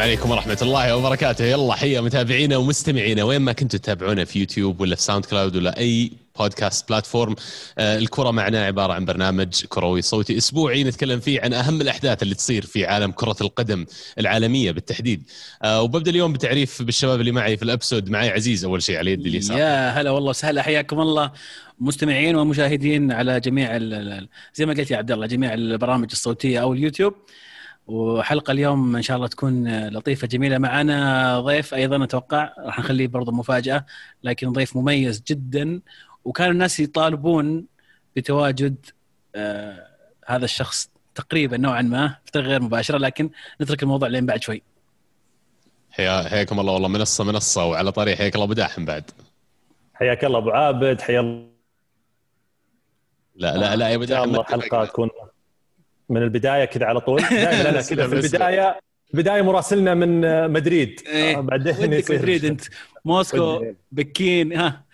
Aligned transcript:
السلام 0.00 0.12
عليكم 0.16 0.30
ورحمة 0.30 0.58
الله 0.62 0.96
وبركاته. 0.96 1.44
يلا 1.44 1.74
حيا 1.74 2.00
متابعينا 2.00 2.56
ومستمعينا. 2.56 3.24
وين 3.24 3.40
ما 3.40 3.52
كنتوا 3.52 3.78
تتابعونا 3.78 4.24
في 4.24 4.38
يوتيوب 4.38 4.80
ولا 4.80 4.96
في 4.96 5.02
SoundCloud 5.02 5.56
ولا 5.56 5.78
أي 5.78 6.12
podcast 6.38 6.88
platform 6.88 7.34
آه، 7.78 7.98
الكرة 7.98 8.30
معنا 8.30 8.64
عبارة 8.66 8.92
عن 8.92 9.04
برنامج 9.04 9.64
كروي 9.68 10.02
صوتي 10.02 10.38
أسبوعي 10.38 10.84
نتكلم 10.84 11.20
فيه 11.20 11.40
عن 11.40 11.52
أهم 11.52 11.80
الأحداث 11.80 12.22
اللي 12.22 12.34
تصير 12.34 12.66
في 12.66 12.86
عالم 12.86 13.10
كرة 13.10 13.36
القدم 13.40 13.86
العالمية 14.18 14.70
بالتحديد. 14.72 15.22
آه، 15.62 15.82
وببدأ 15.82 16.10
اليوم 16.10 16.32
بتعريف 16.32 16.82
بالشباب 16.82 17.20
اللي 17.20 17.32
معي 17.32 17.56
في 17.56 17.62
ال 17.62 17.67
episode. 17.67 18.10
معي 18.10 18.28
عزيز 18.30 18.64
أول 18.64 18.82
شيء 18.82 18.98
على 18.98 19.12
يدي 19.12 19.28
اليسار. 19.28 19.58
يا 19.58 19.90
هلا 19.90 20.10
والله 20.10 20.30
وسهلا 20.30 20.62
حياكم 20.62 21.00
الله. 21.00 21.32
مستمعين 21.80 22.36
ومشاهدين 22.36 23.12
على 23.12 23.40
جميع 23.40 23.78
زي 24.54 24.66
ما 24.66 24.74
قلت 24.74 24.90
يا 24.90 24.96
عبد 24.96 25.10
الله 25.10 25.26
جميع 25.26 25.54
البرامج 25.54 26.08
الصوتية 26.12 26.62
أو 26.62 26.72
اليوتيوب. 26.72 27.14
وحلقة 27.90 28.50
اليوم 28.50 28.96
إن 28.96 29.02
شاء 29.02 29.16
الله 29.16 29.28
تكون 29.28 29.86
لطيفة 29.88 30.26
جميلة 30.26 30.58
معنا. 30.58 31.40
ضيف 31.40 31.74
أيضا 31.74 32.04
أتوقع 32.04 32.52
راح 32.58 32.78
نخليه 32.78 33.06
برضه 33.06 33.32
مفاجأة 33.32 33.86
لكن 34.24 34.52
ضيف 34.52 34.76
مميز 34.76 35.22
جدا. 35.26 35.80
وكانوا 36.24 36.52
الناس 36.52 36.80
يطالبون 36.80 37.66
بتواجد 38.16 38.76
آه 39.34 39.86
هذا 40.26 40.44
الشخص 40.44 40.90
تقريبا 41.14 41.56
نوعا 41.56 41.82
ما 41.82 42.16
بطريقه 42.26 42.48
غير 42.48 42.62
مباشرة 42.62 42.98
لكن 42.98 43.30
نترك 43.60 43.82
الموضوع 43.82 44.08
لين 44.08 44.26
بعد 44.26 44.42
شوي. 44.42 44.62
حيا 45.90 46.28
حياكم 46.28 46.60
الله 46.60 46.72
والله 46.72 46.88
منصة 46.88 47.24
منصة 47.24 47.64
وعلى 47.64 47.92
طريق 47.92 48.18
حياك 48.18 48.34
الله 48.34 48.44
أبو 48.44 48.52
داحم 48.52 48.84
بعد. 48.84 49.10
حياك 49.94 50.24
الله 50.24 50.38
أبو 50.38 50.50
عابد 50.50 51.00
حيا 51.00 51.20
الله. 51.20 51.50
لا 53.34 53.56
لا 53.56 53.76
لا 53.76 53.88
يا 53.88 53.94
أبو 53.94 54.02
إن 54.02 54.08
شاء 54.08 54.18
داحم 54.18 54.30
الله. 54.30 54.44
حلقة 54.44 54.84
تكون 54.84 55.10
من 56.10 56.22
البداية 56.22 56.64
كذا 56.64 56.86
على 56.86 57.00
طول. 57.00 57.20
دائما 57.30 57.68
أنا 57.68 57.82
كذا 57.82 58.06
في 58.08 58.14
البداية 58.14 58.80
بدايه 59.14 59.42
مراسلنا 59.42 59.94
من 59.94 60.20
مدريد. 60.50 61.00
إيه. 61.06 61.38
آه، 61.38 61.40
بعدين 61.40 61.74
مدريد 62.10 62.44
أنت. 62.44 62.60
موسكو. 63.04 63.64
بكين 63.92 64.52
ها. 64.52 64.84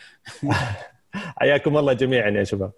حياكم 1.40 1.76
الله 1.76 1.92
جميعا 1.92 2.30
يا 2.30 2.44
شباب. 2.44 2.70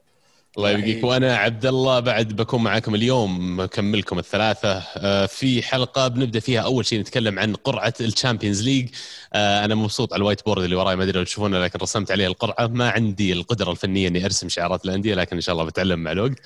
الله 0.56 0.70
يبقيك. 0.70 1.04
وأنا 1.04 1.36
عبد 1.36 1.66
الله 1.66 2.00
بعد 2.00 2.28
بكون 2.36 2.62
معاكم 2.62 2.94
اليوم 2.94 3.60
مكملكم 3.60 4.18
الثلاثة. 4.18 4.82
آه، 4.96 5.26
في 5.26 5.62
حلقة 5.62 6.08
بنبدأ 6.08 6.40
فيها 6.40 6.60
أول 6.60 6.86
شيء 6.86 7.00
نتكلم 7.00 7.38
عن 7.38 7.54
قرعة 7.54 7.94
ال 8.00 8.06
Champions 8.06 8.62
League. 8.62 8.88
آه، 9.32 9.64
أنا 9.64 9.74
مبسوط 9.74 10.12
على 10.12 10.20
ال 10.20 10.44
whiteboard 10.46 10.62
اللي 10.62 10.76
وراي 10.76 10.96
ما 10.96 11.04
أدري 11.04 11.18
لو 11.18 11.24
تشوفونه 11.24 11.58
لكن 11.58 11.78
رسمت 11.82 12.10
عليه 12.10 12.26
القرعة. 12.26 12.66
ما 12.66 12.90
عندي 12.90 13.32
القدرة 13.32 13.70
الفنية 13.70 14.08
إني 14.08 14.24
أرسم 14.24 14.48
شعارات 14.48 14.84
الانديه 14.84 15.14
لكن 15.14 15.36
إن 15.36 15.42
شاء 15.42 15.52
الله 15.52 15.64
بتعلم 15.64 15.98
مع 15.98 16.12
الوقت. 16.12 16.38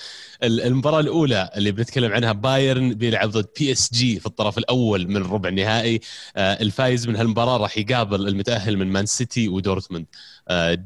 ال- 0.43 0.61
المباراة 0.61 1.01
الأولى 1.01 1.51
اللي 1.57 1.73
بنتكلم 1.73 2.13
عنها 2.13 2.33
بايرن 2.33 2.95
بيلعب 2.95 3.31
ضد 3.31 3.47
PSG 3.59 4.21
في 4.21 4.27
الطرف 4.27 4.59
الأول 4.59 5.09
من 5.09 5.17
الربع 5.17 5.49
النهائي. 5.49 6.01
آه، 6.37 6.63
الفايز 6.63 7.09
من 7.09 7.17
هالمباراة 7.17 7.57
راح 7.57 7.79
يقابل 7.79 8.29
المتأهل 8.29 8.77
من 8.77 8.87
مان 8.87 9.07
سيتي 9.07 9.49
ودورتموند. 9.49 10.07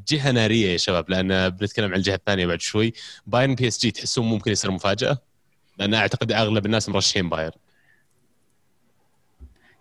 جهة 0.07 0.31
نارية 0.31 0.71
يا 0.71 0.77
شباب 0.77 1.09
لأن 1.09 1.49
بنتكلم 1.49 1.91
عن 1.91 1.97
الجهه 1.97 2.15
الثانية 2.15 2.45
بعد 2.45 2.61
شوي. 2.61 2.93
بايرن 3.27 3.55
PSG 3.55 3.91
تحسون 3.91 4.25
ممكن 4.25 4.51
يصير 4.51 4.71
مفاجأة؟ 4.71 5.17
لأن 5.79 5.93
أعتقد 5.93 6.31
أغلب 6.31 6.65
الناس 6.65 6.89
مرشحين 6.89 7.29
بايرن. 7.29 7.51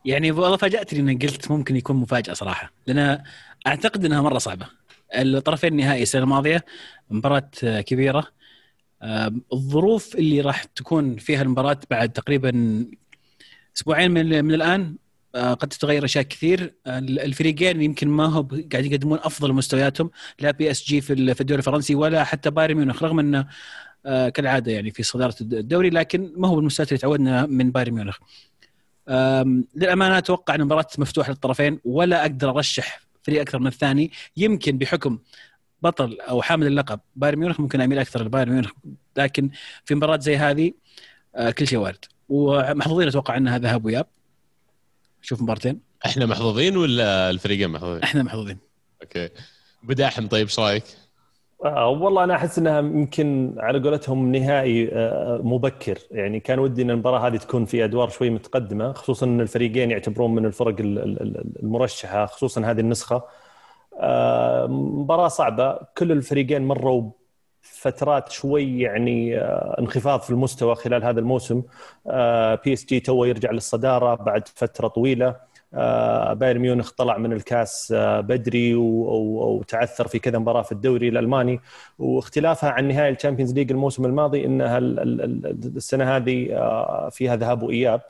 يعني 0.05 0.31
والله 0.31 0.57
فاجأتني 0.57 1.01
انك 1.01 1.27
قلت 1.27 1.51
ممكن 1.51 1.77
يكون 1.77 1.97
مفاجأة 1.97 2.33
صراحة 2.35 2.73
لأن 2.87 3.23
أعتقد 3.67 4.05
إنها 4.05 4.21
مرة 4.21 4.39
صعبة. 4.39 4.67
الطرفين 5.15 5.73
النهائي 5.73 6.03
السنة 6.03 6.23
الماضية 6.23 6.65
مباراة 7.11 7.51
آه، 7.65 7.81
كبيرة. 7.81 8.27
آه، 9.03 9.33
الظروف 9.53 10.15
اللي 10.15 10.41
راح 10.41 10.65
تكون 10.65 11.17
فيها 11.17 11.43
المباراة 11.43 11.81
بعد 11.91 12.13
تقريبا 12.13 12.85
أسبوعين 13.77 14.11
من 14.11 14.45
من 14.45 14.55
الآن 14.55 14.83
آه، 14.83 15.06
قد 15.37 15.69
تتغير 15.69 16.05
أشياء 16.05 16.25
كثير. 16.25 16.75
آه، 16.87 16.99
الفريقين 16.99 17.83
يمكن 17.83 18.09
ما 18.09 18.27
هو 18.27 18.43
قاعد 18.73 18.85
يقدمون 18.85 19.19
أفضل 19.23 19.53
مستوياتهم 19.53 20.11
لا 20.41 20.51
PSG 20.51 21.01
في 21.01 21.13
ال- 21.13 21.35
في 21.35 21.41
الدوري 21.41 21.59
الفرنسي 21.59 21.95
ولا 21.95 22.25
حتى 22.25 22.51
بايرن 22.51 22.75
ميونخ 22.75 23.03
رغم 23.03 23.19
إنه 23.19 23.47
آه، 24.07 24.29
كالعادة 24.29 24.73
يعني 24.73 24.91
في 24.91 25.03
صدارة 25.03 25.35
الد- 25.41 25.55
الدوري 25.55 25.91
لكن 25.91 26.33
ما 26.37 26.49
هو 26.49 26.57
بالمستويات 26.57 26.89
اللي 26.93 26.99
تعودنا 27.01 27.47
من 27.47 27.71
بايرن 27.71 27.93
ميونخ. 27.95 28.19
للأمانة 29.75 30.19
أتوقع 30.19 30.55
إن 30.55 30.61
المباراة 30.61 30.87
مفتوحة 30.99 31.31
للطرفين 31.31 31.81
ولا 31.85 32.23
أقدر 32.23 32.51
أرشح 32.51 33.01
فريق 33.23 33.41
أكثر 33.41 33.59
من 33.59 33.67
الثاني. 33.67 34.11
يمكن 34.37 34.79
بحكم 34.79 35.19
بطل 35.83 36.19
أو 36.21 36.43
حامل 36.43 36.67
اللقب 36.67 37.01
بايرن 37.17 37.39
ميونخ 37.39 37.61
ممكن 37.61 37.81
أميل 37.81 37.99
أكثر 37.99 38.25
لبايرن 38.25 38.53
ميونخ 38.53 38.71
لكن 39.17 39.51
في 39.85 39.95
مباراة 39.95 40.19
زي 40.19 40.37
هذه 40.37 40.73
آه، 41.35 41.51
كل 41.51 41.67
شيء 41.67 41.79
وارد. 41.79 42.05
ومحظوظين 42.29 43.09
أتوقع 43.09 43.37
انها 43.37 43.59
ذهاب 43.59 43.85
واياب 43.85 44.07
شوف 45.27 45.43
مبارتين. 45.43 45.81
إحنا 46.07 46.27
محظوظين 46.27 46.77
ولا 46.77 47.31
الفريقين 47.31 47.69
محظوظين؟ 47.71 48.03
إحنا 48.03 48.23
محظوظين. 48.23 48.59
okay. 49.03 49.29
بداحم 49.83 50.27
طيب 50.27 50.47
إيش 50.47 50.61
رأيك؟ 50.61 50.85
آه، 51.65 51.89
والله 51.89 52.25
أنا 52.25 52.35
أحس 52.35 52.59
إنها 52.59 52.79
يمكن 52.79 53.55
على 53.59 53.81
قولتهم 53.83 54.33
نهائي 54.33 54.89
آه، 54.93 55.41
مبكر. 55.45 55.99
يعني 56.11 56.41
كان 56.41 56.59
ودي 56.59 56.83
إن 56.83 56.91
المباراة 56.91 57.27
هذه 57.29 57.37
تكون 57.37 57.65
في 57.65 57.85
أدوار 57.85 58.09
شوي 58.09 58.31
متقدمة 58.31 58.93
خصوصا 58.93 59.27
إن 59.27 59.41
الفريقين 59.41 59.91
يعتبرون 59.91 60.35
من 60.35 60.45
الفرق 60.47 60.81
ال- 60.81 60.99
ال- 60.99 61.23
ال- 61.23 61.63
المرشحة 61.63 62.27
خصوصا 62.27 62.61
هذه 62.71 62.81
النسخة. 62.81 63.23
آه، 64.01 64.67
مباراة 64.67 65.29
صعبة 65.29 65.79
كل 65.99 66.13
الفريقين 66.13 66.63
مروا 66.63 67.11
فترات 67.87 68.33
شوي 68.33 68.81
يعني 68.81 69.39
آه، 69.39 69.77
انخفاض 69.79 70.21
في 70.21 70.31
المستوى 70.31 70.75
خلال 70.75 71.05
هذا 71.05 71.21
الموسم. 71.21 71.63
PSG 72.65 73.01
تو 73.01 73.25
يرجع 73.25 73.51
للصدارة 73.51 74.15
بعد 74.15 74.49
فترة 74.49 74.89
طويلة. 74.89 75.37
آه، 75.75 76.33
بايرن 76.33 76.61
ميونخ 76.61 76.91
طلع 76.91 77.19
من 77.19 77.33
الكاس 77.33 77.93
آه، 77.97 78.21
بدري 78.21 78.75
وتعثر 78.75 80.09
في 80.09 80.19
كذا 80.19 80.39
مباراة 80.39 80.63
في 80.63 80.73
الدوري 80.73 81.09
الألماني. 81.09 81.61
واختلافها 81.99 82.71
عن 82.71 82.89
نهائي 82.89 83.13
ال 83.13 83.17
Champions 83.17 83.55
League 83.55 83.71
الموسم 83.71 84.05
الماضي 84.05 84.45
إنها 84.45 84.79
ال- 84.79 85.01
ال- 85.01 85.21
ال- 85.21 85.77
السنة 85.77 86.17
هذه 86.17 86.49
فيها 87.11 87.37
ذهاب 87.37 87.63
وإياب. 87.63 88.01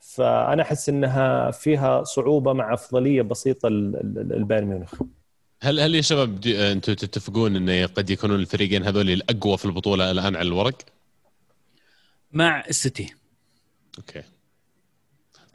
فأنا 0.00 0.62
أحس 0.62 0.88
إنها 0.88 1.50
فيها 1.50 2.02
صعوبة 2.04 2.52
مع 2.52 2.74
أفضلية 2.74 3.22
بسيطة 3.22 3.68
ل- 3.68 3.92
ل- 3.92 4.28
للبايرن 4.28 4.66
ميونخ. 4.66 5.02
هل 5.66 5.80
هل 5.80 5.94
يا 5.94 6.00
شباب 6.00 6.40
دي- 6.40 6.72
أنتم 6.72 6.94
تتفقون 6.94 7.56
انه 7.56 7.86
قد 7.86 8.10
يكونون 8.10 8.40
الفريقين 8.40 8.84
هذول 8.84 9.10
الأقوى 9.10 9.58
في 9.58 9.64
البطولة 9.64 10.10
الآن 10.10 10.36
على 10.36 10.48
الورق؟ 10.48 10.78
مع 12.32 12.64
السيتي. 12.68 13.14
أوكي. 13.98 14.22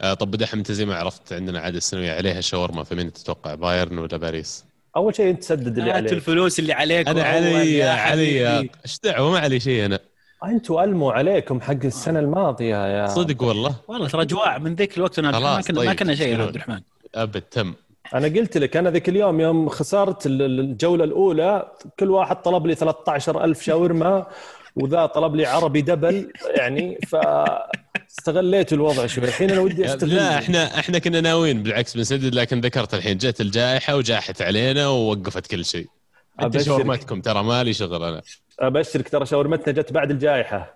آه 0.00 0.14
طب 0.14 0.30
بدحم 0.30 0.58
انت 0.58 0.72
زي 0.72 0.84
ما 0.86 0.94
عرفت 0.96 1.32
عندنا 1.32 1.60
عاده 1.60 1.80
سنويه 1.80 2.12
عليها 2.12 2.40
شاورما 2.40 2.84
فمين 2.84 3.12
تتوقع؟ 3.12 3.54
بايرن 3.54 3.98
ولا 3.98 4.16
باريس؟ 4.16 4.64
أول 4.96 5.14
شيء 5.16 5.30
أنت 5.30 5.40
تسدد 5.42 5.78
اللي 5.78 5.90
عليك. 5.90 6.12
الفلوس 6.12 6.58
اللي 6.58 6.72
عليك 6.72 7.08
أنا 7.08 7.22
علي 7.22 7.82
علي. 7.82 8.58
إيش 8.58 8.98
دعوة؟ 9.04 9.30
ما 9.30 9.38
علي 9.38 9.60
شيء 9.60 9.84
أنا. 9.84 9.98
أنتوا 10.44 10.84
ألموا 10.84 11.12
عليكم 11.12 11.60
حق 11.60 11.84
السنة 11.84 12.18
الماضية 12.20 12.86
يا 12.86 13.06
صدق 13.06 13.42
والله. 13.42 13.76
والله 13.88 14.08
ترى 14.08 14.24
جواع 14.24 14.58
من 14.58 14.74
ذيك 14.74 14.96
الوقت 14.96 15.18
أنا 15.18 15.30
ما 15.38 15.60
كنا 15.60 15.80
ما 15.80 15.86
طيب، 15.86 15.98
كنا 15.98 16.14
شيء 16.14 16.38
يا. 16.38 16.42
عبد 16.42 16.54
الرحمن. 16.54 16.80
أبد 17.14 17.40
تم. 17.42 17.74
أنا 18.14 18.28
قلت 18.28 18.56
لك 18.58 18.76
أنا 18.76 18.90
ذيك 18.90 19.08
اليوم 19.08 19.40
يوم 19.40 19.68
خسرت 19.68 20.26
ال- 20.26 20.42
ال- 20.42 20.60
الجولة 20.60 21.04
الأولى 21.04 21.72
كل 21.98 22.10
واحد 22.10 22.36
طلب 22.42 22.66
لي 22.66 22.74
13000 22.74 23.62
شاورما 23.62 24.26
وذا 24.76 25.06
طلب 25.06 25.36
لي 25.36 25.46
عربي 25.46 25.80
دبل 25.82 26.32
يعني 26.56 26.98
ف 27.08 27.16
استغليت 28.10 28.72
الوضع 28.72 29.06
شوي. 29.06 29.24
الحين 29.24 29.50
أنا 29.50 29.60
ودي 29.60 29.86
أستغل. 29.86 30.14
لا 30.14 30.38
إحنا 30.38 30.78
إحنا 30.78 30.98
كنا 30.98 31.20
ناويين 31.20 31.62
بالعكس 31.62 31.96
بنسدد 31.96 32.34
لكن 32.34 32.60
ذكرت 32.60 32.94
الحين 32.94 33.18
جت 33.18 33.40
الجائحة 33.40 33.96
وجاحت 33.96 34.42
علينا 34.42 34.88
ووقفت 34.88 35.46
كل 35.46 35.64
شيء. 35.64 35.86
انت. 36.42 36.60
شاورمتكم 36.62 37.20
ترى 37.20 37.42
مالي 37.42 37.72
شغل 37.72 38.04
أنا. 38.04 38.22
أبشرك 38.60 39.08
ترى 39.08 39.26
شاورمتنا 39.26 39.72
جت 39.82 39.92
بعد 39.92 40.10
الجائحة. 40.10 40.74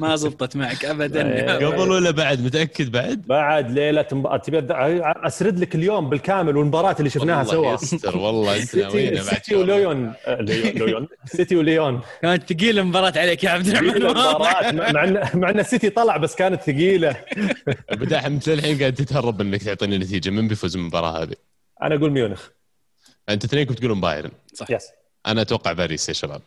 ما 0.00 0.16
زبطت 0.16 0.56
معك 0.56 0.84
ابدا. 0.84 1.32
إيه. 1.34 1.66
قبل 1.66 1.90
ولا 1.90 2.10
بعد؟ 2.10 2.40
متأكد 2.40 2.92
بعد؟ 2.92 3.22
بعد 3.22 3.70
ليلة 3.70 4.06
مب... 4.12 4.40
تبي 4.42 4.58
أسرد 5.02 5.58
لك 5.58 5.74
اليوم 5.74 6.10
بالكامل 6.10 6.56
والمباراة 6.56 6.96
اللي 6.98 7.10
شفناها 7.10 7.38
والله 7.38 7.76
سوا. 7.76 7.94
يستر 7.94 8.18
والله 8.18 8.60
سيتي 8.60 9.22
سيتي 9.22 9.54
وليون. 9.54 10.12
آه، 10.26 10.40
ليون 10.40 11.08
سيتي 11.24 11.56
وليون. 11.56 12.00
كانت 12.22 12.52
ثقيلة 12.52 12.80
المباراة 12.80 13.12
عليك 13.18 13.44
يا 13.44 13.50
عبد 13.50 13.66
الرحمن. 13.66 14.02
مع 14.94 15.04
ان 15.04 15.40
مع 15.40 15.50
إن 15.50 15.60
السيتي 15.60 15.90
طلع 15.90 16.16
بس 16.16 16.34
كانت 16.34 16.62
ثقيلة. 16.62 17.16
بداحم 17.90 18.32
أنت 18.32 18.48
الحين 18.48 18.78
قاعد 18.78 18.94
تتهرب 18.94 19.40
انك 19.40 19.62
تعطيني 19.62 19.98
نتيجة. 19.98 20.30
من 20.30 20.48
بيفوز 20.48 20.76
بالمباراة 20.76 21.22
هذه؟ 21.22 21.34
أنا 21.82 21.94
أقول 21.94 22.10
ميونخ. 22.10 22.48
أنت 23.28 23.44
اثنينكم 23.44 23.74
تقولون 23.74 24.00
بايرن. 24.00 24.30
yes 24.70 24.88
أنا 25.26 25.42
أتوقع 25.42 25.72
باريس 25.72 26.08
يا 26.08 26.14
شباب. 26.14 26.42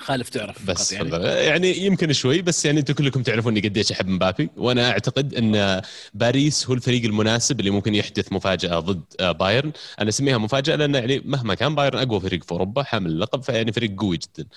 خالف 0.00 0.28
تعرف 0.28 0.66
بس 0.66 0.92
يعني. 0.92 1.10
يعني 1.26 1.78
يمكن 1.78 2.12
شوي 2.12 2.42
بس 2.42 2.64
يعني 2.64 2.80
أنتم 2.80 2.94
كلكم 2.94 3.22
تعرفوني 3.22 3.60
قديش 3.60 3.92
أحب 3.92 4.08
مبابي 4.08 4.50
وأنا 4.56 4.90
أعتقد 4.90 5.34
أن 5.34 5.82
باريس 6.14 6.66
هو 6.66 6.74
الفريق 6.74 7.04
المناسب 7.04 7.60
اللي 7.60 7.70
ممكن 7.70 7.94
يحدث 7.94 8.32
مفاجأة 8.32 8.78
ضد 8.78 9.02
آه، 9.20 9.32
بايرن. 9.32 9.72
أنا 10.00 10.08
أسميها 10.08 10.38
مفاجأة 10.38 10.76
لأن 10.76 10.94
يعني 10.94 11.22
مهما 11.24 11.54
كان 11.54 11.74
بايرن 11.74 11.98
أقوى 11.98 12.20
فريق 12.20 12.44
في 12.44 12.52
أوروبا 12.52 12.82
حامل 12.82 13.10
اللقب 13.10 13.42
فيعني 13.42 13.72
فريق 13.72 14.00
قوي 14.00 14.18
جدا. 14.18 14.48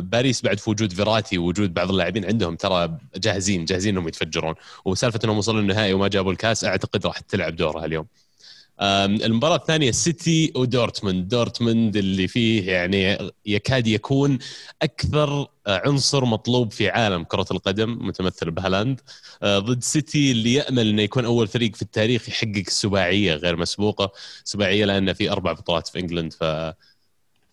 باريس 0.00 0.42
بعد 0.42 0.58
في 0.58 0.70
وجود 0.70 0.92
فيراتي 0.92 1.38
ووجود 1.38 1.74
بعض 1.74 1.90
اللاعبين 1.90 2.24
عندهم 2.24 2.56
ترى 2.56 2.98
جاهزين 3.16 3.64
جاهزين 3.64 3.94
إنهم 3.94 4.08
يتفجرون. 4.08 4.54
وسالفة 4.84 5.20
إنهم 5.24 5.38
وصلوا 5.38 5.60
النهائي 5.60 5.92
وما 5.92 6.08
جابوا 6.08 6.32
الكاس 6.32 6.64
أعتقد 6.64 7.06
راح 7.06 7.18
تلعب 7.18 7.56
دورها 7.56 7.84
اليوم. 7.84 8.06
المباراة 8.82 9.56
الثانية 9.56 9.90
سيتي 9.90 10.52
ودورتموند. 10.56 11.28
دورتموند 11.28 11.96
اللي 11.96 12.28
فيه 12.28 12.72
يعني 12.72 13.30
يكاد 13.46 13.86
يكون 13.86 14.38
أكثر 14.82 15.46
عنصر 15.66 16.24
مطلوب 16.24 16.72
في 16.72 16.88
عالم 16.90 17.24
كرة 17.24 17.46
القدم 17.50 18.06
متمثل 18.06 18.50
بهالاند. 18.50 19.00
آه، 19.42 19.58
ضد 19.58 19.82
سيتي 19.82 20.32
اللي 20.32 20.54
يأمل 20.54 20.88
أنه 20.88 21.02
يكون 21.02 21.24
أول 21.24 21.48
فريق 21.48 21.76
في 21.76 21.82
التاريخ 21.82 22.28
يحقق 22.28 22.62
السباعية 22.66 23.34
غير 23.34 23.56
مسبوقة. 23.56 24.12
سباعية 24.44 24.84
لأن 24.84 25.12
في 25.12 25.30
أربع 25.30 25.52
بطولات 25.52 25.88
في 25.88 25.98
إنجلند 25.98 26.32
ف 26.32 26.44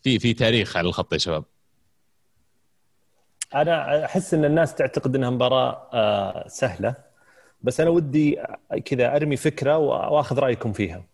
في 0.02 0.18
في 0.18 0.34
تاريخ 0.34 0.76
على 0.76 0.88
الخط 0.88 1.12
يا 1.12 1.18
شباب. 1.18 1.44
أنا 3.54 4.04
أحس 4.04 4.34
إن 4.34 4.44
الناس 4.44 4.74
تعتقد 4.74 5.16
إنها 5.16 5.30
مباراة 5.30 5.88
آه، 5.92 6.48
سهلة 6.48 6.94
بس 7.62 7.80
أنا 7.80 7.90
ودي 7.90 8.38
كذا 8.84 9.16
أرمي 9.16 9.36
فكرة 9.36 9.78
وأخذ 9.78 10.38
رأيكم 10.38 10.72
فيها. 10.72 11.04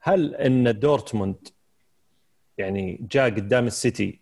هل 0.00 0.34
إن 0.34 0.78
دورتموند 0.78 1.48
يعني 2.58 3.06
جاء 3.10 3.30
قدام 3.30 3.66
السيتي 3.66 4.18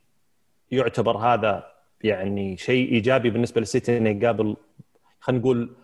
يعتبر 0.71 1.17
هذا 1.17 1.73
يعني 2.05 2.57
شيء 2.57 2.93
إيجابي 2.93 3.31
بالنسبة 3.31 3.61
للسيتي 3.61 3.97
إنه 3.97 4.11
يقابل 4.11 4.57
خلينا 5.21 5.41
نقول 5.41 5.77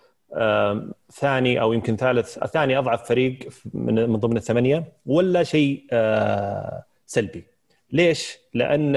ثاني 1.12 1.60
أو 1.60 1.72
يمكن 1.72 1.96
ثالث 1.96 2.38
ثاني 2.38 2.78
أضعف 2.78 3.08
فريق 3.08 3.38
من 3.74 4.10
من 4.10 4.16
ضمن 4.16 4.36
الثمانية 4.36 4.92
ولا 5.06 5.42
شيء 5.42 5.86
آه، 5.92 6.84
سلبي؟ 7.06 7.44
ليش؟ 7.92 8.38
لأن 8.54 8.96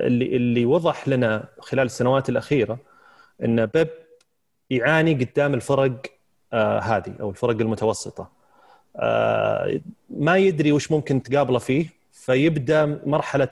اللي 0.00 0.36
اللي 0.36 0.64
وضح 0.64 1.08
لنا 1.08 1.48
خلال 1.58 1.86
السنوات 1.86 2.28
الأخيرة 2.28 2.78
إن 3.44 3.66
بيب 3.66 3.88
يعاني 4.70 5.14
قدام 5.14 5.54
الفرق 5.54 6.06
آه، 6.52 6.78
هذه 6.78 7.14
أو 7.20 7.30
الفرق 7.30 7.60
المتوسطة 7.60 8.37
ما 10.10 10.36
يدري 10.36 10.72
وش 10.72 10.90
ممكن 10.90 11.22
تقابله 11.22 11.58
فيه 11.58 11.86
فيبدأ 12.12 13.00
مرحلة 13.06 13.48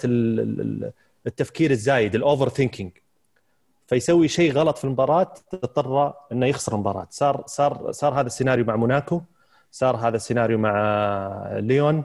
التفكير 1.27 1.71
الزايد 1.71 2.15
ال 2.15 2.49
overthinking 2.49 2.91
فيسوي 3.87 4.29
شيء 4.29 4.53
غلط 4.53 4.79
في 4.79 4.85
المباراة 4.85 5.35
تضطر 5.51 6.13
إنه 6.33 6.47
يخسر 6.47 6.75
المباراة. 6.75 7.07
صار 7.11 7.45
صار 7.47 7.93
صار 7.93 8.21
هذا 8.21 8.27
السيناريو 8.27 8.65
مع 8.65 8.77
موناكو 8.77 9.21
صار 9.71 9.97
هذا 9.97 10.17
السيناريو 10.17 10.59
مع 10.59 11.59
ليون. 11.59 12.05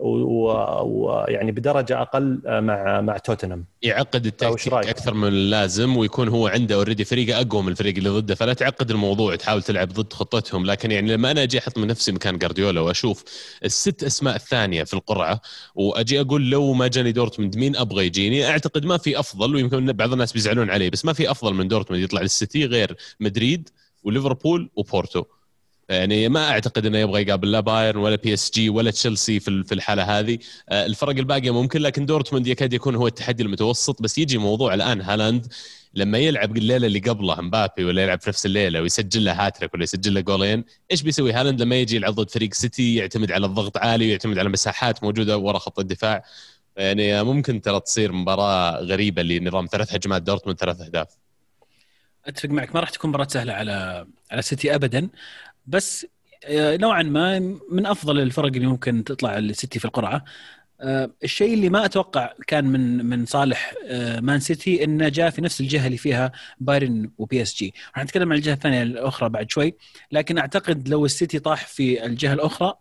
ويعني 0.00 1.52
بدرجة 1.52 2.02
أقل 2.02 2.42
آه، 2.46 2.60
مع 2.60 3.00
مع 3.00 3.18
توتنهام. 3.18 3.64
يعقد 3.82 4.26
التكتيك 4.26 4.72
أكثر 4.72 5.14
من 5.14 5.28
اللازم 5.28 5.96
ويكون 5.96 6.28
هو 6.28 6.46
عنده 6.46 6.74
already 6.74 7.04
فريقه 7.04 7.40
أقوى 7.40 7.62
من 7.62 7.68
الفريق 7.68 7.96
اللي 7.96 8.08
ضده 8.08 8.34
فلا 8.34 8.52
تعقد 8.52 8.90
الموضوع 8.90 9.36
تحاول 9.36 9.62
تلعب 9.62 9.88
ضد 9.88 10.12
خطتهم. 10.12 10.66
لكن 10.66 10.90
يعني 10.90 11.12
لما 11.12 11.30
أنا 11.30 11.42
أجي 11.42 11.58
أحط 11.58 11.78
من 11.78 11.86
نفسي 11.86 12.12
مكان 12.12 12.38
جارديولا 12.38 12.80
وأشوف 12.80 13.24
الست 13.64 14.04
أسماء 14.04 14.36
الثانية 14.36 14.84
في 14.84 14.94
القرعة 14.94 15.40
وأجي 15.74 16.20
أقول 16.20 16.50
لو 16.50 16.72
ما 16.72 16.86
جاني 16.88 17.12
دورتموند 17.12 17.56
مين 17.56 17.76
أبغى 17.76 18.06
يجيني؟ 18.06 18.46
أعتقد 18.46 18.84
ما 18.84 18.96
في 18.96 19.18
أفضل 19.20 19.54
ويمكن 19.54 19.92
بعض 19.92 20.12
الناس 20.12 20.32
بيزعلون 20.32 20.70
عليه 20.70 20.90
بس 20.90 21.04
ما 21.04 21.12
في 21.12 21.30
أفضل 21.30 21.54
من 21.54 21.68
دورتموند 21.68 22.02
يطلع 22.02 22.20
للسيتي 22.22 22.66
غير 22.66 22.96
مدريد 23.20 23.68
وليفربول 24.04 24.70
وبورتو. 24.76 25.24
يعني 25.90 26.28
ما 26.28 26.50
أعتقد 26.50 26.86
إنه 26.86 26.98
يبغى 26.98 27.22
يقابل 27.22 27.52
لا 27.52 27.60
بايرن 27.60 28.00
ولا 28.00 28.16
PSG 28.16 28.68
ولا 28.68 28.90
تشيلسي 28.90 29.40
في 29.40 29.72
الحالة 29.72 30.18
هذه. 30.18 30.38
آه، 30.68 30.86
الفرق 30.86 31.16
الباقية 31.16 31.50
ممكن 31.50 31.80
لكن 31.80 32.06
دورتموند 32.06 32.46
يكاد 32.46 32.72
يكون 32.72 32.94
هو 32.94 33.06
التحدي 33.06 33.42
المتوسط. 33.42 34.02
بس 34.02 34.18
يجي 34.18 34.38
موضوع 34.38 34.74
الآن 34.74 35.00
هالاند 35.00 35.46
لما 35.94 36.18
يلعب 36.18 36.56
الليلة 36.56 36.86
اللي 36.86 36.98
قبلها 36.98 37.40
مبابي 37.40 37.84
ولا 37.84 38.02
يلعب 38.02 38.20
في 38.20 38.28
نفس 38.30 38.46
الليلة 38.46 38.80
ويسجل 38.82 39.24
له 39.24 39.32
هاتريك 39.32 39.74
ولا 39.74 39.82
يسجل 39.82 40.14
له 40.14 40.20
جولين 40.20 40.64
إيش 40.90 41.02
بيسوي 41.02 41.32
هالاند 41.32 41.62
لما 41.62 41.76
يجي 41.76 41.96
يلعب 41.96 42.14
ضد 42.14 42.30
فريق 42.30 42.54
سيتي 42.54 42.94
يعتمد 42.94 43.32
على 43.32 43.46
الضغط 43.46 43.76
عالي 43.76 44.06
ويعتمد 44.06 44.38
على 44.38 44.48
مساحات 44.48 45.04
موجودة 45.04 45.38
ورا 45.38 45.58
خط 45.58 45.78
الدفاع؟ 45.78 46.24
يعني 46.76 47.22
ممكن 47.22 47.60
ترى 47.60 47.80
تصير 47.80 48.12
مباراة 48.12 48.80
غريبة 48.80 49.22
اللي 49.22 49.40
نظام 49.40 49.66
ثلاث 49.66 49.94
هجمات 49.94 50.22
دورتموند 50.22 50.58
ثلاث 50.58 50.80
أهداف. 50.80 51.08
أتفق 52.26 52.48
معك 52.48 52.74
ما 52.74 52.80
راح 52.80 52.90
تكون 52.90 53.10
مباراة 53.10 53.28
سهلة 53.28 53.52
على 53.52 54.06
على 54.30 54.42
سيتي 54.42 54.74
ابدا. 54.74 55.08
بس 55.70 56.06
آه، 56.44 56.76
نوعا 56.76 57.02
ما 57.02 57.38
من 57.70 57.86
أفضل 57.86 58.20
الفرق 58.20 58.46
اللي 58.46 58.66
ممكن 58.66 59.04
تطلع 59.04 59.38
السيتي 59.38 59.78
في 59.78 59.84
القرعة. 59.84 60.24
آه، 60.80 61.10
الشيء 61.24 61.54
اللي 61.54 61.68
ما 61.68 61.84
أتوقع 61.84 62.32
كان 62.46 62.64
من 62.66 63.06
من 63.06 63.26
صالح 63.26 63.74
آه، 63.86 64.20
مان 64.20 64.40
سيتي 64.40 64.84
إنه 64.84 65.08
جاء 65.08 65.30
في 65.30 65.42
نفس 65.42 65.60
الجهة 65.60 65.86
اللي 65.86 65.98
فيها 65.98 66.32
بايرن 66.60 67.10
و 67.18 67.42
PSG. 67.42 67.74
راح 67.96 68.04
نتكلم 68.04 68.32
عن 68.32 68.38
الجهة 68.38 68.54
الثانية 68.54 68.82
الأخرى 68.82 69.28
بعد 69.28 69.50
شوي 69.50 69.74
لكن 70.12 70.38
أعتقد 70.38 70.88
لو 70.88 71.04
السيتي 71.04 71.38
طاح 71.38 71.66
في 71.66 72.06
الجهة 72.06 72.32
الأخرى 72.32 72.74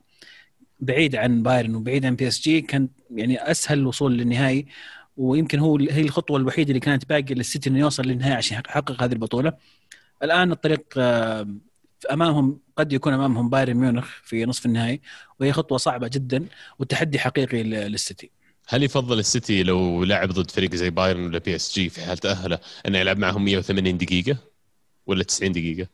بعيد 0.79 1.15
عن 1.15 1.43
بايرن 1.43 1.75
وبعيد 1.75 2.05
عن 2.05 2.15
PSG 2.15 2.61
كان 2.61 2.89
يعني 3.11 3.51
أسهل 3.51 3.79
الوصول 3.79 4.17
للنهائي 4.17 4.65
ويمكن 5.17 5.59
هو 5.59 5.77
هي 5.77 6.01
الخطوة 6.01 6.37
الوحيدة 6.37 6.69
اللي 6.69 6.79
كانت 6.79 7.09
باقية 7.09 7.35
للسيتي 7.35 7.69
إنه 7.69 7.79
يوصل 7.79 8.03
للنهائي 8.03 8.35
عشان 8.35 8.57
يحقق 8.57 9.03
هذه 9.03 9.13
البطولة. 9.13 9.53
الآن 10.23 10.51
الطريق 10.51 10.83
امامهم 12.05 12.59
قد 12.77 12.93
يكون 12.93 13.13
أمامهم 13.13 13.49
بايرن 13.49 13.73
ميونخ 13.73 14.07
في 14.23 14.45
نصف 14.45 14.65
النهائي 14.65 15.01
وهي 15.39 15.53
خطوة 15.53 15.77
صعبة 15.77 16.07
جدا 16.07 16.45
وتحدي 16.79 17.19
حقيقي 17.19 17.63
للسيتي. 17.63 18.29
هل 18.67 18.83
يفضل 18.83 19.19
السيتي 19.19 19.63
لو 19.63 20.03
لعب 20.03 20.29
ضد 20.29 20.51
فريق 20.51 20.75
زي 20.75 20.89
بايرن 20.89 21.25
ولا 21.25 21.39
PSG 21.39 21.89
في 21.89 22.01
حال 22.01 22.17
تأهله 22.17 22.59
إنه 22.87 22.97
يلعب 22.97 23.17
معهم 23.17 23.45
180 23.45 23.97
دقيقة 23.97 24.37
ولا 25.07 25.23
90 25.23 25.51
دقيقة؟ 25.51 25.87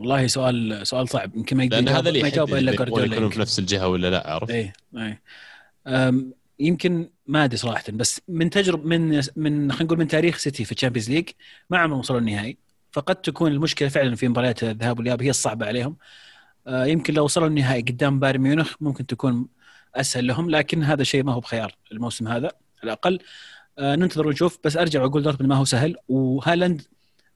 والله 0.00 0.26
سؤال 0.26 0.86
سؤال 0.86 1.08
صعب. 1.08 1.36
يمكن 1.36 1.56
ما 1.56 1.64
يقدر 1.64 1.76
لأن 1.76 1.88
هذا 1.88 2.08
اللي 2.08 2.20
يجاوب 2.20 2.54
إلا 2.54 2.74
جوارديولا 2.74 3.04
يكونوا 3.04 3.30
في 3.30 3.40
نفس 3.40 3.58
الجهة 3.58 3.88
ولا 3.88 4.10
لا 4.10 4.30
عرفت؟ 4.30 4.50
اي 4.50 4.72
اي 4.96 6.32
يمكن 6.60 7.10
ما 7.26 7.44
أدري 7.44 7.56
صراحة 7.56 7.84
بس 7.88 8.20
من 8.28 8.50
تجربه 8.50 8.84
من 8.84 9.22
من 9.36 9.72
خلينا 9.72 9.84
نقول 9.84 9.98
من 9.98 10.08
تاريخ 10.08 10.38
سيتي 10.38 10.64
في 10.64 10.72
ال 10.72 10.76
Champions 10.76 11.10
League 11.10 11.28
ما 11.70 11.78
عمرهم 11.78 11.98
وصلوا 11.98 12.20
النهائي. 12.20 12.65
فقد 12.96 13.16
تكون 13.16 13.52
المشكلة 13.52 13.88
فعلا 13.88 14.16
في 14.16 14.28
مباريات 14.28 14.62
الذهاب 14.62 14.98
والإياب 14.98 15.22
هي 15.22 15.30
الصعبة 15.30 15.66
عليهم. 15.66 15.96
آه، 16.66 16.86
يمكن 16.86 17.14
لو 17.14 17.24
وصلوا 17.24 17.46
النهائي 17.46 17.82
قدام 17.82 18.20
بايرن 18.20 18.40
ميونخ 18.40 18.74
ممكن 18.80 19.06
تكون 19.06 19.48
أسهل 19.94 20.26
لهم 20.26 20.50
لكن 20.50 20.82
هذا 20.82 21.02
شيء 21.04 21.24
ما 21.24 21.32
هو 21.32 21.40
بخيار 21.40 21.76
الموسم 21.92 22.28
هذا 22.28 22.46
على 22.46 22.84
الأقل. 22.84 23.18
آه، 23.78 23.96
ننتظر 23.96 24.26
ونشوف 24.26 24.58
بس 24.64 24.76
أرجع 24.76 25.02
وأقول 25.02 25.22
دورتموند 25.22 25.52
ما 25.52 25.56
هو 25.58 25.64
سهل 25.64 25.96
وهالاند 26.08 26.82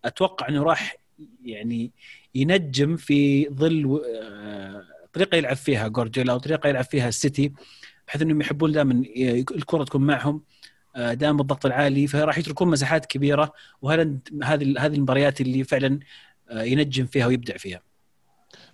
أتوقع 0.04 0.48
إنه 0.48 0.62
راح 0.62 0.96
يعني 1.44 1.92
ينجم 2.34 2.96
في 2.96 3.48
ظل 3.48 4.02
آه، 4.06 4.84
طريقة 5.12 5.36
يلعب 5.36 5.56
فيها 5.56 5.88
جوارديولا 5.88 6.32
أو 6.32 6.38
طريقه 6.38 6.68
يلعب 6.68 6.84
فيها 6.84 7.08
السيتي 7.08 7.52
بحيث 8.08 8.22
إنهم 8.22 8.40
يحبون 8.40 8.72
دائما 8.72 9.02
الكرة 9.50 9.84
تكون 9.84 10.06
معهم. 10.06 10.42
دائما 10.96 11.36
بالضغط 11.36 11.66
العالي 11.66 12.06
فراح 12.06 12.38
يتركون 12.38 12.68
مساحات 12.68 13.06
كبيرة 13.06 13.52
وهذه 13.82 14.18
هذه 14.42 14.74
هذه 14.78 14.94
المباريات 14.94 15.40
اللي 15.40 15.64
فعلا 15.64 16.00
آه، 16.50 16.62
ينجم 16.62 17.06
فيها 17.06 17.26
ويبدع 17.26 17.56
فيها. 17.56 17.89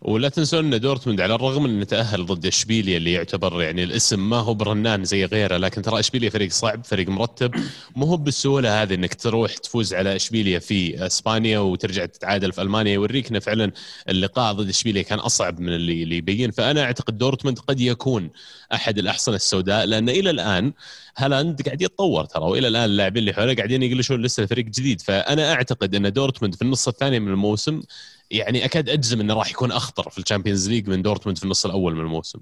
ولا 0.06 0.28
تنسون 0.28 0.74
إن 0.74 0.80
دورتموند 0.80 1.20
على 1.20 1.34
الرغم 1.34 1.62
من 1.62 1.70
إنه 1.70 1.84
تأهل 1.84 2.26
ضد 2.26 2.46
إشبيليا 2.46 2.96
اللي 2.96 3.12
يعتبر 3.12 3.62
يعني 3.62 3.84
الاسم 3.84 4.30
ما 4.30 4.36
هو 4.36 4.54
برنان 4.54 5.04
زي 5.04 5.24
غيره 5.24 5.56
لكن 5.56 5.82
ترى 5.82 6.00
إشبيليا 6.00 6.30
فريق 6.30 6.50
صعب 6.50 6.84
فريق 6.84 7.08
مرتب. 7.08 7.54
مو 7.96 8.06
هو 8.06 8.16
بالسهولة 8.16 8.82
هذه 8.82 8.94
إنك 8.94 9.14
تروح 9.14 9.56
تفوز 9.56 9.94
على 9.94 10.16
إشبيليا 10.16 10.58
في 10.58 11.06
إسبانيا 11.06 11.58
وترجع 11.58 12.06
تتعادل 12.06 12.52
في 12.52 12.62
ألمانيا. 12.62 12.92
يوريك 12.92 13.30
انه 13.30 13.38
فعلا 13.38 13.72
اللقاء 14.08 14.52
ضد 14.52 14.68
إشبيليا 14.68 15.02
كان 15.02 15.18
أصعب 15.18 15.60
من 15.60 15.68
اللي 15.74 16.02
اللي 16.02 16.16
يبين. 16.16 16.50
فأنا 16.50 16.82
أعتقد 16.82 17.18
دورتموند 17.18 17.58
قد 17.58 17.80
يكون 17.80 18.30
أحد 18.74 18.98
الأحصنة 18.98 19.36
السوداء 19.36 19.84
لأن 19.84 20.08
إلى 20.08 20.30
الآن 20.30 20.72
هالاند 21.16 21.62
قاعد 21.62 21.82
يتطور 21.82 22.24
ترى 22.24 22.44
وإلى 22.44 22.68
الآن 22.68 22.84
اللاعبين 22.84 23.20
اللي 23.20 23.32
حوله 23.32 23.54
قاعدين 23.54 23.82
يكلشون 23.82 24.22
لسه 24.22 24.42
الفريق 24.42 24.64
جديد. 24.64 25.00
فأنا 25.00 25.52
أعتقد 25.52 25.94
إن 25.94 26.12
دورتموند 26.12 26.54
في 26.54 26.62
النص 26.62 26.88
الثاني 26.88 27.20
من 27.20 27.28
الموسم 27.28 27.82
يعني 28.30 28.64
أكاد 28.64 28.88
أجزم 28.88 29.20
إنه 29.20 29.34
راح 29.34 29.50
يكون 29.50 29.72
أخطر 29.72 30.10
في 30.10 30.18
ال 30.18 30.23
Champions 30.23 30.68
League 30.68 30.88
من 30.88 31.02
دورتموند 31.02 31.38
في 31.38 31.44
النص 31.44 31.64
الأول 31.64 31.94
من 31.94 32.00
الموسم. 32.00 32.38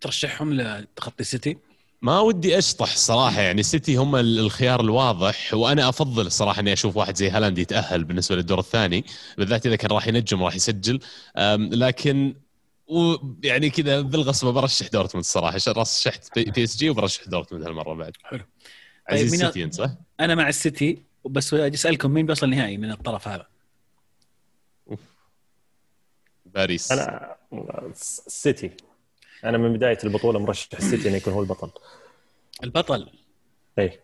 ترشحهم 0.00 0.54
لتخطي 0.54 1.24
سيتي؟ 1.24 1.58
ما 2.02 2.20
ودي 2.20 2.58
أشطح 2.58 2.96
صراحة 2.96 3.40
يعني 3.40 3.62
سيتي 3.62 3.96
هم 3.96 4.16
الخيار 4.16 4.80
الواضح 4.80 5.54
وأنا 5.54 5.88
أفضل 5.88 6.26
الصراحه 6.26 6.60
إني 6.60 6.72
أشوف 6.72 6.96
واحد 6.96 7.16
زي 7.16 7.30
هالاند 7.30 7.58
يتأهل 7.58 8.04
بالنسبة 8.04 8.36
للدور 8.36 8.58
الثاني 8.58 9.04
بالذات 9.38 9.66
إذا 9.66 9.76
كان 9.76 9.90
راح 9.90 10.08
ينجم 10.08 10.42
راح 10.42 10.54
يسجل. 10.54 11.00
لكن 11.72 12.34
ويعني 12.86 13.70
كذا 13.70 14.00
بالغصب 14.00 14.48
برشح 14.48 14.88
دورتموند 14.88 15.24
الصراحه 15.24 15.58
رشحت 15.68 16.38
PSG 16.38 16.90
وبرشح 16.90 17.24
دورتموند 17.24 17.64
هالمرة 17.64 17.94
بعد. 17.94 18.12
حلو. 18.22 18.44
عزيز 19.08 19.30
طيب 19.30 19.40
السيتي 19.40 19.64
أنت 19.64 19.74
صح؟ 19.74 19.90
أنا 20.20 20.34
مع 20.34 20.48
السيتي 20.48 21.02
بس 21.24 21.54
أسألكم 21.54 22.10
مين 22.10 22.26
بيوصل 22.26 22.46
النهائي 22.46 22.78
من 22.78 22.90
الطرف 22.90 23.28
هذا؟ 23.28 23.51
باريس. 26.54 26.92
أنا 26.92 27.36
السيتي 27.90 28.70
أنا 29.44 29.58
من 29.58 29.72
بداية 29.72 29.98
البطولة 30.04 30.38
مرشح 30.38 30.78
السيتي 30.78 31.08
إنه 31.08 31.16
يكون 31.16 31.32
هو 31.32 31.40
البطل. 31.42 31.70
البطل؟ 32.64 33.10
إي. 33.78 34.00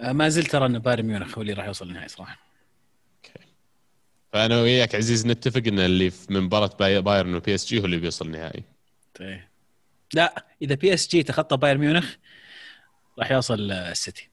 آه، 0.00 0.12
ما 0.12 0.28
زلت 0.28 0.50
ترى 0.50 0.66
أن 0.66 0.78
بايرن 0.78 1.06
ميونخ 1.06 1.38
هو 1.38 1.42
اللي 1.42 1.52
راح 1.52 1.66
يوصل 1.66 1.88
النهائي 1.88 2.08
صراحة. 2.08 2.38
فأنا 4.32 4.60
وياك 4.62 4.94
عزيز 4.94 5.26
نتفق 5.26 5.62
إن 5.66 5.78
اللي 5.78 6.10
في 6.10 6.32
من 6.32 6.40
مباراه 6.40 6.70
باي- 6.78 7.00
بايرن 7.02 7.34
و 7.34 7.54
PSG 7.54 7.80
هو 7.80 7.84
اللي 7.84 7.96
بيوصل 7.96 8.26
النهائي. 8.26 8.62
طيب. 9.14 9.40
لا 10.14 10.46
إذا 10.62 10.74
PSG 10.74 11.22
تخطى 11.22 11.56
بايرن 11.56 11.80
ميونخ 11.80 12.14
راح 13.18 13.30
يوصل 13.30 13.70
آه، 13.70 13.90
السيتي. 13.90 14.28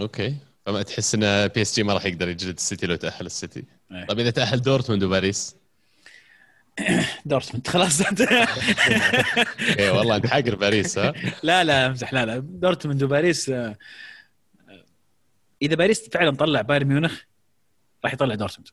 okay. 0.00 0.36
فما 0.66 0.82
تحس 0.82 1.14
إن 1.14 1.48
PSG 1.48 1.82
ما 1.82 1.94
راح 1.94 2.04
يقدر 2.04 2.28
يجلد 2.28 2.56
السيتي 2.56 2.86
لو 2.86 2.96
تأهل 2.96 3.26
السيتي. 3.26 3.64
إيه. 3.92 4.06
طيب 4.06 4.18
إذا 4.18 4.30
تأهل 4.30 4.62
دورتموند 4.62 5.02
وباريس؟ 5.02 5.56
دورتموند 7.24 7.68
خلاص. 7.68 8.00
اي 9.78 9.90
والله 9.90 10.16
أنت 10.16 10.26
حاقر 10.26 10.54
باريس 10.54 10.98
ها؟ 10.98 11.14
لا 11.42 11.64
لا 11.64 11.86
امزح 11.86 12.12
لا 12.12 12.26
لا. 12.26 12.38
دورتموند 12.38 13.02
وباريس 13.02 13.48
آه، 13.48 13.76
آه، 14.68 14.84
إذا 15.62 15.74
باريس 15.74 16.08
فعلا 16.08 16.36
طلع 16.36 16.60
بايرن 16.60 16.86
ميونخ 16.86 17.20
راح 18.04 18.12
يطلع 18.12 18.34
دورتموند. 18.34 18.68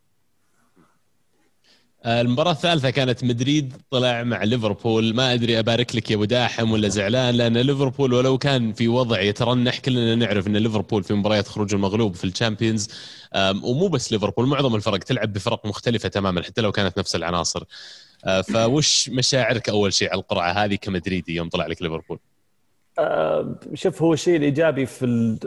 المباراة 2.06 2.52
الثالثة 2.52 2.90
كانت 2.90 3.24
مدريد 3.24 3.74
طلع 3.92 4.24
مع 4.24 4.44
ليفربول 4.44 5.16
ما 5.16 5.34
أدري 5.34 5.60
أبارك 5.60 5.96
لك 5.96 6.12
يا 6.12 6.16
أبو 6.16 6.26
داحم 6.26 6.72
ولا 6.72 6.88
زعلان 6.88 7.36
لأن 7.36 7.58
ليفربول 7.58 8.14
ولو 8.14 8.38
كان 8.38 8.74
في 8.74 8.88
وضع 8.88 9.22
يترنح 9.22 9.80
كلنا 9.80 10.16
نعرف 10.16 10.48
إن 10.48 10.58
ليفربول 10.58 11.04
في 11.04 11.14
مباريات 11.14 11.48
خروج 11.48 11.74
المغلوب 11.74 12.16
في 12.16 12.24
الشامبيونز 12.24 12.90
ومو 13.64 13.88
بس 13.88 14.12
ليفربول 14.12 14.48
معظم 14.48 14.76
الفرق 14.76 14.98
تلعب 14.98 15.34
بفرق 15.34 15.66
مختلفة 15.66 16.10
تماما 16.10 16.44
حتى 16.44 16.62
لو 16.62 16.72
كانت 16.72 16.98
نفس 16.98 17.16
العناصر 17.16 17.64
آه، 18.26 18.42
فوش 18.42 19.10
مشاعرك 19.10 19.70
أول 19.70 19.94
شيء 19.94 20.10
على 20.12 20.20
القرعة 20.20 20.52
هذه 20.52 20.76
كمدريدي 20.76 21.36
يوم 21.36 21.50
طلع 21.50 21.68
لك 21.68 21.82
ليفربول؟ 21.82 22.20
آه، 23.00 23.56
شوف 23.74 24.02
هو 24.02 24.14
الشيء 24.14 24.36
الإيجابي 24.36 24.86
في 24.86 25.38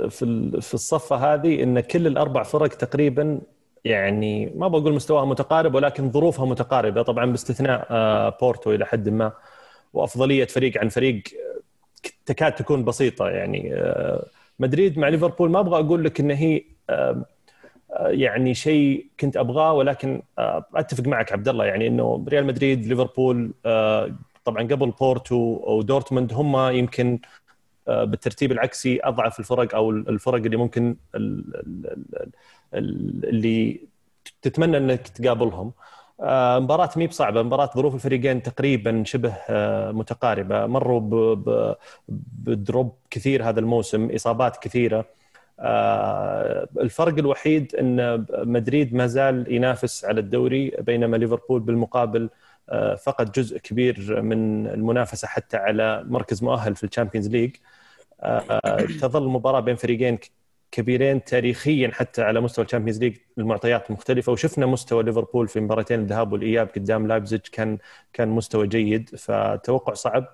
في 0.60 0.74
الصفة 0.74 1.34
هذه 1.34 1.62
إن 1.62 1.80
كل 1.80 2.06
الأربع 2.06 2.42
فرق 2.42 2.68
تقريبا 2.68 3.40
يعني 3.86 4.52
ما 4.54 4.68
بقول 4.68 4.92
مستواها 4.94 5.24
متقارب 5.24 5.74
ولكن 5.74 6.10
ظروفها 6.10 6.46
متقاربة. 6.46 7.02
طبعا 7.02 7.26
باستثناء 7.26 7.86
آه، 7.90 8.36
بورتو 8.40 8.72
إلى 8.74 8.86
حد 8.86 9.08
ما 9.08 9.32
وأفضلية 9.92 10.44
فريق 10.44 10.78
عن 10.80 10.88
فريق 10.88 11.22
تكاد 12.26 12.54
تكون 12.54 12.84
بسيطة. 12.84 13.28
يعني 13.28 13.74
آه، 13.74 14.26
مدريد 14.58 14.98
مع 14.98 15.08
ليفربول 15.08 15.50
ما 15.50 15.60
أبغى 15.60 15.80
أقول 15.80 16.04
لك 16.04 16.20
إن 16.20 16.30
هي 16.30 16.62
آه، 16.90 17.24
يعني 18.06 18.54
شيء 18.54 19.06
كنت 19.20 19.36
أبغاه 19.36 19.72
ولكن 19.72 20.22
أتفق 20.74 21.06
معك 21.06 21.32
عبد 21.32 21.48
الله. 21.48 21.64
يعني 21.64 21.86
إنه 21.86 22.24
ريال 22.28 22.46
مدريد 22.46 22.86
ليفربول 22.86 23.52
طبعا 24.44 24.62
قبل 24.62 24.90
بورتو 24.90 25.60
ودورتموند 25.66 26.32
هم 26.32 26.56
يمكن 26.56 27.18
بالترتيب 27.86 28.52
العكسي 28.52 29.00
أضعف 29.02 29.38
الفرق 29.38 29.74
أو 29.74 29.90
الفرق 29.90 30.34
اللي 30.34 30.56
ممكن 30.56 30.96
اللي 32.74 33.80
تتمنى 34.42 34.76
إنك 34.76 35.08
تقابلهم. 35.08 35.72
آه، 36.20 36.58
مباراة 36.58 36.90
مي 36.96 37.06
بصعبة 37.06 37.42
مباراة 37.42 37.70
ظروف 37.76 37.94
الفريقين 37.94 38.42
تقريبا 38.42 39.04
شبه 39.04 39.34
آه، 39.48 39.92
متقاربة. 39.92 40.66
مروا 40.66 41.00
بدروب 42.08 42.96
كثير 43.10 43.48
هذا 43.48 43.60
الموسم 43.60 44.10
إصابات 44.14 44.56
كثيرة. 44.56 45.04
آه، 45.60 46.68
الفرق 46.80 47.18
الوحيد 47.18 47.74
أن 47.74 48.26
مدريد 48.30 48.94
ما 48.94 49.06
زال 49.06 49.52
ينافس 49.52 50.04
على 50.04 50.20
الدوري 50.20 50.70
بينما 50.78 51.16
ليفربول 51.16 51.60
بالمقابل 51.60 52.30
فقد 53.04 53.32
جزء 53.32 53.58
كبير 53.58 54.22
من 54.22 54.66
المنافسة 54.66 55.28
حتى 55.28 55.56
على 55.56 56.04
مركز 56.06 56.42
مؤهل 56.42 56.76
في 56.76 56.84
ال 56.84 56.89
Champions 56.89 57.28
League. 57.28 57.56
تظل 59.00 59.22
المباراة 59.22 59.60
بين 59.60 59.76
فريقين 59.76 60.18
كبيرين 60.70 61.24
تاريخيا 61.24 61.90
حتى 61.94 62.22
على 62.22 62.40
مستوى 62.40 62.64
الشامبيونز 62.64 62.98
ليج 62.98 63.16
المعطيات 63.38 63.90
مختلفة 63.90 64.32
وشفنا 64.32 64.66
مستوى 64.66 65.02
ليفربول 65.02 65.48
في 65.48 65.60
مباراتين 65.60 66.00
الذهاب 66.00 66.32
والإياب 66.32 66.68
قدام 66.76 67.06
لايبزيج 67.06 67.40
كان 67.52 67.78
كان 68.12 68.28
مستوى 68.28 68.66
جيد 68.66 69.16
فتوقع 69.16 69.94
صعب. 69.94 70.26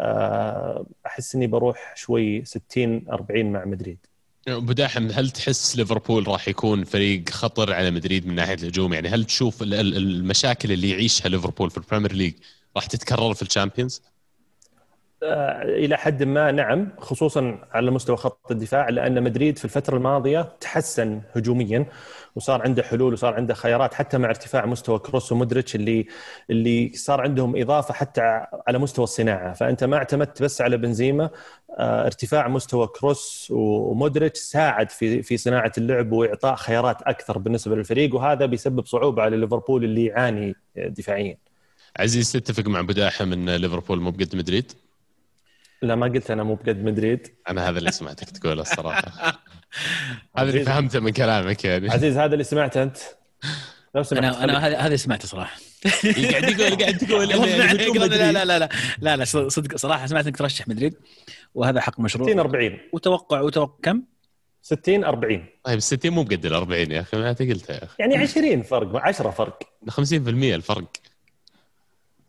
آه، 0.00 0.86
أحس 1.06 1.34
إني 1.34 1.46
بروح 1.46 1.92
شوي 1.96 2.44
60 2.44 3.08
40 3.08 3.52
مع 3.52 3.64
مدريد. 3.64 3.98
أبو 4.48 4.72
داحم 4.72 5.08
هل 5.10 5.30
تحس 5.30 5.76
ليفربول 5.76 6.28
راح 6.28 6.48
يكون 6.48 6.84
فريق 6.84 7.28
خطر 7.28 7.72
على 7.72 7.90
مدريد 7.90 8.26
من 8.26 8.34
ناحية 8.34 8.54
الهجوم؟ 8.54 8.92
يعني 8.92 9.08
هل 9.08 9.24
تشوف 9.24 9.62
ال- 9.62 9.74
ال- 9.74 9.96
المشاكل 9.96 10.72
اللي 10.72 10.90
يعيشها 10.90 11.28
ليفربول 11.28 11.70
في 11.70 11.76
ال 11.78 11.82
Premier 11.82 12.12
League 12.12 12.34
راح 12.76 12.86
تتكرر 12.86 13.34
في 13.34 13.42
ال 13.42 13.48
Champions؟ 13.48 14.02
آه، 15.24 15.62
إلى 15.62 15.96
حد 15.96 16.22
ما 16.22 16.52
نعم 16.52 16.88
خصوصا 16.98 17.58
على 17.72 17.90
مستوى 17.90 18.16
خط 18.16 18.50
الدفاع 18.50 18.88
لأن 18.88 19.22
مدريد 19.22 19.58
في 19.58 19.64
الفترة 19.64 19.96
الماضية 19.96 20.52
تحسن 20.60 21.20
هجوميا 21.36 21.86
وصار 22.36 22.62
عنده 22.62 22.82
حلول 22.82 23.12
وصار 23.12 23.34
عنده 23.34 23.54
خيارات 23.54 23.94
حتى 23.94 24.18
مع 24.18 24.28
ارتفاع 24.28 24.66
مستوى 24.66 24.98
كروس 24.98 25.32
ومودريتش 25.32 25.74
اللي 25.74 26.06
اللي 26.50 26.92
صار 26.94 27.20
عندهم 27.20 27.56
إضافة 27.56 27.94
حتى 27.94 28.46
على 28.68 28.78
مستوى 28.78 29.04
الصناعة 29.04 29.52
فأنت 29.52 29.84
ما 29.84 29.96
اعتمدت 29.96 30.42
بس 30.42 30.60
على 30.60 30.76
بنزيما 30.76 31.30
آه، 31.78 32.06
ارتفاع 32.06 32.48
مستوى 32.48 32.86
كروس 32.86 33.48
ومودريتش 33.50 34.40
ساعد 34.40 34.90
في 34.90 35.22
في 35.22 35.36
صناعة 35.36 35.72
اللعب 35.78 36.12
وإعطاء 36.12 36.54
خيارات 36.56 37.02
أكثر 37.02 37.38
بالنسبة 37.38 37.76
للفريق 37.76 38.14
وهذا 38.14 38.46
بيسبب 38.46 38.86
صعوبة 38.86 39.22
على 39.22 39.36
ليفربول 39.36 39.84
اللي 39.84 40.04
يعاني 40.04 40.54
دفاعيا 40.76 41.36
عزيز 41.96 42.32
تتفق 42.32 42.68
مع 42.68 42.80
ابو 42.80 42.92
داحم 42.92 43.32
ان 43.32 43.50
ليفربول 43.50 44.00
مو 44.00 44.10
بقد 44.10 44.36
مدريد؟ 44.36 44.72
لا 45.84 45.94
ما 45.94 46.06
قلت 46.06 46.30
أنا 46.30 46.42
مو 46.42 46.54
بقد 46.54 46.84
مدريد. 46.84 47.28
أنا 47.48 47.68
هذا 47.68 47.78
اللي 47.78 47.90
سمعتك 47.90 48.30
تقوله 48.30 48.62
الصراحة. 48.62 49.02
هذا 50.38 50.50
اللي. 50.50 50.64
فهمته 50.64 51.00
من 51.00 51.10
كلامك 51.10 51.64
يعني. 51.64 51.90
عزيز 51.90 52.18
هذا 52.18 52.32
اللي 52.32 52.44
سمعته 52.44 52.82
أنت؟ 52.82 52.96
لو 53.94 54.02
سمحت 54.02 54.24
أنا 54.24 54.44
أنا 54.44 54.66
هذا 54.66 54.78
هذا 54.78 54.96
سمعته 54.96 55.28
صراحة. 55.28 55.56
قاعد 56.30 56.50
يقول 56.60 56.76
قاعد 56.82 57.02
يقلبنا- 57.02 58.14
لا. 58.32 58.32
لا 58.32 58.44
لا 58.44 58.58
لا 58.58 58.68
لا 59.00 59.16
لا 59.16 59.24
صدق 59.24 59.76
صراحة 59.76 60.06
سمعت 60.06 60.26
إنك 60.26 60.36
ترشح 60.36 60.68
مدريد 60.68 60.94
وهذا 61.54 61.80
حق 61.80 61.92
60 61.94 62.04
مشروع 62.04 62.30
40 62.32 62.78
وتوقع 62.92 63.40
وتوقع 63.40 63.74
كم؟ 63.82 64.02
60 64.62 65.04
40 65.04 65.46
طيب 65.64 65.76
ال 65.76 65.82
60 65.82 66.12
مو 66.12 66.22
بقد 66.22 66.46
ال 66.46 66.54
40 66.54 66.90
يا 66.92 67.00
أخي 67.00 67.16
ما 67.16 67.30
انت 67.30 67.42
قلتها 67.42 67.74
يا 67.76 67.84
أخي. 67.84 67.94
يعني 67.98 68.16
20 68.16 68.62
فرق 68.62 68.96
10 68.96 69.30
فرق. 69.30 69.58
50% 69.90 69.94
الفرق. 70.54 70.84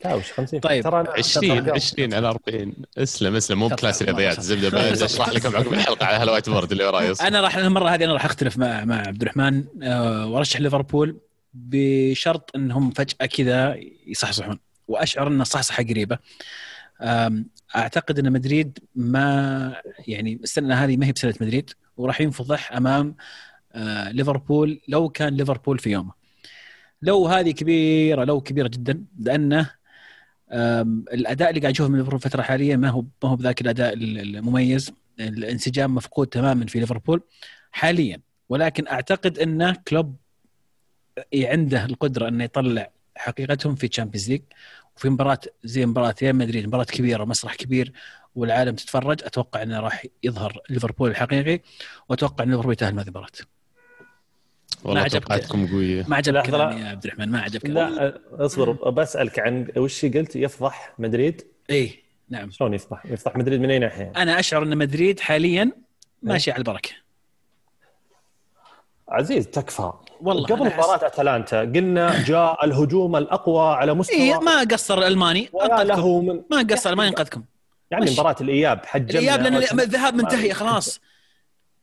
لا 0.05 0.13
وش 0.15 0.31
50 0.31 0.59
طيب، 0.59 0.83
ترى 0.83 1.03
أنا- 1.03 1.09
20 1.09 1.65
ترى- 1.65 1.69
20 1.69 2.13
على 2.13 2.27
40 2.27 2.73
اسلم 2.97 3.35
اسلم 3.35 3.59
مو 3.59 3.67
بكلاس 3.67 4.01
رياضيات. 4.03 4.37
الزبده 4.37 4.91
بس 4.91 5.01
أشرح 5.13 5.29
لكم 5.29 5.55
عقب 5.55 5.73
الحلقة 5.73 6.05
على 6.05 6.17
هال 6.17 6.49
whiteboard 6.49 6.71
اللي 6.71 6.85
وراي. 6.85 7.13
أنا 7.21 7.41
راح 7.41 7.57
المرة 7.57 7.89
هذه 7.89 8.03
أنا 8.05 8.13
راح 8.13 8.25
اختلف 8.25 8.57
مع 8.57 8.85
مع 8.85 8.95
عبد 9.07 9.21
الرحمن 9.21 9.63
آه، 9.83 10.25
وأرشح 10.27 10.59
ليفربول 10.59 11.17
بشرط 11.53 12.51
إنهم 12.55 12.91
فجأة 12.91 13.25
كذا 13.25 13.75
يصحصحون. 14.07 14.59
وأشعر 14.87 15.27
ان 15.27 15.41
الصحصحه 15.41 15.83
قريبة. 15.83 16.17
أعتقد 17.75 18.19
إن 18.19 18.31
مدريد 18.31 18.79
ما 18.95 19.75
يعني 20.07 20.39
السنة 20.43 20.75
هذه 20.75 20.97
ما 20.97 21.05
هي 21.05 21.11
بسنة 21.11 21.33
مدريد 21.41 21.69
وراح 21.97 22.21
ينفضح 22.21 22.71
أمام 22.73 23.15
آه، 23.73 24.11
ليفربول 24.11 24.81
لو 24.87 25.09
كان 25.09 25.33
ليفربول 25.35 25.79
في 25.79 25.89
يومه. 25.91 26.11
لو 27.01 27.27
هذه 27.27 27.51
كبيرة 27.51 28.23
لو 28.23 28.41
كبيرة 28.41 28.67
جدا 28.67 29.03
لأنه 29.19 29.69
الأداء 31.13 31.49
اللي 31.49 31.61
قاعد 31.61 31.73
اشوفه 31.73 31.89
من 31.89 31.97
ليفربول 31.97 32.15
الفترة 32.15 32.39
الحالية 32.39 32.75
ما 32.75 32.89
هو 32.89 33.01
ما 33.23 33.29
هو 33.29 33.35
بذاك 33.35 33.61
الأداء 33.61 33.93
المميز. 33.93 34.91
الانسجام 35.19 35.95
مفقود 35.95 36.27
تماما 36.27 36.65
في 36.65 36.79
ليفربول 36.79 37.21
حاليا. 37.71 38.21
ولكن 38.49 38.87
أعتقد 38.87 39.39
أن 39.39 39.71
كلوب 39.71 40.15
عنده 41.35 41.85
القدرة 41.85 42.27
انه 42.27 42.43
يطلع 42.43 42.89
حقيقتهم 43.15 43.75
في 43.75 43.87
Champions 43.87 44.29
League 44.29 44.41
وفي 44.95 45.09
مباراة 45.09 45.39
زي 45.63 45.85
مباراة 45.85 46.15
ريال 46.21 46.35
مدريد 46.35 46.67
مباراة 46.67 46.83
كبيرة 46.83 47.25
مسرح 47.25 47.55
كبير 47.55 47.93
والعالم 48.35 48.75
تتفرج. 48.75 49.23
أتوقع 49.23 49.63
أنه 49.63 49.79
راح 49.79 50.05
يظهر 50.23 50.61
ليفربول 50.69 51.09
الحقيقي. 51.09 51.59
وأتوقع 52.09 52.43
أن 52.43 52.49
ليفربول 52.49 52.73
يتأهل 52.73 52.93
هذه 52.93 53.01
المباراة. 53.01 53.27
والله 54.83 54.99
ما 54.99 55.05
عجبك. 55.05 55.23
توقعاتكم 55.23 55.67
قوية. 55.67 56.05
ما 56.07 56.15
عجبك. 56.15 56.45
كلامي 56.45 56.81
يا 56.81 56.87
عبد 56.87 57.05
الرحمن 57.05 57.31
ما 57.31 57.41
عجبك؟ 57.41 57.65
لا 57.65 58.19
اصبر 58.31 58.71
بسألك 58.71 59.39
عن 59.39 59.67
وش 59.77 60.05
قلت؟ 60.05 60.35
يفضح 60.35 60.93
مدريد؟ 60.99 61.47
اي 61.69 62.03
نعم. 62.29 62.51
شلون 62.51 62.73
يفضح؟ 62.73 63.05
يفضح 63.05 63.35
مدريد 63.35 63.61
من 63.61 63.71
أي 63.71 63.79
ناحية؟ 63.79 64.13
أنا 64.15 64.39
أشعر 64.39 64.63
أن 64.63 64.77
مدريد 64.77 65.19
حاليا 65.19 65.71
ماشي 66.23 66.51
على 66.51 66.59
البركة. 66.59 66.89
عزيز 69.09 69.47
تكفى. 69.47 69.91
والله 70.21 70.45
قبل 70.45 70.65
مباراة 70.65 71.07
أتلانتا 71.07 71.59
قلنا 71.59 72.23
جاء 72.23 72.65
الهجوم 72.65 73.15
الأقوى 73.15 73.75
على 73.75 73.93
مستوى 73.93 74.17
اي 74.17 74.39
ما 74.39 74.59
قصر 74.59 74.97
الالماني 74.97 75.49
له 75.79 76.21
من 76.21 76.41
ما 76.51 76.67
قصر 76.71 76.95
ما 76.95 77.05
ينقذكم. 77.05 77.43
يعني 77.91 78.05
ماشي. 78.05 78.21
مباراة 78.21 78.35
الإياب 78.41 78.85
حجمنا 78.85 79.19
الإياب 79.19 79.41
لأن 79.41 79.79
الذهاب 79.79 80.15
منتهي 80.15 80.53
خلاص. 80.53 81.01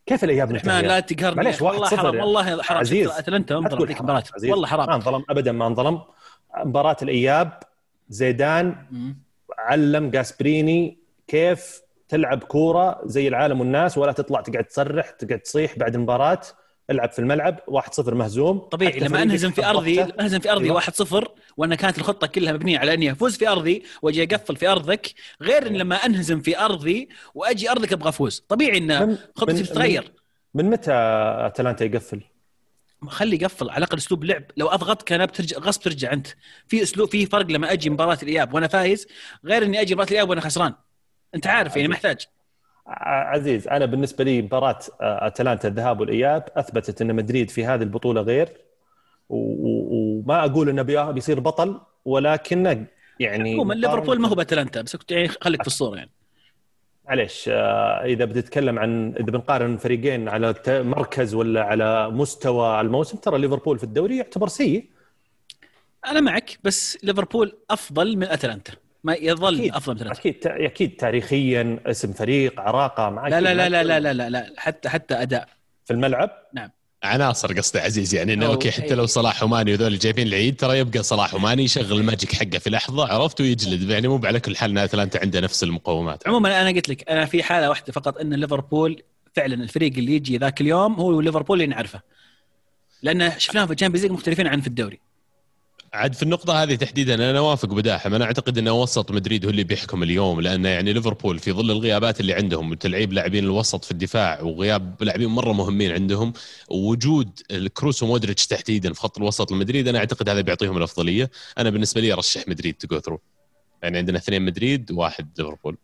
كيف 0.06 0.25
الإياب 0.25 0.50
الرحمن؟ 0.50 0.80
لا 0.80 1.00
تقهرني 1.00 1.37
معليش،. 1.37 1.62
والله 1.62 1.88
1-0 1.88 1.94
حرام 1.97 2.14
يعني. 2.14 2.26
والله 2.26 2.62
حرام 2.62 2.78
عزيز، 2.78 3.11
اتلانتا 3.11 3.52
لا 3.52 3.59
انظلم 3.59 3.85
ذيك 3.85 3.97
حرام. 3.97 4.11
المباراه 4.11 4.50
والله 4.50 4.76
ما 4.76 4.94
انظلم 4.94 5.25
ابدا 5.30 5.52
ما 5.52 5.66
انظلم 5.66 6.00
مباراة 6.56 6.97
الإياب 7.02 7.52
زيدان 8.09 8.76
مم. 8.90 9.18
علم 9.59 10.11
جاسبريني 10.11 10.99
كيف 11.26 11.82
تلعب 12.09 12.44
كورة 12.44 13.00
زي 13.04 13.28
العالم 13.28 13.61
والناس 13.61 13.99
ولا 13.99 14.12
تطلع 14.12 14.40
تقعد 14.40 14.64
تصرح 14.64 15.11
تقعد 15.11 15.38
تصيح 15.38 15.78
بعد 15.78 15.94
المباراه 15.94 16.40
العب 16.91 17.12
في 17.12 17.19
الملعب 17.19 17.61
1-0 17.69 18.15
مهزوم. 18.15 18.59
طبيعي 18.59 19.01
لما 19.01 19.23
أنهزم 19.23 19.51
في 19.51 19.67
ارضي 19.67 20.03
أنهزم 20.03 20.39
في 20.39 20.53
أرضي 20.53 20.81
1-0 20.81 21.15
أيوة. 21.15 21.35
وأنا 21.57 21.75
كانت 21.75 21.99
الخطة 21.99 22.27
كلها 22.27 22.53
مبنية 22.53 22.79
على 22.79 22.95
اني 22.95 23.12
افوز 23.12 23.37
في 23.37 23.49
أرضي 23.49 23.83
وأجي 24.03 24.23
أقفل 24.23 24.57
في 24.57 24.69
أرضك 24.69 25.15
غير 25.43 25.67
إن 25.67 25.77
لما 25.77 25.97
أنهزم 25.97 26.41
في 26.41 26.59
أرضي 26.59 27.09
وأجي 27.35 27.71
أرضك 27.71 27.93
أبغى 27.93 28.09
أفوز. 28.09 28.45
طبيعي 28.49 28.79
إن 28.79 29.19
خطتي 29.37 29.62
تتغير. 29.62 30.12
من, 30.55 30.65
من 30.65 30.71
متى 30.71 30.93
أتلانتا 31.47 31.85
يقفل؟ 31.85 32.21
خلي 33.09 33.37
يقفل 33.37 33.71
على 33.71 33.79
الأقل 33.79 33.99
أسلوب 33.99 34.25
لعب. 34.25 34.45
لو 34.57 34.69
أضغط 34.69 35.03
كان 35.03 35.27
بترجع 35.27 35.59
غصب 35.59 35.83
ترجع 35.83 36.12
أنت. 36.12 36.27
في 36.69 36.83
اسلوب 36.83 37.11
في 37.11 37.27
فرق 37.27 37.47
لما 37.47 37.73
أجي 37.73 37.91
مباراة 37.91 38.19
الإياب 38.23 38.55
وأنا 38.55 38.69
فايز 38.69 39.07
غير 39.45 39.62
إني 39.62 39.81
أجي 39.81 39.95
مباراة 39.95 40.09
الإياب 40.11 40.31
وأنا 40.31 40.41
خسران. 40.41 40.75
أنت 41.35 41.47
عارف 41.47 41.77
يعني 41.77 41.89
محتاج. 41.89 42.27
عزيز 42.87 43.69
أنا 43.69 43.87
بالنسبة 43.87 44.25
لي 44.25 44.43
مباراة 44.43 44.79
آه، 45.01 45.27
أتلانتا 45.27 45.69
الذهاب 45.69 46.01
والإياب 46.01 46.49
أثبتت 46.57 47.03
أن 47.03 47.17
مدريد 47.17 47.51
في 47.51 47.65
هذه 47.65 47.83
البطولة 47.83 48.21
غير 48.21 48.49
وما 49.29 50.45
أقول 50.45 50.69
انه 50.69 50.83
بيصير 51.12 51.41
بطل 51.41 51.81
ولكنه 52.05 52.87
يعني 53.21 53.53
عموما 53.53 53.75
ليفربول 53.75 54.21
ما 54.21 54.29
هو 54.29 54.35
بأتلانتا 54.35 54.83
بس 54.83 54.97
يعني 55.11 55.29
خليك 55.29 55.62
في 55.62 55.67
الصورة 55.67 55.97
يعني. 55.97 56.11
معليش 57.09 57.49
آه، 57.49 58.05
إذا 58.05 58.25
بتتكلم 58.25 58.79
عن 58.79 59.15
إذا 59.15 59.25
بنقارن 59.25 59.77
فريقين 59.77 60.29
على 60.29 60.55
مركز 60.69 61.35
ولا 61.35 61.62
على 61.62 62.11
مستوى 62.11 62.81
الموسم 62.81 63.19
ترى 63.19 63.39
ليفربول 63.39 63.79
في 63.79 63.85
الدوري 63.85 64.17
يعتبر 64.17 64.49
سيء. 64.49 64.91
أنا 66.07 66.21
معك 66.21 66.59
بس 66.65 66.99
ليفربول 67.05 67.59
أفضل 67.71 68.17
من 68.17 68.27
أتلانتا. 68.27 68.73
ما 69.04 69.14
يظل 69.14 69.54
أكيد. 69.59 69.75
أفضل 69.75 70.04
من 70.04 70.11
أكيد 70.11 70.47
أكيد 70.47 70.97
تاريخيا 70.97 71.78
اسم 71.87 72.12
فريق 72.12 72.61
عراقة 72.61 73.11
معك 73.11 73.30
لا 73.30 73.40
لا 73.40 73.54
لا 73.54 73.68
لا, 73.68 73.82
لا 73.82 74.00
لا 74.00 74.12
لا 74.12 74.30
لا 74.30 74.52
حتى 74.56 74.88
حتى 74.88 75.14
أداء. 75.14 75.49
في 75.85 75.92
الملعب؟ 75.92 76.30
نعم. 76.54 76.71
عناصر 77.02 77.52
قصدي 77.52 77.78
عزيز 77.78 78.14
يعني 78.14 78.32
إنه 78.32 78.47
okay 78.47 78.71
حتى 78.71 78.94
لو 78.94 79.06
صلاح 79.06 79.42
وماني 79.42 79.73
وذول 79.73 79.99
جايبين 79.99 80.26
العيد 80.26 80.56
ترى 80.56 80.78
يبقى 80.78 81.02
صلاح 81.02 81.35
وماني 81.35 81.64
يشغل 81.64 81.99
ال 81.99 82.04
magic 82.04 82.33
حقه 82.32 82.59
في 82.59 82.71
لحظة 82.71 83.12
عرفت 83.12 83.40
ويجلد. 83.40 83.90
يعني 83.90 84.09
مو 84.09 84.21
على 84.25 84.40
كل 84.40 84.56
حال 84.56 84.71
إن 84.71 84.78
أتلانتا 84.78 85.18
عنده 85.18 85.40
نفس 85.40 85.62
المقومات. 85.62 86.28
عموما 86.28 86.62
أنا 86.62 86.71
قلت 86.71 86.88
لك 86.88 87.11
أنا 87.11 87.25
في 87.25 87.42
حالة 87.42 87.68
واحدة 87.68 87.92
فقط 87.92 88.18
إن 88.18 88.35
ليفربول 88.35 89.02
فعلا 89.35 89.54
الفريق 89.54 89.92
اللي 89.97 90.12
يجي 90.16 90.37
ذاك 90.37 90.61
اليوم 90.61 90.94
هو 90.94 91.21
ليفربول 91.21 91.62
اللي 91.62 91.75
نعرفه. 91.75 92.00
لأن 93.02 93.32
شفناهم 93.38 93.66
في 93.66 93.73
ال 93.73 93.75
Champions 93.75 94.02
League 94.07 94.12
مختلفين 94.12 94.47
عن 94.47 94.61
في 94.61 94.66
الدوري. 94.66 95.00
عاد 95.95 96.15
في 96.15 96.23
النقطة 96.23 96.63
هذه 96.63 96.75
تحديدا 96.75 97.15
أنا 97.15 97.39
أوافق 97.39 97.69
بو 97.69 97.84
داحم. 97.84 98.14
أنا 98.15 98.25
أعتقد 98.25 98.59
أن 98.59 98.69
وسط 98.69 99.11
مدريد 99.11 99.45
هو 99.45 99.51
اللي 99.51 99.65
بيحكم 99.65 100.03
اليوم 100.03 100.41
لأن 100.41 100.65
يعني 100.65 100.93
ليفربول 100.93 101.39
في 101.39 101.53
ظل 101.53 101.71
الغيابات 101.71 102.21
اللي 102.21 102.35
عندهم 102.35 102.71
وتلعيب 102.71 103.13
لاعبين 103.13 103.45
الوسط 103.45 103.85
في 103.85 103.91
الدفاع 103.91 104.41
وغياب 104.43 105.03
لاعبين 105.03 105.29
مرة 105.29 105.53
مهمين 105.53 105.93
عندهم 105.93 106.33
ووجود 106.69 107.41
الكروس 107.51 108.03
ومودريتش 108.03 108.47
تحديدا 108.47 108.93
في 108.93 109.01
خط 109.01 109.19
الوسط 109.19 109.53
لمدريد 109.53 109.89
أنا 109.89 109.99
أعتقد 109.99 110.29
هذا 110.29 110.41
بيعطيهم 110.41 110.77
الأفضلية. 110.77 111.31
أنا 111.59 111.71
بالنسبة 111.71 112.01
لي 112.01 112.13
أرشح 112.13 112.49
مدريد 112.49 112.75
to 112.75 113.00
go 113.00 113.05
through 113.05 113.21
يعني 113.83 113.99
عندنا 113.99 114.19
اثنين 114.19 114.43
مدريد 114.43 114.93
واحد 114.93 115.28
ليفربول. 115.39 115.76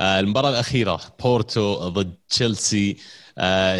آه، 0.00 0.20
المباراة 0.20 0.50
الأخيرة 0.50 1.00
بورتو 1.22 1.88
ضد 1.88 2.14
تشيلسي. 2.28 2.96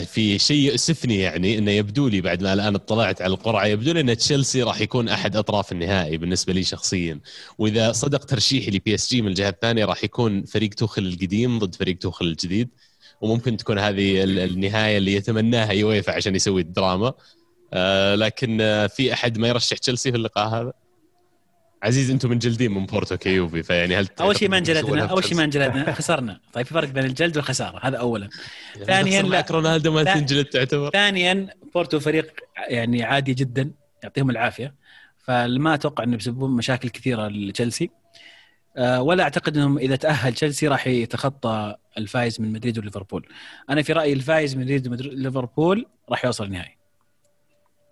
في 0.05 0.39
شيء 0.39 0.57
يؤسفني 0.57 1.19
يعني 1.19 1.59
إنه 1.59 1.71
يبدو 1.71 2.09
لي 2.09 2.21
بعد 2.21 2.43
ما 2.43 2.53
الآن 2.53 2.75
اطلعت 2.75 3.23
على 3.23 3.33
القرعة 3.33 3.67
يبدو 3.67 3.93
لي 3.93 4.01
إن 4.01 4.17
تشيلسي 4.17 4.63
راح 4.63 4.81
يكون 4.81 5.09
أحد 5.09 5.37
أطراف 5.37 5.73
النهائي 5.73 6.17
بالنسبة 6.17 6.53
لي 6.53 6.65
شخصيا. 6.65 7.21
وإذا 7.59 7.93
صدق 7.93 8.25
ترشيحي 8.25 8.71
ل 8.71 8.95
PSG 8.95 9.23
من 9.23 9.29
الجهة 9.29 9.49
الثانية 9.49 9.85
راح 9.85 10.05
يكون 10.05 10.45
فريق 10.45 10.75
توخل 10.75 11.03
القديم 11.03 11.59
ضد 11.59 11.75
فريق 11.75 11.99
توخل 11.99 12.27
الجديد. 12.27 12.69
وممكن 13.21 13.57
تكون 13.57 13.79
هذه 13.79 14.25
النهاية 14.25 14.99
اللي 14.99 15.15
يتمناها 15.15 15.73
يويفا 15.73 16.13
عشان 16.13 16.35
يسوي 16.35 16.61
الدراما. 16.61 17.13
آه، 17.73 18.15
لكن 18.15 18.59
في 18.97 19.13
أحد 19.13 19.39
ما 19.39 19.49
يرشح 19.49 19.79
تشيلسي 19.79 20.11
في 20.11 20.17
اللقاء 20.17 20.49
هذا؟ 20.49 20.73
عزيز 21.83 22.11
أنتم 22.11 22.31
منجلدين 22.31 22.75
من 22.75 22.87
بورتو 22.87 23.17
كيوفي 23.17 23.63
فيعني 23.63 23.97
هل 23.97 24.09
أول 24.21 24.37
شيء 24.37 24.49
ما 24.49 24.59
انجلدنا 24.59 25.05
أول 25.05 25.25
شيء 25.25 25.37
ما 25.37 25.45
انجلدنا 25.45 25.93
خسرنا. 25.93 26.41
طيب 26.53 26.67
في 26.67 26.75
فرق 26.75 26.89
بين 26.89 27.05
الجلد 27.05 27.37
والخسارة 27.37 27.81
هذا 27.83 27.97
اولا. 27.97 28.29
يعني 28.77 28.87
ثانيا 28.87 29.23
لا 29.23 29.47
رونالدو 29.51 29.93
ما 29.93 30.05
تنجلد 30.05 30.45
تعتبر. 30.45 30.91
ثانيا 30.91 31.49
بورتو 31.75 32.01
فريق 32.01 32.33
يعني 32.69 33.03
عادي 33.03 33.35
جدا 33.35 33.71
يعطيهم 34.03 34.31
العافية. 34.31 34.75
فما 35.19 35.75
أتوقع 35.75 36.05
إنه 36.05 36.17
بيسببون 36.17 36.51
مشاكل 36.51 36.89
كثيرة 36.89 37.29
لتشيلسي. 37.29 37.91
أه 38.77 39.03
ولا 39.03 39.23
أعتقد 39.23 39.57
إنهم 39.57 39.79
إذا 39.79 39.97
تأهل 39.97 40.35
تشيلسي 40.35 40.69
راح 40.69 40.87
يتخطى 40.87 41.77
الفايز 41.99 42.41
من 42.41 42.53
مدريد 42.53 42.79
وليفربول. 42.79 43.27
أنا 43.71 43.83
في 43.83 43.93
رأيي 43.93 44.13
الفايز 44.13 44.57
من 44.57 44.63
مدريد 44.63 44.89
وليفربول 44.89 45.87
راح 46.11 46.25
يوصل 46.25 46.45
النهائي. 46.45 46.80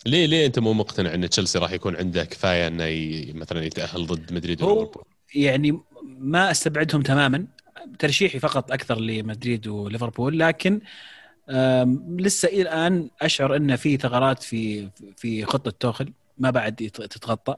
ليه 0.07 0.27
ليه 0.27 0.47
انت 0.47 0.59
مو 0.59 0.73
مقتنع 0.73 1.15
ان 1.15 1.31
تشيلسي 1.31 1.59
راح 1.59 1.73
يكون 1.73 1.97
عنده 1.97 2.25
كفاية 2.25 2.67
انه 2.67 2.85
مثلا 3.35 3.65
يتأهل 3.65 4.07
ضد 4.07 4.33
مدريد 4.33 4.63
وليفربول؟ 4.63 5.05
يعني 5.35 5.81
ما 6.19 6.51
استبعدهم 6.51 7.03
تماما 7.03 7.47
ترشيحي 7.99 8.39
فقط 8.39 8.73
أكثر 8.73 9.01
لمدريد 9.01 9.67
وليفربول 9.67 10.39
لكن 10.39 10.81
لسه 12.19 12.49
إلى 12.49 12.63
الآن 12.63 13.11
أشعر 13.23 13.57
إن 13.57 13.77
في 13.77 13.97
ثغرات 13.97 14.43
في 14.43 14.89
في 15.17 15.45
خطة 15.45 15.71
توخل 15.71 16.13
ما 16.39 16.51
بعد 16.51 16.75
تتغطى 16.75 17.57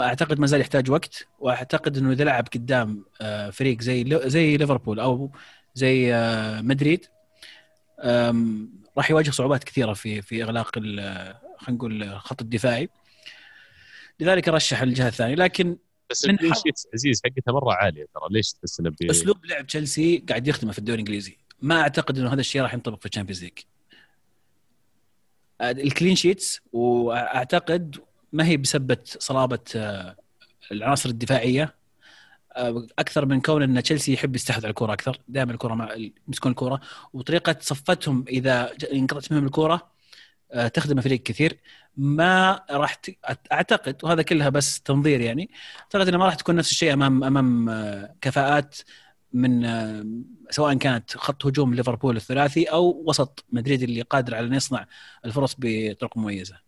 أعتقد 0.00 0.38
ما 0.38 0.46
زال 0.46 0.60
يحتاج 0.60 0.90
وقت 0.90 1.26
وأعتقد 1.38 1.96
إنه 1.96 2.12
إذا 2.12 2.24
لعب 2.24 2.48
قدام 2.54 3.04
آه، 3.20 3.50
فريق 3.50 3.80
زي 3.80 4.20
زي 4.24 4.56
ليفربول 4.56 5.00
أو 5.00 5.30
زي 5.74 6.14
آه، 6.14 6.60
مدريد 6.60 7.06
راح 8.96 9.10
يواجه 9.10 9.30
صعوبات 9.30 9.64
كثيرة 9.64 9.92
في 9.92 10.22
في 10.22 10.42
إغلاق 10.42 10.74
خلينا 10.74 11.40
نقول 11.68 12.02
الخط 12.02 12.42
الدفاعي. 12.42 12.88
لذلك 14.20 14.48
رشح 14.48 14.82
الجهة 14.82 15.08
الثانية 15.08 15.34
لكن 15.34 15.76
بس 16.10 16.26
من 16.26 16.38
عزيز 16.94 17.22
حقتها 17.24 17.52
مرة 17.52 17.72
عالية 17.72 18.06
ترى. 18.14 18.28
ليش 18.30 18.52
تحس 18.52 18.80
انه 18.80 18.90
بي... 18.90 19.10
أسلوب 19.10 19.44
لعب 19.44 19.66
تشيلسي 19.66 20.24
قاعد 20.28 20.48
يخدمه 20.48 20.72
في 20.72 20.78
الدوري 20.78 20.94
الإنجليزي. 20.94 21.36
ما 21.62 21.80
أعتقد 21.80 22.18
إنه 22.18 22.32
هذا 22.32 22.40
الشيء 22.40 22.62
راح 22.62 22.74
ينطبق 22.74 23.00
في 23.00 23.06
ال 23.06 23.10
Champions 23.10 23.44
League. 23.44 23.58
ال 25.60 25.69
clean 25.69 26.16
sheets 26.16 26.60
أعتقد 26.72 27.96
ما 28.32 28.46
هي 28.46 28.56
بسبة 28.56 28.98
صلابة 29.04 29.58
آه، 29.76 30.16
العناصر 30.72 31.08
الدفاعية. 31.08 31.74
أكثر 32.98 33.26
من 33.26 33.40
كون 33.40 33.62
إن 33.62 33.82
تشيلسي 33.82 34.12
يحب 34.12 34.36
يستحوذ 34.36 34.64
على 34.64 34.70
الكره 34.70 34.92
أكثر. 34.92 35.18
دائما 35.28 35.52
الكره 35.52 35.74
مع 35.74 35.94
يمسكون 36.28 36.52
الكره 36.52 36.80
وطريقة 37.12 37.56
صفتهم 37.60 38.24
إذا 38.28 38.70
انقطعت 38.92 39.32
منهم 39.32 39.46
الكره 39.46 39.90
آه، 40.52 40.68
تخدم 40.68 40.98
الفريق 40.98 41.22
كثير. 41.22 41.60
ما 41.96 42.60
راح 42.70 42.94
ت... 42.94 43.10
أعتقد 43.52 44.04
وهذا 44.04 44.22
كلها 44.22 44.48
بس 44.48 44.80
تنظير 44.80 45.20
يعني 45.20 45.50
أعتقد 45.80 46.08
إنه 46.08 46.18
ما 46.18 46.24
راح 46.24 46.34
تكون 46.34 46.56
نفس 46.56 46.70
الشيء 46.70 46.92
امام 46.92 47.24
أمام 47.24 47.68
آه، 47.68 48.16
كفاءات 48.20 48.76
من 49.32 49.64
آه، 49.64 50.06
سواء 50.50 50.74
كانت 50.74 51.16
خط 51.16 51.46
هجوم 51.46 51.74
ليفربول 51.74 52.16
الثلاثي 52.16 52.64
أو 52.64 53.04
وسط 53.06 53.44
مدريد 53.52 53.82
اللي 53.82 54.02
قادر 54.02 54.34
على 54.34 54.46
أن 54.46 54.54
يصنع 54.54 54.86
الفرص 55.24 55.56
بطرق 55.58 56.16
مميزة. 56.16 56.63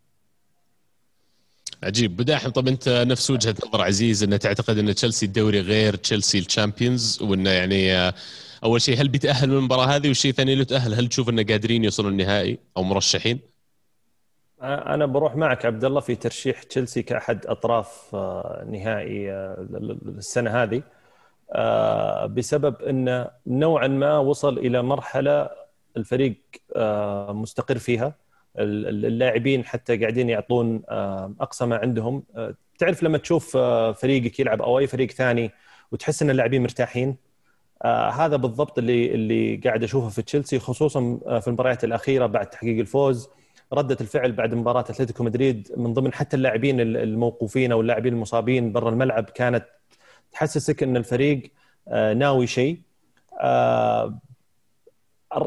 عجيب. 1.82 2.16
بداحم 2.16 2.50
طب 2.50 2.68
أنت 2.68 2.88
نفس 2.88 3.30
وجهة 3.30 3.54
نظر 3.66 3.82
عزيز 3.82 4.22
إنه 4.22 4.36
تعتقد 4.36 4.78
إن 4.78 4.94
تشيلسي 4.94 5.26
الدوري 5.26 5.60
غير 5.60 5.96
تشيلسي 5.96 6.38
الشامبيونز 6.38 7.22
وإنه 7.22 7.50
يعني 7.50 8.12
أول 8.64 8.80
شيء 8.80 9.00
هل 9.00 9.08
بيتأهل 9.08 9.48
من 9.48 9.56
المباراة 9.56 9.86
هذه؟ 9.86 10.08
والشيء 10.08 10.30
الثاني 10.30 10.54
لو 10.54 10.64
تأهل 10.64 10.94
هل 10.94 11.08
تشوف 11.08 11.28
انه 11.28 11.44
قادرين 11.44 11.84
يوصلون 11.84 12.12
النهائي 12.12 12.58
أو 12.76 12.82
مرشحين؟ 12.82 13.40
أنا 14.62 15.06
بروح 15.06 15.36
معك 15.36 15.66
عبد 15.66 15.84
الله 15.84 16.00
في 16.00 16.14
ترشيح 16.14 16.62
تشيلسي 16.62 17.02
كأحد 17.02 17.46
أطراف 17.46 18.10
آه، 18.14 18.64
نهائي 18.70 19.32
آه، 19.32 19.66
السنة 20.18 20.62
هذه. 20.62 20.82
آه، 21.52 22.26
بسبب 22.26 22.82
انه 22.82 23.30
نوعا 23.46 23.88
ما 23.88 24.18
وصل 24.18 24.58
إلى 24.58 24.82
مرحلة 24.82 25.50
الفريق 25.96 26.36
مستقر 27.30 27.78
فيها. 27.78 28.14
اللاعبين 28.58 29.64
حتى 29.64 29.96
قاعدين 29.96 30.28
يعطون 30.28 30.82
أقصى 31.40 31.66
ما 31.66 31.76
عندهم. 31.76 32.22
تعرف 32.78 33.02
لما 33.02 33.18
تشوف 33.18 33.56
فريقك 33.96 34.40
يلعب 34.40 34.62
أو 34.62 34.78
اي 34.78 34.86
فريق 34.86 35.10
ثاني 35.10 35.50
وتحس 35.92 36.22
إن 36.22 36.30
اللاعبين 36.30 36.62
مرتاحين 36.62 37.16
هذا 38.12 38.36
بالضبط 38.36 38.78
اللي 38.78 39.14
اللي 39.14 39.56
قاعد 39.56 39.82
أشوفه 39.82 40.08
في 40.08 40.22
تشيلسي 40.22 40.58
خصوصا 40.58 41.18
في 41.40 41.48
المباريات 41.48 41.84
الأخيرة 41.84 42.26
بعد 42.26 42.50
تحقيق 42.50 42.78
الفوز. 42.78 43.28
ردة 43.72 43.96
الفعل 44.00 44.32
بعد 44.32 44.54
مباراة 44.54 44.80
أتلتيكو 44.80 45.24
مدريد 45.24 45.72
من 45.76 45.94
ضمن 45.94 46.12
حتى 46.12 46.36
اللاعبين 46.36 46.80
الموقوفين 46.80 47.72
أو 47.72 47.80
اللاعبين 47.80 48.12
المصابين 48.12 48.72
برا 48.72 48.90
الملعب 48.90 49.24
كانت 49.24 49.64
تحسسك 50.32 50.82
إن 50.82 50.96
الفريق 50.96 51.52
آه، 51.88 52.14
ناوي 52.14 52.46
شيء. 52.46 52.80
آه، 53.40 54.18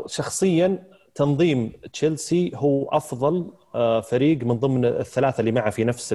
شخصيا 0.06 0.84
تنظيم 1.19 1.71
تشيلسي 1.93 2.51
هو 2.55 2.89
أفضل 2.89 3.51
آه، 3.75 4.01
فريق 4.01 4.43
من 4.43 4.60
ضمن 4.60 4.86
الثلاثة 4.86 5.39
اللي 5.41 5.51
معه 5.51 5.69
في 5.69 5.84
نفس 5.84 6.13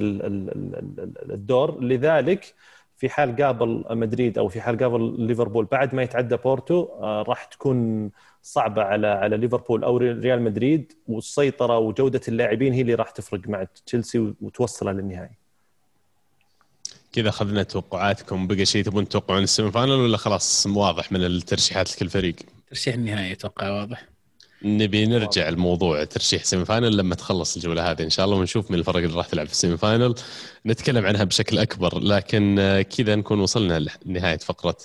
الدور 1.33 1.85
لذلك 1.85 2.55
في 2.97 3.09
حال 3.09 3.37
قابل 3.37 3.85
مدريد 3.90 4.38
أو 4.38 4.49
في 4.49 4.61
حال 4.61 4.79
قابل 4.79 5.27
ليفربول 5.27 5.64
بعد 5.64 5.95
ما 5.95 6.03
يتعدى 6.03 6.37
بورتو 6.37 6.88
آه، 7.01 7.23
راح 7.23 7.45
تكون 7.45 8.11
صعبة 8.43 8.83
على 8.83 9.07
على 9.07 9.37
ليفربول 9.37 9.85
أو 9.85 9.97
ريال 9.97 10.43
مدريد 10.43 10.93
والسيطرة 11.09 11.79
وجودة 11.79 12.21
اللاعبين 12.29 12.73
هي 12.73 12.81
اللي 12.81 12.95
راح 12.95 13.11
تفرق 13.11 13.49
مع 13.49 13.67
تشيلسي 13.87 14.35
وتوصله 14.40 14.93
للنهائي. 14.93 15.35
كذا 17.12 17.29
أخذنا 17.29 17.62
توقعاتكم 17.62 18.47
بقى 18.47 18.64
شيء 18.64 18.85
تبون 18.85 19.09
تتوقعون 19.09 19.43
ال 19.43 19.71
semi-final 19.71 19.93
ولا 19.93 20.17
خلاص 20.17 20.67
واضح 20.67 21.12
من 21.12 21.25
الترشيحات 21.25 21.97
لكل 21.97 22.09
فريق؟ 22.09 22.35
ترشيح 22.69 22.95
النهائي 22.95 23.33
أتوقع 23.33 23.71
واضح. 23.71 24.13
نبي 24.64 25.07
نرجع 25.07 25.48
الموضوع 25.48 26.05
ترشيح 26.05 26.44
semi-final 26.45 26.97
لما 26.96 27.14
تخلص 27.14 27.57
الجولة 27.57 27.90
هذه 27.90 28.03
إن 28.03 28.11
شاء 28.11 28.24
الله 28.27 28.37
ونشوف 28.37 28.70
من 28.70 28.79
الفرق 28.79 28.96
اللي 28.96 29.16
راح 29.16 29.27
تلعب 29.27 29.46
في 29.46 29.53
ال 29.53 29.77
semi-final 29.77 30.14
نتكلم 30.66 31.07
عنها 31.07 31.24
بشكل 31.24 31.59
أكبر 31.59 31.98
لكن 31.98 32.59
آه، 32.59 32.83
كذا 32.83 33.14
نكون 33.16 33.40
وصلنا 33.40 33.87
لنهايه 34.07 34.38
فقرة 34.38 34.77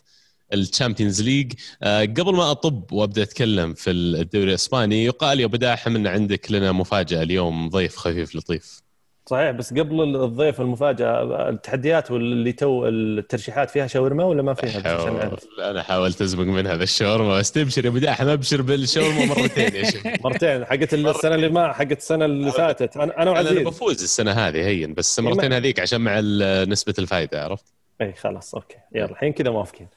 ال 0.53 0.60
Champions 0.60 1.21
League. 1.21 1.53
آه، 1.83 2.01
قبل 2.01 2.35
ما 2.35 2.51
أطب 2.51 2.93
وأبدأ 2.93 3.23
أتكلم 3.23 3.73
في 3.73 3.91
الدوري 3.91 4.49
الإسباني 4.49 5.05
يقال 5.05 5.39
يا 5.39 5.45
ابو 5.45 5.57
داحم 5.57 5.95
ان 5.95 6.07
عندك 6.07 6.51
لنا 6.51 6.71
مفاجأة 6.71 7.23
اليوم 7.23 7.69
ضيف 7.69 7.95
خفيف 7.95 8.35
لطيف. 8.35 8.88
صحيح 9.29 9.51
بس 9.51 9.73
قبل 9.73 10.15
الضيف 10.15 10.61
المفاجأة 10.61 11.49
التحديات 11.49 12.11
واللي 12.11 12.51
تو 12.51 12.87
الترشيحات 12.87 13.69
فيها 13.69 13.87
شاورما 13.87 14.23
ولا 14.23 14.41
ما 14.41 14.53
فيها؟ 14.53 14.97
عشان 14.97 15.37
أنا 15.59 15.83
حاولت 15.83 16.21
أزبق 16.21 16.43
من 16.43 16.67
هذا 16.67 16.83
الشاورما 16.83 17.37
بس 17.39 17.51
تبشر 17.51 17.85
يا 17.85 17.89
أبو 17.89 17.97
داحم 17.97 18.27
أبشر 18.27 18.61
بالشاورما 18.61 19.25
مرتين 19.25 19.75
يا 19.75 19.91
شيخ. 19.91 20.03
مرتين 20.25 20.65
حقت 20.65 20.93
السنة 20.93 21.35
اللي 21.35 21.49
ما 21.49 21.73
حقت 21.73 21.97
السنة 21.97 22.25
اللي 22.25 22.51
فاتت. 22.51 22.97
أنا 22.97 23.21
أنا 23.21 23.31
وعزيز. 23.31 23.51
أنا 23.51 23.69
بفوز 23.69 24.03
السنة 24.03 24.31
هذه 24.31 24.65
هين 24.65 24.93
بس 24.93 25.19
مرتين 25.19 25.53
هذيك 25.53 25.79
عشان 25.79 26.01
مع 26.01 26.19
نسبة 26.65 26.93
الفائده 26.99 27.43
عرفت؟ 27.43 27.65
اي 28.01 28.13
خلاص 28.13 28.55
okay. 28.55 28.77
يلا 28.95 29.11
الحين 29.11 29.33
كذا 29.33 29.51
موافقين. 29.51 29.87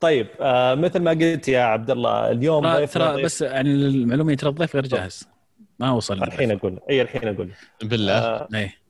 طيب 0.00 0.26
آه 0.40 0.74
مثل 0.74 0.98
ما 0.98 1.10
قلت 1.10 1.48
يا 1.48 1.60
عبد 1.60 1.90
الله 1.90 2.30
اليوم 2.30 2.84
ترى 2.84 3.22
بس 3.22 3.42
يعني 3.42 3.70
المعلومة 3.70 4.34
ترى 4.34 4.50
الضيف 4.50 4.74
غير 4.74 4.86
جاهز. 4.86 5.33
ما 5.78 5.90
وصل 5.90 6.22
الحين 6.22 6.50
أقول 6.50 6.78
إي 6.90 7.02
الحين 7.02 7.28
أقول. 7.28 7.50
بالله. 7.82 8.12
آه 8.12 8.48
إيه 8.54 8.84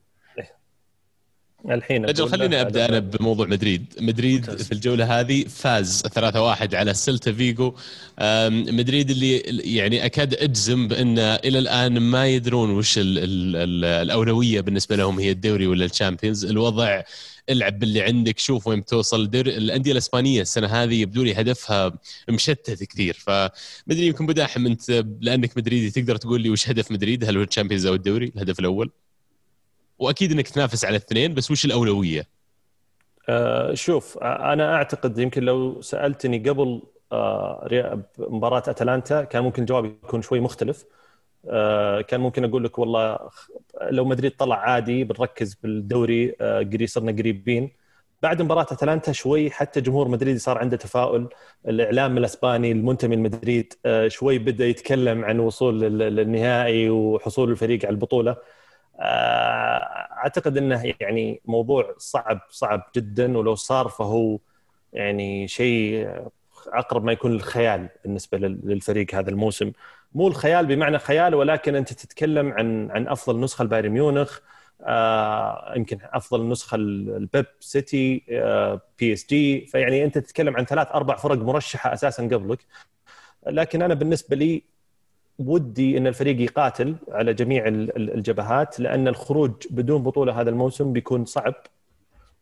الحين 1.69 2.09
أجل 2.09 2.29
خليني 2.29 2.61
أبدأ 2.61 2.85
أنا 2.89 2.99
بموضوع 2.99 3.47
مدريد. 3.47 3.93
مدريد 3.99 4.49
ممتاز. 4.49 4.63
في 4.67 4.71
الجولة 4.71 5.19
هذه 5.19 5.43
فاز 5.43 6.01
3-1 6.01 6.75
على 6.75 6.93
سيلتا 6.93 7.31
فيجو. 7.33 7.75
مدريد 8.49 9.09
اللي 9.09 9.37
يعني 9.75 10.05
أكاد 10.05 10.33
أجزم 10.33 10.87
بأن 10.87 11.19
إلى 11.19 11.59
الآن 11.59 11.99
ما 11.99 12.27
يدرون 12.27 12.69
وش 12.69 12.97
ال 12.97 13.17
ال 13.17 13.55
ال 13.55 13.85
الأولوية 13.85 14.61
بالنسبة 14.61 14.95
لهم 14.95 15.19
هي 15.19 15.31
الدوري 15.31 15.67
ولا 15.67 15.85
ال 15.85 15.90
Champions. 15.90 16.45
الوضع 16.45 17.01
العب 17.49 17.79
باللي 17.79 18.01
عندك 18.01 18.39
شوف 18.39 18.67
وين 18.67 18.79
بتوصل. 18.79 19.29
الأندية 19.35 19.91
الإسبانية 19.91 20.41
السنة 20.41 20.67
هذه 20.67 21.01
يبدو 21.01 21.23
لي 21.23 21.33
هدفها 21.33 21.99
مشتت 22.29 22.83
كثير. 22.83 23.13
فمدري 23.13 24.07
يمكن 24.07 24.25
بداحم 24.25 24.65
أنت 24.65 25.05
لأنك 25.21 25.57
مدريدي 25.57 25.91
تقدر 26.01 26.15
تقول 26.15 26.41
لي 26.41 26.49
وش 26.49 26.69
هدف 26.69 26.91
مدريد؟ 26.91 27.23
هل 27.23 27.37
هو 27.37 27.43
ال 27.43 27.47
Champions 27.47 27.85
أو 27.85 27.93
الدوري؟ 27.93 28.31
الهدف 28.35 28.59
الأول؟ 28.59 28.91
وأكيد 29.99 30.31
إنك 30.31 30.47
تنافس 30.47 30.85
على 30.85 30.97
الاثنين 30.97 31.33
بس 31.33 31.51
وش 31.51 31.65
الأولوية؟ 31.65 32.27
آه 33.29 33.73
شوف 33.73 34.17
أنا 34.23 34.75
أعتقد 34.75 35.19
يمكن 35.19 35.43
لو 35.43 35.81
سألتني 35.81 36.49
قبل 36.49 36.81
آه 37.11 38.03
مباراة 38.19 38.63
أتلانتا 38.67 39.23
كان 39.23 39.43
ممكن 39.43 39.61
الجواب 39.61 39.85
يكون 39.85 40.21
شوي 40.21 40.39
مختلف. 40.39 40.81
آه 40.81 40.85
كان 42.07 42.19
ممكن 42.19 42.45
أقول 42.45 42.63
لك 42.63 42.79
والله 42.79 43.19
لو 43.81 44.05
مدريد 44.05 44.31
طلع 44.31 44.55
عادي 44.55 45.03
بنركز 45.03 45.53
بالدوري 45.53 46.35
آه 46.41 46.59
قريب 46.59 46.87
صرنا 46.87 47.11
قريبين. 47.11 47.71
بعد 48.21 48.41
مباراة 48.41 48.67
أتلانتا 48.71 49.11
شوي 49.11 49.51
حتى 49.51 49.81
جمهور 49.81 50.07
مدريد 50.07 50.37
صار 50.37 50.57
عنده 50.57 50.77
تفاؤل، 50.77 51.29
الإعلام 51.67 52.17
الأسباني 52.17 52.71
المنتمي 52.71 53.15
لمدريد 53.15 53.73
آه، 53.85 54.07
شوي 54.07 54.37
بدأ 54.39 54.65
يتكلم 54.65 55.25
عن 55.25 55.39
وصول 55.39 55.81
للنهائي 55.81 56.89
وحصول 56.89 57.51
الفريق 57.51 57.85
على 57.85 57.93
البطولة. 57.93 58.37
آه، 58.99 59.79
أعتقد 60.23 60.57
إنه 60.57 60.93
يعني 61.01 61.41
موضوع 61.45 61.95
صعب 61.97 62.39
صعب 62.49 62.83
جدا. 62.95 63.37
ولو 63.37 63.55
صار 63.55 63.87
فهو 63.87 64.39
يعني 64.93 65.47
شيء 65.47 66.07
اقرب 66.67 67.03
ما 67.03 67.11
يكون 67.11 67.31
للخيال 67.31 67.89
بالنسبة 68.03 68.37
للفريق 68.37 69.15
هذا 69.15 69.29
الموسم. 69.29 69.71
مو 70.15 70.27
الخيال 70.27 70.65
بمعنى 70.65 70.99
خيال 70.99 71.35
ولكن 71.35 71.75
أنت 71.75 71.93
تتكلم 71.93 72.51
عن 72.51 72.91
عن 72.91 73.07
أفضل 73.07 73.39
نسخة 73.39 73.63
لبايرن 73.63 73.89
ميونخ 73.89 74.39
آه 74.81 75.73
يمكن 75.75 75.97
أفضل 76.03 76.49
نسخة 76.49 76.75
لبيب 76.75 77.45
سيتي 77.59 78.23
آه 78.29 78.81
PSG 78.99 79.65
فيعني 79.65 80.03
أنت 80.05 80.17
تتكلم 80.17 80.57
عن 80.57 80.65
ثلاث 80.65 80.87
أربع 80.91 81.15
فرق 81.15 81.37
مرشحة 81.37 81.93
أساسا 81.93 82.23
قبلك. 82.23 82.59
لكن 83.47 83.81
أنا 83.81 83.93
بالنسبة 83.93 84.35
لي 84.35 84.63
ودي 85.39 85.97
إن 85.97 86.07
الفريق 86.07 86.41
يقاتل 86.41 86.95
على 87.11 87.33
جميع 87.33 87.67
الجبهات 87.67 88.79
لأن 88.79 89.07
الخروج 89.07 89.51
بدون 89.69 90.03
بطولة 90.03 90.41
هذا 90.41 90.49
الموسم 90.49 90.93
بيكون 90.93 91.25
صعب. 91.25 91.53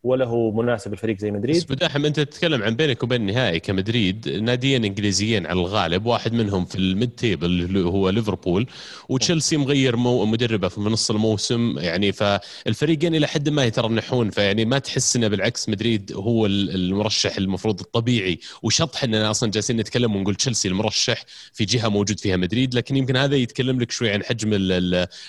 ولا 0.03 0.25
هو 0.25 0.51
مناسب 0.51 0.93
الفريق 0.93 1.17
زي 1.17 1.31
مدريد. 1.31 1.55
بس 1.55 1.63
بداحم 1.63 2.05
انت 2.05 2.19
تتكلم 2.19 2.63
عن 2.63 2.75
بينك 2.75 3.03
وبين 3.03 3.21
النهائي 3.21 3.59
كمدريد 3.59 4.29
ناديين 4.29 4.85
انجليزيين 4.85 5.45
على 5.45 5.59
الغالب 5.59 6.05
واحد 6.05 6.33
منهم 6.33 6.65
في 6.65 6.75
ال 6.75 6.84
mid 6.84 7.09
table 7.09 7.45
اللي 7.45 7.79
هو 7.79 8.09
ليفربول 8.09 8.67
وتشيلسي 9.09 9.57
مغير 9.57 9.95
مو 9.95 10.25
مدربه 10.25 10.67
في 10.67 10.81
نص 10.81 11.11
الموسم 11.11 11.79
يعني 11.79 12.11
فالفريقين 12.11 13.15
إلى 13.15 13.27
حد 13.27 13.49
ما 13.49 13.65
يترنحون 13.65 14.29
فيعني 14.29 14.65
ما 14.65 14.79
تحس 14.79 15.15
إنه 15.15 15.27
بالعكس 15.27 15.69
مدريد 15.69 16.11
هو 16.15 16.45
المرشح 16.45 17.37
المفروض 17.37 17.79
الطبيعي 17.79 18.39
وشطح 18.63 19.03
اننا 19.03 19.31
أصلا 19.31 19.51
جالسين 19.51 19.77
نتكلم 19.77 20.15
ونقول 20.15 20.35
تشيلسي 20.35 20.67
المرشح 20.67 21.23
في 21.53 21.65
جهة 21.65 21.89
موجود 21.89 22.19
فيها 22.19 22.37
مدريد 22.37 22.75
لكن 22.75 22.97
يمكن 22.97 23.17
هذا 23.17 23.35
يتكلم 23.35 23.79
لك 23.79 23.91
شوي 23.91 24.11
عن 24.11 24.23
حجم 24.23 24.49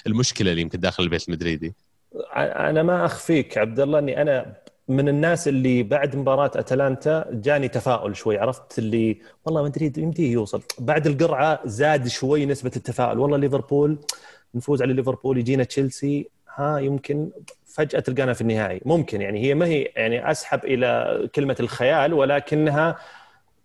المشكلة 0.07 0.51
اللي 0.51 0.63
يمكن 0.63 0.81
داخل 0.81 1.03
البيت 1.03 1.29
المدريدي. 1.29 1.75
أنا 2.37 2.83
ما 2.83 3.05
أخفيك 3.05 3.59
عبد 3.59 3.81
الله 3.81 3.99
إني 3.99 4.23
أنا 4.23 4.64
من 4.89 5.09
الناس 5.09 5.49
اللي 5.49 5.83
بعد 5.83 6.17
مباراة 6.17 6.51
أتلانتا 6.57 7.27
جاني 7.31 7.69
تفاؤل 7.69 8.17
شوي 8.17 8.39
عرفت؟ 8.39 8.79
اللي 8.79 9.19
والله 9.45 9.63
مدريد 9.63 9.99
يمديه 9.99 10.33
يوصل. 10.33 10.63
بعد 10.79 11.07
القرعة 11.07 11.61
زاد 11.65 12.09
شوي 12.09 12.47
نسبة 12.47 12.71
التفاؤل. 12.77 13.19
والله 13.19 13.37
ليفربول 13.37 13.99
نفوز 14.55 14.83
على 14.83 14.93
ليفربول 14.93 15.39
يجينا 15.39 15.65
تشيلسي. 15.65 16.29
ها 16.55 16.79
يمكن 16.79 17.31
فجأة 17.67 18.01
تلقانا 18.01 18.33
في 18.33 18.41
النهائي. 18.41 18.81
ممكن 18.85 19.21
يعني 19.23 19.41
هي 19.41 19.55
ما 19.55 19.67
هي 19.67 19.83
يعني 19.83 20.31
أسحب 20.31 20.65
إلى 20.65 21.21
كلمة 21.35 21.57
الخيال 21.61 22.13
ولكنها 22.13 22.97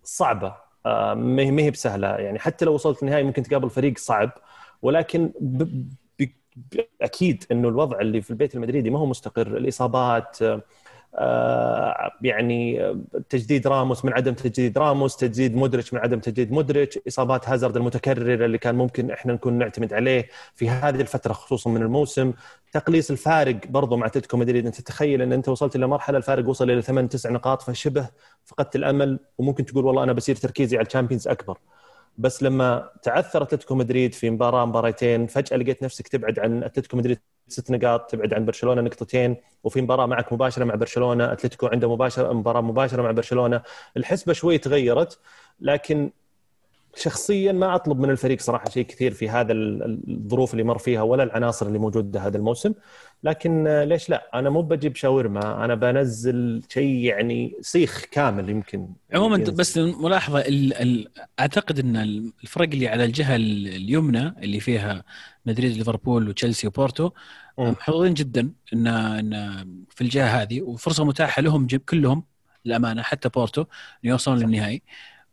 صعبة. 0.04 0.54
آه، 0.86 1.14
ما 1.14 1.42
هي 1.42 1.70
بسهلة. 1.70 2.08
يعني 2.08 2.38
حتى 2.38 2.64
لو 2.64 2.74
وصلت 2.74 3.02
النهائي 3.02 3.24
ممكن 3.24 3.42
تقابل 3.42 3.70
فريق 3.70 3.98
صعب 3.98 4.30
ولكن 4.82 5.30
ب... 5.40 5.62
ب... 6.18 6.26
أكيد 7.02 7.44
إنه 7.52 7.68
الوضع 7.68 8.00
اللي 8.00 8.20
في 8.20 8.30
البيت 8.30 8.54
المدريدي 8.54 8.90
ما 8.90 8.98
هو 8.98 9.06
مستقر. 9.06 9.46
الإصابات 9.46 10.42
آه، 10.42 10.62
يعني 12.22 12.94
تجديد 13.28 13.66
راموس 13.66 14.04
من 14.04 14.12
عدم 14.12 14.34
تجديد 14.34 14.78
راموس 14.78 15.16
تجديد 15.16 15.56
مدرج 15.56 15.88
من 15.92 16.00
عدم 16.00 16.18
تجديد 16.18 16.52
مدرج 16.52 16.98
إصابات 17.08 17.48
هازارد 17.48 17.76
المتكررة 17.76 18.46
اللي 18.46 18.58
كان 18.58 18.74
ممكن 18.74 19.10
إحنا 19.10 19.32
نكون 19.32 19.52
نعتمد 19.58 19.92
عليه 19.92 20.28
في 20.54 20.68
هذه 20.70 21.00
الفترة 21.00 21.32
خصوصا 21.32 21.70
من 21.70 21.82
الموسم. 21.82 22.32
تقليص 22.72 23.10
الفارق 23.10 23.66
برضو 23.66 23.96
مع 23.96 24.06
أتلتيكو 24.06 24.36
مدريد. 24.36 24.66
أنت 24.66 24.80
تتخيل 24.80 25.22
إن 25.22 25.32
أنت 25.32 25.48
وصلت 25.48 25.76
إلى 25.76 25.86
مرحلة 25.86 26.18
الفارق 26.18 26.48
وصل 26.48 26.70
إلى 26.70 26.82
ثمان 26.82 27.08
تسع 27.08 27.30
نقاط 27.30 27.62
فشبه 27.62 28.08
فقدت 28.44 28.76
الأمل. 28.76 29.18
وممكن 29.38 29.64
تقول 29.64 29.84
والله 29.86 30.02
أنا 30.02 30.12
بصير 30.12 30.36
تركيزي 30.36 30.76
على 30.76 30.86
الشامبيونز 30.86 31.28
أكبر. 31.28 31.58
بس 32.18 32.42
لما 32.42 32.90
تعثر 33.02 33.42
أتلتيكو 33.42 33.74
مدريد 33.74 34.14
في 34.14 34.30
مباراة 34.30 34.66
مباراتين 34.66 35.26
فجأة 35.26 35.56
لقيت 35.56 35.82
نفسك 35.82 36.08
تبعد 36.08 36.38
عن 36.38 36.64
أتلتيكو 36.64 36.96
مدريد 36.96 37.18
ست 37.52 37.70
نقاط 37.70 38.10
تبعد 38.10 38.34
عن 38.34 38.44
برشلونة 38.44 38.80
نقطتين 38.80 39.36
وفي 39.64 39.80
مباراة 39.80 40.06
معك 40.06 40.32
مباشرة 40.32 40.64
مع 40.64 40.74
برشلونة 40.74 41.32
أتلتيكو 41.32 41.66
عنده 41.66 41.92
مباشرة 41.94 42.32
مباراة 42.32 42.60
مباشرة 42.60 43.02
مع 43.02 43.10
برشلونة. 43.10 43.62
الحسبة 43.96 44.32
شوي 44.32 44.58
تغيرت 44.58 45.18
لكن 45.60 46.10
شخصيا 46.96 47.52
ما 47.52 47.74
أطلب 47.74 48.00
من 48.00 48.10
الفريق 48.10 48.40
صراحة 48.40 48.70
شيء 48.70 48.86
كثير 48.86 49.12
في 49.12 49.28
هذا 49.28 49.52
الظروف 49.52 50.52
اللي 50.52 50.64
مر 50.64 50.78
فيها 50.78 51.02
ولا 51.02 51.22
العناصر 51.22 51.66
اللي 51.66 51.78
موجودة 51.78 52.20
هذا 52.26 52.36
الموسم. 52.36 52.72
لكن 53.22 53.82
ليش 53.82 54.10
لا؟ 54.10 54.30
أنا 54.34 54.50
مو 54.50 54.62
بجيب 54.62 54.96
شاورما 54.96 55.64
أنا 55.64 55.74
بنزل 55.74 56.62
شيء 56.68 57.04
يعني 57.04 57.56
سيخ 57.60 58.04
كامل 58.10 58.50
يمكن. 58.50 58.88
عموما 59.14 59.36
بس 59.36 59.78
ملاحظة 59.78 60.40
ال 60.40 60.74
ال 60.74 61.08
أعتقد 61.40 61.78
إن 61.78 61.96
الفرق 62.42 62.68
اللي 62.68 62.88
على 62.88 63.04
الجهة 63.04 63.36
اليمنى 63.36 64.28
اللي 64.28 64.60
فيها 64.60 65.04
مدريد 65.46 65.76
ليفربول 65.76 66.28
وتشيلسي 66.28 66.66
وبورتو 66.66 67.10
محظوظين 67.58 68.14
جدا 68.14 68.52
إن 68.72 68.86
إن 68.86 69.32
في 69.90 70.00
الجهة 70.00 70.42
هذه 70.42 70.62
وفرصة 70.62 71.04
متاحة 71.04 71.42
لهم 71.42 71.66
كلهم 71.66 72.24
للأمانة 72.64 73.02
حتى 73.02 73.28
بورتو 73.28 73.64
يوصلون 74.04 74.38
للنهائي. 74.38 74.82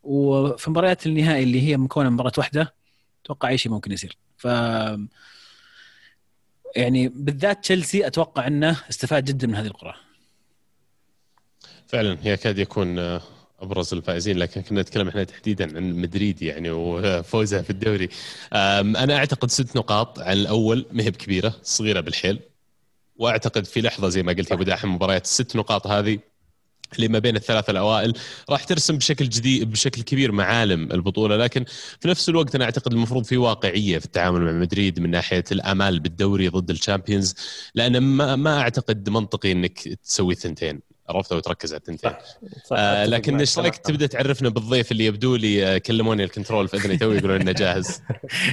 وفي 0.07 0.69
مباريات 0.69 1.05
النهائي 1.05 1.43
اللي 1.43 1.61
هي 1.61 1.77
مكونة 1.77 2.09
من 2.09 2.13
مباراة 2.15 2.31
واحدة 2.37 2.73
أتوقع 3.25 3.49
أي 3.49 3.57
شيء 3.57 3.71
ممكن 3.71 3.91
يصير. 3.91 4.17
ف 4.37 4.45
يعني 6.75 7.07
بالذات 7.07 7.63
تشيلسي 7.63 8.07
أتوقع 8.07 8.47
إنه 8.47 8.77
استفاد 8.89 9.25
جدا 9.25 9.47
من 9.47 9.55
هذه 9.55 9.67
القرعة. 9.67 9.95
فعلا 11.87 12.17
يكاد 12.23 12.57
يكون 12.57 13.19
أبرز 13.59 13.93
الفائزين 13.93 14.37
لكن 14.37 14.61
كنا 14.61 14.81
نتكلم 14.81 15.07
إحنا 15.07 15.23
تحديدا 15.23 15.77
عن 15.77 15.93
مدريد 15.93 16.41
يعني 16.41 16.69
وفوزها 16.69 17.61
في 17.61 17.69
الدوري. 17.69 18.09
أنا 18.53 19.17
أعتقد 19.17 19.49
ست 19.51 19.75
نقاط 19.75 20.19
عن 20.19 20.33
الأول 20.33 20.85
ما 20.91 21.03
هي 21.03 21.11
بكبيرة 21.11 21.55
صغيرة 21.63 21.99
بالحيل. 21.99 22.39
وأعتقد 23.17 23.65
في 23.65 23.81
لحظة 23.81 24.09
زي 24.09 24.23
ما 24.23 24.33
قلت 24.33 24.49
يا 24.49 24.55
أبو 24.55 24.63
داحم 24.63 24.95
مباريات 24.95 25.25
الست 25.25 25.55
نقاط 25.55 25.87
هذه 25.87 26.19
اللي 26.95 27.07
ما 27.07 27.19
بين 27.19 27.35
الثلاثه 27.35 27.71
الأوائل 27.71 28.13
راح 28.49 28.63
ترسم 28.63 28.97
بشكل 28.97 29.29
جديد 29.29 29.71
بشكل 29.71 30.01
كبير 30.01 30.31
معالم 30.31 30.91
البطولة. 30.91 31.37
لكن 31.37 31.65
في 31.99 32.07
نفس 32.07 32.29
الوقت 32.29 32.55
أنا 32.55 32.65
أعتقد 32.65 32.93
المفروض 32.93 33.25
في 33.25 33.37
واقعية 33.37 33.97
في 33.97 34.05
التعامل 34.05 34.41
مع 34.41 34.51
مدريد 34.51 34.99
من 34.99 35.11
ناحية 35.11 35.43
الأمال 35.51 35.99
بالدوري 35.99 36.47
ضد 36.47 36.69
الشامبيونز 36.69 37.35
لأن 37.75 37.97
ما, 37.97 38.35
ما 38.35 38.59
أعتقد 38.59 39.09
منطقي 39.09 39.51
إنك 39.51 39.79
تسوي 40.03 40.35
ثنتين 40.35 40.87
عرفت؟ 41.09 41.33
وتركز 41.33 41.73
على 41.73 41.79
الثنتين. 41.79 42.11
آه 42.71 43.05
لكن 43.05 43.39
إيش 43.39 43.59
رأيك 43.59 43.75
تبدأ 43.75 44.07
تعرفنا 44.07 44.49
بالضيف 44.49 44.91
اللي 44.91 45.05
يبدو 45.05 45.35
لي 45.35 45.65
آه، 45.65 45.77
كلموني 45.77 46.23
ال 46.23 46.29
control 46.29 46.67
في 46.67 46.77
أذني 46.77 46.97
تو 46.97 47.11
يقولون 47.11 47.41
إنه 47.41 47.51
جاهز. 47.51 48.01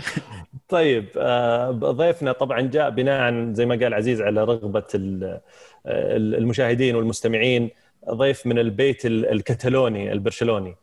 طيب 0.69 1.09
آه 1.17 1.71
ضيفنا 1.71 2.33
طبعا 2.33 2.61
جاء 2.61 2.91
بناء 2.91 3.53
زي 3.53 3.67
ما 3.67 3.75
قال 3.75 3.95
عزيز 3.95 4.21
على 4.21 4.45
رغبة 4.45 4.87
المشاهدين 5.87 6.97
والمستمعين. 6.97 7.71
ضيف 8.11 8.47
من 8.47 8.59
البيت 8.59 9.07
الكتالوني 9.07 10.13
البرشلوني. 10.13 10.77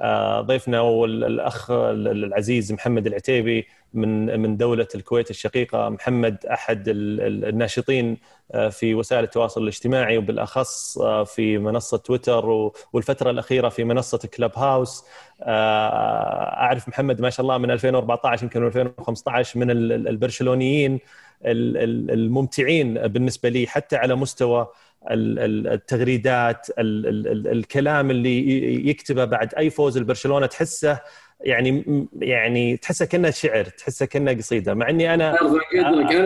آه، 0.00 0.40
ضيفنا 0.40 0.80
والاخ 0.80 1.70
العزيز 1.70 2.72
محمد 2.72 3.06
العتيبي 3.06 3.66
من 3.94 4.40
من 4.40 4.56
دولة 4.56 4.88
الكويت 4.94 5.30
الشقيقة. 5.30 5.88
محمد 5.88 6.46
أحد 6.46 6.84
الناشطين 6.88 8.16
آه، 8.52 8.68
في 8.68 8.94
وسائل 8.94 9.24
التواصل 9.24 9.62
الاجتماعي 9.62 10.18
وبالأخص 10.18 10.98
آه، 10.98 11.24
في 11.24 11.58
منصة 11.58 11.96
تويتر 11.96 12.46
والفترة 12.92 13.30
الأخيرة 13.30 13.68
في 13.68 13.84
منصة 13.84 14.18
كلاب 14.36 14.58
هاوس. 14.58 15.04
أعرف 15.42 16.88
محمد 16.88 17.20
ما 17.20 17.30
شاء 17.30 17.42
الله 17.42 17.58
من 17.58 17.70
2014 17.70 18.42
يمكن 18.42 18.66
2015 18.66 19.58
من 19.58 19.70
البرشلونيين 19.70 21.00
الممتعين 21.44 22.94
بالنسبة 22.94 23.48
لي 23.48 23.66
حتى 23.66 23.96
على 23.96 24.14
مستوى 24.14 24.68
التغريدات 25.10 26.66
الكلام 26.78 28.10
اللي 28.10 28.88
يكتبه 28.90 29.24
بعد 29.24 29.54
أي 29.54 29.70
فوز 29.70 29.98
لبرشلونه 29.98 30.46
تحسه 30.46 31.00
يعني 31.40 32.06
يعني 32.18 32.76
تحسه 32.76 33.04
كأنه 33.06 33.30
شعر 33.30 33.64
تحسه 33.64 34.06
كأنه 34.06 34.32
قصيدة. 34.32 34.74
مع 34.74 34.90
إني 34.90 35.14
أنا 35.14 35.40
أنا 35.40 35.50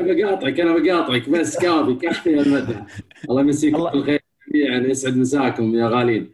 بقاطعك 0.01 0.61
أنا 0.61 0.79
بقاطعك 0.79 1.29
بس 1.29 1.59
كافي 1.59 1.95
كافي 1.95 2.40
المدح 2.40 2.87
الله 3.31 3.40
يمسيكم 3.40 3.85
بالخير 3.90 4.21
يعني 4.55 4.88
يسعد 4.90 5.16
مساكم 5.16 5.75
يا 5.75 5.87
غالين 5.88 6.33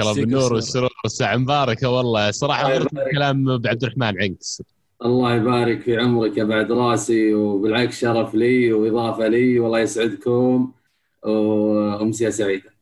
الله 0.00 0.14
بالنور 0.14 0.52
والسرور 0.52 0.90
والساعة 1.04 1.36
مباركه 1.36 1.88
والله. 1.90 2.30
صراحة 2.30 2.68
غيرت 2.68 2.88
كلام 3.12 3.58
بعبد 3.58 3.82
الرحمن 3.84 4.22
عنكس 4.22 4.62
الله 5.04 5.34
يبارك 5.34 5.80
في 5.80 5.96
عمرك 5.96 6.36
يا 6.36 6.44
بعد 6.44 6.72
راسي 6.72 7.34
وبالعكس 7.34 8.00
شرف 8.00 8.34
لي 8.34 8.72
وإضافة 8.72 9.28
لي 9.28 9.58
والله 9.60 9.78
يسعدكم. 9.80 10.72
وامسيه 11.22 12.30
سعيده 12.30 12.78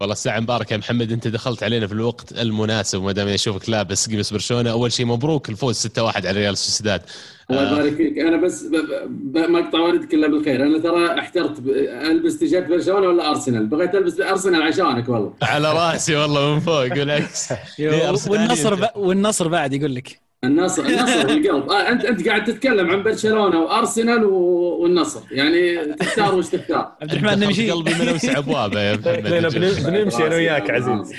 والله 0.00 0.12
الساعة 0.12 0.40
مباركة 0.40 0.72
يا 0.72 0.78
محمد 0.78 1.12
أنت 1.12 1.28
دخلت 1.28 1.62
علينا 1.62 1.86
في 1.86 1.92
الوقت 1.92 2.32
المناسب 2.32 3.02
ما 3.02 3.12
دام 3.12 3.28
أشوفك 3.28 3.68
لابس 3.70 4.10
قميص 4.10 4.32
برشلونة. 4.32 4.70
أول 4.70 4.92
شيء 4.92 5.06
مبروك 5.06 5.48
الفوز 5.48 5.86
6-1 5.86 5.98
على 5.98 6.30
ريال 6.30 6.58
سوسيداد. 6.58 7.02
الله 7.50 7.72
يبارك 7.72 7.96
فيك. 7.96 8.18
أنا 8.18 8.36
بس 8.36 8.64
ما 9.34 9.58
أقطع 9.58 9.78
والدك 9.78 10.14
إلا 10.14 10.28
بالخير. 10.28 10.62
أنا 10.66 10.78
ترى 10.78 11.18
احترت 11.18 11.58
ألبس 12.10 12.38
تيشيرت 12.38 12.66
برشلونة 12.66 13.06
ولا 13.06 13.30
أرسنال؟ 13.30 13.66
بغيت 13.66 13.94
ألبس 13.94 14.20
ارسنال 14.20 14.62
عشانك 14.62 15.08
والله. 15.08 15.34
على 15.42 15.72
رأسي 15.72 16.16
والله 16.16 16.54
من 16.54 16.60
فوق 16.60 16.86
بالعكس 16.86 17.52
والنصر 18.30 18.88
والنصر 18.96 19.48
بعد 19.48 19.72
يقول 19.72 19.94
لك. 19.94 20.29
النصر 20.44 20.86
النصر 20.86 21.20
القلب. 21.20 21.70
آه 21.70 21.88
أنت 21.88 22.04
أنت 22.04 22.28
قاعد 22.28 22.44
تتكلم 22.44 22.90
عن 22.90 23.02
برشلونة 23.02 23.60
وأرسنال 23.60 24.24
والنصر. 24.24 25.20
يعني 25.30 25.94
تختار 25.94 26.34
وش 26.34 26.46
تختار؟ 26.46 26.92
عبد 27.02 27.12
الرحمن 27.12 27.38
نمشي. 27.38 27.70
قلبي 27.70 27.94
من 27.94 28.08
اوسع 28.08 28.38
ابوابه 28.38 28.80
يا 28.80 28.96
محمد. 28.96 29.56
بنمشي 29.86 30.26
أنا 30.26 30.34
وياك 30.36 30.70
عزيز. 30.70 31.12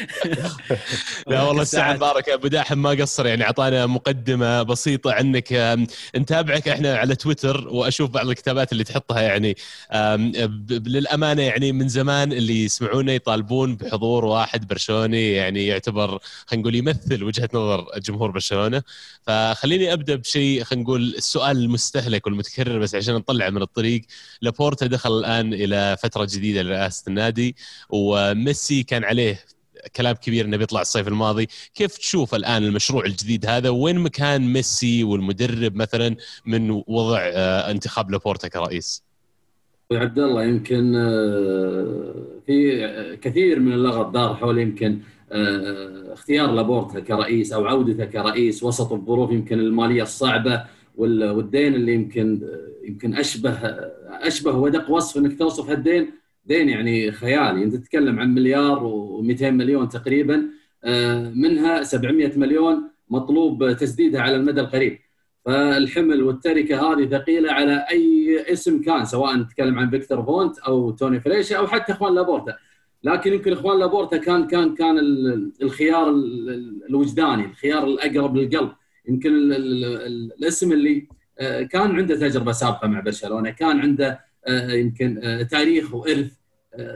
لا 1.27 1.43
والله 1.43 1.61
الساعة 1.61 1.93
مباركة. 1.93 2.33
أبو 2.33 2.47
داحم 2.47 2.77
ما 2.77 2.89
قصر 2.89 3.25
يعني 3.25 3.43
أعطانا 3.43 3.85
مقدمة 3.85 4.63
بسيطة 4.63 5.13
عنك. 5.13 5.77
نتابعك 6.17 6.67
إحنا 6.67 6.97
على 6.97 7.15
تويتر 7.15 7.67
وأشوف 7.67 8.09
بعض 8.09 8.27
الكتابات 8.27 8.71
اللي 8.71 8.83
تحطها 8.83 9.21
يعني 9.21 9.55
للأمانة 10.69 11.41
يعني 11.41 11.71
من 11.71 11.87
زمان 11.87 12.31
اللي 12.33 12.65
يسمعونا 12.65 13.13
يطالبون 13.13 13.75
بحضور 13.75 14.25
واحد 14.25 14.67
برشلوني 14.67 15.31
يعني 15.31 15.67
يعتبر 15.67 16.19
خلينا 16.45 16.61
نقول 16.61 16.75
يمثل 16.75 17.23
وجهة 17.23 17.49
نظر 17.53 17.85
جمهور 17.97 18.31
برشلونة. 18.31 18.83
فخليني 19.21 19.93
أبدأ 19.93 20.15
بشيء 20.15 20.63
خلينا 20.63 20.83
نقول 20.83 21.01
السؤال 21.01 21.57
المستهلك 21.57 22.27
والمتكرر 22.27 22.79
بس 22.79 22.95
عشان 22.95 23.15
نطلع 23.15 23.49
من 23.49 23.61
الطريق 23.61 24.01
لابورتا 24.41 24.87
دخل 24.87 25.19
الآن 25.19 25.53
إلى 25.53 25.97
فترة 26.03 26.27
جديدة 26.31 26.61
لرئاسة 26.61 27.03
النادي 27.07 27.55
وميسي 27.89 28.83
كان 28.83 29.03
عليه 29.03 29.39
كلام 29.95 30.15
كبير 30.15 30.45
إنه 30.45 30.57
بيطلع 30.57 30.81
الصيف 30.81 31.07
الماضي، 31.07 31.47
كيف 31.75 31.97
تشوف 31.97 32.35
الآن 32.35 32.63
المشروع 32.63 33.05
الجديد 33.05 33.45
هذا؟ 33.45 33.69
وين 33.69 33.99
مكان 33.99 34.53
ميسي 34.53 35.03
والمدرب 35.03 35.75
مثلا 35.75 36.15
من 36.45 36.71
وضع 36.87 37.19
آه، 37.21 37.71
انتخاب 37.71 38.11
لابورتا 38.11 38.47
كرئيس؟ 38.47 39.03
عبد 39.91 40.19
الله 40.19 40.43
يمكن 40.43 40.95
آه، 40.95 42.13
في 42.47 43.17
كثير 43.21 43.59
من 43.59 43.73
اللغط 43.73 44.13
دار 44.13 44.35
حول 44.35 44.59
يمكن 44.59 44.99
اختيار 45.31 46.51
لابورتا 46.51 46.99
كرئيس 46.99 47.53
أو 47.53 47.65
عودته 47.65 48.05
كرئيس 48.05 48.63
وسط 48.63 48.93
الظروف 48.93 49.31
يمكن 49.31 49.59
المالية 49.59 50.03
الصعبة 50.03 50.63
والدين 50.95 51.75
اللي 51.75 51.93
يمكن 51.93 52.41
يمكن 52.83 53.15
أشبه 53.15 53.51
أشبه 54.07 54.51
وأدق 54.51 54.91
وصف 54.91 55.17
إنك 55.17 55.39
توصف 55.39 55.69
هالدين. 55.69 56.11
دين 56.45 56.69
يعني 56.69 57.11
خيالي. 57.11 57.63
أنت 57.63 57.75
تتكلم 57.75 58.19
عن 58.19 58.33
مليار 58.33 58.79
و200 58.79 59.43
مليون 59.43 59.89
تقريبا 59.89 60.49
آه، 60.83 61.29
منها 61.29 61.83
700 61.83 62.39
مليون 62.39 62.91
مطلوب 63.09 63.71
تسديدها 63.77 64.21
على 64.21 64.35
المدى 64.35 64.61
القريب. 64.61 64.99
فالحمل 65.45 66.23
والتركة 66.23 66.91
هذه 66.91 67.05
ثقيلة 67.05 67.51
على 67.51 67.85
أي 67.91 68.45
اسم 68.53 68.81
كان 68.81 69.05
سواء 69.05 69.35
نتكلم 69.35 69.79
عن 69.79 69.89
فيكتور 69.89 70.23
فونت 70.23 70.59
أو 70.59 70.91
توني 70.91 71.19
فريشا 71.19 71.57
أو 71.57 71.67
حتى 71.67 71.91
خوان 71.91 72.15
لابورتا. 72.15 72.57
لكن 73.03 73.33
يمكن 73.33 73.53
خوان 73.53 73.79
لابورتا 73.79 74.17
كان 74.17 74.47
كان 74.47 74.75
كان 74.75 74.99
الخيار 75.61 76.09
الوجداني 76.89 77.45
الخيار 77.45 77.83
الأقرب 77.83 78.37
للقلب. 78.37 78.71
يمكن 79.07 79.31
الاسم 79.53 80.71
اللي 80.71 81.07
آه، 81.39 81.61
كان 81.61 81.95
عنده 81.95 82.15
تجربة 82.15 82.51
سابقة 82.51 82.87
مع 82.87 82.99
برشلونة 82.99 83.49
كان 83.49 83.79
عنده 83.79 84.19
آه، 84.47 84.71
يمكن 84.71 85.19
آه، 85.23 85.41
تاريخ 85.41 85.93
وإرث 85.93 86.31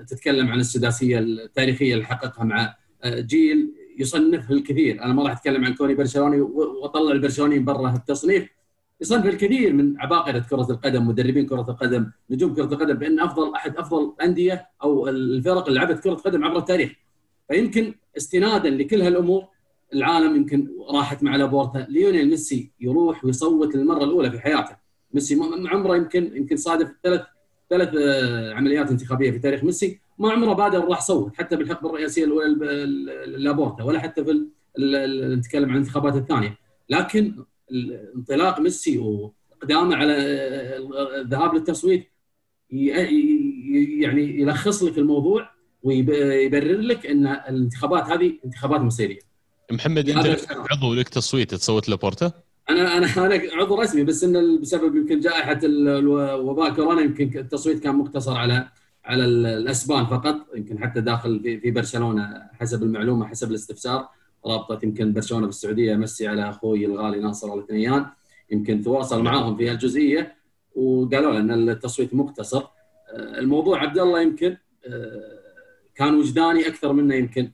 تتكلم 0.08 0.48
عن 0.48 0.60
السداسية 0.60 1.20
التاريخية 1.20 1.94
اللي 1.94 2.06
حققها 2.06 2.44
مع 2.44 2.76
جيل 3.06 3.74
يصنفه 4.00 4.54
الكثير. 4.54 5.04
أنا 5.04 5.14
ما 5.14 5.24
راح 5.24 5.32
أتكلم 5.32 5.66
عن 5.66 5.74
كوني 5.74 5.96
برشلوني 5.96 6.42
وأطلع 6.42 7.12
البرشلونيين 7.12 7.66
برا 7.66 7.94
التصنيف 7.96 8.50
يصنف 9.02 9.26
الكثير 9.26 9.74
من 9.74 10.02
عباقرة 10.02 10.40
كرة 10.40 10.72
القدم 10.72 11.08
مدربين 11.08 11.46
كرة 11.46 11.66
القدم 11.70 12.12
نجوم 12.30 12.54
كرة 12.54 12.64
القدم 12.64 12.94
بأن 12.94 13.20
أفضل 13.20 13.54
أحد 13.54 13.78
أفضل 13.78 14.14
أندية 14.24 14.70
أو 14.84 15.08
الفرق 15.08 15.68
اللي 15.68 15.80
لعبت 15.80 16.04
كرة 16.04 16.14
قدم 16.14 16.44
عبر 16.44 16.58
التاريخ. 16.58 16.92
فيمكن 17.52 17.94
استنادا 18.18 18.70
لكل 18.70 19.02
هالأمور 19.02 19.46
العالم 19.94 20.36
يمكن 20.36 20.70
راحت 20.94 21.24
مع 21.24 21.36
لابورتا. 21.36 21.86
ليونيل 21.90 22.30
ميسي 22.30 22.72
يروح 22.80 23.26
ويصوت 23.26 23.76
للمرة 23.76 24.04
االاولى 24.04 24.32
في 24.32 24.40
حياته. 24.40 24.76
ميسي 25.14 25.40
عمره 25.66 25.96
يمكن 25.96 26.32
يمكن 26.36 26.58
صادف 26.58 26.92
ثلاث 27.04 27.22
ثلاث 27.70 27.90
آه، 27.96 28.54
عمليات 28.54 28.92
انتخابية 28.92 29.32
في 29.32 29.40
تاريخ 29.40 29.64
ميسي. 29.64 30.00
ما 30.20 30.32
عمره 30.32 30.54
بادر 30.54 30.86
راح 30.86 31.02
صوت 31.02 31.36
حتى 31.36 31.56
بالحقبة 31.56 31.90
الرئاسية 31.90 32.26
الأولى 32.26 32.86
لابورتا 33.26 33.84
ولا 33.84 34.00
حتى 34.00 34.26
في 34.26 34.46
نتكلم 35.38 35.70
عن 35.70 35.76
الانتخابات 35.76 36.16
الثانية. 36.16 36.58
لكن 36.90 37.46
انطلاق 38.16 38.60
ميسي 38.60 38.98
واقدامه 38.98 39.96
على 39.96 40.14
الذهاب 41.22 41.54
للتصويت 41.56 42.12
يعني 42.70 44.42
يلخص 44.42 44.84
لك 44.84 44.98
الموضوع 44.98 45.50
ويبرر 45.84 46.78
لك 46.78 47.06
إن 47.06 47.28
الانتخابات 47.28 48.04
هذه 48.04 48.34
انتخابات 48.46 48.82
مصيرية. 48.82 49.20
محمد 49.72 50.10
أنت 50.10 50.48
عضو 50.50 50.94
لك 50.94 51.10
تصويت 51.10 51.56
تصوت 51.56 51.90
لبورتا؟ 51.90 52.32
أنا 52.70 52.98
أنا 52.98 53.08
أنا 53.26 53.42
عضو 53.54 53.82
رسمي 53.82 54.04
بس 54.04 54.24
انه 54.24 54.60
بسبب 54.60 54.96
يمكن 54.96 55.20
جائحة 55.20 55.60
الوباء 55.64 56.74
كورونا 56.74 57.02
يمكن 57.02 57.40
التصويت 57.40 57.84
كان 57.84 57.96
مقتصر 57.96 58.38
على 58.38 58.68
على 59.06 59.26
الأسبان 59.26 60.06
فقط 60.06 60.36
يمكن 60.56 60.80
حتى 60.80 61.02
داخل 61.02 61.60
في 61.62 61.72
برشلونة 61.72 62.50
حسب 62.54 62.84
المعلومة 62.84 63.28
حسب 63.28 63.50
الاستفسار 63.50 64.10
رابطة 64.46 64.80
يمكن 64.84 65.14
برشلونة 65.14 65.46
بالسعودية 65.46 65.96
مسي 65.96 66.28
على 66.28 66.50
أخوي 66.50 66.86
الغالي 66.86 67.20
ناصر 67.20 67.54
الثنيان 67.60 68.06
يمكن 68.52 68.82
تواصل 68.82 69.24
معاهم 69.24 69.58
في 69.58 69.70
هالجزئية 69.70 70.36
وقالوا 70.76 71.38
إن 71.38 71.70
التصويت 71.70 72.14
مقتصر. 72.14 72.64
آه، 73.14 73.40
الموضوع 73.40 73.82
عبد 73.82 74.00
الله 74.00 74.22
يمكن 74.22 74.58
آه، 74.88 75.40
كان 75.96 76.16
وجداني 76.16 76.68
أكثر 76.68 76.94
منه 76.94 77.16
يمكن 77.16 77.52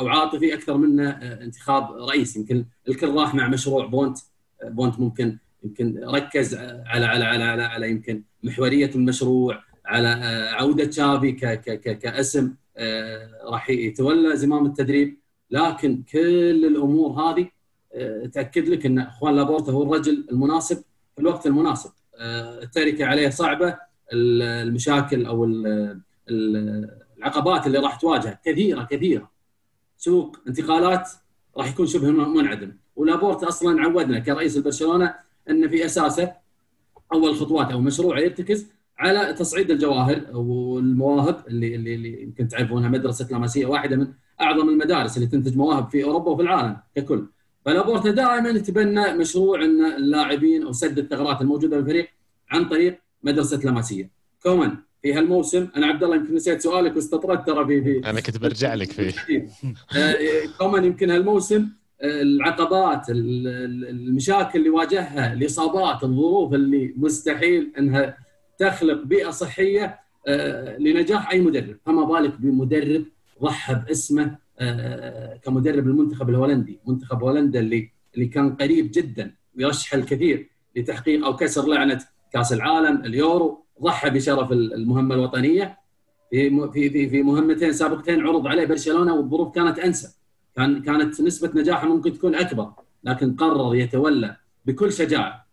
أو 0.00 0.08
عاطفي 0.08 0.54
أكثر 0.54 0.76
منه 0.76 1.10
انتخاب 1.10 1.92
رئيس. 1.92 2.36
يمكن 2.36 2.64
الكل 2.88 3.14
راح 3.14 3.34
مع 3.34 3.48
مشروع 3.48 3.86
بونت 3.86 4.18
بونت 4.64 5.00
ممكن 5.00 5.38
يمكن 5.64 6.04
ركز 6.04 6.54
على 6.54 7.04
على 7.06 7.24
على 7.24 7.44
على, 7.44 7.62
على 7.62 7.90
يمكن 7.90 8.22
محورية 8.42 8.90
المشروع 8.94 9.62
على 9.86 10.08
عودة 10.52 10.84
تشافي 10.84 11.32
كاسم 12.02 12.54
راح 13.44 13.70
يتولى 13.70 14.36
زمام 14.36 14.66
التدريب. 14.66 15.25
لكن 15.50 16.02
كل 16.12 16.64
الأمور 16.64 17.10
هذه 17.10 17.48
تأكد 18.32 18.68
لك 18.68 18.86
إن 18.86 18.98
أخوان 18.98 19.36
لابورتا 19.36 19.72
هو 19.72 19.82
الرجل 19.82 20.26
المناسب 20.30 20.76
في 21.14 21.20
الوقت 21.20 21.46
المناسب. 21.46 21.90
التركة 22.62 23.04
عليه 23.04 23.28
صعبة 23.28 23.78
المشاكل 24.12 25.26
أو 25.26 25.44
العقبات 26.28 27.66
اللي 27.66 27.78
راح 27.78 27.96
تواجهه 27.96 28.38
كثيرة 28.44 28.88
كثيرة. 28.90 29.30
سوق 29.96 30.36
انتقالات 30.48 31.10
راح 31.56 31.68
يكون 31.68 31.86
شبه 31.86 32.10
منعدم. 32.10 32.72
ولابورت 32.96 33.44
أصلا 33.44 33.82
عودنا 33.82 34.18
كرئيس 34.18 34.56
البرشلونة 34.56 35.14
إن 35.50 35.68
في 35.68 35.84
أساسه 35.84 36.32
أول 37.12 37.36
خطوات 37.36 37.70
أو 37.70 37.80
مشروعه 37.80 38.18
يرتكز 38.18 38.66
على 38.98 39.32
تصعيد 39.32 39.70
الجواهر 39.70 40.36
والمواهب 40.36 41.44
اللي 41.48 41.74
اللي, 41.74 41.94
اللي 41.94 42.22
يمكن 42.22 42.48
تعرفونها 42.48 42.88
مدرسة 42.88 43.28
لاماسيا 43.30 43.66
واحدة 43.66 43.96
من 43.96 44.12
أعظم 44.40 44.68
المدارس 44.68 45.16
اللي 45.16 45.28
تنتج 45.28 45.56
مواهب 45.56 45.90
في 45.90 46.04
أوروبا 46.04 46.30
وفي 46.30 46.42
العالم 46.42 46.76
ككل. 46.96 47.26
فلابورتا 47.64 48.10
دائما 48.10 48.48
يتبنى 48.48 49.12
مشروع 49.12 49.64
إن 49.64 49.84
اللاعبين 49.84 50.62
أو 50.62 50.72
سد 50.72 50.98
الثغرات 50.98 51.40
الموجودة 51.40 51.76
في 51.76 51.82
الفريق 51.82 52.08
عن 52.50 52.64
طريق 52.68 53.00
مدرسة 53.22 53.56
لاماسيا. 53.56 54.10
كومان 54.42 54.76
في 55.02 55.12
هالموسم 55.12 55.68
أنا 55.76 55.86
عبد 55.86 56.04
الله 56.04 56.16
يمكن 56.16 56.34
نسيت 56.34 56.60
سؤالك 56.60 56.96
واستطردت 56.96 57.46
ترى 57.46 57.66
في 57.66 57.82
في 57.82 58.10
أنا 58.10 58.20
كنت 58.20 58.38
برجع 58.38 58.74
لك 58.74 58.92
فيه. 58.92 59.12
آه، 59.96 60.16
كومان 60.58 60.84
يمكن 60.84 61.10
هالموسم 61.10 61.68
آه، 62.00 62.22
العقبات 62.22 63.06
المشاكل 63.10 64.58
اللي 64.58 64.70
واجهها 64.70 65.32
الإصابات 65.32 66.04
الظروف 66.04 66.54
اللي 66.54 66.94
مستحيل 66.96 67.72
إنها 67.78 68.16
تخلق 68.58 69.02
بيئة 69.02 69.30
صحية 69.30 70.00
آه، 70.26 70.78
لنجاح 70.78 71.30
أي 71.30 71.40
مدرب. 71.40 71.76
فما 71.86 72.04
بالك 72.04 72.40
بمدرب 72.40 73.04
ضحى 73.42 73.74
باسمه 73.74 74.38
كمدرب 75.42 75.86
المنتخب 75.86 76.28
الهولندي 76.30 76.80
منتخب 76.86 77.22
هولندا 77.22 77.60
اللي 77.60 77.90
اللي 78.14 78.26
كان 78.26 78.56
قريب 78.56 78.90
جدا 78.94 79.34
ويرشح 79.56 79.94
الكثير 79.94 80.50
لتحقيق 80.76 81.26
أو 81.26 81.36
كسر 81.36 81.68
لعنة 81.68 82.04
كأس 82.32 82.52
العالم 82.52 83.04
اليورو. 83.04 83.64
ضحى 83.82 84.10
بشرف 84.10 84.52
المهمة 84.52 85.14
الوطنية. 85.14 85.78
في 86.30 86.70
في 86.72 87.08
في 87.08 87.22
مهمتين 87.22 87.72
سابقتين 87.72 88.26
عرض 88.26 88.46
عليه 88.46 88.66
برشلونة 88.66 89.14
والظروف 89.14 89.54
كانت 89.54 89.78
أنسب. 89.78 90.10
كان 90.56 90.82
كانت 90.82 91.20
نسبة 91.20 91.60
نجاحه 91.60 91.88
ممكن 91.88 92.12
تكون 92.12 92.34
أكبر 92.34 92.72
لكن 93.04 93.36
قرر 93.36 93.74
يتولى 93.74 94.36
بكل 94.66 94.92
شجاعة. 94.92 95.46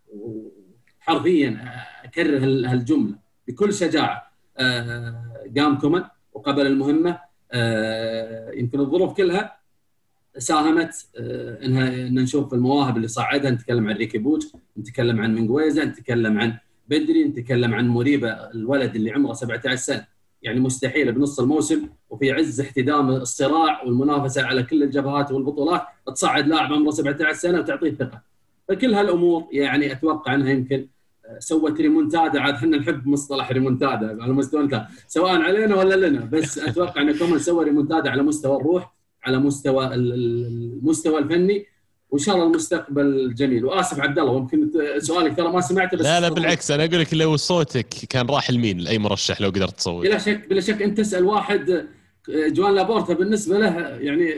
حرفيا 1.00 1.60
أكرر 2.04 2.38
هالجملة. 2.44 3.16
بكل 3.48 3.74
شجاعة 3.74 4.32
آه، 4.58 5.46
قام 5.58 5.78
كومان 5.78 6.04
وقبل 6.34 6.68
المهمة. 6.68 7.10
آه، 7.10 7.33
يمكن 8.54 8.80
الظروف 8.80 9.18
كلها 9.18 9.58
ساهمت. 10.38 11.08
آه، 11.18 11.66
إنها 11.66 11.88
إن 11.88 12.20
نشوف 12.20 12.54
المواهب 12.54 12.98
اللي 12.98 13.08
صعدها. 13.08 13.52
نتكلم 13.52 13.90
عن 13.90 13.96
ريكي 13.96 14.18
بوج 14.18 14.46
نتكلم 14.78 15.22
عن 15.22 15.36
منجويزا 15.36 15.86
نتكلم 15.86 16.40
عن 16.40 16.58
بدري 16.88 17.24
نتكلم 17.24 17.74
عن 17.74 17.88
مريبة 17.88 18.30
الولد 18.30 18.96
اللي 18.96 19.12
عمره 19.12 19.34
17 19.34 19.76
سنة. 19.76 20.06
يعني 20.42 20.60
مستحيل 20.60 21.12
بنص 21.12 21.40
الموسم 21.40 21.90
وفي 22.10 22.32
عز 22.32 22.62
احتدام 22.62 23.10
الصراع 23.10 23.84
والمنافسة 23.84 24.46
على 24.46 24.64
كل 24.64 24.84
الجبهات 24.84 25.32
والبطولات 25.32 25.82
تصعد 26.08 26.48
لاعب 26.48 26.74
عمره 26.74 26.92
17 26.92 27.34
سنة 27.34 27.60
وتعطيه 27.60 27.92
ثقة. 27.92 28.22
فكل 28.68 28.94
هالأمور 28.94 29.48
يعني 29.52 29.92
أتوقع 29.92 30.36
إنها 30.36 30.52
يمكن 30.52 30.88
سوت 31.40 31.82
ريمونتادا 31.82 32.40
عاد 32.40 32.54
إحنا 32.54 32.78
نحب 32.78 33.08
مصطلح 33.08 33.52
ريمونتادا. 33.52 34.24
على 34.24 34.34
مستوى 34.34 34.62
أنت 34.62 34.86
سواء 35.08 35.42
علينا 35.42 35.76
ولا 35.76 36.08
لنا 36.08 36.26
بس 36.26 36.60
أتوقع 36.60 37.02
إن 37.02 37.18
كومان 37.18 37.40
سوى 37.40 37.66
ريمونتادا 37.66 38.10
على 38.10 38.24
مستوى 38.24 38.58
الروح 38.58 38.96
على 39.24 39.40
مستوى 39.40 39.96
المستوى 39.96 41.20
الفني 41.20 41.66
وإن 42.10 42.22
شاء 42.22 42.36
الله 42.36 42.48
المستقبل 42.48 43.34
جميل. 43.36 43.66
وآسف 43.66 44.00
عبد 44.00 44.20
الله 44.20 44.40
ممكن 44.40 44.72
سؤالك 44.98 45.38
ترى 45.38 45.52
ما 45.52 45.62
سمعته 45.62 45.98
بس 45.98 46.06
لا 46.06 46.20
لا 46.20 46.30
بالعكس 46.30 46.72
أنا 46.72 46.86
أقول 46.86 47.00
لك 47.00 47.14
لو 47.14 47.36
صوتك 47.36 47.88
كان 47.88 48.28
راح 48.28 48.52
لمين؟ 48.52 48.78
لأي 48.78 48.98
مرشح 48.98 49.42
لو 49.42 49.50
قدرت 49.50 49.78
تصوت؟ 49.78 50.06
بلا 50.06 50.18
شك 50.18 50.48
بلا 50.50 50.62
شك. 50.62 50.82
أنت 50.82 50.98
تسأل 50.98 51.26
واحد 51.26 51.88
جوان 52.30 52.76
لابورتا 52.76 53.14
بالنسبة 53.14 53.58
له 53.58 53.80
يعني 53.80 54.34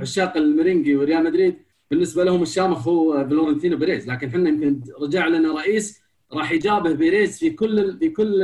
عشاق 0.00 0.36
المرينجي 0.36 0.96
وريال 0.96 1.24
مدريد 1.24 1.56
بالنسبة 1.90 2.24
لهم 2.24 2.42
الشامخ 2.42 2.88
هو 2.88 3.26
فلورنتينو 3.28 3.76
بيريز. 3.76 4.08
لكن 4.08 4.28
إحنا 4.28 4.48
يمكن 4.48 4.80
رجع 5.02 5.26
لنا 5.26 5.54
رئيس 5.54 6.00
راح 6.32 6.52
يجابه 6.52 6.92
بيريز 6.92 7.38
في 7.38 7.50
كل 7.50 7.98
في 7.98 8.08
كل 8.08 8.42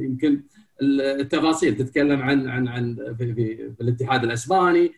يمكن 0.00 0.42
التفاصيل 0.82 1.76
تتكلم 1.76 2.22
عن 2.22 2.48
عن 2.48 2.68
عن 2.68 3.14
في, 3.18 3.34
في, 3.34 3.56
في 3.56 3.80
الاتحاد 3.80 4.24
الأسباني 4.24 4.92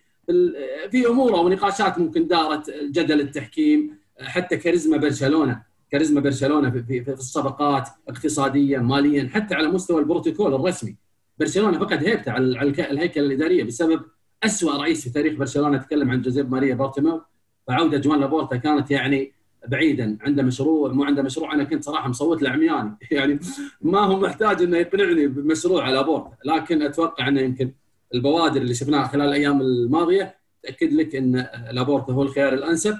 في 0.90 1.06
امور 1.06 1.36
أو 1.36 1.48
نقاشات 1.48 1.98
ممكن 1.98 2.26
دارت 2.26 2.70
جدل 2.70 3.20
التحكيم 3.20 3.98
حتى 4.20 4.56
كاريزما 4.56 4.96
برشلونه 4.96 5.62
كاريزما 5.90 6.20
برشلونه 6.20 6.70
في, 6.70 6.82
في, 6.82 7.04
في 7.04 7.12
الصفقات 7.12 7.88
اقتصاديا 8.08 8.78
ماليا 8.78 9.28
حتى 9.28 9.54
على 9.54 9.68
مستوى 9.68 10.00
البروتوكول 10.00 10.54
الرسمي. 10.54 10.96
برشلونه 11.38 11.78
فقد 11.78 12.04
هيبته 12.04 12.32
على 12.32 12.44
الهيكله 12.90 13.24
الإدارية 13.24 13.64
بسبب 13.64 14.02
أسوأ 14.44 14.76
رئيس 14.82 15.04
في 15.04 15.10
تاريخ 15.10 15.34
برشلونه 15.34 15.78
تكلم 15.78 16.10
عن 16.10 16.22
جوزيب 16.22 16.46
ماريا 16.46 16.74
بارتوميو 16.74 17.20
فعودة 17.66 17.98
جوان 17.98 18.20
لابورتا 18.20 18.56
كانت 18.56 18.90
يعني 18.90 19.32
بعيدا 19.68 20.18
عنده 20.20 20.42
مشروع 20.42 20.92
مو 20.92 21.04
عنده 21.04 21.22
مشروع 21.22 21.54
أنا 21.54 21.64
كنت 21.64 21.84
صراحة 21.84 22.08
مصوت 22.08 22.42
له 22.42 22.96
يعني 23.10 23.38
ما 23.80 23.98
هو 24.00 24.20
محتاج 24.20 24.62
إنه 24.62 24.76
يقنعني 24.76 25.26
بمشروع 25.26 25.84
لابورتا 25.84 26.36
لكن 26.44 26.82
أتوقع 26.82 27.28
إنه 27.28 27.40
يمكن 27.40 27.72
البوادر 28.14 28.60
اللي 28.60 28.74
شفناها 28.74 29.06
خلال 29.08 29.28
الأيام 29.28 29.60
الماضية 29.60 30.36
تأكد 30.62 30.92
لك 30.92 31.16
إن 31.16 31.46
لابورتا 31.70 32.12
هو 32.12 32.22
الخيار 32.22 32.54
الأنسب 32.54 32.98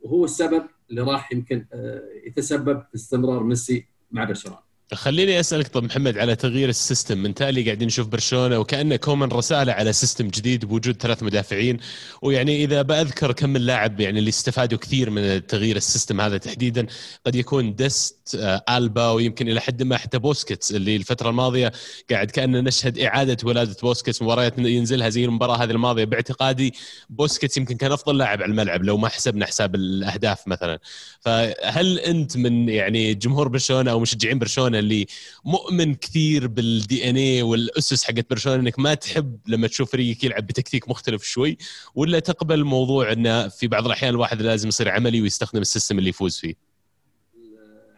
وهو 0.00 0.24
السبب 0.24 0.62
اللي 0.90 1.00
راح 1.00 1.32
يمكن 1.32 1.66
آه، 1.72 2.02
يتسبب 2.26 2.82
في 2.88 2.94
استمرار 2.94 3.42
ميسي 3.42 3.86
مع 4.10 4.24
برشلونة. 4.24 4.65
خليني 4.94 5.40
أسألك 5.40 5.68
طب 5.68 5.84
محمد 5.84 6.18
على 6.18 6.36
تغيير 6.36 6.68
ال 6.68 6.74
system. 6.74 7.18
من 7.18 7.34
تالي 7.34 7.64
قاعدين 7.64 7.86
نشوف 7.86 8.08
برشلونة 8.08 8.58
وكأنه 8.58 8.96
كومان 8.96 9.28
رسى 9.28 9.54
له 9.54 9.72
على 9.72 9.92
system 9.92 10.28
جديد 10.28 10.64
بوجود 10.64 11.02
ثلاث 11.02 11.22
مدافعين. 11.22 11.78
ويعني 12.22 12.64
إذا 12.64 12.82
بذكر 12.82 13.32
كم 13.32 13.56
اللاعب 13.56 14.00
يعني 14.00 14.18
اللي 14.18 14.28
استفادوا 14.28 14.78
كثير 14.78 15.10
من 15.10 15.46
تغيير 15.46 15.76
ال 15.76 15.82
system 15.82 16.20
هذا 16.20 16.38
تحديدا 16.38 16.86
قد 17.26 17.34
يكون 17.34 17.74
ديست 17.74 18.15
ألبا 18.68 19.10
ويمكن 19.10 19.48
إلى 19.48 19.60
حد 19.60 19.82
ما 19.82 19.96
حتى 19.96 20.18
بوسكيتس 20.18 20.72
اللي 20.72 20.96
الفترة 20.96 21.30
الماضية 21.30 21.72
قاعد 22.10 22.30
كاننا 22.30 22.60
نشهد 22.60 22.98
إعادة 22.98 23.36
ولادة 23.44 23.76
بوسكيتس 23.82 24.22
مباريات 24.22 24.58
ينزلها 24.58 25.08
زي 25.08 25.24
المباراة 25.24 25.56
هذه 25.56 25.70
الماضية 25.70 26.04
باعتقادي 26.04 26.74
بوسكيتس 27.10 27.56
يمكن 27.56 27.76
كان 27.76 27.92
أفضل 27.92 28.18
لاعب 28.18 28.42
على 28.42 28.50
الملعب 28.50 28.84
لو 28.84 28.96
ما 28.96 29.08
حسبنا 29.08 29.46
حساب 29.46 29.74
الأهداف 29.74 30.48
مثلا 30.48 30.78
فهل 31.20 31.98
أنت 31.98 32.36
من 32.36 32.68
يعني 32.68 33.14
جمهور 33.14 33.48
برشلونة 33.48 33.90
أو 33.90 34.00
مشجعين 34.00 34.38
برشلونة 34.38 34.78
اللي 34.78 35.06
مؤمن 35.44 35.94
كثير 35.94 36.46
بال 36.46 37.10
DNA 37.10 37.42
والأسس 37.42 38.04
حقت 38.04 38.30
برشلونة 38.30 38.60
إنك 38.60 38.78
ما 38.78 38.94
تحب 38.94 39.38
لما 39.46 39.66
تشوف 39.68 39.92
فريقك 39.92 40.24
يلعب 40.24 40.46
بتكتيك 40.46 40.88
مختلف 40.88 41.22
شوي 41.24 41.58
ولا 41.94 42.18
تقبل 42.18 42.64
موضوع 42.64 43.12
إنه 43.12 43.48
في 43.48 43.66
بعض 43.66 43.86
الأحيان 43.86 44.14
الواحد 44.14 44.42
لازم 44.42 44.68
يصير 44.68 44.88
عملي 44.88 45.22
ويستخدم 45.22 45.60
ال 45.60 45.65
system 45.65 45.98
اللي 45.98 46.10
يفوز 46.10 46.36
فيه؟ 46.38 46.75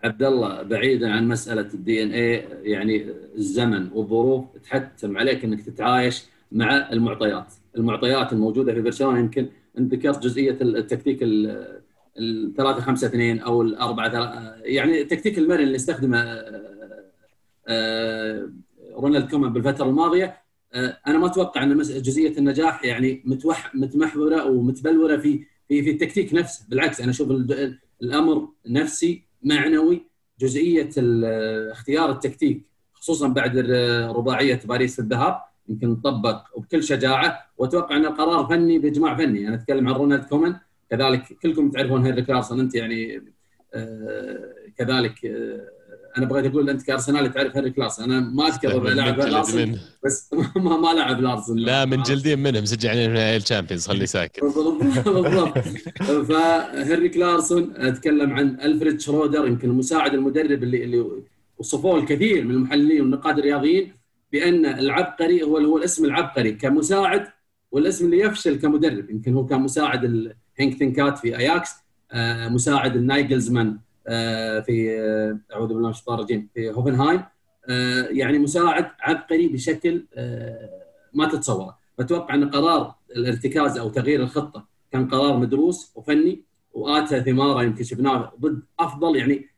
عبد 0.05 0.23
الله 0.23 0.63
بعيدا 0.63 1.13
عن 1.13 1.29
مسألة 1.29 1.69
ال 1.75 2.03
DNA 2.03 2.35
يعني 2.63 3.07
الزمن 3.35 3.89
والظروف 3.93 4.45
تحتم 4.65 5.19
عليك 5.19 5.45
إنك 5.45 5.63
تتعايش 5.63 6.25
مع 6.53 6.93
المعطيات، 6.93 7.53
المعطيات 7.77 8.33
الموجودة 8.33 8.75
في 8.75 8.81
برشلونة 8.81 9.19
يمكن 9.19 9.49
أنت 9.79 9.95
ذكرت 9.95 10.23
جزئية 10.23 10.59
التكتيك 10.61 11.19
ال 11.23 12.55
3 12.57 12.81
5 12.81 13.07
2 13.07 13.39
أو 13.41 13.63
ال 13.63 13.77
4 13.77 14.57
يعني 14.63 15.01
التكتيك 15.01 15.39
المرن 15.39 15.63
اللي 15.63 15.77
استخدمه 15.77 16.19
آه، 16.23 17.13
آه، 17.69 18.51
رونالد 18.95 19.31
كومان 19.31 19.53
بالفترة 19.53 19.85
الماضية 19.85 20.43
آه، 20.73 20.99
أنا 21.07 21.19
ما 21.19 21.27
أتوقع 21.27 21.63
أن 21.63 21.79
جزئية 21.79 22.39
النجاح 22.39 22.85
يعني 22.85 23.23
متوح 23.25 23.75
متمحورة 23.75 24.45
ومتبلورة 24.45 25.17
في 25.17 25.45
في 25.69 25.83
في 25.83 25.91
التكتيك 25.91 26.35
نفسه. 26.35 26.67
بالعكس 26.69 27.01
أنا 27.01 27.11
أشوف 27.11 27.31
الأمر 28.03 28.49
نفسي 28.67 29.28
معنوي 29.43 30.03
جزئية 30.41 30.91
اختيار 31.73 32.11
التكتيك 32.11 32.63
خصوصا 32.93 33.29
بعد 33.29 33.59
رباعية 34.17 34.61
باريس 34.65 34.95
في 34.95 35.03
الذهاب 35.03 35.41
يمكن 35.69 35.97
طبق 35.97 36.43
وبكل 36.55 36.83
شجاعة. 36.83 37.49
وأتوقع 37.59 37.97
أن 37.97 38.05
القرار 38.05 38.47
فني 38.47 38.79
بإجماع 38.79 39.17
فني. 39.17 39.49
أنا 39.49 39.55
أتكلم 39.55 39.89
عن 39.89 39.95
رونالد 39.95 40.25
كومان. 40.25 40.57
كذلك 40.91 41.39
كلكم 41.43 41.71
تعرفون 41.71 42.07
هنري 42.07 42.23
كلارسون 42.23 42.61
أنت 42.61 42.75
يعني 42.75 43.23
آه، 43.75 44.55
كذلك 44.77 45.27
آه، 45.27 45.69
أنا 46.19 46.27
بغيت 46.27 46.47
أقول 46.47 46.71
أنت 46.71 46.83
كأرسنال 46.83 47.33
تعرف 47.33 47.57
هاري 47.57 47.71
كلاس 47.71 48.01
أنا 48.01 48.21
ما 48.21 48.47
أذكر 48.47 48.83
لاعب 48.83 49.21
الارسنال 49.21 49.79
بس 50.05 50.31
ما, 50.57 50.77
ما 50.77 50.93
لعب 50.93 51.19
الارسنال 51.19 51.63
لا 51.63 51.85
من 51.85 52.03
جلدين 52.03 52.39
منهم 52.39 52.65
سجل 52.65 52.89
عليهم 52.89 53.17
الشامبيونز 53.17 53.87
خليه 53.87 54.05
ساكت. 54.05 54.45
بالضبط 54.45 55.59
فهنري 56.29 57.09
كلارسون 57.09 57.73
أتكلم 57.77 58.33
عن 58.33 58.61
ألفريد 58.61 59.01
شرودر 59.01 59.47
يمكن 59.47 59.71
المساعد 59.71 60.15
المدرب 60.15 60.63
اللي 60.63 60.85
اللي 60.85 61.05
وصفوه 61.59 61.99
الكثير 61.99 62.45
من 62.45 62.51
المحللين 62.51 63.01
والنقاد 63.01 63.39
الرياضيين 63.39 63.93
بأن 64.33 64.67
العبقري 64.67 65.43
هو 65.43 65.59
هو 65.59 65.79
الاسم 65.79 66.05
العبقري 66.05 66.53
كمساعد 66.53 67.27
والاسم 67.71 68.05
اللي 68.05 68.19
يفشل 68.19 68.61
كمدرب. 68.61 69.11
يمكن 69.11 69.35
هو 69.35 69.47
كان 69.47 69.61
مساعد 69.61 70.33
هينك 70.57 70.75
ثينكات 70.79 71.19
في 71.19 71.39
أياكس 71.39 71.71
آه، 72.13 72.49
مساعد 72.49 72.97
النايجلزمان 72.97 73.79
في 74.67 74.97
آه، 75.01 75.55
أعوذ 75.55 75.69
بالله 75.69 75.83
من 75.83 75.91
الشيطان 75.91 76.15
الرجيم 76.15 76.49
في 76.55 76.71
هوفنهايم 76.71 77.23
يعني 78.11 78.39
مساعد 78.39 78.87
عبقري 79.01 79.49
بشكل 79.49 80.07
ما 81.13 81.29
تتصوره 81.29 81.79
فاتوقع 81.99 82.35
أن 82.35 82.51
قرار 82.51 82.95
الارتكاز 83.17 83.79
أو 83.79 83.89
تغيير 83.89 84.23
الخطة 84.23 84.67
كان 84.93 85.09
قرار 85.09 85.37
مدروس 85.37 85.93
وفني 85.95 86.43
وآتى 86.73 87.21
ثمارة 87.21 87.63
يمكن 87.63 87.85
شفناه 87.85 88.33
ضد 88.41 88.63
أفضل 88.79 89.17
يعني 89.17 89.49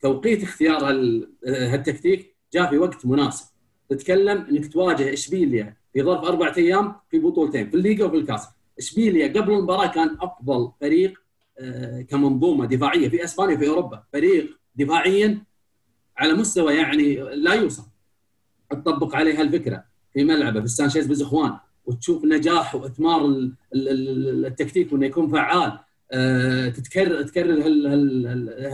توقيت 0.00 0.42
اختيار 0.42 0.84
هالتكتيك 1.46 2.36
جاء 2.52 2.70
في 2.70 2.78
وقت 2.78 3.06
مناسب. 3.06 3.46
تتكلم 3.88 4.46
إنك 4.50 4.72
تواجه 4.72 5.12
اشبيليا 5.12 5.76
في 5.92 6.02
ظرف 6.02 6.24
أربع 6.24 6.52
أيام 6.56 6.94
في 7.10 7.18
بطولتين 7.18 7.70
في 7.70 7.76
الليغا 7.76 8.04
وفي 8.04 8.16
الكاس. 8.16 8.48
اشبيليا 8.78 9.28
قبل 9.28 9.52
المباراة 9.52 9.86
كان 9.86 10.16
أفضل 10.20 10.72
فريق 10.80 11.12
آه، 11.12 11.23
كمنظومة 12.08 12.66
دفاعية 12.66 13.08
في 13.08 13.24
إسبانيا 13.24 13.56
في 13.56 13.68
أوروبا. 13.68 14.02
فريق 14.12 14.58
دفاعيا 14.76 15.42
على 16.16 16.32
مستوى 16.32 16.74
يعني 16.74 17.14
لا 17.16 17.54
يوصف. 17.54 17.84
تطبق 18.70 19.16
عليه 19.16 19.40
هالفكره 19.40 19.84
في 20.12 20.24
ملعبه 20.24 20.60
في 20.60 20.66
سانشيز 20.66 21.06
بزخوان 21.06 21.56
وتشوف 21.86 22.24
نجاح 22.24 22.74
وإثمار 22.74 23.50
التكتيك 23.74 24.92
وإنه 24.92 25.06
يكون 25.06 25.28
فعال. 25.28 25.78
آه، 26.12 26.68
تتكرر 26.68 27.22
تكرر 27.22 27.62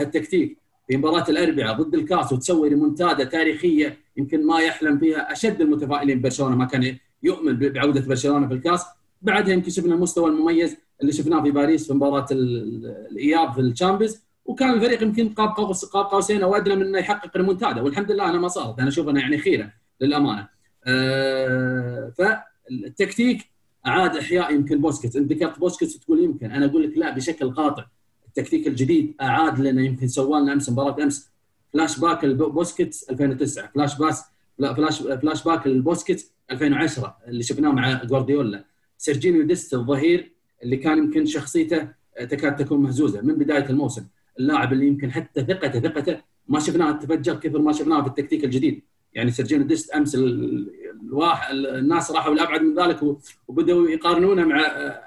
هالتكتيك 0.00 0.58
في 0.88 0.96
مباراة 0.96 1.30
الأربعاء 1.30 1.82
ضد 1.82 1.94
الكاس 1.94 2.32
وتسوي 2.32 2.68
ريمونتادا 2.68 3.24
تاريخية 3.24 3.98
يمكن 4.16 4.46
ما 4.46 4.60
يحلم 4.60 4.98
فيها 4.98 5.32
أشد 5.32 5.60
المتفائلين 5.60 6.20
برشلونة. 6.20 6.56
ما 6.56 6.64
كان 6.64 6.96
يؤمن 7.22 7.58
بعودة 7.58 8.00
برشلونة 8.00 8.48
في 8.48 8.54
الكاس. 8.54 8.84
بعدها 9.22 9.54
يمكن 9.54 9.70
شفنا 9.70 9.94
المستوى 9.94 10.30
المميز 10.30 10.76
اللي 11.00 11.12
شفناه 11.12 11.42
في 11.42 11.50
باريس 11.50 11.86
في 11.86 11.94
مباراة 11.94 12.26
الإياب 12.30 13.52
في 13.52 13.60
الشامبيونز 13.60 14.20
وكان 14.44 14.74
الفريق 14.74 15.02
يمكن 15.02 15.28
قاب 15.28 15.48
قوس 15.48 15.84
قاب 15.84 16.04
قوسين 16.04 16.42
أو 16.42 16.54
أدنى 16.56 16.76
من 16.76 16.86
إنه 16.86 16.98
يحقق 16.98 17.36
ريمونتادا 17.36 17.80
والحمد 17.80 18.12
لله 18.12 18.30
أنا 18.30 18.38
ما 18.38 18.48
صارت 18.48 18.78
أنا 18.78 18.88
أشوف 18.88 19.08
انها 19.08 19.22
يعني 19.22 19.38
خيرة 19.38 19.72
للأمانة. 20.00 20.48
أه 20.84 22.12
فالتكتيك 22.18 23.50
اعاد 23.86 24.16
إحياء 24.16 24.54
يمكن 24.54 24.80
بوسكيتس. 24.80 25.16
أنت 25.16 25.32
ذكرت 25.32 25.58
بوسكيتس 25.58 25.98
تقول 25.98 26.24
يمكن 26.24 26.50
أنا 26.50 26.66
أقول 26.66 26.82
لك 26.82 26.98
لا 26.98 27.10
بشكل 27.14 27.50
قاطع. 27.54 27.84
التكتيك 28.28 28.66
الجديد 28.66 29.14
أعاد 29.20 29.60
لنا 29.60 29.82
يمكن 29.82 30.08
سوى 30.08 30.40
لنا 30.40 30.52
أمس 30.52 30.70
مباراة 30.70 31.02
أمس. 31.02 31.30
فلاش 31.72 31.98
باك 32.00 32.24
البوسكيتس 32.24 33.10
2009 33.10 33.70
فلاش 33.74 33.98
باس 33.98 34.24
flash 34.58 35.02
flashback 35.02 35.44
ال 35.44 35.66
بوسكيتس 35.66 36.32
2010 36.50 37.16
اللي 37.28 37.42
شفناه 37.42 37.70
مع 37.70 38.04
جوارديولا. 38.04 38.64
سيرجينيو 38.98 39.42
ديست 39.42 39.74
الظهير 39.74 40.32
اللي 40.62 40.76
كان 40.76 40.98
يمكن 40.98 41.26
شخصيته 41.26 41.88
تكاد 42.20 42.56
تكون 42.56 42.82
مهزوزة. 42.82 43.20
من 43.20 43.34
بداية 43.34 43.70
الموسم 43.70 44.06
اللاعب 44.40 44.72
اللي 44.72 44.86
يمكن 44.86 45.12
حتى 45.12 45.44
ثقته 45.44 45.80
ثقته 45.80 46.20
ما 46.48 46.60
شفناها 46.60 46.92
تفجر 46.92 47.34
كثر 47.34 47.58
ما 47.58 47.72
شفناها 47.72 48.02
في 48.02 48.08
التكتيك 48.08 48.44
الجديد. 48.44 48.82
يعني 49.14 49.30
سيرجينيو 49.30 49.66
ديست 49.66 49.90
أمس 49.90 50.14
الواحد 50.14 51.54
الناس 51.54 52.10
راحوا 52.10 52.34
لأبعد 52.34 52.62
من 52.62 52.82
ذلك 52.82 53.00
وبدأوا 53.48 53.88
يقارنونه 53.88 54.44
مع 54.44 54.60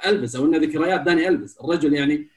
ألفيس 0.05 0.35
أو 0.35 0.45
إنه 0.45 0.57
ذكريات 0.57 1.01
داني 1.01 1.27
ألفيس 1.27 1.57
الرجل 1.63 1.93
يعني 1.93 2.27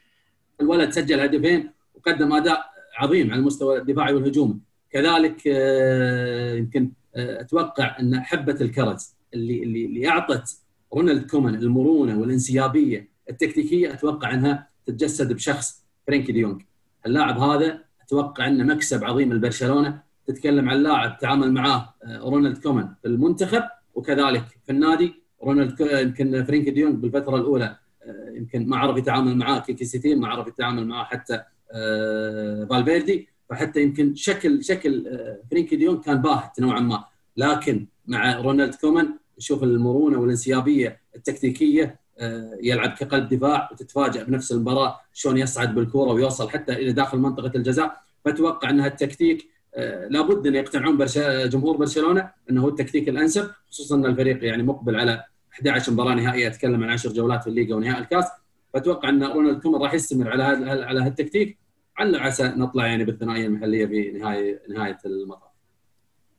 الولد 0.60 0.90
سجل 0.90 1.20
هدفين 1.20 1.70
وقدم 1.94 2.32
أداء 2.32 2.64
عظيم 2.98 3.30
على 3.30 3.40
المستوى 3.40 3.78
الدفاعي 3.78 4.14
والهجومي 4.14 4.60
كذلك 4.90 5.42
آه، 5.46 6.54
يمكن 6.54 6.90
آه، 7.16 7.40
أتوقع 7.40 7.96
إن 8.00 8.20
حبة 8.20 8.56
الكرز 8.60 9.14
اللي 9.34 9.62
اللي 9.62 10.08
أعطت 10.08 10.58
رونالد 10.94 11.30
كومان 11.30 11.54
المرونة 11.54 12.18
والانسيابية 12.18 13.08
التكتيكية 13.30 13.92
أتوقع 13.92 14.34
أنها 14.34 14.68
تتجسد 14.86 15.32
بشخص 15.32 15.84
فرينكي 16.06 16.32
دي 16.32 16.42
يونج 16.42 16.62
اللاعب 17.06 17.38
هذا 17.38 17.84
أتوقع 18.02 18.46
أنه 18.46 18.64
مكسب 18.74 19.04
عظيم 19.04 19.32
لبرشلونة. 19.32 20.06
تتكلم 20.26 20.68
عن 20.68 20.76
لاعب 20.76 21.18
تعامل 21.18 21.52
معاه 21.52 21.94
آه، 22.04 22.18
رونالد 22.18 22.58
كومان 22.58 22.94
في 23.02 23.08
المنتخب 23.08 23.62
وكذلك 23.94 24.44
في 24.66 24.72
النادي 24.72 25.14
رونالد 25.42 25.80
يمكن 25.80 26.44
فرينكي 26.44 26.70
ديونج 26.70 26.94
بالفترة 26.96 27.36
الأولى 27.36 27.76
آه، 28.02 28.30
يمكن 28.34 28.68
ما 28.68 28.76
عرف 28.76 28.96
يتعامل 28.96 29.36
معاه 29.36 29.58
كيكي 29.58 29.84
سيتين 29.84 30.20
ما 30.20 30.28
عرف 30.28 30.48
يتعامل 30.48 30.86
معاه 30.86 31.04
حتى 31.04 31.42
آه، 31.72 32.66
فالفيردي. 32.70 33.28
فحتى 33.50 33.82
يمكن 33.82 34.14
شكل 34.14 34.64
شكل 34.64 35.18
فرينكي 35.50 35.76
ديونج 35.76 36.04
كان 36.04 36.22
باهت 36.22 36.60
نوعا 36.60 36.80
ما. 36.80 37.04
لكن 37.36 37.86
مع 38.06 38.40
رونالد 38.40 38.74
كومان 38.74 39.18
نشوف 39.38 39.62
المرونة 39.62 40.18
والانسيابية 40.18 41.00
التكتيكية 41.16 42.00
آه، 42.18 42.58
يلعب 42.62 42.90
كقلب 42.90 43.28
دفاع 43.28 43.68
وتتفاجئ 43.72 44.24
بنفس 44.24 44.52
المباراة 44.52 45.00
شلون 45.12 45.38
يصعد 45.38 45.74
بالكورة 45.74 46.12
ويوصل 46.12 46.50
حتى 46.50 46.72
إلى 46.72 46.92
داخل 46.92 47.18
منطقة 47.18 47.52
الجزاء. 47.54 48.00
فأتوقع 48.24 48.70
أن 48.70 48.80
التكتيك 48.80 49.48
آه، 49.74 50.08
لابد 50.08 50.46
أن 50.46 50.54
يقتنعون 50.54 51.06
جمهور 51.48 51.76
برشلونة 51.76 52.30
أنه 52.50 52.62
هو 52.62 52.68
التكتيك 52.68 53.08
الأنسب 53.08 53.50
خصوصا 53.70 53.96
أن 53.96 54.06
الفريق 54.06 54.44
يعني 54.44 54.62
مقبل 54.62 54.96
على 54.96 55.24
11 55.52 55.92
مباراة 55.92 56.14
نهائية 56.14 56.46
اتكلم 56.46 56.84
عن 56.84 56.90
10 56.90 57.12
جولات 57.12 57.42
في 57.42 57.50
الليغا 57.50 57.76
ونهائي 57.76 58.02
الكاس. 58.02 58.24
فأتوقع 58.74 59.08
أن 59.08 59.24
رونالد 59.24 59.62
كومان 59.62 59.82
راح 59.82 59.94
يستمر 59.94 60.30
على 60.30 60.42
هذا 60.42 60.84
على 60.84 61.00
هالتكتيك. 61.00 61.58
على 61.98 62.18
عسى 62.18 62.52
نطلع 62.56 62.86
يعني 62.86 63.04
بالثنائية 63.04 63.46
المحلية 63.46 63.86
في 63.86 64.10
نهايه 64.10 64.62
نهاية 64.68 64.98
المطاف. 65.06 65.45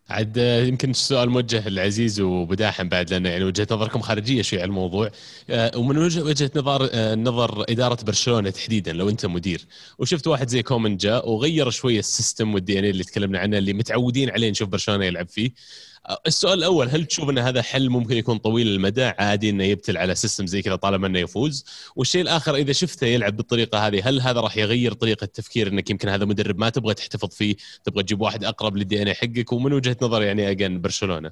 عاد 0.09 0.37
يمكن 0.67 0.89
السؤال 0.89 1.29
موجه 1.29 1.69
للعزيز 1.69 2.19
وبداحم 2.19 2.89
بعد 2.89 3.09
لأن 3.09 3.25
يعني 3.25 3.43
وجهة 3.43 3.67
نظركم 3.71 4.01
خارجية 4.01 4.41
شوي 4.41 4.59
على 4.59 4.67
الموضوع. 4.67 5.11
آه، 5.49 5.77
ومن 5.77 5.97
وجهة 5.97 6.51
نظر 6.55 6.89
آه، 6.91 7.15
نظر 7.15 7.65
إدارة 7.69 7.97
برشلونة 8.03 8.49
تحديدا 8.49 8.93
لو 8.93 9.09
أنت 9.09 9.25
مدير. 9.25 9.65
وشفت 9.99 10.27
واحد 10.27 10.47
زي 10.47 10.63
كومن 10.63 10.97
جاء 10.97 11.29
وغير 11.29 11.69
شوية 11.69 11.99
ال 11.99 12.07
system 12.07 12.53
وال 12.53 12.79
DNA 12.79 12.85
اللي 12.85 13.03
تكلمنا 13.03 13.39
عنه 13.39 13.57
اللي 13.57 13.73
متعودين 13.73 14.29
عليه 14.29 14.49
نشوف 14.49 14.69
برشلونة 14.69 15.05
يلعب 15.05 15.29
فيه. 15.29 15.51
السؤال 16.27 16.59
الأول 16.59 16.87
هل 16.87 17.05
تشوف 17.05 17.29
أن 17.29 17.37
هذا 17.37 17.61
حل 17.61 17.89
ممكن 17.89 18.17
يكون 18.17 18.37
طويل 18.37 18.67
المدى؟ 18.67 19.03
عادي 19.03 19.49
إنه 19.49 19.63
يبتل 19.63 19.97
على 19.97 20.15
system 20.15 20.45
زي 20.45 20.61
كذا 20.61 20.75
طالما 20.75 21.07
إنه 21.07 21.19
يفوز. 21.19 21.65
والشيء 21.95 22.21
الآخر 22.21 22.55
إذا 22.55 22.71
شفته 22.71 23.07
يلعب 23.07 23.37
بالطريقة 23.37 23.87
هذه 23.87 24.09
هل 24.09 24.21
هذا 24.21 24.39
راح 24.41 24.57
يغير 24.57 24.93
طريقة 24.93 25.23
التفكير 25.23 25.67
إنك 25.67 25.89
يمكن 25.89 26.09
هذا 26.09 26.25
مدرب 26.25 26.59
ما 26.59 26.69
تبغى 26.69 26.93
تحتفظ 26.93 27.29
فيه 27.29 27.55
تبغى 27.83 28.03
تجيب 28.03 28.21
واحد 28.21 28.43
أقرب 28.43 28.77
لل 28.77 29.01
DNA 29.01 29.13
حقك؟ 29.13 29.53
ومن 29.53 29.73
وجهة 29.73 29.97
نظر 30.01 30.21
يعني 30.21 30.51
again 30.51 30.81
برشلونة. 30.81 31.31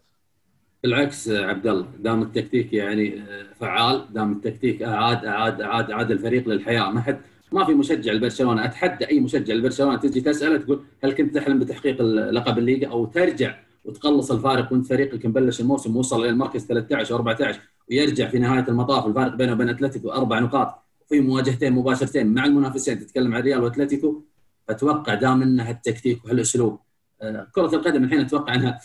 بالعكس 0.83 1.29
عبد 1.29 1.67
الله 1.67 1.87
دام 1.99 2.21
التكتيك 2.21 2.73
يعني 2.73 3.23
فعال 3.59 4.05
دام 4.13 4.31
التكتيك 4.31 4.83
أعاد 4.83 5.25
أعاد 5.25 5.61
أعاد 5.61 5.91
أعاد 5.91 6.11
الفريق 6.11 6.47
للحياة. 6.47 6.91
ما 6.91 7.01
حد 7.01 7.21
ما 7.51 7.65
في 7.65 7.73
مشجع 7.73 8.11
لبرشلونه 8.11 8.65
أتحدى 8.65 9.09
أي 9.09 9.19
مشجع 9.19 9.53
لبرشلونه 9.53 9.97
تجي 9.97 10.21
تسأله 10.21 10.57
تقول 10.57 10.83
هل 11.03 11.11
كنت 11.11 11.35
تحلم 11.35 11.59
بتحقيق 11.59 12.01
لقب 12.01 12.57
الليغا؟ 12.57 12.87
أو 12.91 13.05
ترجع 13.05 13.55
وتقلص 13.85 14.31
الفارق 14.31 14.71
وانت 14.71 14.85
فريقك 14.85 15.25
مبلش 15.25 15.61
الموسم 15.61 15.97
وصل 15.97 16.21
إلى 16.21 16.29
المركز 16.29 16.65
13 16.65 17.13
أو 17.13 17.17
14 17.17 17.59
ويرجع 17.89 18.27
في 18.27 18.39
نهاية 18.39 18.65
المطاف 18.67 19.05
الفارق 19.07 19.35
بينه 19.35 19.53
وبين 19.53 19.69
أتلتيكو 19.69 20.11
أربع 20.11 20.39
نقاط 20.39 20.85
في 21.09 21.19
مواجهتين 21.19 21.73
مباشرتين 21.73 22.27
مع 22.27 22.45
المنافسين 22.45 22.99
تتكلم 22.99 23.35
عن 23.35 23.41
ريال 23.41 23.63
وأتلتيكو 23.63 24.21
أتوقع 24.69 25.13
دام 25.13 25.41
إنها 25.41 25.71
التكتيك 25.71 26.25
وهالاسلوب 26.25 26.79
آه، 27.21 27.47
كرة 27.51 27.75
القدم 27.75 28.03
الحين 28.03 28.19
أتوقع 28.19 28.55
إنها 28.55 28.79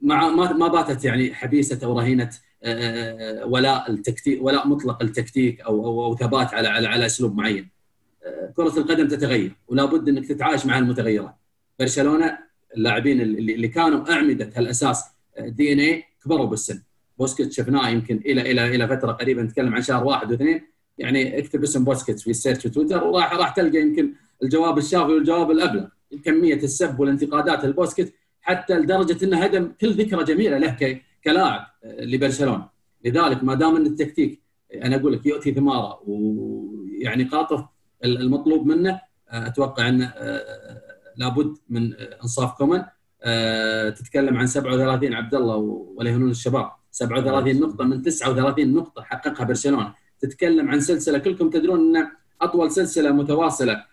مع 0.00 0.28
ما 0.28 0.68
باتت 0.68 1.04
يعني 1.04 1.34
حبيسة 1.34 1.86
أو 1.86 1.98
رهينة 1.98 2.30
آه، 2.62 3.46
ولاء 3.46 3.90
التكتيك 3.90 4.42
ولاء 4.42 4.68
مطلق 4.68 5.02
التكتيك 5.02 5.60
أو 5.60 5.86
أو, 5.86 6.04
أو 6.04 6.16
ثبات 6.16 6.54
على 6.54 6.68
على 6.68 6.88
على 6.88 7.06
أسلوب 7.06 7.36
معين. 7.36 7.70
آه، 8.24 8.52
كرة 8.56 8.78
القدم 8.78 9.08
تتغير 9.08 9.56
ولا 9.68 9.84
بد 9.84 10.08
إنك 10.08 10.26
تتعايش 10.26 10.66
مع 10.66 10.78
المتغيرات. 10.78 11.34
برشلونة 11.80 12.38
اللاعبين 12.76 13.20
اللي, 13.20 13.54
اللي 13.54 13.68
كانوا 13.68 14.12
أعمدة 14.12 14.50
هالأساس 14.56 15.04
DNA 15.38 16.04
كبروا 16.24 16.46
بالسن. 16.46 16.82
بوسكيتس 17.18 17.56
شفناه 17.56 17.88
يمكن 17.88 18.16
إلى 18.26 18.50
إلى 18.50 18.74
إلى 18.74 18.88
فترة 18.88 19.12
قريبه 19.12 19.42
نتكلم 19.42 19.74
عن 19.74 19.82
شهر 19.82 20.04
واحد 20.04 20.30
واثنين 20.30 20.60
يعني 20.98 21.38
اكتب 21.38 21.62
اسم 21.62 21.84
بوسكيتس 21.84 22.22
في 22.22 22.30
ال 22.30 22.35
search 22.35 22.62
في 22.62 22.68
تويتر 22.68 23.04
وراح 23.04 23.34
راح 23.34 23.50
تلقى 23.50 23.80
يمكن 23.80 24.12
الجواب 24.42 24.78
الشافي 24.78 25.12
والجواب 25.12 25.50
الابلغ 25.50 25.84
كمية 26.24 26.54
السب 26.54 27.00
والانتقادات 27.00 27.64
لبوسكيتس 27.64 28.14
حتى 28.42 28.74
لدرجة 28.74 29.24
إنه 29.24 29.38
هدم 29.44 29.72
كل 29.80 29.92
ذكرى 29.92 30.24
جميلة 30.24 30.58
له 30.58 30.98
كلاعب 31.24 31.66
آه، 31.84 32.04
لبرشلونة. 32.04 32.68
لذلك 33.04 33.44
ما 33.44 33.54
دام 33.54 33.76
إن 33.76 33.86
التكتيك 33.86 34.40
أنا 34.74 34.96
أقول 34.96 35.12
لك 35.12 35.26
يؤتي 35.26 35.54
ثمارة 35.54 36.02
ويعني 36.06 37.24
قاطف 37.24 37.64
المطلوب 38.04 38.66
منه 38.66 39.00
آه، 39.30 39.46
أتوقع 39.46 39.88
آه، 39.88 40.80
لابد 41.20 41.58
من 41.68 41.94
انصاف 41.94 42.52
كومن. 42.52 42.82
تتكلم 43.96 44.36
عن 44.36 44.46
37 44.46 45.14
عبد 45.14 45.34
الله 45.34 45.56
ولا 45.96 46.10
يهونون 46.10 46.30
الشباب 46.30 46.70
37 46.90 47.60
نقطة 47.60 47.84
من 47.84 48.02
39 48.02 48.74
نقطة 48.74 49.02
حققها 49.02 49.44
برشلونة. 49.44 49.94
تتكلم 50.20 50.70
عن 50.70 50.80
سلسلة 50.80 51.18
كلكم 51.18 51.50
تدرون 51.50 51.96
إن 51.96 52.06
أطول 52.40 52.70
سلسلة 52.70 53.12
متواصلة 53.12 53.84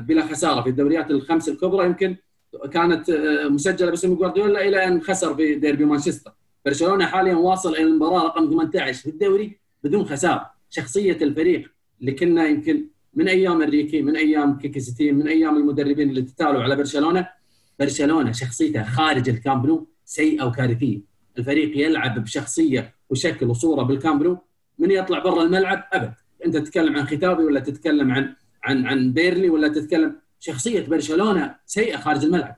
بلا 0.00 0.26
خسارة 0.30 0.60
في 0.62 0.68
الدوريات 0.68 1.10
الخمس 1.10 1.48
الكبرى 1.48 1.86
يمكن 1.86 2.16
كانت 2.72 3.10
مسجلة 3.50 3.90
باسم 3.90 4.14
جوارديولا 4.14 4.68
إلى 4.68 4.84
أن 4.86 5.02
خسر 5.02 5.34
في 5.34 5.54
ديربي 5.54 5.84
مانشستر. 5.84 6.32
برشلونة 6.64 7.06
حاليا 7.06 7.34
واصل 7.34 7.72
إلى 7.72 7.82
المباراة 7.82 8.24
رقم 8.24 8.50
18 8.50 9.02
في 9.02 9.10
الدوري 9.10 9.58
بدون 9.84 10.04
خسارة. 10.04 10.50
شخصية 10.70 11.18
الفريق 11.22 11.70
اللي 12.00 12.12
كنا 12.12 12.46
يمكن 12.46 12.86
من 13.16 13.28
أيام 13.28 13.62
انريكي 13.62 14.02
من 14.02 14.16
أيام 14.16 14.58
كيكي 14.58 15.12
من 15.12 15.28
أيام 15.28 15.56
المدربين 15.56 16.10
اللي 16.10 16.22
تتالوا 16.22 16.62
على 16.62 16.76
برشلونة. 16.76 17.28
برشلونة 17.78 18.32
شخصيته 18.32 18.82
خارج 18.82 19.28
الكامبنو 19.28 19.86
سيئة 20.04 20.44
وكارثية. 20.44 21.00
الفريق 21.38 21.86
يلعب 21.86 22.24
بشخصية 22.24 22.94
وشكل 23.10 23.46
وصورة 23.46 23.82
بالكامبنو 23.82 24.38
من 24.78 24.90
يطلع 24.90 25.18
برا 25.18 25.42
الملعب؟ 25.42 25.84
أبد. 25.92 26.12
أنت 26.46 26.56
تتكلم 26.56 26.96
عن 26.96 27.06
خيتافي 27.06 27.44
ولا 27.44 27.60
تتكلم 27.60 28.12
عن 28.12 28.34
عن 28.64 28.86
عن 28.86 29.12
بيرلي 29.12 29.50
ولا 29.50 29.68
تتكلم؟ 29.68 30.16
شخصية 30.40 30.86
برشلونة 30.86 31.54
سيئة 31.66 31.96
خارج 31.96 32.24
الملعب. 32.24 32.56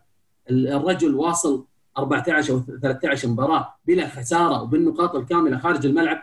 الرجل 0.50 1.14
واصل 1.14 1.66
14 1.98 2.54
أو 2.54 2.61
13 2.61 3.28
مباراة 3.28 3.74
بلا 3.86 4.09
خسارة 4.09 4.62
وبالنقاط 4.62 5.16
الكاملة 5.16 5.59
خارج 5.59 5.86
الملعب. 5.86 6.22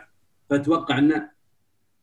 فأتوقع 0.50 0.98
أن 0.98 1.28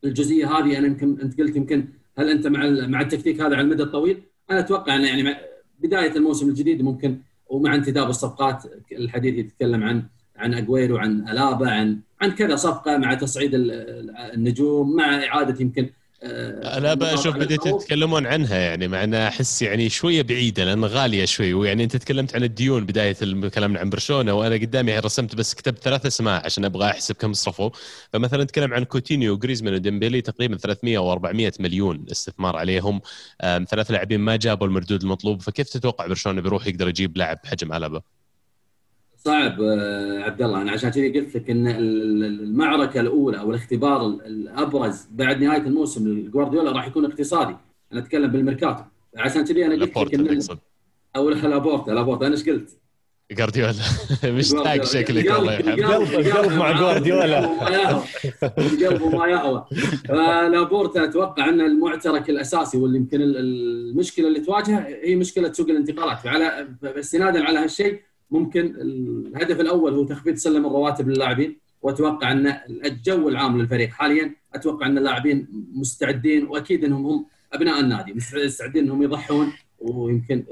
الجزئية 0.04 0.58
هذه 0.58 0.78
أنا 0.78 0.88
يمكن 0.88 1.20
أنت 1.22 1.42
قلت 1.42 1.56
يمكن 1.56 1.88
هل 2.18 2.30
أنت 2.30 2.48
مع 2.48 2.70
مع 2.88 3.02
التكتيك 3.02 3.42
هذا 3.42 3.56
على 3.56 3.62
المدى 3.62 3.84
الطويل؟ 3.84 4.24
أنا 4.52 4.60
أتوقع 4.60 4.96
أن 4.96 5.04
يعني 5.04 5.36
بداية 5.80 6.16
الموسم 6.16 6.50
الجديد 6.50 6.82
ممكن 6.82 7.18
ومع 7.48 7.76
انتداب 7.76 8.10
الصفقات 8.10 8.64
الحديث 8.92 9.36
يتكلم 9.36 9.84
عن 9.84 10.04
عن 10.36 10.54
أجويرو 10.54 10.98
عن 10.98 11.30
ألابا 11.30 11.70
عن 11.70 12.00
عن 12.22 12.32
كذا 12.32 12.56
صفقة 12.56 12.98
مع 12.98 13.14
تصعيد 13.14 13.52
النجوم 13.54 14.96
مع 14.96 15.24
إعادة 15.24 15.62
يمكن 15.62 15.90
أنا 16.24 16.94
بشوف 16.94 17.36
بديتوا 17.36 17.80
تتكلمون 17.80 18.28
عنها 18.28 18.58
يعني 18.58 18.88
مع 18.88 19.04
أنها 19.04 19.28
أحس 19.28 19.62
يعني 19.62 19.90
شوية 19.90 20.22
بعيدة 20.22 20.64
لأن 20.66 20.86
غالية 20.86 21.26
شوي 21.26 21.54
ويعني 21.54 21.84
أنت 21.84 21.96
تكلمت 21.96 22.36
عن 22.36 22.44
الديون 22.44 22.86
بداية 22.86 23.16
الكلام 23.22 23.78
عن 23.78 23.90
برشلونة 23.90 24.34
وأنا 24.34 24.56
قدامي 24.56 25.00
رسمت 25.00 25.36
بس 25.36 25.54
كتبت 25.54 25.84
ثلاث 25.84 26.06
أسماء 26.06 26.46
عشان 26.46 26.66
أبغى 26.66 26.90
أحسب 26.90 27.16
كم 27.16 27.34
صرفوا. 27.34 27.70
فمثلا 28.14 28.44
نتكلم 28.44 28.74
عن 28.74 28.84
كوتينيو 28.84 29.34
وجريزمان 29.34 29.74
وديمبلي 29.74 30.22
تقريبا 30.22 30.58
300 30.58 30.98
أو 30.98 31.12
400 31.12 31.52
مليون 31.60 32.06
استثمار 32.12 32.56
عليهم. 32.56 33.02
ثلاث 33.42 33.92
لاعبين 33.92 34.20
ما 34.20 34.36
جابوا 34.36 34.68
المردود 34.68 35.04
المطلوب 35.04 35.42
فكيف 35.42 35.70
تتوقع 35.70 36.08
برشلونة 36.08 36.42
بيروح 36.42 36.68
يقدر 36.68 36.88
يجيب 36.90 37.18
لاعب 37.18 37.40
بحجم 37.44 37.74
ألابا؟ 37.74 38.02
صعب 39.26 39.62
عبد 40.26 40.42
الله 40.42 40.62
أنا 40.62 40.72
عشان 40.72 40.90
كذي 40.90 41.20
قلت 41.20 41.36
لك 41.36 41.50
إن 41.50 41.68
المعركة 41.68 43.00
الأولى 43.00 43.40
أو 43.40 43.50
الاختبار 43.50 44.06
الأبرز 44.08 45.08
بعد 45.12 45.44
نهاية 45.44 45.62
الموسم 45.62 46.08
لجوارديولا 46.08 46.72
راح 46.72 46.88
يكون 46.88 47.06
اقتصادي. 47.06 47.56
أنا 47.94 48.00
أتكلم 48.00 48.32
بالميركاتو. 48.32 48.84
عشان 49.18 49.46
كذي 49.46 49.66
أنا 49.66 49.76
قلت 49.76 49.98
لك 49.98 50.14
إن 50.14 50.58
أو 51.16 51.30
لابورتا 51.30 51.92
لابورتا. 51.92 52.28
أنا 52.28 52.36
إيش 52.36 52.50
قلت؟ 52.50 52.70
جوارديولا. 53.32 53.74
مشتاق 54.38 54.84
شكلك 54.84 55.32
الله 55.32 55.54
يرحمه. 55.54 56.04
القلب 56.20 56.52
مع 56.52 56.72
جوارديولا. 56.80 57.40
القلب 58.58 59.02
وما 59.02 59.28
يهوى 59.28 59.66
فلابورتا 60.08 61.04
أتوقع 61.04 61.50
أن 61.50 61.62
المعترك 61.62 62.30
الأساسي 62.30 62.78
واللي 62.78 62.98
يمكن 62.98 63.22
المشكلة 63.22 64.28
اللي 64.28 64.40
تواجهه 64.40 64.88
هي 65.04 65.16
مشكلة 65.16 65.52
سوق 65.52 65.70
الانتقالات. 65.70 66.20
فعلى 66.20 66.68
استنادا 66.84 67.44
على 67.44 67.60
هالشيء 67.60 68.02
ممكن 68.34 68.76
الهدف 68.82 69.60
الأول 69.60 69.94
هو 69.94 70.04
تخفيض 70.04 70.36
سلم 70.36 70.66
الرواتب 70.66 71.10
للاعبين 71.10 71.58
وأتوقع 71.82 72.32
أن 72.32 72.48
الجو 72.86 73.30
العام 73.30 73.62
للفريق 73.62 73.90
حاليا 73.90 74.36
أتوقع 74.56 74.86
أن 74.86 74.98
اللاعبين 74.98 75.48
مستعدين 75.74 76.48
وأكيد 76.48 76.84
أنهم 76.86 77.06
هم 77.06 77.26
أبناء 77.54 77.80
النادي 77.80 78.14
مستعدين 78.14 78.84
أنهم 78.84 79.04
يضحون 79.04 79.54
ويمكن 79.80 80.44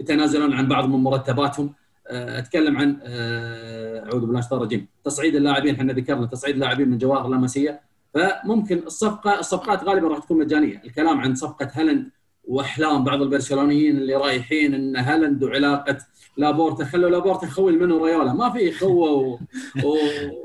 يتنازلون 0.00 0.52
عن 0.52 0.68
بعض 0.68 0.88
من 0.88 0.96
مرتباتهم. 0.96 1.72
أتكلم 2.06 2.76
عن 2.76 2.98
أعوذ 3.04 4.20
بالله 4.20 4.40
من 4.40 4.58
الرجيم. 4.58 4.86
تصعيد 5.04 5.34
اللاعبين 5.36 5.74
إحنا 5.74 5.92
ذكرنا 5.92 6.26
تصعيد 6.26 6.54
اللاعبين 6.54 6.88
من 6.88 6.98
جواهر 6.98 7.28
لاماسيه 7.28 7.80
فممكن 8.14 8.78
الصفقة 8.78 9.38
الصفقات 9.38 9.84
غالبا 9.84 10.08
راح 10.08 10.18
تكون 10.18 10.38
مجانية. 10.38 10.82
الكلام 10.84 11.20
عن 11.20 11.34
صفقة 11.34 11.68
هلند 11.72 12.10
واحلام 12.48 13.04
بعض 13.04 13.22
البرشلونيين 13.22 13.96
اللي 13.96 14.14
رايحين 14.14 14.74
إن 14.74 14.96
هالاند 14.96 15.42
وعلاقة 15.44 15.98
لابورتا 16.36 16.84
خلوا 16.84 17.10
لابورتا 17.10 17.46
خوي 17.46 17.72
منو 17.72 18.06
ريولا 18.06 18.32
ما 18.32 18.50
في 18.50 18.72
خوه 18.72 19.38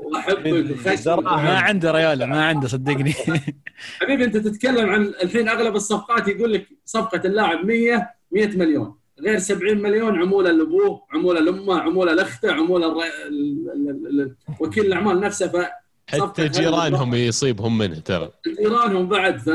وأحبك 0.04 0.86
ما 1.18 1.58
عنده 1.58 1.90
ريولا 1.92 2.26
ما 2.26 2.44
عنده 2.44 2.68
صدقني. 2.68 3.12
حبيبي 4.00 4.24
أنت 4.24 4.36
تتكلم 4.36 4.90
عن 4.90 5.02
الحين 5.02 5.48
أغلب 5.48 5.76
الصفقات 5.76 6.28
يقول 6.28 6.52
لك 6.52 6.66
صفقة 6.84 7.20
اللاعب 7.24 7.66
100 7.66 8.10
100 8.32 8.56
مليون. 8.56 8.94
غير 9.20 9.38
70 9.38 9.82
مليون 9.82 10.18
عمولة 10.18 10.50
لأبوه 10.50 11.02
عمولة 11.14 11.40
لأمه 11.40 11.80
عمولة 11.80 12.14
لأخته 12.14 12.52
عمولة 12.52 12.96
وكيل 14.60 14.86
الأعمال 14.86 15.20
نفسه. 15.20 15.48
ف 15.48 15.66
حتى 16.08 16.48
جيرانهم 16.48 17.14
يصيبهم 17.14 17.78
منه 17.78 17.98
ترى. 17.98 18.30
جيرانهم 18.58 19.08
بعد 19.08 19.38
ف 19.38 19.50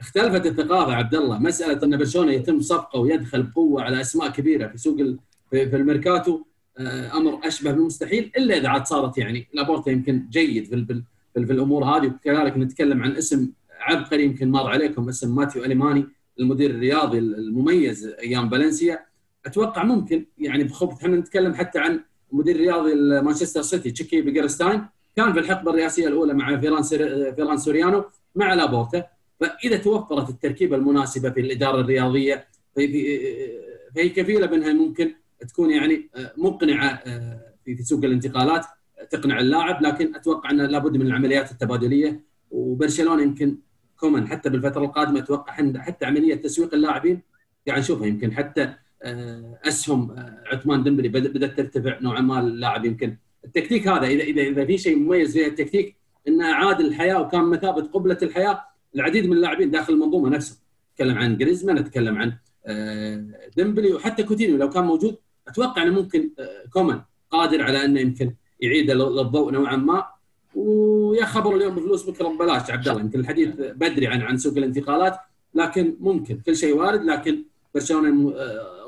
اختلفت 0.00 0.46
الثقافة 0.46 0.94
عبد 0.94 1.14
الله 1.14 1.38
مسألة 1.38 1.84
إن 1.84 1.96
برشلونه 1.96 2.32
يتم 2.32 2.60
صفقة 2.60 2.98
ويدخل 3.00 3.42
بقوه 3.42 3.82
على 3.82 4.00
أسماء 4.00 4.28
كبيرة 4.30 4.68
في 4.68 4.78
سوق 4.78 4.96
في 5.50 5.76
الميركاتو 5.76 6.40
أمر 7.14 7.40
أشبه 7.44 7.70
بالمستحيل 7.70 8.32
إلا 8.36 8.56
إذا 8.56 8.68
عاد 8.68 8.86
صارت 8.86 9.18
يعني 9.18 9.46
لابورتا 9.52 9.90
يمكن 9.90 10.26
جيد 10.30 10.64
في, 10.64 10.84
في, 11.34 11.46
في 11.46 11.52
الأمور 11.52 11.84
هذه. 11.84 12.06
وكذلك 12.06 12.56
نتكلم 12.56 13.02
عن 13.02 13.16
اسم 13.16 13.50
عبقري 13.80 14.24
يمكن 14.24 14.50
مر 14.50 14.66
عليكم 14.66 15.08
اسم 15.08 15.34
ماتيو 15.34 15.64
أليماني 15.64 16.06
المدير 16.40 16.70
الرياضي 16.70 17.18
المميز 17.18 18.06
أيام 18.06 18.50
فالنسيا. 18.50 19.00
أتوقع 19.46 19.84
ممكن 19.84 20.26
يعني 20.38 20.64
بخبط 20.64 20.92
إحنا 20.92 21.16
نتكلم 21.16 21.54
حتى 21.54 21.78
عن 21.78 22.00
المدير 22.32 22.54
الرياضي 22.56 22.94
مانشستر 23.20 23.62
سيتي 23.62 23.90
تشيكي 23.90 24.20
بيجريستاين 24.20 24.86
كان 25.16 25.32
في 25.32 25.38
الحقبة 25.38 25.70
الرئاسية 25.70 26.08
الأولى 26.08 26.34
مع 26.34 26.60
فيران 26.60 27.56
سوريانو 27.56 28.04
مع 28.34 28.54
لابورتا. 28.54 29.06
فإذا 29.40 29.76
توفرت 29.76 30.28
التركيبة 30.28 30.76
المناسبة 30.76 31.30
في 31.30 31.40
الإدارة 31.40 31.80
الرياضية 31.80 32.46
فهي 32.76 34.08
كفيلة 34.08 34.46
بأنها 34.46 34.72
ممكن 34.72 35.14
تكون 35.48 35.70
يعني 35.70 36.10
مقنعة 36.36 37.02
في 37.64 37.82
سوق 37.82 38.04
الانتقالات 38.04 38.66
تقنع 39.10 39.40
اللاعب 39.40 39.82
لكن 39.82 40.14
أتوقع 40.14 40.50
ان 40.50 40.56
لابد 40.56 40.96
من 40.96 41.06
العمليات 41.06 41.52
التبادلية. 41.52 42.30
وبرشلونة 42.50 43.22
يمكن 43.22 43.58
كومان 43.96 44.28
حتى 44.28 44.50
بالفترة 44.50 44.84
القادمة 44.84 45.18
أتوقع 45.18 45.52
حتى 45.76 46.06
عملية 46.06 46.34
تسويق 46.34 46.74
اللاعبين 46.74 47.22
قاعد 47.68 47.78
نشوفها. 47.78 48.06
يمكن 48.06 48.32
حتى 48.32 48.74
أسهم 49.64 50.16
عثمان 50.52 50.82
ديمبلي 50.82 51.08
بدأت 51.08 51.56
ترتفع 51.56 51.98
نوعا 52.00 52.20
ما 52.20 52.40
اللاعب 52.40 52.84
يمكن 52.84 53.16
التكتيك 53.44 53.88
هذا 53.88 54.06
اذا 54.06 54.22
اذا 54.22 54.42
إذا 54.42 54.64
في 54.64 54.78
شيء 54.78 54.96
مميز 54.96 55.32
في 55.32 55.46
التكتيك 55.46 55.96
إنه 56.28 56.52
اعاد 56.52 56.80
الحياة 56.80 57.20
وكان 57.20 57.44
مثابة 57.44 57.82
قبلة 57.82 58.18
الحياة 58.22 58.69
العديد 58.94 59.26
من 59.26 59.32
اللاعبين 59.32 59.70
داخل 59.70 59.92
المنظومة 59.92 60.28
نفسها 60.28 60.56
نتكلم 60.92 61.18
عن 61.18 61.36
جريزمان 61.36 61.76
نتكلم 61.76 62.18
عن 62.18 62.32
ديمبلي 63.56 63.92
وحتى 63.92 64.22
كوتينيو 64.22 64.56
لو 64.56 64.70
كان 64.70 64.84
موجود 64.84 65.16
أتوقع 65.48 65.82
إنه 65.82 65.92
ممكن 65.92 66.30
كومان 66.72 67.02
قادر 67.30 67.62
على 67.62 67.84
إنه 67.84 68.00
يمكن 68.00 68.34
يعيد 68.60 68.90
للضوء 68.90 69.52
نوعا 69.52 69.76
ما 69.76 70.06
ويا 70.54 71.24
خبر 71.24 71.56
اليوم 71.56 71.74
بفلوس 71.74 72.10
بكرة 72.10 72.28
ببلاش 72.28 72.70
عبد 72.70 72.88
الله 72.88 73.00
يمكن 73.00 73.20
الحديث 73.20 73.48
بدري 73.58 74.06
عن 74.06 74.22
عن 74.22 74.38
سوق 74.38 74.56
الانتقالات 74.56 75.18
لكن 75.54 75.96
ممكن 76.00 76.40
كل 76.46 76.56
شيء 76.56 76.76
وارد 76.76 77.04
لكن 77.04 77.44
برشلونة 77.74 78.34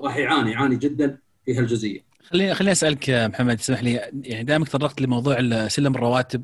راح 0.02 0.16
يعاني 0.16 0.50
يعاني 0.50 0.76
جدا 0.76 1.18
في 1.44 1.58
هالجزئية. 1.58 2.04
خليني 2.22 2.54
خليني 2.54 2.72
أسألك 2.72 3.10
محمد 3.10 3.56
تسمح 3.56 3.82
لي 3.82 3.92
يعني 4.24 4.44
دائما 4.44 4.64
تطرقت 4.64 5.00
لموضوع 5.00 5.68
سلم 5.68 5.94
الرواتب 5.94 6.42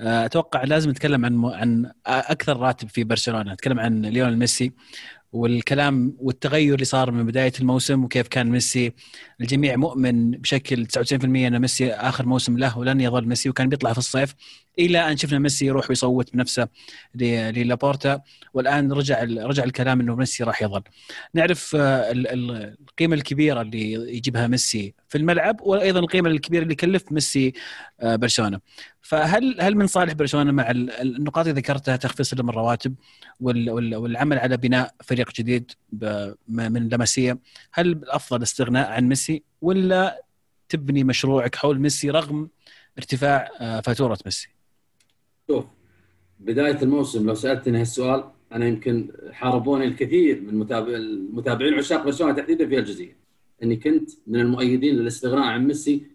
أتوقع 0.00 0.64
لازم 0.64 0.90
نتكلم 0.90 1.24
عن 1.24 1.44
عن 1.44 1.92
أكثر 2.06 2.56
راتب 2.56 2.88
في 2.88 3.04
برشلونة. 3.04 3.52
نتكلم 3.52 3.80
عن 3.80 4.02
ليونيل 4.02 4.38
ميسي 4.38 4.72
والكلام 5.32 6.16
والتغير 6.20 6.74
اللي 6.74 6.84
صار 6.84 7.10
من 7.10 7.26
بداية 7.26 7.52
الموسم 7.60 8.04
وكيف 8.04 8.28
كان 8.28 8.50
ميسي. 8.50 8.92
الجميع 9.40 9.76
مؤمن 9.76 10.30
بشكل 10.30 10.86
99% 10.86 11.24
إن 11.24 11.58
ميسي 11.60 11.92
آخر 11.92 12.26
موسم 12.26 12.58
له 12.58 12.78
ولن 12.78 13.00
يظل 13.00 13.28
ميسي 13.28 13.48
وكان 13.50 13.68
بيطلع 13.68 13.92
في 13.92 13.98
الصيف. 13.98 14.34
إلى 14.78 15.10
أن 15.10 15.16
شفنا 15.16 15.38
ميسي 15.38 15.66
يروح 15.66 15.90
ويصوت 15.90 16.32
بنفسه 16.32 16.68
للابورتا 17.14 18.20
والآن 18.54 18.92
رجع 18.92 19.22
رجع 19.22 19.64
الكلام 19.64 20.00
إنه 20.00 20.14
ميسي 20.16 20.44
راح 20.44 20.62
يظل. 20.62 20.82
نعرف 21.34 21.76
آه، 21.76 22.12
القيمة 22.12 23.14
الكبيرة 23.14 23.60
اللي 23.60 23.92
يجيبها 23.92 24.46
ميسي 24.46 24.94
في 25.08 25.18
الملعب 25.18 25.60
وأيضا 25.60 26.00
القيمة 26.00 26.30
الكبيرة 26.30 26.62
اللي 26.62 26.72
يكلف 26.72 27.12
ميسي 27.12 27.52
آه، 28.00 28.16
برشلونة. 28.16 28.60
فهل 29.02 29.56
هل 29.60 29.76
من 29.76 29.86
صالح 29.86 30.12
برشلونة 30.12 30.52
مع 30.52 30.70
النقاط 30.70 31.46
اللي 31.46 31.60
ذكرتها 31.60 31.96
تخفيض 31.96 32.26
سلم 32.26 32.48
الرواتب 32.50 32.94
والعمل 33.40 34.38
على 34.38 34.56
بناء 34.56 34.94
فريق 35.04 35.32
جديد 35.32 35.72
من 36.48 36.88
لمسيه 36.88 37.38
هل 37.72 37.92
الافضل 37.92 38.36
الاستغناء 38.36 38.90
عن 38.90 39.08
ميسي 39.08 39.42
ولا 39.60 40.22
تبني 40.68 41.04
مشروعك 41.04 41.56
حول 41.56 41.80
ميسي 41.80 42.10
رغم 42.10 42.48
ارتفاع 42.98 43.50
آه، 43.60 43.80
فاتورة 43.80 44.18
ميسي؟ 44.26 44.57
شوف 45.50 45.64
بداية 46.40 46.82
الموسم 46.82 47.26
لو 47.26 47.34
سألتني 47.34 47.80
هالسؤال 47.80 48.24
أنا 48.52 48.66
يمكن 48.66 49.12
حاربوني 49.32 49.84
الكثير 49.84 50.40
من 50.40 50.54
متابع 50.58 50.94
المتابعين 50.94 51.74
عشاق 51.74 52.04
برشلونة 52.04 52.32
تحديدا 52.32 52.68
في 52.68 52.78
الجزئيه 52.78 53.16
إني 53.62 53.76
كنت 53.76 54.10
من 54.26 54.40
المؤيدين 54.40 54.96
للاستغناء 54.96 55.44
عن 55.44 55.66
ميسي. 55.66 56.06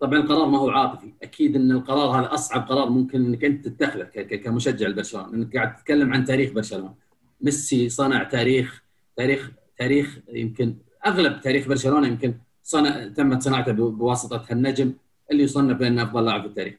طبعا 0.00 0.18
القرار 0.18 0.46
ما 0.46 0.58
هو 0.58 0.70
عاطفي. 0.70 1.12
أكيد 1.22 1.56
إن 1.56 1.72
القرار 1.72 2.20
هذا 2.20 2.34
أصعب 2.34 2.68
قرار 2.68 2.90
ممكن 2.90 3.24
إنك 3.26 3.44
أنت 3.44 3.68
تتخذه 3.68 4.04
كمشجع 4.36 4.88
لبرشلونة. 4.88 5.34
إنك 5.34 5.56
قاعد 5.56 5.76
تتكلم 5.76 6.12
عن 6.12 6.24
تاريخ 6.24 6.52
برشلونة. 6.52 6.94
ميسي 7.40 7.88
صنع 7.88 8.22
تاريخ 8.24 8.82
تاريخ 9.16 9.50
تاريخ 9.78 10.18
يمكن 10.32 10.76
أغلب 11.06 11.40
تاريخ 11.40 11.68
برشلونة 11.68 12.06
يمكن 12.06 12.34
صنع 12.62 13.08
تمت 13.08 13.42
صناعته 13.42 13.72
بواسطة 13.72 14.52
النجم 14.52 14.92
اللي 15.30 15.42
يصنف 15.42 15.78
بأنه 15.78 16.02
أفضل 16.02 16.24
لاعب 16.24 16.40
في 16.40 16.46
التاريخ. 16.46 16.74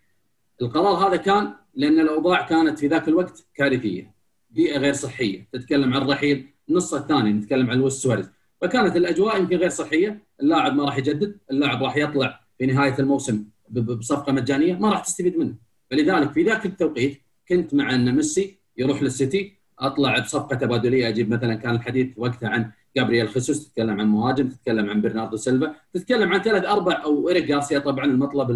القرار 0.62 1.08
هذا 1.08 1.16
كان 1.16 1.54
لأن 1.76 1.99
الأوضاع 1.99 2.47
كانت 2.47 2.80
في 2.80 2.88
ذاك 2.88 3.08
الوقت 3.08 3.45
كارثية 3.56 4.14
بيئة 4.49 4.78
غير 4.78 4.93
صحية. 4.93 5.47
تتكلم 5.54 5.93
عن 5.93 6.01
رحيل 6.01 6.49
النص 6.70 6.93
الثاني 6.93 7.34
نتكلم 7.34 7.70
عن 7.70 7.78
لويس 7.78 7.93
سواريز. 7.93 8.30
فكانت 8.62 8.95
الأجواء 8.95 9.39
يمكن 9.39 9.56
غير 9.58 9.70
صحية 9.70 10.24
اللاعب 10.41 10.76
ما 10.76 10.86
راح 10.86 10.97
يجدد 10.97 11.38
اللاعب 11.51 11.84
راح 11.84 11.97
يطلع 11.97 12.39
في 12.58 12.66
نهاية 12.66 12.95
الموسم 12.99 13.45
بصفقة 13.70 14.32
مجانية 14.32 14.74
ما 14.74 14.89
راح 14.89 14.99
تستفيد 14.99 15.38
منه. 15.38 15.56
فلذلك 15.91 16.32
في 16.32 16.43
ذاك 16.43 16.66
التوقيت 16.66 17.22
كنت 17.49 17.74
مع 17.74 17.95
أن 17.95 18.16
ميسي 18.16 18.60
يروح 18.78 19.04
للسيتي 19.04 19.58
أطلع 19.80 20.20
بصفقة 20.20 20.56
تبادلية 20.56 21.08
أجيب 21.08 21.34
مثلا 21.34 21.56
كان 21.56 21.76
الحديث 21.76 22.08
وقتها 22.18 22.49
عن 22.49 22.72
جابرييل 22.97 23.30
خيسوس 23.30 23.70
تتكلم 23.70 23.99
عن 23.99 24.08
مهاجم 24.08 24.49
تتكلم 24.49 24.89
عن 24.89 25.01
برناردو 25.01 25.38
سيلفا 25.38 25.76
تتكلم 25.93 26.34
عن 26.34 26.41
ثلاث 26.41 26.66
أربع 26.66 27.04
أو 27.04 27.30
إيريك 27.30 27.45
جارسيا 27.45 27.80
طبعا 27.80 28.06
المطلب 28.06 28.51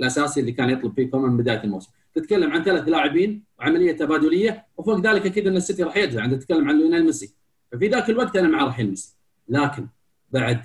الاساسي 0.00 0.40
اللي 0.40 0.52
كان 0.52 0.70
يطلب 0.70 0.92
فيه 0.94 1.10
كومان 1.10 1.36
بداية 1.36 1.64
الموسم. 1.64 1.90
تتكلم 2.14 2.50
عن 2.50 2.64
ثلاث 2.64 2.88
لاعبين 2.88 3.44
وعمليه 3.58 3.92
تبادلية 3.92 4.66
وفوق 4.76 5.00
ذلك 5.00 5.26
أكيد 5.26 5.46
أن 5.46 5.56
السيتي 5.56 5.82
راح 5.82 5.96
يدفع. 5.96 6.24
أنت 6.24 6.34
تتكلم 6.34 6.68
عن 6.68 6.78
ليونيل 6.78 7.04
ميسي. 7.04 7.34
ففي 7.72 7.88
ذاك 7.88 8.10
الوقت 8.10 8.36
أنا 8.36 8.48
مع 8.48 8.64
رحيل 8.64 8.90
ميسي. 8.90 9.16
لكن 9.48 9.86
بعد 10.32 10.60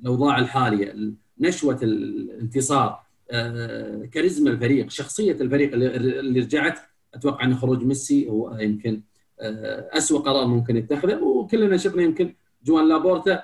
الأوضاع 0.00 0.38
الحالية 0.38 0.94
نشوة 1.40 1.78
الانتصار 1.82 3.00
آه، 3.30 4.04
كاريزما 4.04 4.50
الفريق 4.50 4.90
شخصية 4.90 5.32
الفريق 5.32 5.74
اللي 5.74 6.40
رجعت 6.40 6.78
أتوقع 7.14 7.44
أن 7.44 7.56
خروج 7.56 7.84
ميسي 7.84 8.28
هو 8.28 8.56
يمكن 8.60 9.02
آه، 9.40 9.88
اسوء 9.92 10.20
قرار 10.20 10.46
ممكن 10.46 10.76
يتخذه. 10.76 11.22
وكلنا 11.22 11.76
شفنا 11.76 12.02
يمكن 12.02 12.34
جوان 12.64 12.88
لابورتا 12.88 13.42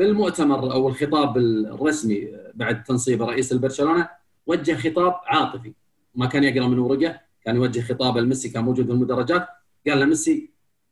في 0.00 0.06
المؤتمر 0.06 0.72
أو 0.72 0.88
الخطاب 0.88 1.38
الرسمي 1.38 2.28
بعد 2.54 2.84
تنصيب 2.84 3.22
رئيس 3.22 3.52
البرشلونة 3.52 4.08
وجه 4.46 4.74
خطاب 4.74 5.14
عاطفي. 5.26 5.72
ما 6.14 6.26
كان 6.26 6.44
يقرأ 6.44 6.68
من 6.68 6.78
ورقة 6.78 7.20
كان 7.44 7.56
يوجه 7.56 7.80
خطاب 7.80 8.18
لميسي 8.18 8.48
كان 8.48 8.64
موجود 8.64 8.86
في 8.86 8.92
المدرجات. 8.92 9.48
قال 9.86 10.00
له 10.00 10.04
ميسي 10.06 10.50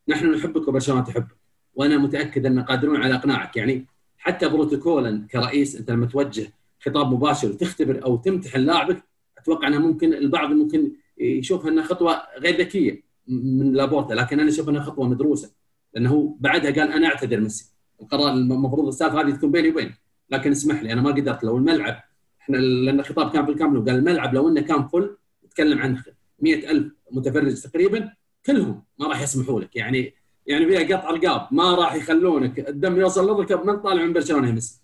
نحن 0.09 0.33
نحبك 0.33 0.69
وبرشلونة 0.69 1.01
تحبك 1.01 1.37
وأنا 1.75 1.99
متأكد 1.99 2.47
أن 2.47 2.61
قادرون 2.61 2.97
على 2.97 3.15
إقناعك. 3.15 3.57
يعني 3.57 3.87
حتى 4.19 4.49
بروتوكولا 4.49 5.27
كرئيس 5.31 5.77
أنت 5.77 5.91
لما 5.91 6.07
توجه 6.07 6.53
خطاب 6.81 7.13
مباشر 7.13 7.49
وتختبر 7.49 8.05
أو 8.05 8.17
تمتحن 8.17 8.61
لاعبك 8.61 9.03
أتوقع 9.39 9.69
انها 9.69 9.79
ممكن 9.79 10.15
البعض 10.15 10.51
ممكن 10.51 10.93
يشوف 11.19 11.67
أنها 11.67 11.85
خطوة 11.85 12.23
غير 12.39 12.61
ذكية 12.61 13.03
من 13.27 13.73
لابورتا. 13.73 14.15
لكن 14.15 14.41
أنا 14.41 14.49
أشوف 14.49 14.69
أنها 14.69 14.83
خطوة 14.83 15.09
مدروسة. 15.09 15.51
لأنه 15.95 16.37
بعدها 16.41 16.71
قال 16.71 16.93
أنا 16.93 17.07
أعتذر 17.07 17.41
ميسي. 17.41 17.78
القرار 18.03 18.33
المفروض 18.33 18.87
السالفة 18.87 19.21
هذه 19.21 19.31
تكون 19.31 19.51
بيني 19.51 19.69
وبينك 19.69 19.95
لكن 20.31 20.51
اسمح 20.51 20.83
لي 20.83 20.93
أنا 20.93 21.03
ما 21.03 21.11
قدرت. 21.11 21.45
لو 21.45 21.57
الملعب 21.57 22.03
إحنا 22.41 22.57
لأن 22.57 23.01
الخطاب 23.01 23.33
كان 23.33 23.47
بالكامل 23.47 23.77
وقال 23.77 23.95
الملعب 23.95 24.35
لو 24.35 24.49
إنه 24.49 24.61
كان 24.61 24.89
فل 24.89 25.17
تكلم 25.51 25.79
عن 25.79 26.03
100000 26.41 26.93
متفرج 27.13 27.55
تقريبا 27.55 28.13
كلهم 28.47 28.83
ما 28.99 29.07
راح 29.07 29.23
يسمحوا 29.23 29.61
لك. 29.61 29.77
يعني 29.77 30.15
يعني 30.47 30.67
فيها 30.67 30.97
قطع 30.97 31.11
رقاب 31.11 31.49
ما 31.51 31.75
راح 31.75 31.95
يخلونك. 31.95 32.69
الدم 32.69 32.97
يوصل 32.97 33.31
للركب 33.31 33.67
من 33.67 33.77
طالع 33.77 34.05
من 34.05 34.13
برشلونة 34.13 34.53
ميسي. 34.53 34.81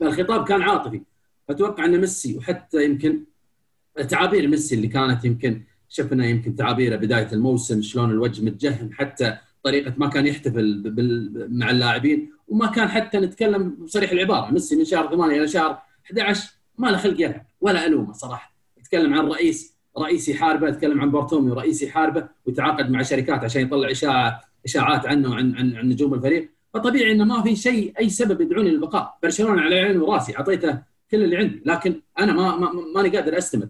فالخطاب 0.00 0.48
كان 0.48 0.62
عاطفي. 0.62 1.02
أتوقع 1.50 1.84
إن 1.84 2.00
ميسي 2.00 2.36
وحتى 2.36 2.84
يمكن 2.84 3.24
تعابير 4.08 4.48
ميسي 4.48 4.74
اللي 4.74 4.88
كانت 4.88 5.24
يمكن 5.24 5.62
شفنا 5.88 6.26
يمكن 6.26 6.54
تعابيره 6.56 6.96
بداية 6.96 7.28
الموسم 7.32 7.82
شلون 7.82 8.10
الوجه 8.10 8.44
متجهم 8.44 8.90
حتى 8.92 9.38
طريقة 9.68 9.94
ما 9.96 10.08
كان 10.08 10.26
يحتفل 10.26 10.66
مع 11.50 11.70
اللاعبين 11.70 12.32
وما 12.48 12.66
كان 12.66 12.88
حتى 12.88 13.18
نتكلم 13.18 13.70
بصريح 13.84 14.10
العبارة. 14.10 14.50
ميسي 14.50 14.76
من 14.76 14.84
شهر 14.84 15.10
8 15.10 15.38
إلى 15.38 15.48
شهر 15.48 15.78
11 16.06 16.50
ما 16.78 16.88
له 16.88 16.96
خلق 16.96 17.20
يلعب 17.20 17.46
ولا 17.60 17.86
ألومه 17.86 18.12
صراحة. 18.12 18.54
يتكلم 18.78 19.14
عن 19.14 19.26
رئيس 19.26 19.78
رئيس 19.98 20.28
يحاربه 20.28 20.68
يتكلم 20.68 21.00
عن 21.00 21.10
بارتوميو 21.10 21.54
رئيس 21.54 21.82
يحاربه 21.82 22.28
ويتعاقد 22.46 22.90
مع 22.90 23.02
شركات 23.02 23.44
عشان 23.44 23.62
يطلع 23.62 23.90
اشاعه 23.90 24.40
إشاعات 24.64 25.06
عنه 25.06 25.30
وعن 25.30 25.54
عن, 25.56 25.76
عن 25.76 25.88
نجوم 25.88 26.14
الفريق. 26.14 26.50
فطبيعي 26.74 27.12
إنه 27.12 27.24
ما 27.24 27.42
في 27.42 27.56
شيء 27.56 27.92
أي 27.98 28.08
سبب 28.08 28.40
يدعوني 28.40 28.70
للبقاء. 28.70 29.18
برشلونة 29.22 29.60
على 29.62 29.78
عيني 29.78 29.98
وراسي 29.98 30.36
أعطيته 30.36 30.78
كل 31.10 31.24
اللي 31.24 31.36
عندي. 31.36 31.62
لكن 31.66 32.00
أنا 32.18 32.32
ما 32.32 32.56
ما 32.56 32.68
ماني 32.94 33.08
قادر 33.08 33.38
أستمر. 33.38 33.68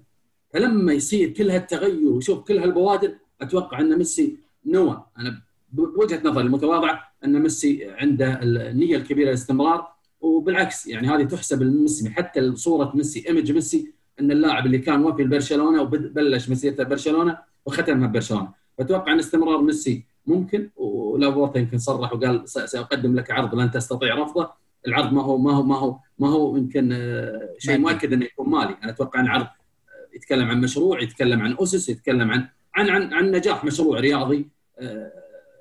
فلما 0.52 0.92
يصير 0.92 1.28
كل 1.28 1.50
هالتغير 1.50 2.08
وشوف 2.08 2.38
كل 2.38 2.58
هالبوادر 2.58 3.14
أتوقع 3.42 3.80
أن 3.80 3.98
ميسي 3.98 4.36
نوى. 4.66 5.04
أنا 5.18 5.42
بوجهه 5.72 6.20
نظري 6.24 6.44
المتواضعة 6.44 7.12
أن 7.24 7.42
ميسي 7.42 7.90
عنده 7.90 8.40
النية 8.42 8.96
الكبيرة 8.96 9.28
للاستمرار 9.28 9.88
وبالعكس 10.20 10.86
يعني 10.86 11.08
هذه 11.08 11.22
تحسب 11.24 11.62
لميسي 11.62 12.10
حتى 12.10 12.56
صورة 12.56 12.92
ميسي 12.94 13.28
ايمج 13.28 13.52
ميسي 13.52 13.92
أن 14.20 14.30
اللاعب 14.30 14.66
اللي 14.66 14.78
كان 14.78 15.04
وفي 15.04 15.22
لبرشلونة 15.22 15.82
وبلش 15.82 16.50
مسيرته 16.50 16.84
ببرشلونه 16.84 17.38
وختمها 17.66 18.08
ببرشلونه 18.08 18.48
فاتوقع 18.78 19.12
أن 19.12 19.18
استمرار 19.18 19.62
ميسي 19.62 20.04
ممكن 20.26 20.70
ولابورتا 20.76 21.58
يمكن 21.58 21.78
صرح 21.78 22.12
وقال 22.12 22.48
سأقدم 22.48 23.14
لك 23.14 23.30
عرض 23.30 23.54
لن 23.54 23.70
تستطيع 23.70 24.14
رفضه. 24.14 24.50
العرض 24.86 25.12
ما 25.12 25.22
هو 25.22 25.38
ما 25.38 25.52
هو 25.52 25.62
ما 25.62 25.78
هو 25.78 25.98
ما 26.18 26.28
هو 26.28 26.56
يمكن 26.56 26.92
آه، 26.92 27.54
شيء 27.58 27.78
مؤكد 27.78 28.12
إنه 28.12 28.24
يكون 28.24 28.48
مالي. 28.48 28.76
أنا 28.82 28.90
أتوقع 28.90 29.20
أن 29.20 29.24
العرض 29.24 29.42
آه، 29.44 30.16
يتكلم 30.16 30.48
عن 30.48 30.60
مشروع 30.60 31.02
يتكلم 31.02 31.42
عن 31.42 31.56
أسس 31.60 31.88
يتكلم 31.88 32.30
عن 32.30 32.48
عن 32.74 32.90
عن, 32.90 33.14
عن 33.14 33.30
نجاح 33.30 33.64
مشروع 33.64 34.00
رياضي 34.00 34.48
آه، 34.78 35.12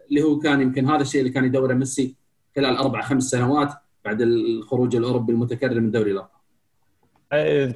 اللي 0.10 0.22
هو 0.24 0.39
كان 0.39 0.62
يمكن 0.62 0.89
هذا 0.89 1.01
الشيء 1.01 1.22
اللي 1.22 1.32
كان 1.32 1.45
يدوره 1.45 1.74
ميسي 1.74 2.16
خلال 2.55 2.78
أربع 2.78 3.01
خمس 3.01 3.24
سنوات 3.24 3.74
بعد 4.05 4.22
الخروج 4.22 4.95
الأوروبي 4.95 5.34
المتكرر 5.34 5.80
من 5.80 5.91
دوري 5.91 6.12
الأبطال. 6.12 6.38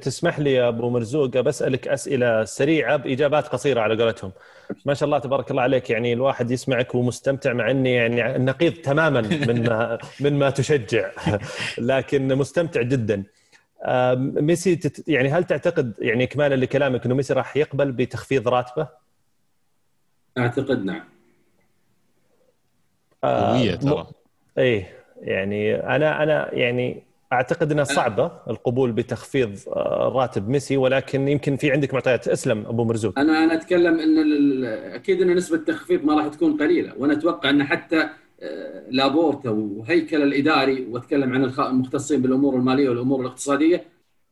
تسمح 0.00 0.38
لي 0.38 0.52
يا 0.52 0.68
أبو 0.68 0.90
مرزوق 0.90 1.40
بسالك 1.40 1.88
أسئلة 1.88 2.44
سريعة 2.44 2.96
بإجابات 2.96 3.48
قصيرة 3.48 3.80
على 3.80 4.02
قولتهم. 4.02 4.32
ما 4.86 4.94
شاء 4.94 5.06
الله 5.06 5.18
تبارك 5.18 5.50
الله 5.50 5.62
عليك 5.62 5.90
يعني 5.90 6.12
الواحد 6.12 6.50
يسمعك 6.50 6.94
ومستمتع 6.94 7.52
مع 7.52 7.70
إني 7.70 7.92
يعني 7.92 8.36
النقيض 8.36 8.72
تماما 8.72 9.20
من 9.20 9.62
ما 9.68 9.98
من 10.20 10.38
ما 10.38 10.50
تشجع 10.50 11.10
لكن 11.78 12.34
مستمتع 12.34 12.82
جدا. 12.82 13.24
ميسي 14.16 14.76
تت 14.76 15.08
يعني 15.08 15.28
هل 15.28 15.44
تعتقد 15.44 15.92
يعني 15.98 16.24
اكمالا 16.24 16.54
لكلامك 16.54 17.06
إنه 17.06 17.14
ميسي 17.14 17.32
راح 17.32 17.56
يقبل 17.56 17.92
بتخفيض 17.92 18.48
راتبه؟ 18.48 18.88
أعتقد 20.38 20.84
نعم. 20.84 21.11
قوية 23.24 23.74
ترى. 23.74 24.06
إيه 24.58 24.88
يعني 25.20 25.74
أنا 25.74 26.22
أنا 26.22 26.54
يعني 26.54 27.02
أعتقد 27.32 27.72
إنها 27.72 27.84
صعبة 27.84 28.32
القبول 28.50 28.92
بتخفيض 28.92 29.58
آه، 29.68 30.12
راتب 30.14 30.48
ميسي 30.48 30.76
ولكن 30.76 31.28
يمكن 31.28 31.56
في 31.56 31.70
عندك 31.70 31.94
معطيات. 31.94 32.28
اسلم 32.28 32.66
أبو 32.66 32.84
مرزوق. 32.84 33.18
أنا 33.18 33.44
أنا 33.44 33.54
أتكلم 33.54 33.98
إن 33.98 34.64
أكيد 34.94 35.22
إن 35.22 35.34
نسبة 35.34 35.56
التخفيض 35.56 36.04
ما 36.04 36.14
راح 36.14 36.28
تكون 36.28 36.56
قليلة 36.56 36.92
وأنا 36.98 37.12
أتوقع 37.12 37.50
إن 37.50 37.64
حتى 37.64 38.08
آه، 38.42 38.82
لابورتا 38.90 39.50
وهيكل 39.50 40.22
الإداري 40.22 40.86
وأتكلم 40.90 41.34
عن 41.34 41.44
المختصين 41.44 42.22
بالأمور 42.22 42.56
المالية 42.56 42.88
والأمور 42.88 43.20
الاقتصادية 43.20 43.84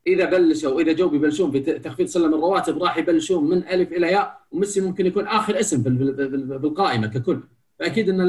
إذا 0.07 0.25
بلشوا 0.25 0.71
وإذا 0.73 0.93
جو 0.93 1.09
بيبلشون 1.09 1.51
في 1.51 1.61
تخفيض 1.61 2.07
سلم 2.07 2.35
الرواتب 2.35 2.83
راح 2.83 2.99
يبلشون 2.99 3.51
من 3.51 3.69
ألف 3.69 3.93
إلى 3.93 4.13
ياء 4.13 4.41
وميسي 4.53 4.81
ممكن 4.81 5.07
يكون 5.07 5.27
آخر 5.27 5.61
اسم 5.61 5.83
بالقائمة 5.83 7.07
ككل. 7.07 7.41
فاكيد 7.81 8.09
إن 8.09 8.21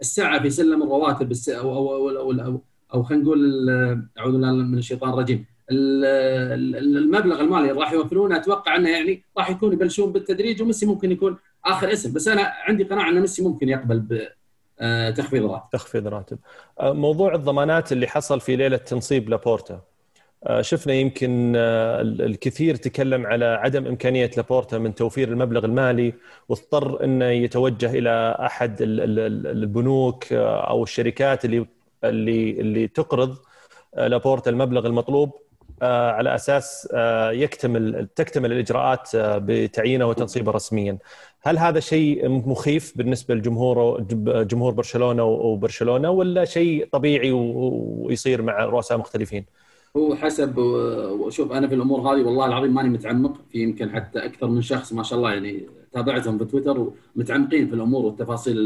السعه 0.00 0.42
في 0.42 0.50
سلم 0.50 0.82
الرواتب 0.82 1.32
أو 1.48 1.76
أو 1.76 2.10
أو, 2.10 2.32
أو 2.32 2.60
أو 2.94 3.02
خلينا 3.02 3.24
نقول 3.24 3.70
أعوذ 4.18 4.32
بالله 4.32 4.52
من 4.52 4.78
الشيطان 4.78 5.10
الرجيم. 5.12 5.46
المبلغ 5.70 7.40
المالي 7.40 7.70
اللي 7.70 7.80
راح 7.80 7.92
يوفرونه 7.92 8.36
أتوقع 8.36 8.76
إنه 8.76 8.90
يعني 8.90 9.22
راح 9.38 9.50
يكون 9.50 9.72
يبلشون 9.72 10.12
بالتدريج 10.12 10.62
وميسي 10.62 10.86
ممكن 10.86 11.12
يكون 11.12 11.36
آخر 11.64 11.92
اسم. 11.92 12.12
بس 12.12 12.28
أنا 12.28 12.52
عندي 12.68 12.84
قناعة 12.84 13.08
إن 13.08 13.20
ميسي 13.20 13.42
ممكن 13.42 13.68
يقبل 13.68 13.98
بتخفيض 14.80 15.50
راتب. 15.50 15.70
تخفيض 15.72 16.08
راتب. 16.08 16.38
موضوع 16.82 17.34
الضمانات 17.34 17.92
اللي 17.92 18.06
حصل 18.06 18.40
في 18.40 18.56
ليلة 18.56 18.76
تنصيب 18.76 19.28
لابورتا. 19.28 19.74
آه، 19.74 19.82
شفنا 20.60 20.94
يمكن 20.94 21.52
آه، 21.56 22.00
الكثير 22.02 22.76
تكلم 22.76 23.26
على 23.26 23.44
عدم 23.44 23.86
إمكانية 23.86 24.30
لابورتا 24.36 24.78
من 24.78 24.94
توفير 24.94 25.28
المبلغ 25.28 25.64
المالي 25.64 26.14
واضطر 26.48 27.04
إنه 27.04 27.24
يتوجه 27.24 27.90
إلى 27.90 28.36
أحد 28.40 28.76
البنوك 28.80 30.32
آه، 30.32 30.70
أو 30.70 30.82
الشركات 30.82 31.44
اللي 31.44 31.66
اللي 32.04 32.50
اللي 32.50 32.88
تقرض 32.88 33.36
لابورتا 33.96 34.50
المبلغ 34.50 34.86
المطلوب 34.86 35.32
على 35.82 36.34
أساس 36.34 36.88
يكتمل 37.32 38.08
تكتمل 38.16 38.52
الإجراءات 38.52 39.10
بتعيينه 39.16 40.06
وتنصيبه 40.06 40.52
رسميا. 40.52 40.98
هل 41.42 41.58
هذا 41.58 41.80
شيء 41.80 42.28
مخيف 42.28 42.92
بالنسبة 42.96 43.34
لجمهور 43.34 44.00
جمهور 44.42 44.72
برشلونة 44.72 45.24
وبرشلونة 45.24 46.10
ولا 46.10 46.44
شيء 46.44 46.88
طبيعي 46.92 47.32
ويصير 47.32 48.42
مع 48.42 48.64
رؤساء 48.64 48.98
مختلفين؟ 48.98 49.46
هو 49.96 50.14
حسب 50.16 50.58
وشوف 50.58 51.52
أنا 51.52 51.68
في 51.68 51.74
الأمور 51.74 52.00
هذه 52.00 52.22
والله 52.22 52.46
العظيم 52.46 52.74
ماني 52.74 52.88
متعمق 52.88 53.40
في 53.52 53.62
يمكن 53.62 53.90
حتى 53.90 54.18
أكثر 54.18 54.48
من 54.48 54.62
شخص 54.62 54.92
ما 54.92 55.02
شاء 55.02 55.18
الله 55.18 55.32
يعني 55.32 55.66
تابعتهم 55.92 56.38
في 56.38 56.44
تويتر 56.44 56.92
ومتعمقين 57.16 57.68
في 57.68 57.74
الأمور 57.74 58.04
والتفاصيل 58.04 58.56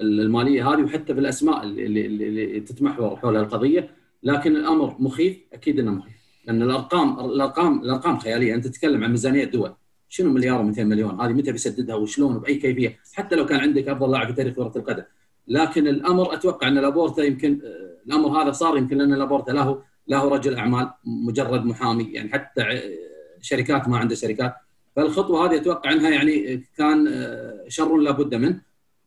المالية 0.00 0.68
هذه 0.68 0.82
وحتى 0.82 1.14
في 1.14 1.20
الأسماء 1.20 1.62
اللي, 1.62 2.06
اللي 2.06 2.60
تتمحور 2.60 3.16
حول 3.16 3.36
القضية. 3.36 3.90
لكن 4.22 4.56
الأمر 4.56 4.96
مخيف 4.98 5.38
أكيد 5.52 5.78
إنه 5.78 5.90
مخيف. 5.90 6.12
لأن 6.46 6.62
الأرقام 6.62 7.20
الأرقام 7.20 7.82
الأرقام 7.82 8.18
خيالية. 8.18 8.54
أنت 8.54 8.66
تتكلم 8.66 9.04
عن 9.04 9.10
ميزانية 9.10 9.44
دول. 9.44 9.72
شنو 10.08 10.32
مليار 10.32 10.72
و200 10.72 10.78
مليون؟ 10.78 11.20
هذه 11.20 11.32
متى 11.32 11.52
بيسددها 11.52 11.94
وشلون 11.94 12.36
وبأي 12.36 12.54
كيفية؟ 12.54 12.98
حتى 13.12 13.36
لو 13.36 13.46
كان 13.46 13.60
عندك 13.60 13.88
أفضل 13.88 14.10
لاعب 14.10 14.26
في 14.26 14.32
تاريخ 14.32 14.54
كرة 14.54 14.72
القدم. 14.76 15.02
لكن 15.48 15.88
الأمر 15.88 16.34
أتوقع 16.34 16.68
إن 16.68 16.74
لابورتا 16.74 17.22
يمكن 17.22 17.60
الأمر 18.06 18.42
هذا 18.42 18.52
صار 18.52 18.76
يمكن 18.76 18.98
لأن 18.98 19.14
لابورتا 19.14 19.50
له 19.50 19.82
له 20.08 20.28
رجل 20.28 20.56
أعمال 20.56 20.90
مجرد 21.04 21.64
محامي 21.64 22.04
يعني 22.04 22.32
حتى 22.32 22.80
شركات 23.40 23.88
ما 23.88 23.98
عنده 23.98 24.14
شركات. 24.14 24.54
فالخطوة 24.96 25.46
هذه 25.46 25.56
أتوقع 25.56 25.92
إنها 25.92 26.10
يعني 26.10 26.64
كان 26.76 27.08
آه، 27.08 27.64
شر 27.68 27.96
لابد 27.96 28.34
منه. 28.34 28.60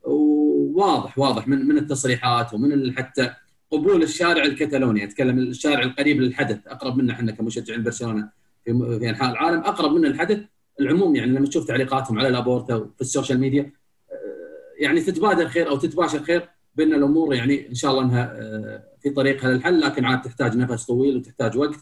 وواضح 0.04 1.20
واضح 1.20 1.48
من 1.48 1.68
من 1.68 1.78
التصريحات 1.78 2.54
ومن 2.54 2.98
حتى 2.98 3.34
قبول 3.72 4.04
الشارع 4.04 4.44
الكتالوني. 4.44 5.04
أتكلم 5.04 5.40
الشارع 5.40 5.84
القريب 5.84 6.22
للحدث 6.22 6.68
أقرب 6.68 6.98
منا 6.98 7.14
إحنا 7.14 7.32
كمشجعين 7.32 7.84
برشلونه 7.84 8.30
في 8.66 9.00
في 9.00 9.10
أنحاء 9.10 9.32
العالم. 9.32 9.60
أقرب 9.60 9.92
من 9.92 10.06
الحدث 10.06 10.40
العموم 10.80 11.16
يعني 11.16 11.32
لما 11.32 11.46
تشوف 11.46 11.68
تعليقاتهم 11.68 12.20
على 12.20 12.30
لابورتا 12.30 12.90
في 12.96 13.02
ال 13.02 13.07
social 13.07 13.40
media 13.40 13.72
آه، 14.12 14.84
يعني 14.84 15.02
تتبادر 15.02 15.48
خير 15.48 15.70
أو 15.70 15.78
تتباشر 15.78 16.20
خير 16.24 16.50
بأن 16.76 16.94
الأمور 16.94 17.34
يعني 17.34 17.70
إن 17.70 17.74
شاء 17.76 17.92
الله 17.92 18.04
إنها 18.04 18.34
آه، 18.38 18.84
في 19.00 19.10
طريقها 19.10 19.50
للحل 19.50 19.82
لكن 19.82 20.06
عاد 20.06 20.22
تحتاج 20.22 20.58
نفس 20.58 20.86
طويل 20.86 21.18
وتحتاج 21.18 21.58
وقت 21.58 21.80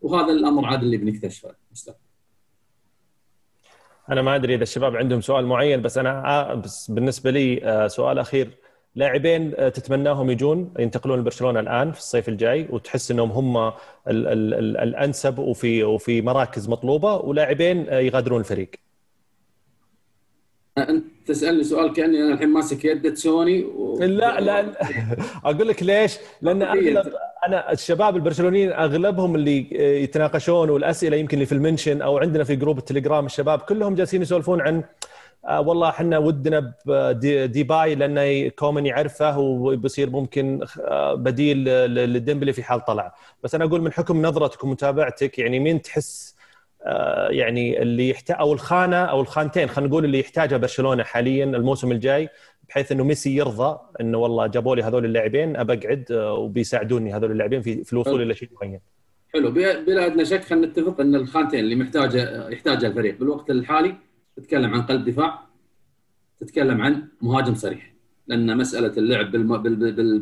وهذا 0.00 0.32
الأمر 0.32 0.64
عاد 0.64 0.82
اللي 0.82 0.96
بنكتشفه 0.96 1.54
مستقبل. 1.72 1.98
أنا 4.10 4.22
ما 4.22 4.34
أدري 4.34 4.54
إذا 4.54 4.62
الشباب 4.62 4.96
عندهم 4.96 5.20
سؤال 5.20 5.46
معين 5.46 5.82
بس 5.82 5.98
أنا 5.98 6.28
آه، 6.28 6.54
بس 6.54 6.90
بالنسبة 6.90 7.30
لي 7.30 7.64
آه، 7.64 7.88
سؤال 7.88 8.18
أخير 8.18 8.50
لاعبين 8.94 9.56
تتمناهم 9.56 10.30
يجون 10.30 10.74
ينتقلون 10.78 11.18
لبرشلونة 11.18 11.60
الآن 11.60 11.92
في 11.92 11.98
الصيف 11.98 12.28
الجاي 12.28 12.68
وتحس 12.70 13.10
إنهم 13.10 13.30
هم 13.30 13.56
ال 13.56 13.72
ال 14.08 14.54
ال 14.54 14.76
الأنسب 14.76 15.38
وفي 15.38 15.84
وفي 15.84 16.22
مراكز 16.22 16.68
مطلوبة 16.68 17.14
ولاعبين 17.14 17.86
يغادرون 17.86 18.40
الفريق. 18.40 18.83
أنت 20.78 21.04
تسألني 21.26 21.64
سؤال 21.64 21.92
كأني 21.92 22.22
أنا 22.22 22.34
الحين 22.34 22.48
ماسك 22.48 22.84
يده 22.84 23.14
سوني 23.14 23.64
و... 23.64 23.98
لا 24.00 24.40
لا 24.40 24.72
أقول 25.44 25.68
لك 25.68 25.82
ليش؟ 25.82 26.16
لأن 26.42 26.62
اغلب 26.62 27.12
أنا 27.46 27.72
الشباب 27.72 28.16
البرشلونيين 28.16 28.72
أغلبهم 28.72 29.34
اللي 29.34 29.66
يتناقشون 30.02 30.70
والأسئلة 30.70 31.16
يمكن 31.16 31.34
اللي 31.36 31.46
في 31.46 31.52
ال 31.52 31.58
mention 31.58 32.02
أو 32.02 32.18
عندنا 32.18 32.44
في 32.44 32.56
group 32.56 32.78
التليجرام 32.78 33.26
الشباب 33.26 33.58
كلهم 33.58 33.94
جالسين 33.94 34.22
يسولفون 34.22 34.60
عن 34.60 34.82
آه 35.46 35.60
والله 35.60 35.88
إحنا 35.88 36.18
ودنا 36.18 36.72
بديباي 36.86 37.94
لأنه 37.94 38.48
كومان 38.48 38.86
يعرفه 38.86 39.38
وبصير 39.38 40.10
ممكن 40.10 40.60
آه 40.80 41.14
بديل 41.14 41.64
لديمبلي 42.14 42.52
في 42.52 42.62
حال 42.62 42.84
طلع. 42.84 43.14
بس 43.44 43.54
أنا 43.54 43.64
أقول 43.64 43.80
من 43.82 43.92
حكم 43.92 44.22
نظرتك 44.26 44.64
ومتابعتك 44.64 45.38
يعني 45.38 45.58
مين 45.60 45.82
تحس 45.82 46.34
يعني 47.30 47.82
اللي 47.82 48.08
يحتاج 48.08 48.36
أو 48.40 48.52
الخانة 48.52 48.96
أو 48.96 49.20
الخانتين 49.20 49.68
خلينا 49.68 49.90
نقول 49.90 50.04
اللي 50.04 50.20
يحتاجها 50.20 50.58
برشلونة 50.58 51.02
حاليا 51.02 51.44
الموسم 51.44 51.92
الجاي 51.92 52.28
بحيث 52.68 52.92
إنه 52.92 53.04
ميسي 53.04 53.36
يرضى 53.36 53.78
إنه 54.00 54.18
والله 54.18 54.46
جابوا 54.46 54.76
لي 54.76 54.82
هذول 54.82 55.04
اللاعبين 55.04 55.56
أبى 55.56 55.72
أقعد 55.72 56.04
آه، 56.10 56.32
وبيساعدوني 56.32 57.14
هذول 57.14 57.30
اللاعبين 57.30 57.62
في, 57.62 57.84
في 57.84 57.92
الوصول 57.92 58.22
إلى 58.22 58.34
شيء 58.34 58.48
معين. 58.60 58.80
حلو. 59.32 59.50
بلا 59.50 60.06
أدنى 60.06 60.24
شك 60.24 60.44
خلينا 60.44 60.66
نتفق 60.66 61.00
إن 61.00 61.14
الخانتين 61.14 61.60
اللي 61.60 61.76
محتاجه 61.76 62.48
يحتاجها 62.48 62.88
الفريق. 62.88 63.18
بالوقت 63.18 63.50
الحالي 63.50 63.94
تتكلم 64.36 64.74
عن 64.74 64.82
قلب 64.82 65.04
دفاع 65.04 65.38
تتكلم 66.40 66.82
عن 66.82 67.08
مهاجم 67.22 67.54
صريح. 67.54 67.94
لأن 68.26 68.56
مسألة 68.56 68.92
اللعب 68.96 69.30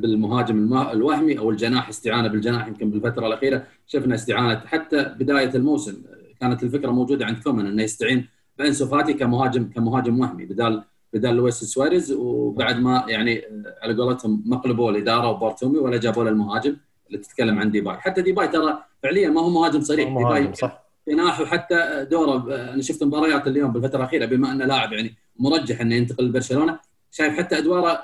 بالمهاجم 0.00 0.74
الوهمي 0.74 1.38
أو 1.38 1.50
الجناح 1.50 1.88
استعانة 1.88 2.28
بالجناح 2.28 2.66
يمكن 2.66 2.90
بالفترة 2.90 3.26
الأخيرة 3.26 3.66
شفنا 3.86 4.14
استعانة 4.14 4.60
حتى 4.66 5.14
بداية 5.18 5.50
الموسم. 5.54 6.02
كانت 6.42 6.62
الفكرة 6.62 6.90
موجودة 6.90 7.26
عند 7.26 7.38
كومان 7.38 7.66
إنه 7.66 7.82
يستعين 7.82 8.28
بأنسو 8.58 8.86
فاتي 8.86 9.14
كمهاجم 9.14 9.70
كمهاجم 9.74 10.20
وهمي 10.20 10.44
بدال 10.46 10.82
بدال 11.12 11.34
لويس 11.34 11.64
سواريز 11.64 12.12
وبعد 12.12 12.80
ما 12.80 13.04
يعني 13.08 13.42
على 13.82 13.94
قولتهم 13.94 14.42
مقلبوا 14.46 14.90
الإدارة 14.90 15.30
وبارتوميو 15.30 15.78
ولا 15.78 15.96
جابوا 15.96 16.24
له 16.24 16.30
المهاجم 16.30 16.76
اللي 17.06 17.18
تتكلم 17.18 17.58
عن 17.58 17.70
ديباي. 17.70 17.96
حتى 17.96 18.22
ديباي 18.22 18.48
ترى 18.48 18.78
فعليا 19.02 19.28
ما 19.28 19.40
هو 19.40 19.50
مهاجم 19.50 19.80
صريح. 19.80 20.08
ديباي 20.18 20.54
صح. 20.54 20.82
جناح 21.08 21.40
وحتى 21.40 22.06
دوره 22.10 22.54
أنا 22.74 22.82
شفت 22.82 23.02
مباريات 23.02 23.46
ليون 23.46 23.72
بالفترة 23.72 23.98
الأخيرة 23.98 24.26
بما 24.26 24.52
أنه 24.52 24.64
لاعب 24.64 24.92
يعني 24.92 25.14
مرجح 25.38 25.80
إنه 25.80 25.94
ينتقل 25.94 26.24
لبرشلونة 26.24 26.78
شايف 27.10 27.34
حتى 27.38 27.58
أدواره 27.58 28.02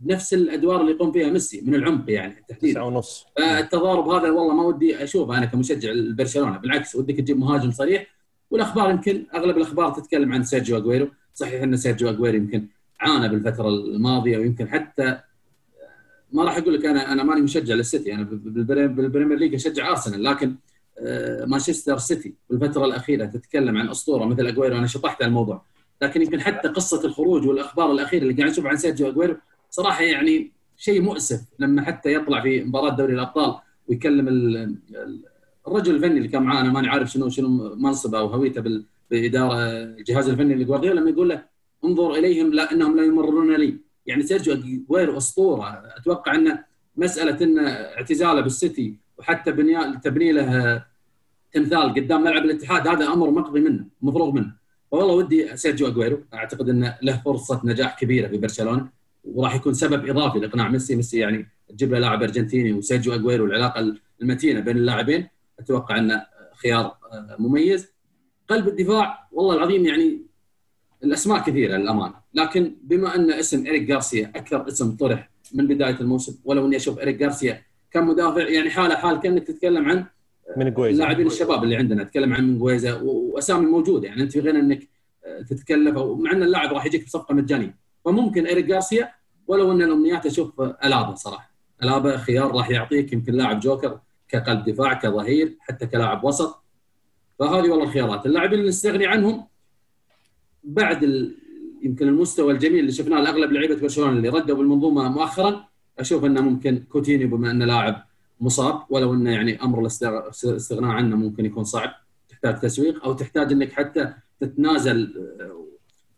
بنفس 0.00 0.34
الأدوار 0.34 0.80
اللي 0.80 0.92
يقوم 0.92 1.12
فيها 1.12 1.30
ميسي 1.30 1.60
من 1.60 1.74
العمق 1.74 2.10
يعني 2.10 2.44
تحديدا. 2.48 2.82
ونص. 2.82 3.26
التضارب 3.38 4.08
هذا 4.08 4.30
والله 4.30 4.54
ما 4.54 4.62
ودي 4.62 5.04
اشوفه 5.04 5.38
أنا 5.38 5.46
كمشجع 5.46 5.90
لبرشلونه 5.90 6.56
بالعكس 6.58 6.96
ودك 6.96 7.14
تجيب 7.14 7.38
مهاجم 7.38 7.70
صريح. 7.70 8.06
والأخبار 8.50 8.90
يمكن 8.90 9.26
أغلب 9.34 9.56
الأخبار 9.56 9.90
تتكلم 9.90 10.32
عن 10.32 10.42
سيرجيو 10.42 10.76
اجويرو 10.76 11.08
صحيح 11.34 11.62
أن 11.62 11.76
سيرجيو 11.76 12.10
اجويرو 12.10 12.36
يمكن 12.36 12.66
عانى 13.00 13.28
بالفترة 13.28 13.68
الماضية 13.68 14.38
ويمكن 14.38 14.68
حتى 14.68 15.20
ما 16.32 16.44
راح 16.44 16.56
أقول 16.56 16.74
لك 16.74 16.86
أنا 16.86 17.12
أنا 17.12 17.22
ماني 17.22 17.40
مشجع 17.40 17.74
للسيتي. 17.74 18.14
أنا 18.14 18.22
بالبريمير 18.22 19.38
ليج 19.38 19.54
أشجع 19.54 19.90
أرسنال 19.90 20.24
لكن 20.24 20.54
آه، 21.00 21.44
مانشستر 21.44 21.98
سيتي 21.98 22.34
بالفترة 22.50 22.84
الأخيرة 22.84 23.24
تتكلم 23.24 23.76
عن 23.76 23.88
أسطورة 23.88 24.24
مثل 24.24 24.46
اجويرو 24.46 24.78
أنا 24.78 24.86
شطحت 24.86 25.22
على 25.22 25.28
الموضوع. 25.28 25.62
لكن 26.02 26.22
يمكن 26.22 26.40
حتى 26.40 26.68
قصة 26.68 27.04
الخروج 27.04 27.46
والأخبار 27.46 27.92
الأخيرة 27.92 28.22
اللي 28.22 28.34
قاعد 28.34 28.50
نشوف 28.50 28.66
عن 28.66 28.76
سيرجيو 28.76 29.08
اجويرو 29.08 29.36
صراحة 29.70 30.02
يعني 30.02 30.52
شيء 30.76 31.02
مؤسف 31.02 31.40
لما 31.58 31.82
حتى 31.82 32.14
يطلع 32.14 32.42
في 32.42 32.64
مباراة 32.64 32.96
دوري 32.96 33.14
الأبطال 33.14 33.56
ويكلم 33.88 34.28
الرجل 35.68 35.94
الفني 35.94 36.16
اللي 36.18 36.28
كان 36.28 36.42
معاه 36.42 36.60
أنا 36.60 36.72
ماني 36.72 36.88
عارف 36.88 37.10
شنو 37.10 37.28
شنو 37.28 37.74
منصبه 37.74 38.18
أو 38.18 38.26
هويته 38.26 38.82
بالاداره 39.10 39.54
الجهاز 39.82 40.28
الفني 40.28 40.54
لجوارديولا 40.54 41.00
لما 41.00 41.10
يقول 41.10 41.28
له 41.28 41.44
انظر 41.84 42.14
إليهم 42.14 42.52
لا 42.52 42.72
إنهم 42.72 42.96
لا 42.96 43.04
يمررون 43.04 43.56
لي. 43.56 43.78
يعني 44.06 44.22
سيرجيو 44.22 44.54
أجويرو 44.54 45.16
أسطورة. 45.16 45.82
أتوقع 45.96 46.34
أن 46.34 46.58
مسألة 46.96 47.44
إن 47.44 47.58
اعتزاله 47.68 48.40
بالسيتي 48.40 48.96
وحتى 49.18 49.52
بنيان 49.52 50.00
تبني 50.00 50.32
له 50.32 50.82
تمثال 51.52 51.94
قدام 51.94 52.22
ملعب 52.22 52.44
الاتحاد 52.44 52.88
هذا 52.88 53.06
أمر 53.06 53.30
مقضي 53.30 53.60
منه 53.60 53.84
مفروغ 54.02 54.30
منه. 54.30 54.52
والله 54.90 55.14
ودي 55.14 55.56
سيرجيو 55.56 55.88
أجويرو 55.88 56.20
أعتقد 56.34 56.68
إنه 56.68 56.98
له 57.02 57.22
فرصة 57.24 57.60
نجاح 57.64 57.98
كبيرة 58.00 58.28
في 58.28 58.38
برشلونة. 58.38 58.97
وراح 59.24 59.54
يكون 59.54 59.74
سبب 59.74 60.08
إضافي 60.08 60.38
لإقناع 60.38 60.68
ميسي. 60.68 60.96
ميسي 60.96 61.18
يعني 61.18 61.46
تجيب 61.68 61.92
له 61.92 61.98
لاعب 61.98 62.22
أرجنتيني 62.22 62.72
وسيرجيو 62.72 63.14
اجويرو 63.14 63.44
والعلاقة 63.44 63.94
المتينة 64.22 64.60
بين 64.60 64.76
اللاعبين 64.76 65.28
أتوقع 65.60 65.98
انه 65.98 66.26
خيار 66.62 66.84
آه، 66.84 67.36
مميز. 67.38 67.92
قلب 68.48 68.68
الدفاع 68.68 69.28
والله 69.32 69.54
العظيم 69.54 69.84
يعني 69.86 70.22
الأسماء 71.04 71.42
كثيرة 71.42 71.76
للأمانة. 71.76 72.14
لكن 72.34 72.76
بما 72.82 73.14
أن 73.14 73.30
اسم 73.30 73.66
اريك 73.66 73.82
جارسيا 73.82 74.32
أكثر 74.36 74.68
اسم 74.68 74.96
طرح 74.96 75.30
من 75.54 75.66
بداية 75.66 76.00
الموسم 76.00 76.38
ولو 76.44 76.66
أني 76.66 76.76
أشوف 76.76 76.98
اريك 76.98 77.16
جارسيا 77.16 77.62
كمدافع 77.90 78.48
يعني 78.48 78.70
حالة 78.70 78.94
حال 78.96 79.20
كأنك 79.20 79.46
تتكلم 79.46 79.88
عن 79.88 80.04
مينجويزا 80.56 81.02
اللاعبين 81.02 81.26
الشباب 81.26 81.64
اللي 81.64 81.76
عندنا. 81.76 82.04
تتكلم 82.04 82.32
عن 82.34 82.48
مينجويزا 82.48 82.94
وأسامي 82.94 83.66
موجوده 83.66 84.08
يعني 84.08 84.22
أنت 84.22 84.32
في 84.32 84.40
غنى 84.40 84.58
أنك 84.58 84.88
آه، 85.24 85.42
تتكلف 85.42 85.96
مع 85.98 86.32
أن 86.32 86.42
اللاعب 86.42 86.72
راح 86.72 86.86
يجيك 86.86 87.04
بصفقة 87.04 87.34
مجانية. 87.34 87.87
فممكن 88.08 88.46
اريك 88.46 88.64
جارسيا 88.64 89.12
ولو 89.46 89.72
أن 89.72 89.82
الأمنيات 89.82 90.26
أشوف 90.26 90.60
ألابا 90.60 91.14
صراحة. 91.14 91.50
ألابا 91.82 92.16
خيار 92.16 92.52
راح 92.52 92.70
يعطيك 92.70 93.12
يمكن 93.12 93.32
لاعب 93.32 93.60
جوكر 93.60 94.00
كقلب 94.28 94.64
دفاع 94.64 94.94
كظهير 94.94 95.56
حتى 95.60 95.86
كلاعب 95.86 96.24
وسط. 96.24 96.62
فهذه 97.38 97.70
والله 97.70 97.84
الخيارات. 97.84 98.26
اللاعبين 98.26 98.58
اللي 98.58 98.68
نستغني 98.68 99.06
عنهم 99.06 99.46
بعد 100.64 101.02
ال... 101.02 101.36
يمكن 101.82 102.08
المستوى 102.08 102.52
الجميل 102.52 102.78
اللي 102.78 102.92
شفناه 102.92 103.20
لاغلب 103.20 103.52
لعيبة 103.52 103.74
برشلونة 103.74 104.10
اللي 104.10 104.28
ردوا 104.28 104.56
بالمنظومة 104.56 105.08
مؤخرا 105.08 105.64
أشوف 105.98 106.24
أنه 106.24 106.40
ممكن 106.40 106.78
كوتينيو 106.78 107.28
بما 107.28 107.50
انه 107.50 107.64
لاعب 107.64 108.04
مصاب 108.40 108.82
ولو 108.90 109.14
أنه 109.14 109.30
يعني 109.30 109.62
أمر 109.62 109.78
الاستغناء 109.80 110.90
عنه 110.90 111.16
ممكن 111.16 111.44
يكون 111.44 111.64
صعب 111.64 111.90
تحتاج 112.28 112.60
تسويق 112.60 113.04
أو 113.04 113.12
تحتاج 113.12 113.52
إنك 113.52 113.72
حتى 113.72 114.12
تتنازل 114.40 115.28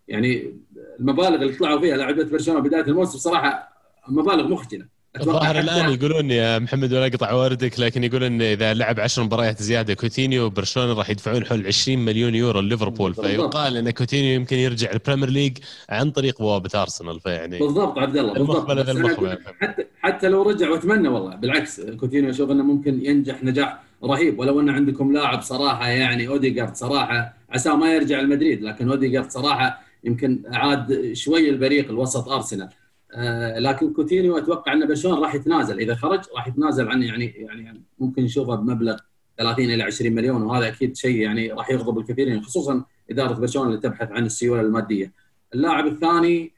يعني 0.08 0.60
المبالغ 1.00 1.34
اللي 1.42 1.52
طلعوا 1.52 1.80
فيها 1.80 1.96
لاعبيه 1.96 2.22
برشلونة 2.24 2.60
بداية 2.60 2.82
الموسم 2.82 3.18
صراحة 3.18 3.68
مبالغ 4.08 4.48
مخجلة. 4.48 5.00
الظاهر 5.20 5.58
الآن 5.58 5.90
يقولون 5.92 6.30
يا 6.30 6.58
محمد 6.58 6.92
ولا 6.92 7.06
اقطع 7.06 7.32
وردك 7.32 7.80
لكن 7.80 8.04
يقولون 8.04 8.42
إذا 8.42 8.74
لعب 8.74 9.00
10 9.00 9.22
مباريات 9.22 9.62
زيادة 9.62 9.94
كوتينيو 9.94 10.50
برشلونه 10.50 10.92
راح 10.92 11.10
يدفعون 11.10 11.44
حول 11.46 11.66
20 11.66 11.98
مليون 11.98 12.34
يورو 12.34 12.60
ليفربول 12.60 13.14
فيقال 13.14 13.76
إن 13.76 13.90
كوتينيو 13.90 14.34
يمكن 14.34 14.56
يرجع 14.56 14.90
البريمير 14.92 15.30
ليج 15.30 15.58
عن 15.88 16.10
طريق 16.10 16.38
بوابه 16.38 16.70
ارسنال 16.74 17.20
فيعني 17.20 17.58
بالضبط 17.58 17.98
عبد 17.98 18.16
الله 18.16 18.32
بالضبط. 18.32 18.70
حتى 19.60 19.84
حتى 20.00 20.28
لو 20.28 20.42
رجع 20.42 20.70
وأتمنى 20.70 21.08
والله 21.08 21.36
بالعكس 21.36 21.80
كوتينيو 21.80 22.30
أشوف 22.30 22.50
إنه 22.50 22.64
ممكن 22.64 23.04
ينجح 23.04 23.44
نجاح 23.44 23.80
رهيب. 24.04 24.38
ولو 24.38 24.60
ان 24.60 24.68
عندكم 24.70 25.12
لاعب 25.12 25.42
صراحة 25.42 25.88
يعني 25.88 26.28
أوديجارد 26.28 26.76
صراحة 26.76 27.34
عسى 27.50 27.70
ما 27.70 27.94
يرجع 27.94 28.20
المدريد 28.20 28.62
لكن 28.62 28.90
أوديجارد 28.90 29.30
صراحة 29.30 29.89
يمكن 30.04 30.42
عاد 30.46 31.12
شوي 31.12 31.50
البريق 31.50 31.88
الوسط 31.88 32.28
أرسنال. 32.28 32.68
آه، 33.12 33.58
لكن 33.58 33.92
كوتينيو 33.92 34.38
أتوقع 34.38 34.72
أن 34.72 34.86
برشلونه 34.88 35.20
راح 35.20 35.34
يتنازل. 35.34 35.80
إذا 35.80 35.94
خرج 35.94 36.20
راح 36.36 36.48
يتنازل 36.48 36.88
عن 36.88 37.02
يعني 37.02 37.24
يعني 37.26 37.82
ممكن 37.98 38.22
نشوفه 38.22 38.54
بمبلغ 38.54 38.96
30 39.38 39.64
إلى 39.64 39.82
20 39.82 40.12
مليون 40.14 40.42
وهذا 40.42 40.68
أكيد 40.68 40.96
شيء 40.96 41.16
يعني 41.16 41.52
راح 41.52 41.70
يغضب 41.70 41.98
الكثيرين 41.98 42.42
خصوصا 42.42 42.84
إدارة 43.10 43.32
برشلونه 43.32 43.68
اللي 43.68 43.80
تبحث 43.80 44.12
عن 44.12 44.26
السيولة 44.26 44.60
المادية. 44.60 45.12
اللاعب 45.54 45.86
الثاني 45.86 46.52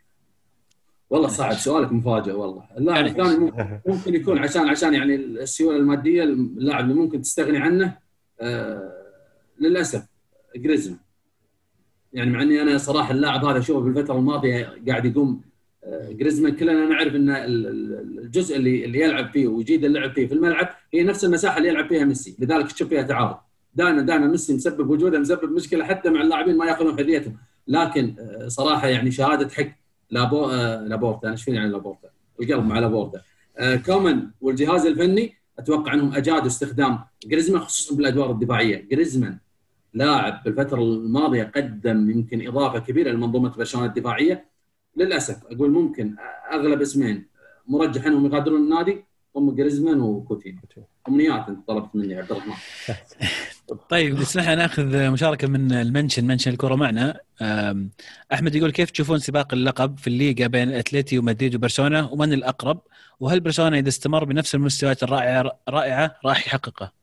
والله 1.10 1.28
صعب 1.28 1.52
سؤالك 1.52 1.92
مفاجئ 1.92 2.32
والله. 2.32 2.64
اللاعب 2.78 3.06
الثاني 3.06 3.52
ممكن 3.86 4.14
يكون 4.14 4.38
عشان 4.38 4.68
عشان 4.68 4.94
يعني 4.94 5.14
السيولة 5.14 5.76
المادية 5.76 6.24
اللاعب 6.24 6.84
اللي 6.84 6.94
ممكن 6.94 7.22
تستغني 7.22 7.58
عنه 7.58 7.98
آه 8.40 8.92
للأسف 9.60 10.06
جريزمان. 10.56 10.98
يعني 12.12 12.30
مع 12.30 12.42
إني 12.42 12.62
أنا 12.62 12.78
صراحة 12.78 13.10
اللاعب 13.10 13.44
هذا 13.44 13.58
أشوفه 13.58 13.80
بالفترة 13.80 14.14
الماضية 14.14 14.76
قاعد 14.88 15.04
يقوم 15.04 15.40
جريزمان 16.08 16.56
كلنا 16.56 16.86
نعرف 16.86 17.14
إن 17.14 17.30
الجزء 17.30 18.56
اللي 18.56 18.84
اللي 18.84 19.00
يلعب 19.00 19.30
فيه 19.30 19.48
ويجيد 19.48 19.84
اللعب 19.84 20.12
فيه 20.12 20.26
في 20.26 20.34
الملعب 20.34 20.68
هي 20.94 21.02
نفس 21.02 21.24
المساحة 21.24 21.58
اللي 21.58 21.68
يلعب 21.68 21.88
فيها 21.88 22.04
ميسي 22.04 22.36
لذلك 22.38 22.72
تشوف 22.72 22.88
فيها 22.88 23.02
تعارض 23.02 23.36
دائما 23.74 24.02
دائما 24.02 24.26
ميسي 24.26 24.54
مسبب 24.54 24.90
وجوده 24.90 25.18
مسبب 25.18 25.52
مشكلة 25.52 25.84
حتى 25.84 26.10
مع 26.10 26.22
اللاعبين 26.22 26.56
ما 26.56 26.66
يأخذون 26.66 26.96
حريتهم 26.96 27.36
لكن 27.68 28.14
آه، 28.18 28.48
صراحة 28.48 28.88
يعني 28.88 29.10
شهادة 29.10 29.48
حق 29.48 29.68
لابو 30.10 30.44
آه، 30.44 30.84
لابورتا. 30.84 31.26
أنا 31.26 31.32
إيش 31.32 31.44
فيني 31.44 31.58
عن 31.58 31.70
لابورتا. 31.70 32.08
القلب 32.40 32.64
مع 32.64 32.78
لابورتا. 32.78 33.20
آه، 33.58 33.76
كومان 33.76 34.30
والجهاز 34.40 34.86
الفني 34.86 35.34
أتوقع 35.58 35.94
أنهم 35.94 36.14
أجادوا 36.14 36.46
استخدام 36.46 36.98
جريزمان 37.26 37.60
خصوصا 37.60 37.96
بالأدوار 37.96 38.30
الدفاعية. 38.30 38.88
جريزمان 38.90 39.38
لاعب 39.94 40.42
بالفترة 40.44 40.82
الماضية 40.82 41.52
قدم 41.56 42.10
يمكن 42.10 42.48
إضافة 42.48 42.78
كبيرة 42.78 43.10
لمنظومة 43.10 43.48
برشلونة 43.48 43.86
الدفاعية. 43.86 44.44
للأسف 44.96 45.44
أقول 45.46 45.70
ممكن 45.70 46.16
أغلب 46.52 46.80
اسمين 46.80 47.26
مرجح 47.66 48.06
أنهم 48.06 48.26
يغادرون 48.26 48.60
النادي 48.60 49.04
هم 49.36 49.54
جريزمان 49.54 50.00
وكوتينيو. 50.00 50.60
أمنيات 51.08 51.48
أنت 51.48 51.68
طلبت 51.68 51.96
مني 51.96 52.14
عبد 52.14 52.32
الرحمن. 52.32 52.54
طيب 53.90 54.20
اسمح 54.20 54.44
لنا 54.44 54.54
ناخذ 54.54 55.10
مشاركة 55.10 55.48
من 55.48 55.72
المنشن 55.72 56.26
منشن 56.26 56.50
الكرة 56.50 56.74
معنا. 56.74 57.20
أحمد 58.32 58.54
يقول 58.54 58.70
كيف 58.70 58.90
تشوفون 58.90 59.18
سباق 59.18 59.54
اللقب 59.54 59.98
في 59.98 60.06
الليغا 60.06 60.46
بين 60.46 60.72
اتلتي 60.72 61.18
ومدريد 61.18 61.54
وبرشلونة؟ 61.54 62.12
ومن 62.12 62.32
الأقرب؟ 62.32 62.80
وهل 63.20 63.40
برشلونة 63.40 63.78
إذا 63.78 63.88
استمر 63.88 64.24
بنفس 64.24 64.54
المستويات 64.54 65.02
الرائعة 65.02 65.58
رائعة 65.68 66.16
راح 66.24 66.46
يحققه؟ 66.46 67.01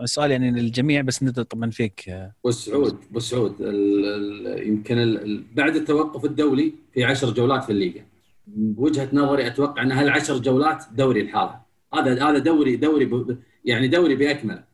السؤال 0.00 0.30
يعني 0.30 0.50
للجميع 0.50 1.00
بس 1.00 1.22
نبدأ 1.22 1.42
طبعا 1.42 1.70
فيك. 1.70 2.08
ابو 2.08 3.20
سعود 3.20 3.54
يمكن 4.66 5.44
بعد 5.54 5.76
التوقف 5.76 6.24
الدولي 6.24 6.74
في 6.94 7.04
عشر 7.04 7.30
جولات 7.30 7.64
في 7.64 7.70
الليغا. 7.70 8.02
بوجهه 8.46 9.08
نظري 9.12 9.46
أتوقع 9.46 9.82
أن 9.82 9.92
هالعشر 9.92 10.38
جولات 10.38 10.84
دوري 10.92 11.20
الحالة 11.20 11.60
هذا 11.94 12.30
هذا 12.30 12.38
دوري 12.38 12.76
دوري 12.76 13.36
يعني 13.64 13.88
دوري 13.88 14.16
بأكمله. 14.16 14.64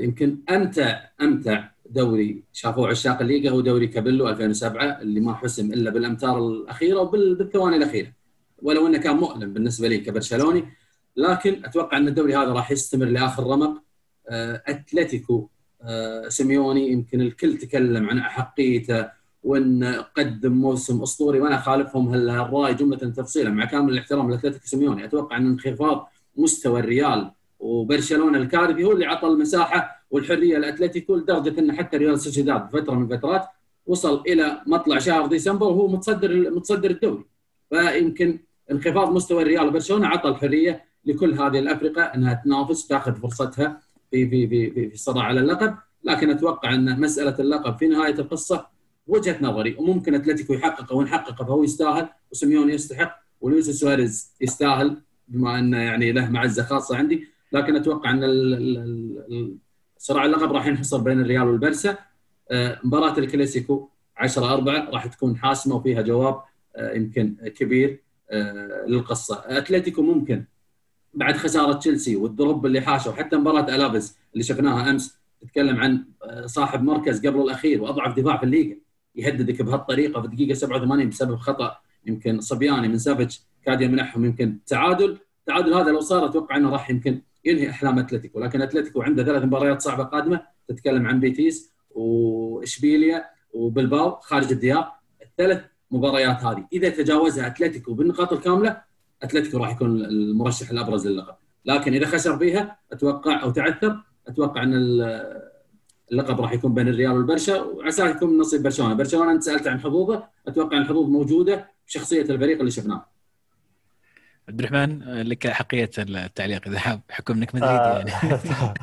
يمكن 0.00 0.38
أمتع 0.50 1.00
أمتع 1.20 1.68
دوري 1.90 2.42
شافوه 2.52 2.88
عشاق 2.88 3.20
الليغا 3.20 3.50
هو 3.50 3.60
دوري 3.60 3.86
كابيلو 3.86 4.28
2007 4.28 5.00
اللي 5.02 5.20
ما 5.20 5.34
حسم 5.34 5.72
إلا 5.72 5.90
بالأمتار 5.90 6.38
الأخيرة 6.48 7.00
وبالثواني 7.00 7.76
الأخيرة. 7.76 8.12
ولو 8.62 8.86
أنه 8.86 8.98
كان 8.98 9.16
مؤلم 9.16 9.52
بالنسبة 9.52 9.88
لي 9.88 9.98
كبرشلوني 9.98 10.64
لكن 11.16 11.64
أتوقع 11.64 11.96
أن 11.96 12.08
الدوري 12.08 12.36
هذا 12.36 12.52
راح 12.52 12.70
يستمر 12.70 13.06
لآخر 13.06 13.46
رمق. 13.46 13.82
أتلتيكو. 14.30 15.48
آه، 15.82 16.28
سيميوني 16.28 16.88
يمكن 16.92 17.20
الكل 17.20 17.58
تكلم 17.58 18.10
عن 18.10 18.18
أحقيته 18.18 19.08
وأن 19.42 19.84
قدم 20.16 20.52
موسم 20.52 21.02
أسطوري 21.02 21.40
وأنا 21.40 21.60
خالفهم 21.60 22.08
هالراي 22.08 22.74
جملة 22.74 22.98
تفصيلا 22.98 23.50
مع 23.50 23.64
كامل 23.64 23.92
الاحترام 23.92 24.30
لأتلتيكو 24.30 24.66
سيميوني. 24.66 25.04
أتوقع 25.04 25.36
أن 25.36 25.46
انخفاض 25.46 26.08
مستوى 26.36 26.80
الريال 26.80 27.30
وبرشلونة 27.58 28.38
الكارثي 28.38 28.84
هو 28.84 28.92
اللي 28.92 29.06
عطى 29.06 29.26
المساحة 29.26 30.06
والحرية 30.10 30.58
لأتلتيكو 30.58 31.16
لدرجة 31.16 31.60
أن 31.60 31.72
حتى 31.72 31.96
ريال 31.96 32.20
سوسيداد 32.20 32.68
فترة 32.70 32.94
من 32.94 33.12
الفترات 33.12 33.46
وصل 33.86 34.22
إلى 34.26 34.60
مطلع 34.66 34.98
شهر 34.98 35.26
ديسمبر 35.26 35.66
وهو 35.66 35.88
متصدر 35.88 36.50
متصدر 36.50 36.90
الدوري. 36.90 37.24
فيمكن 37.70 38.38
انخفاض 38.70 39.12
مستوى 39.12 39.42
الريال 39.42 39.68
وبرشلونة 39.68 40.06
عطى 40.06 40.28
الحرية 40.28 40.84
لكل 41.04 41.34
هذه 41.34 41.58
الأفرقة 41.58 42.02
أنها 42.02 42.42
تنافس 42.44 42.86
تأخذ 42.86 43.14
فرصتها 43.14 43.80
في 44.10 44.28
في 44.28 44.48
في 44.48 44.70
في 44.88 44.94
الصراع 44.94 45.24
على 45.24 45.40
اللقب 45.40 45.74
لكن 46.04 46.30
أتوقع 46.30 46.74
أن 46.74 47.00
مسألة 47.00 47.36
اللقب 47.38 47.78
في 47.78 47.88
نهاية 47.88 48.14
القصة 48.14 48.66
وجهة 49.06 49.38
نظري 49.40 49.76
وممكن 49.78 50.14
أتلتيكو 50.14 50.54
يحققه 50.54 50.96
وان 50.96 51.08
حققه 51.08 51.44
فهو 51.44 51.64
يستاهل 51.64 52.08
وسيميوني 52.32 52.72
يستحق 52.72 53.18
ولويس 53.40 53.70
سواريز 53.70 54.34
يستاهل 54.40 55.02
بما 55.28 55.58
انه 55.58 55.78
يعني 55.78 56.12
له 56.12 56.30
معزة 56.30 56.62
خاصة 56.62 56.96
عندي. 56.96 57.28
لكن 57.52 57.76
أتوقع 57.76 58.10
أن 58.10 58.24
صراع 59.98 60.24
اللقب 60.24 60.52
راح 60.52 60.66
ينحصر 60.66 60.98
بين 60.98 61.20
الريال 61.20 61.42
والبرسا 61.42 61.96
آه، 62.50 62.80
مباراة 62.84 63.18
الكلاسيكو 63.18 63.88
10 64.16 64.52
4 64.54 64.90
راح 64.90 65.06
تكون 65.06 65.36
حاسمة 65.36 65.76
وفيها 65.76 66.02
جواب 66.02 66.42
آه، 66.76 66.92
يمكن 66.94 67.36
كبير 67.56 68.02
آه، 68.30 68.84
للقصة. 68.86 69.42
أتلتيكو 69.46 70.02
ممكن 70.02 70.44
بعد 71.18 71.36
خسارة 71.36 71.72
تشيلسي 71.72 72.16
وال 72.16 72.33
drop 72.33 72.66
اللي 72.66 72.80
حاشه 72.80 73.10
وحتى 73.10 73.36
مباراة 73.36 73.74
ألافيز 73.74 74.16
اللي 74.32 74.44
شفناها 74.44 74.90
أمس 74.90 75.18
تتكلم 75.40 75.76
عن 75.76 76.04
آه، 76.24 76.46
صاحب 76.46 76.82
مركز 76.82 77.26
قبل 77.26 77.40
الأخير 77.40 77.82
وأضعف 77.82 78.18
دفاع 78.18 78.36
في 78.36 78.42
الليغا. 78.42 78.76
يهددك 79.16 79.62
بهالطريقة 79.62 80.20
في 80.20 80.26
الدقيقه 80.26 80.54
87 80.54 81.08
بسبب 81.08 81.36
خطأ 81.36 81.76
يمكن 82.06 82.40
صبياني 82.40 82.88
من 82.88 82.98
سافيتش 82.98 83.42
كاد 83.64 83.80
يمنحهم 83.80 84.24
يمكن 84.24 84.58
تعادل. 84.66 85.18
التعادل 85.40 85.74
هذا 85.74 85.90
لو 85.90 86.00
صار 86.00 86.26
أتوقع 86.26 86.56
إنه 86.56 86.70
راح 86.70 86.90
يمكن 86.90 87.22
ينهي 87.44 87.70
أحلام 87.70 87.98
أتلتيكو. 87.98 88.40
لكن 88.40 88.62
أتلتيكو 88.62 89.02
عنده 89.02 89.24
ثلاث 89.24 89.44
مباريات 89.44 89.82
صعبة 89.82 90.04
قادمة 90.04 90.42
تتكلم 90.68 91.06
عن 91.06 91.20
بيتيس 91.20 91.72
وإشبيليا 91.90 93.24
وبلباو 93.52 94.16
خارج 94.20 94.52
الديار. 94.52 94.92
الثلاث 95.22 95.64
مباريات 95.90 96.44
هذه 96.44 96.66
إذا 96.72 96.88
تجاوزها 96.88 97.46
أتلتيكو 97.46 97.94
بالنقاط 97.94 98.32
الكاملة 98.32 98.87
أتلتيكو 99.22 99.58
راح 99.58 99.70
يكون 99.70 100.04
المرشح 100.04 100.70
الأبرز 100.70 101.06
للقب 101.06 101.34
لكن 101.64 101.94
إذا 101.94 102.06
خسر 102.06 102.38
فيها 102.38 102.78
أتوقع 102.92 103.42
أو 103.42 103.50
تعثر 103.50 104.00
أتوقع 104.28 104.62
إن 104.62 104.74
اللقب 106.12 106.40
راح 106.40 106.52
يكون 106.52 106.74
بين 106.74 106.88
الريال 106.88 107.12
والبرشا 107.12 107.60
وعسى 107.60 108.06
يكون 108.06 108.30
من 108.30 108.38
نصيب 108.38 108.62
برشلونة، 108.62 108.94
برشلونة 108.94 109.32
أنت 109.32 109.42
سألت 109.42 109.68
عن 109.68 109.80
حظوظه، 109.80 110.24
أتوقع 110.48 110.76
إن 110.76 110.82
الحظوظ 110.82 111.08
موجودة 111.08 111.70
بشخصية 111.86 112.22
الفريق 112.22 112.58
اللي 112.58 112.70
شفناه. 112.70 113.06
عبد 114.48 114.60
الرحمن 114.60 115.22
لك 115.22 115.48
حقية 115.48 115.90
التعليق 115.98 116.68
إذا 116.68 116.78
حاب 116.78 117.00
بحكم 117.08 117.34
إنك 117.34 117.54
مدريدي 117.54 117.74
آه 117.74 117.98
يعني. 117.98 118.38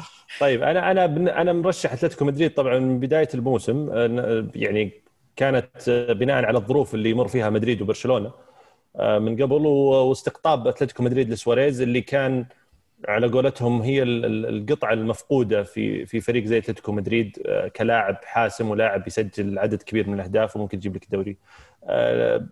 طيب 0.41 0.63
أنا 0.63 0.91
أنا 0.91 1.05
أنا 1.41 1.53
مرشح 1.53 1.93
أتلتيكو 1.93 2.25
مدريد 2.25 2.53
طبعا 2.53 2.79
من 2.79 2.99
بداية 2.99 3.29
الموسم 3.33 3.89
يعني 4.55 4.91
كانت 5.35 5.89
بناء 6.09 6.45
على 6.45 6.57
الظروف 6.57 6.95
اللي 6.95 7.09
يمر 7.09 7.27
فيها 7.27 7.49
مدريد 7.49 7.81
وبرشلونة 7.81 8.27
آه، 8.27 8.44
من 8.99 9.41
قبل 9.41 9.65
واستقطاب 9.65 10.67
أتلتيكو 10.67 11.03
مدريد 11.03 11.29
لسواريز 11.29 11.81
اللي 11.81 12.01
كان 12.01 12.45
على 13.07 13.27
قولتهم 13.27 13.81
هي 13.81 14.03
القطعة 14.03 14.93
المفقودة 14.93 15.63
في 15.63 16.05
في 16.05 16.21
فريق 16.21 16.45
زي 16.45 16.57
أتلتيكو 16.57 16.91
مدريد 16.91 17.37
آه، 17.45 17.67
كلاعب 17.67 18.17
حاسم 18.23 18.69
ولاعب 18.69 19.07
يسجل 19.07 19.59
عدد 19.59 19.81
كبير 19.81 20.07
من 20.09 20.13
الأهداف 20.13 20.55
وممكن 20.55 20.77
يجيب 20.77 20.95
لك 20.95 21.03
الدوري. 21.03 21.37
آه، 21.83 22.45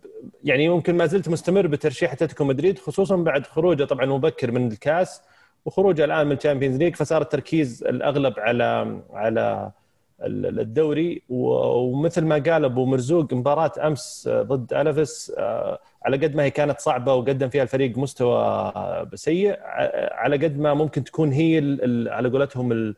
يعني 0.44 0.68
ممكن 0.68 0.96
ما 0.96 1.06
زلت 1.06 1.28
مستمر 1.28 1.66
بترشيح 1.66 2.12
أتلتيكو 2.12 2.44
مدريد 2.44 2.78
خصوصا 2.78 3.16
بعد 3.16 3.46
خروجه 3.46 3.84
طبعا 3.84 4.06
مبكر 4.06 4.50
من 4.50 4.66
الكاس 4.66 5.22
وخروجه 5.64 6.04
الآن 6.04 6.26
من 6.26 6.36
الشامبيونز 6.36 6.76
ليج 6.76 6.96
فصار 6.96 7.22
التركيز 7.22 7.84
الأغلب 7.84 8.34
على 8.38 9.00
على 9.12 9.72
الدوري 10.20 11.22
ومثل 11.28 12.24
ما 12.24 12.34
قال 12.34 12.64
أبو 12.64 12.84
مرزوق 12.86 13.34
مباراة 13.34 13.72
أمس 13.86 14.28
ضد 14.32 14.72
الفيس 14.74 15.32
آه، 15.38 15.78
على 16.04 16.16
قد 16.16 16.34
ما 16.34 16.42
هي 16.42 16.50
كانت 16.50 16.80
صعبة 16.80 17.14
وقدم 17.14 17.48
فيها 17.48 17.62
الفريق 17.62 17.98
مستوى 17.98 18.72
سيء 19.14 19.56
على 20.12 20.36
قد 20.36 20.58
ما 20.58 20.74
ممكن 20.74 21.04
تكون 21.04 21.32
هي 21.32 21.78
على 22.10 22.28
قولتهم 22.28 22.94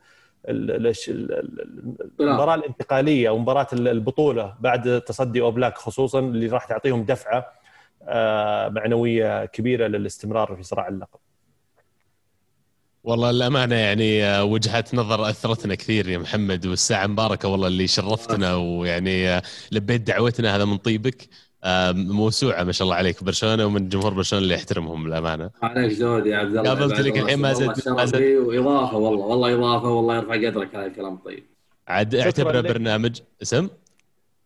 المباراة 2.21 2.55
الانتقالية 2.55 3.29
أو 3.29 3.39
مباراة 3.39 3.67
البطولة 3.73 4.55
بعد 4.61 5.01
تصدي 5.01 5.41
أوبلاك 5.41 5.79
خصوصا 5.79 6.19
اللي 6.19 6.47
راح 6.47 6.65
تعطيهم 6.65 7.05
دفعة 7.05 7.53
آه، 8.09 8.69
معنوية 8.69 9.45
كبيرة 9.45 9.87
للاستمرار 9.87 10.57
في 10.57 10.63
صراع 10.63 10.89
اللقب. 10.89 11.19
والله 13.07 13.31
الأمانة 13.31 13.75
يعني 13.75 14.25
آه، 14.25 14.45
وجهات 14.45 14.95
نظر 14.95 15.31
أثرتنا 15.31 15.75
كثير 15.75 16.09
يا 16.09 16.19
محمد 16.19 16.67
والساعة 16.67 17.07
مباركة 17.07 17.49
والله 17.49 17.69
اللي 17.69 17.87
شرفتنا 17.87 18.55
ويعني 18.55 19.29
آه، 19.29 19.43
لبيت 19.73 20.01
دعوتنا 20.01 20.57
هذا 20.57 20.65
من 20.65 20.77
طيبك. 20.77 21.29
موسوعة 21.95 22.63
ما 22.65 22.73
شاء 22.73 22.85
الله 22.85 22.97
عليك 22.97 23.25
برشلونة 23.25 23.67
ومن 23.67 23.89
جمهور 23.89 24.15
برشلونة 24.15 24.43
اللي 24.45 24.55
يحترمهم 24.55 25.07
الأمانة. 25.07 25.51
عليك 25.63 25.93
زود 25.93 26.27
يا 26.27 26.37
عبد 26.37 26.57
الله 26.57 26.69
قابلت 26.71 27.01
لك 27.01 27.19
الحين 27.19 27.39
ما 27.39 27.53
زلت 27.53 27.89
ما 27.89 28.05
زلت 28.05 28.39
واضافه 28.39 28.97
والله 28.97 29.25
والله 29.27 29.55
إضافة 29.55 29.89
والله 29.89 30.17
يرفع 30.17 30.35
قدرك 30.35 30.75
على 30.75 30.87
الكلام 30.87 31.15
الطيب 31.15 31.45
عاد 31.89 32.15
اعتبره 32.15 32.61
برنامج. 32.61 33.21
اسم؟ 33.43 33.69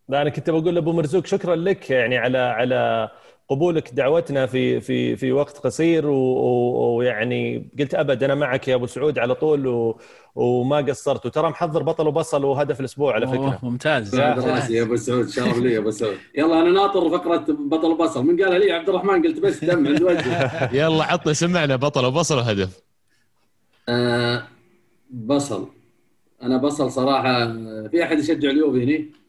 لا 0.09 0.23
أنا 0.23 0.31
كنت 0.31 0.51
بقول 0.51 0.75
لأبو 0.75 0.93
مرزوق 0.93 1.27
شكرا 1.27 1.57
لك 1.57 1.91
يعني 1.91 2.19
على 2.19 2.39
على 2.39 3.09
قبولك 3.51 3.95
دعوتنا 3.95 4.47
في 4.47 4.81
في 4.81 5.17
في 5.17 5.33
وقت 5.33 5.59
قصير 5.59 6.07
ويعني 6.07 7.71
قلت 7.79 7.95
أبد 7.95 8.23
أنا 8.23 8.35
معك 8.35 8.69
يا 8.69 8.75
أبو 8.75 8.87
سعود 8.87 9.19
على 9.19 9.35
طول 9.35 9.67
و 9.67 10.01
وما 10.35 10.77
قصرت. 10.77 11.27
وترى 11.27 11.49
محضر 11.49 11.83
بطل 11.83 12.07
وبصل 12.07 12.45
وهدف 12.45 12.81
الأسبوع 12.81 13.15
على 13.15 13.27
فكرة. 13.27 13.59
ممتاز. 13.63 14.15
راسي 14.21 14.75
يا 14.75 14.83
أبو 14.83 14.97
سعود 14.97 15.29
شرف 15.29 15.59
لي 15.59 15.73
يا 15.73 15.79
أبو 15.79 15.91
سعود. 15.91 16.17
يلا 16.35 16.61
أنا 16.61 16.71
ناطر 16.71 17.11
فقرة 17.11 17.45
بطل 17.49 17.91
وبصل. 17.91 18.27
من 18.27 18.43
قالها 18.43 18.59
لي 18.59 18.73
عبد 18.73 18.89
الرحمن 18.89 19.23
قلت 19.23 19.41
بس 19.41 19.65
دم 19.65 19.87
عند 19.87 20.03
وجهي 20.03 20.69
يلا 20.83 21.05
عطنا 21.05 21.33
سمعنا 21.33 21.77
بطل 21.77 22.05
وبصل 22.05 22.37
وهدف. 22.37 22.83
آه 23.89 24.43
بصل. 25.11 25.69
أنا 26.43 26.57
بصل 26.57 26.91
صراحة 26.91 27.47
في 27.89 28.03
أحد 28.03 28.19
يشجع 28.19 28.51
اليوفي 28.51 28.85
هني؟ 28.85 29.20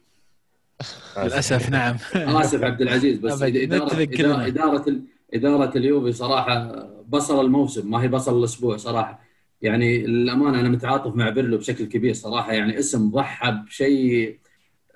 للأسف 1.18 1.70
نعم. 1.70 1.96
آسف 2.14 2.62
عبد 2.62 2.80
العزيز 2.80 3.18
بس 3.18 3.42
اداره 3.42 4.02
اداره 4.02 4.46
إدارة, 4.46 5.00
إدارة 5.34 5.78
اليوفي 5.78 6.12
صراحة 6.12 6.86
بصل 7.08 7.44
الموسم 7.44 7.90
ما 7.90 8.02
هي 8.02 8.08
بصل 8.08 8.38
الأسبوع 8.38 8.76
صراحة. 8.76 9.20
يعني 9.62 10.06
للأمانة 10.06 10.60
أنا 10.60 10.68
متعاطف 10.68 11.14
مع 11.14 11.28
بيرلو 11.28 11.58
بشكل 11.58 11.84
كبير 11.84 12.14
صراحة 12.14 12.52
يعني 12.52 12.78
اسم 12.78 13.10
ضحى 13.10 13.62
بشيء 13.66 14.38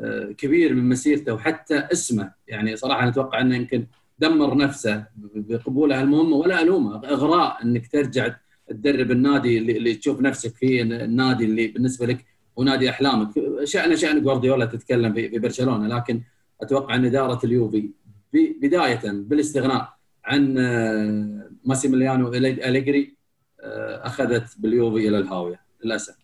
آه، 0.00 0.32
كبير 0.38 0.74
من 0.74 0.88
مسيرته 0.88 1.34
وحتى 1.34 1.88
اسمه. 1.92 2.32
يعني 2.48 2.76
صراحة 2.76 3.08
نتوقع 3.08 3.40
أنه 3.40 3.56
يمكن 3.56 3.86
دمر 4.18 4.56
نفسه 4.56 5.04
بقبولة 5.16 6.00
المهمه 6.00 6.36
ولا 6.36 6.62
ألومه 6.62 6.96
إغراء 6.96 7.62
أنك 7.62 7.86
ترجع 7.86 8.34
تدرب 8.68 9.10
النادي 9.10 9.58
اللي, 9.58 9.76
اللي 9.76 9.94
تشوف 9.94 10.20
نفسك 10.20 10.56
فيه 10.56 10.82
النادي 10.82 11.44
اللي 11.44 11.66
بالنسبة 11.66 12.06
لك 12.06 12.24
ونادي 12.56 12.90
أحلامك. 12.90 13.38
شأن 13.64 13.96
شأن 13.96 14.22
جوارديولا 14.22 14.64
تتكلم 14.64 15.12
في 15.12 15.38
برشلونه 15.38 15.96
لكن 15.96 16.22
أتوقع 16.62 16.94
أن 16.94 17.04
إدارة 17.04 17.46
اليوفي 17.46 17.90
بداية 18.32 19.00
بالاستغناء 19.04 19.96
عن 20.24 20.58
آه، 20.58 21.50
ماسيميليانو 21.64 22.28
أليجري 22.34 23.16
آه، 23.60 24.06
أخذت 24.06 24.58
باليوفي 24.58 25.08
إلى 25.08 25.18
الهاوية 25.18 25.60
للأسف. 25.84 26.16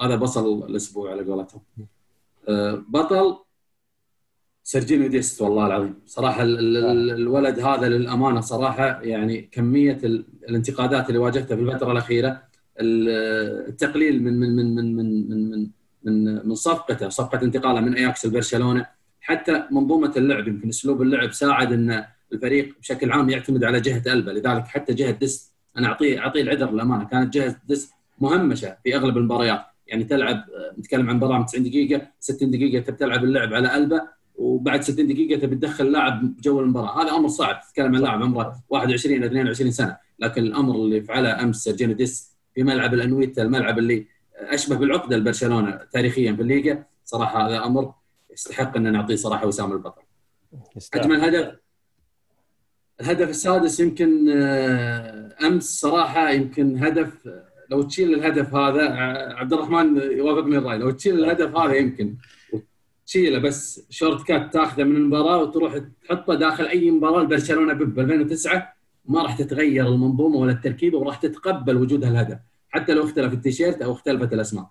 هذا 0.00 0.16
بصل 0.16 0.70
الأسبوع 0.70 1.10
على 1.10 1.22
قولتهم. 1.22 1.60
آه، 2.48 2.84
بطل 2.88 3.36
سيرجينيو 4.62 5.08
ديست 5.08 5.42
والله 5.42 5.66
العظيم. 5.66 5.94
صراحة 6.06 6.42
الولد 6.42 7.60
هذا 7.60 7.88
للأمانة 7.88 8.40
صراحة 8.40 9.02
يعني 9.02 9.42
كمية 9.52 9.98
الانتقادات 10.48 11.08
اللي 11.08 11.18
واجهتها 11.18 11.56
في 11.56 11.62
الفترة 11.62 11.92
الأخيرة 11.92 12.42
التقليل 12.80 14.22
من 14.22 14.40
من 14.40 14.56
من 14.56 14.74
من 14.74 14.96
من 14.96 15.28
من 15.28 15.50
من, 15.50 15.70
من 16.06 16.54
صفقته 16.54 17.08
صفقة 17.08 17.42
انتقاله 17.42 17.80
من 17.80 17.94
أياكس 17.94 18.26
لبرشلونة. 18.26 18.86
حتى 19.20 19.62
منظومة 19.70 20.12
اللعب 20.16 20.48
يمكن 20.48 20.68
أسلوب 20.68 21.02
اللعب 21.02 21.32
ساعد 21.32 21.72
إن 21.72 22.04
الفريق 22.32 22.78
بشكل 22.80 23.12
عام 23.12 23.30
يعتمد 23.30 23.64
على 23.64 23.80
جهة 23.80 24.02
البا 24.06 24.30
لذلك 24.30 24.66
حتى 24.66 24.94
جهة 24.94 25.10
ديست 25.10 25.52
أنا 25.78 25.86
أعطيه 25.86 26.18
أعطيه 26.18 26.42
العذر 26.42 26.70
للأمانة 26.70 27.04
كانت 27.04 27.34
جهة 27.34 27.56
ديست 27.68 27.92
مهمشة 28.20 28.76
في 28.84 28.96
أغلب 28.96 29.16
المباريات. 29.16 29.60
يعني 29.86 30.04
تلعب 30.04 30.44
نتكلم 30.78 31.10
عن 31.10 31.16
مباراة 31.16 31.42
90 31.42 31.64
دقيقة 31.64 32.08
60 32.20 32.50
دقيقة 32.50 32.82
تبي 32.82 32.96
تلعب 32.96 33.24
اللعب 33.24 33.54
على 33.54 33.76
البا 33.76 34.00
وبعد 34.36 34.82
60 34.82 35.06
دقيقة 35.06 35.40
تبي 35.40 35.56
تدخل 35.56 35.92
لاعب 35.92 36.36
جو 36.40 36.60
المباراة. 36.60 37.02
هذا 37.02 37.16
أمر 37.16 37.28
صعب 37.28 37.60
تتكلم 37.60 37.94
عن 37.96 38.02
لاعب 38.02 38.22
عمره 38.22 38.56
21 38.68 39.16
إلى 39.16 39.26
22 39.26 39.70
سنة. 39.70 39.96
لكن 40.18 40.42
الأمر 40.42 40.74
اللي 40.74 41.00
فعله 41.00 41.42
أمس 41.42 41.56
سيرجينو 41.64 41.92
ديست 41.92 42.36
في 42.54 42.62
ملعب 42.62 42.94
الأنويتا 42.94 43.42
الملعب 43.42 43.78
اللي 43.78 44.06
أشبه 44.36 44.76
بالعقدة 44.76 45.16
لبرشلونه 45.16 45.80
تاريخيا 45.92 46.32
في 46.32 46.42
الليغا. 46.42 46.84
صراحة 47.04 47.48
هذا 47.48 47.64
أمر 47.64 47.94
يستحق 48.32 48.76
أن 48.76 48.92
نعطيه 48.92 49.16
صراحة 49.16 49.46
وسام 49.46 49.72
البطل. 49.72 50.02
أجمل 50.94 51.20
هدف 51.20 51.56
الهدف 53.00 53.28
السادس 53.28 53.80
يمكن 53.80 54.28
آه، 54.30 55.36
أمس 55.42 55.80
صراحة 55.80 56.30
يمكن 56.30 56.84
هدف 56.84 57.28
لو 57.70 57.82
تشيل 57.82 58.14
الهدف 58.14 58.54
هذا 58.54 58.88
آه، 58.88 59.32
عبد 59.32 59.52
الرحمن 59.52 59.96
يوافقني 59.96 60.58
الراي 60.58 60.78
لو 60.78 60.90
تشيل 60.90 61.24
الهدف 61.24 61.56
هذا 61.56 61.74
يمكن 61.74 62.16
تشيله 63.06 63.38
بس 63.38 63.86
شورت 63.90 64.26
كات 64.26 64.52
تاخذه 64.52 64.84
من 64.84 64.96
المباراة 64.96 65.42
وتروح 65.42 65.78
تحطه 66.04 66.34
داخل 66.34 66.64
أي 66.64 66.90
مباراة. 66.90 67.22
لبرشلونه 67.22 67.72
ب 67.72 67.82
2009 67.82 68.72
ما 69.04 69.22
راح 69.22 69.38
تتغير 69.38 69.88
المنظومة 69.88 70.36
ولا 70.36 70.52
التركيبه 70.52 70.98
وراح 70.98 71.16
تتقبل 71.16 71.76
وجود 71.76 72.04
هالهدف. 72.04 72.38
حتى 72.70 72.94
لو 72.94 73.04
اختلف 73.04 73.32
التيشيرت 73.32 73.82
أو 73.82 73.92
اختلفت 73.92 74.32
الأسماء. 74.32 74.66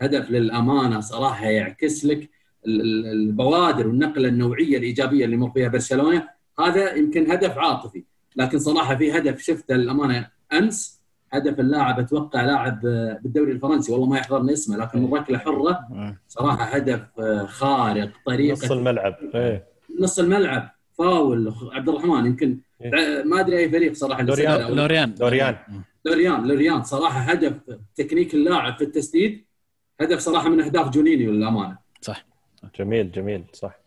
هدف 0.00 0.30
للأمانة 0.30 1.00
صراحة 1.00 1.46
يعكس 1.46 2.04
لك 2.04 2.30
البوادر 2.66 3.88
والنقلة 3.88 4.28
النوعية 4.28 4.78
الإيجابية 4.78 5.24
اللي 5.24 5.36
يمر 5.36 5.50
فيها 5.50 5.68
برشلونة. 5.68 6.28
هذا 6.60 6.94
يمكن 6.94 7.30
هدف 7.30 7.58
عاطفي. 7.58 8.04
لكن 8.36 8.58
صراحة 8.58 8.96
في 8.96 9.18
هدف 9.18 9.40
شفته 9.40 9.74
للأمانة 9.74 10.28
أمس. 10.52 11.02
هدف 11.32 11.60
اللاعب 11.60 12.00
أتوقع 12.00 12.42
لاعب 12.42 12.80
بالدوري 13.22 13.52
الفرنسي. 13.52 13.92
والله 13.92 14.06
ما 14.06 14.18
يحضرني 14.18 14.52
اسمه 14.52 14.76
لكن 14.76 14.98
من 15.02 15.14
ركله 15.14 15.38
حرة. 15.38 15.80
صراحة 16.28 16.64
هدف 16.64 17.00
خارق 17.46 18.10
طريقة 18.26 18.52
نص 18.52 18.70
الملعب. 18.70 19.14
إيه. 19.34 19.64
نص 20.00 20.18
الملعب. 20.18 20.70
فاول 20.98 21.54
عبد 21.72 21.88
الرحمن 21.88 22.26
يمكن 22.26 22.58
إيه. 22.82 23.22
ما 23.24 23.40
أدري 23.40 23.58
أي 23.58 23.70
فريق 23.70 23.92
صراحة 23.92 24.22
لوريان. 24.22 25.14
لوريان. 25.20 25.54
لوريان 26.04 26.48
لوريان 26.48 26.82
صراحة 26.82 27.20
هدف 27.20 27.78
تكنيك 27.94 28.34
اللاعب 28.34 28.76
في 28.76 28.84
التسديد 28.84 29.44
هدف 30.00 30.18
صراحة 30.18 30.48
من 30.48 30.60
أهداف 30.60 30.88
جونينيو 30.88 31.32
للأمانة. 31.32 31.78
صح. 32.00 32.26
جميل 32.78 33.12
جميل 33.12 33.44
صح. 33.52 33.81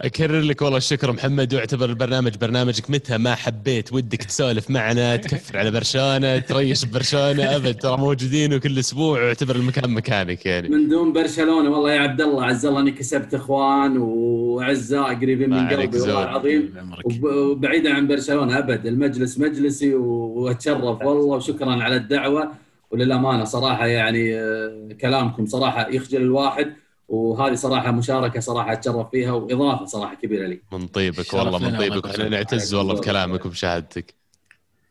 أكرر 0.00 0.40
لك 0.40 0.62
والله 0.62 0.76
الشكر 0.76 1.12
محمد 1.12 1.54
واعتبر 1.54 1.90
البرنامج 1.90 2.36
برنامجك 2.36 2.90
متى 2.90 3.18
ما 3.18 3.34
حبيت 3.34 3.92
ودك 3.92 4.22
تسولف 4.24 4.70
معنا 4.70 5.16
تكفر 5.16 5.58
على 5.58 5.70
برشلونة 5.70 6.38
تريش 6.38 6.84
برشلونة 6.84 7.56
أبد 7.56 7.74
ترى 7.74 7.96
موجودين 7.96 8.54
وكل 8.54 8.78
أسبوع 8.78 9.22
واعتبر 9.22 9.56
المكان 9.56 9.90
مكانك 9.90 10.46
يعني. 10.46 10.68
من 10.68 10.88
دون 10.88 11.12
برشلونة 11.12 11.70
والله 11.70 11.92
يا 11.92 12.00
عبد 12.00 12.20
الله 12.20 12.44
عز 12.44 12.66
الله 12.66 12.80
أني 12.80 12.90
كسبت 12.90 13.34
إخوان 13.34 13.96
وأعزاء 13.98 15.14
قريبين 15.14 15.50
من 15.50 15.68
قلبي 15.68 16.00
والله 16.00 16.22
العظيم. 16.22 16.74
وبعيدا 17.22 17.94
عن 17.94 18.06
برشلونة 18.08 18.58
أبد 18.58 18.86
المجلس 18.86 19.38
مجلسي 19.38 19.94
وأتشرف 19.94 21.02
والله 21.02 21.36
وشكرا 21.36 21.82
على 21.82 21.96
الدعوة. 21.96 22.52
وللأمانة 22.90 23.44
صراحة 23.44 23.86
يعني 23.86 24.38
آه، 24.40 24.88
كلامكم 25.00 25.46
صراحة 25.46 25.88
يخجل 25.88 26.22
الواحد. 26.22 26.72
وهذه 27.08 27.54
صراحة 27.54 27.90
مشاركة 27.90 28.40
صراحة 28.40 28.72
أتشرف 28.72 29.10
فيها 29.10 29.32
وإضافة 29.32 29.84
صراحة 29.84 30.14
كبيرة 30.14 30.46
لي. 30.46 30.60
من 30.72 30.86
طيبك 30.86 31.34
والله 31.34 31.58
من 31.58 31.78
طيبك. 31.78 32.04
وإحنا 32.04 32.28
نعتز 32.28 32.74
والله 32.74 32.94
بكلامك 32.94 33.46
وبشهادتك. 33.46 34.14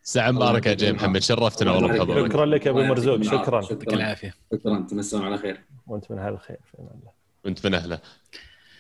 ساعة 0.03 0.32
مباركة 0.32 0.70
يا 0.70 0.74
جاي 0.74 0.93
محمد. 0.93 1.22
شرفتنا 1.22 1.72
والله 1.72 1.88
بحضورك. 1.88 2.32
شكرا 2.32 2.45
لك 2.45 2.66
يا 2.66 2.72
أبو 2.72 2.84
مرزوق. 2.84 3.22
شكرا. 3.22 3.61
يعطيك 3.61 3.93
العافية. 3.93 4.34
شكرا. 4.53 4.88
تمسون 4.89 5.26
على 5.26 5.38
خير. 5.38 5.61
وأنت 5.88 6.11
من 6.11 6.20
أهل 6.20 6.34
الخير 6.34 6.57
في 6.72 6.80
الله. 6.80 7.11
وأنت 7.45 7.66
من 7.66 7.74
أهله. 7.74 7.99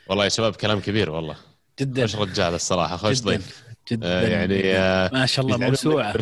والله 0.07 0.23
يا 0.23 0.29
شباب 0.29 0.55
كلام 0.55 0.79
كبير 0.79 1.09
والله. 1.09 1.35
جدا. 1.79 2.01
خوش 2.01 2.15
رجال 2.15 2.53
الصراحة 2.53 2.97
خوش 2.97 3.21
ضيف. 3.21 3.63
جدا. 3.91 4.07
آه 4.07 4.27
يعني 4.27 4.75
آه 4.75 5.09
ما 5.13 5.25
شاء 5.25 5.45
الله 5.45 5.57
موسوعة. 5.57 6.13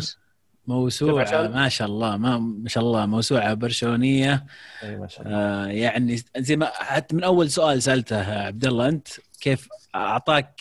موسوعة 0.66 1.48
ما 1.48 1.68
شاء 1.68 1.86
الله 1.86 2.16
ما 2.16 2.38
ما 2.38 2.68
شاء 2.68 2.84
الله 2.84 3.06
موسوعة 3.06 3.54
برشلونية. 3.54 4.46
إي 4.82 4.96
ما 4.96 5.08
شاء 5.08 5.26
الله. 5.26 5.36
آه 5.36 5.66
يعني 5.66 6.22
زي 6.36 6.56
ما 6.56 6.66
حتى 6.66 7.16
من 7.16 7.24
أول 7.24 7.50
سؤال 7.50 7.82
سألته 7.82 8.46
عبد 8.46 8.64
الله 8.64 8.88
أنت 8.88 9.08
كيف 9.40 9.68
أعطاك 9.94 10.60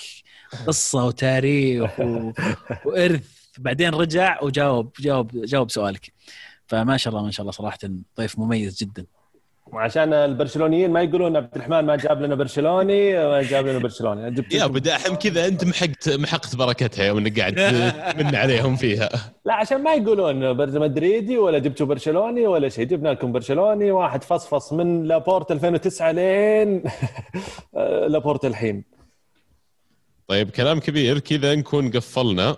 قصة 0.67 1.05
وتاريخ 1.05 1.99
و... 1.99 2.31
وإرث؟ 2.85 3.27
بعدين 3.57 3.93
رجع 3.93 4.43
وجاوب 4.43 4.93
جاوب 4.99 5.31
جاوب 5.45 5.71
سؤالك. 5.71 6.13
فما 6.67 6.97
شاء 6.97 7.13
الله 7.13 7.25
ما 7.25 7.31
شاء 7.31 7.41
الله 7.41 7.51
صراحة 7.51 7.79
ضيف 8.17 8.39
مميز 8.39 8.77
جدا. 8.83 9.05
وعشان 9.73 10.13
البرشلونيين 10.13 10.91
ما 10.91 11.01
يقولون 11.01 11.37
عبد 11.37 11.55
الرحمن 11.55 11.79
ما 11.79 11.95
جاب 11.95 12.21
لنا 12.21 12.35
برشلوني 12.35 13.13
ما 13.13 13.41
جاب 13.41 13.67
لنا 13.67 13.77
برشلوني. 13.79 14.31
جبت 14.31 14.53
يا 14.53 14.65
ابو 14.65 14.77
داحم 14.77 15.15
كذا 15.15 15.47
أنت 15.47 15.63
محقت 15.65 16.09
محقت 16.09 16.55
بركتها 16.55 17.05
يوم 17.05 17.17
إنك 17.17 17.39
قاعد 17.39 17.55
تمن 17.55 18.35
عليهم 18.35 18.75
فيها. 18.75 19.09
لا 19.45 19.53
عشان 19.53 19.83
ما 19.83 19.93
يقولون 19.93 20.57
مدريدي 20.79 21.37
ولا 21.37 21.59
جبتوا 21.59 21.85
برشلوني 21.85 22.47
ولا 22.47 22.69
شيء. 22.69 22.85
جبنا 22.85 23.09
لكم 23.09 23.31
برشلوني 23.31 23.91
واحد 23.91 24.23
فصفص 24.23 24.73
من 24.73 25.03
لابورت 25.03 25.51
2009 25.51 26.11
لين 26.11 26.83
لابورت 28.13 28.45
الحين. 28.45 28.83
طيب 30.27 30.49
كلام 30.49 30.79
كبير. 30.79 31.19
كذا 31.19 31.55
نكون 31.55 31.91
قفلنا. 31.91 32.57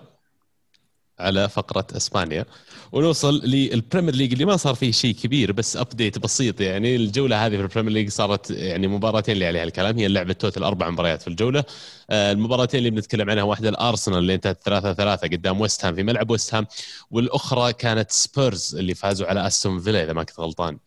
على 1.19 1.49
فقرة 1.49 1.87
إسبانيا 1.97 2.45
ونوصل 2.91 3.41
للبريمير 3.45 4.15
ليج 4.15 4.31
اللي 4.33 4.45
ما 4.45 4.57
صار 4.57 4.75
فيه 4.75 4.91
شيء 4.91 5.15
كبير 5.15 5.51
بس 5.51 5.77
update 5.77 6.19
بسيط 6.19 6.61
يعني 6.61 6.95
الجولة 6.95 7.45
هذه 7.45 7.55
في 7.55 7.61
البريمير 7.61 7.91
ليج 7.93 8.09
صارت 8.09 8.51
يعني 8.51 8.87
مباراتين 8.87 9.33
اللي 9.33 9.47
عليها 9.47 9.63
الكلام 9.63 9.97
هي 9.97 10.05
اللعبة 10.05 10.33
total 10.33 10.63
أربع 10.63 10.89
مباريات 10.89 11.21
في 11.21 11.27
الجولة 11.27 11.63
آه، 12.09 12.31
المباراتين 12.31 12.77
اللي 12.77 12.89
بنتكلم 12.89 13.29
عنها 13.29 13.43
واحدة 13.43 13.69
الأرسنال 13.69 14.17
اللي 14.17 14.33
انتهت 14.35 14.63
3 14.63 14.93
3 14.93 15.27
قدام 15.27 15.61
ويست 15.61 15.85
هام 15.85 15.95
في 15.95 16.03
ملعب 16.03 16.29
ويست 16.31 16.53
هام 16.55 16.67
والأخرى 17.11 17.73
كانت 17.73 18.11
سبيرز 18.11 18.75
اللي 18.75 18.95
فازوا 18.95 19.27
على 19.27 19.47
استون 19.47 19.79
فيلا 19.79 20.03
إذا 20.03 20.13
ما 20.13 20.23
كنت 20.23 20.39
غلطان 20.39 20.79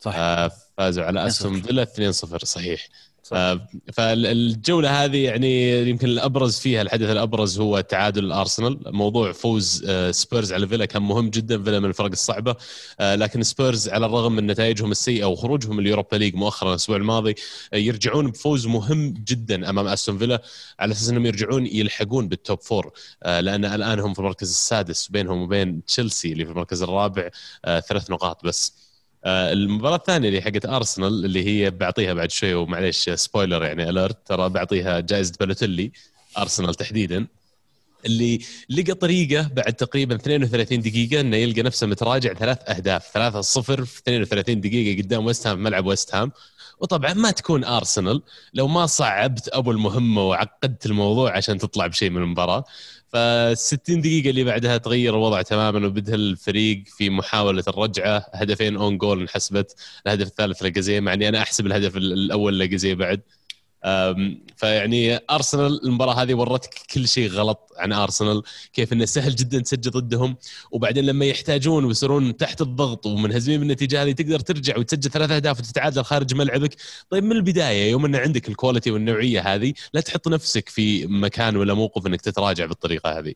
صح 0.00 0.14
آه، 0.16 0.50
فازوا 0.76 1.04
على 1.04 1.20
2-0. 1.20 1.26
استون 1.26 1.62
فيلا 1.62 1.84
2-0 1.84 2.44
صحيح 2.44 2.80
صح. 2.80 3.13
فالجولة 3.92 5.04
هذه 5.04 5.24
يعني 5.24 5.80
يمكن 5.90 6.06
الأبرز 6.06 6.58
فيها 6.58 6.82
الحدث 6.82 7.10
الأبرز 7.10 7.60
هو 7.60 7.80
تعادل 7.80 8.24
الأرسنال. 8.24 8.80
موضوع 8.86 9.32
فوز 9.32 9.84
آه، 9.88 10.10
سبيرز 10.10 10.52
على 10.52 10.68
فيلا 10.68 10.84
كان 10.84 11.02
مهم 11.02 11.30
جدا. 11.30 11.62
فيلا 11.62 11.80
من 11.80 11.84
الفرق 11.88 12.10
الصعبة. 12.10 12.56
آه، 13.00 13.14
لكن 13.14 13.42
سبيرز 13.42 13.88
على 13.88 14.06
الرغم 14.06 14.32
من 14.32 14.46
نتائجهم 14.46 14.90
السيئة 14.90 15.24
وخروجهم 15.24 15.78
اليوروبا 15.78 16.16
ليج 16.16 16.34
مؤخرا 16.34 16.70
الأسبوع 16.70 16.96
الماضي 16.96 17.34
آه، 17.72 17.76
يرجعون 17.76 18.30
بفوز 18.30 18.66
مهم 18.66 19.14
جدا 19.28 19.70
أمام 19.70 19.86
أستون 19.86 20.18
فيلا. 20.18 20.42
على 20.80 20.92
أساس 20.92 21.08
إنهم 21.08 21.26
يرجعون 21.26 21.66
يلحقون 21.66 22.28
بال 22.28 22.41
top 22.41 22.60
four 22.62 22.92
آه، 23.22 23.40
لأن 23.40 23.64
الآن 23.64 24.00
هم 24.00 24.12
في 24.14 24.18
المركز 24.18 24.50
السادس 24.50 25.08
بينهم 25.08 25.42
وبين 25.42 25.84
تشيلسي 25.84 26.32
اللي 26.32 26.44
في 26.44 26.50
المركز 26.50 26.82
الرابع 26.82 27.30
آه، 27.64 27.80
ثلاث 27.80 28.10
نقاط 28.10 28.44
بس. 28.44 28.83
آه، 29.24 29.52
المباراة 29.52 29.96
الثانية 29.96 30.28
اللي 30.28 30.42
حقت 30.42 30.66
أرسنال 30.66 31.24
اللي 31.24 31.44
هي 31.46 31.70
بعطيها 31.70 32.14
بعد 32.14 32.30
شوي 32.30 32.54
ومعليش 32.54 33.10
spoiler 33.10 33.64
يعني 33.64 33.90
alert 33.90 34.26
ترى 34.26 34.48
بعطيها 34.48 35.00
جائزة 35.00 35.32
بالوتيلي 35.40 35.92
أرسنال 36.38 36.74
تحديدا 36.74 37.26
اللي 38.06 38.40
لقى 38.68 38.94
طريقة 38.94 39.48
بعد 39.48 39.72
تقريبا 39.72 40.14
32 40.14 40.80
دقيقة 40.80 41.20
إنه 41.20 41.36
يلقى 41.36 41.62
نفسه 41.62 41.86
متراجع 41.86 42.34
ثلاث 42.34 42.58
أهداف 42.70 43.10
3 43.12 43.40
0 43.40 43.84
في 43.84 43.98
32 43.98 44.60
دقيقة 44.60 45.02
قدام 45.02 45.26
ويست 45.26 45.46
هام 45.46 45.62
ملعب 45.62 45.86
ويست 45.86 46.14
هام 46.14 46.32
وطبعا 46.80 47.14
ما 47.14 47.30
تكون 47.30 47.64
أرسنال 47.64 48.22
لو 48.54 48.68
ما 48.68 48.86
صعبت 48.86 49.48
أبو 49.48 49.70
المهمة 49.70 50.22
وعقدت 50.22 50.86
الموضوع 50.86 51.36
عشان 51.36 51.58
تطلع 51.58 51.86
بشيء 51.86 52.10
من 52.10 52.22
المباراة. 52.22 52.64
ف 53.14 53.16
60 53.58 54.00
دقيقة 54.00 54.30
اللي 54.30 54.44
بعدها 54.44 54.76
تغير 54.78 55.14
الوضع 55.14 55.42
تماما 55.42 55.86
وبدها 55.86 56.14
الفريق 56.14 56.84
في 56.86 57.10
محاولة 57.10 57.64
الرجعة. 57.68 58.26
هدفين 58.34 58.76
own 58.76 58.98
goal 58.98 59.20
انحسبت 59.20 59.74
الهدف 60.06 60.26
الثالث 60.26 60.62
لاكازيت 60.62 61.00
مع 61.00 61.12
إني 61.14 61.28
أنا 61.28 61.38
أحسب 61.42 61.66
الهدف 61.66 61.96
الأول 61.96 62.58
لاكازيت 62.58 62.94
بعد. 62.94 63.22
فيعني 64.56 65.20
أرسنال 65.30 65.84
المباراة 65.84 66.22
هذه 66.22 66.34
ورتك 66.34 66.74
كل 66.94 67.08
شيء 67.08 67.30
غلط 67.30 67.72
عن 67.76 67.92
أرسنال 67.92 68.42
كيف 68.72 68.92
إنه 68.92 69.04
سهل 69.04 69.34
جدا 69.34 69.60
تسجل 69.60 69.90
ضدهم 69.90 70.36
وبعدين 70.70 71.04
لما 71.06 71.24
يحتاجون 71.24 71.84
ويصيرون 71.84 72.36
تحت 72.36 72.60
الضغط 72.60 73.06
ومنهزمين 73.06 73.60
بالنتيجة 73.60 74.02
هذه 74.02 74.12
تقدر 74.12 74.40
ترجع 74.40 74.78
وتسجل 74.78 75.10
ثلاث 75.10 75.30
أهداف 75.30 75.58
وتتعادل 75.58 76.04
خارج 76.04 76.34
ملعبك. 76.34 76.76
طيب 77.10 77.24
من 77.24 77.32
البداية 77.32 77.90
يوم 77.90 78.04
ان 78.04 78.16
عندك 78.16 78.48
الكواليتي 78.48 78.90
والنوعية 78.90 79.40
هذه 79.54 79.74
لا 79.94 80.00
تحط 80.00 80.28
نفسك 80.28 80.68
في 80.68 81.06
مكان 81.06 81.56
ولا 81.56 81.74
موقف 81.74 82.06
إنك 82.06 82.20
تتراجع 82.20 82.66
بالطريقة 82.66 83.18
هذه. 83.18 83.34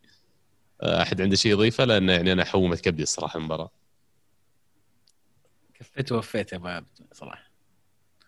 أه، 0.83 1.03
أحد 1.03 1.21
عنده 1.21 1.37
شيء 1.37 1.53
يضيفه؟ 1.53 1.85
لأن 1.85 2.09
يعني 2.09 2.33
أنا 2.33 2.45
حومت 2.45 2.81
كبدي 2.81 3.03
الصراحة 3.03 3.39
المباراة. 3.39 3.71
كفيت 5.75 6.13
ووفيت 6.13 6.53
يا 6.53 6.57
أبو 6.57 6.87
صراحة. 7.13 7.48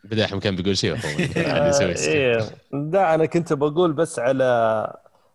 بداحم 0.05 0.38
كان 0.38 0.57
بيقول 0.57 0.76
شيء 0.78 0.96
سكيب. 1.94 2.14
إيه. 2.14 2.38
لا 2.72 3.14
أنا 3.14 3.26
كنت 3.26 3.53
بقول 3.53 3.92
بس 3.92 4.18
على 4.18 4.44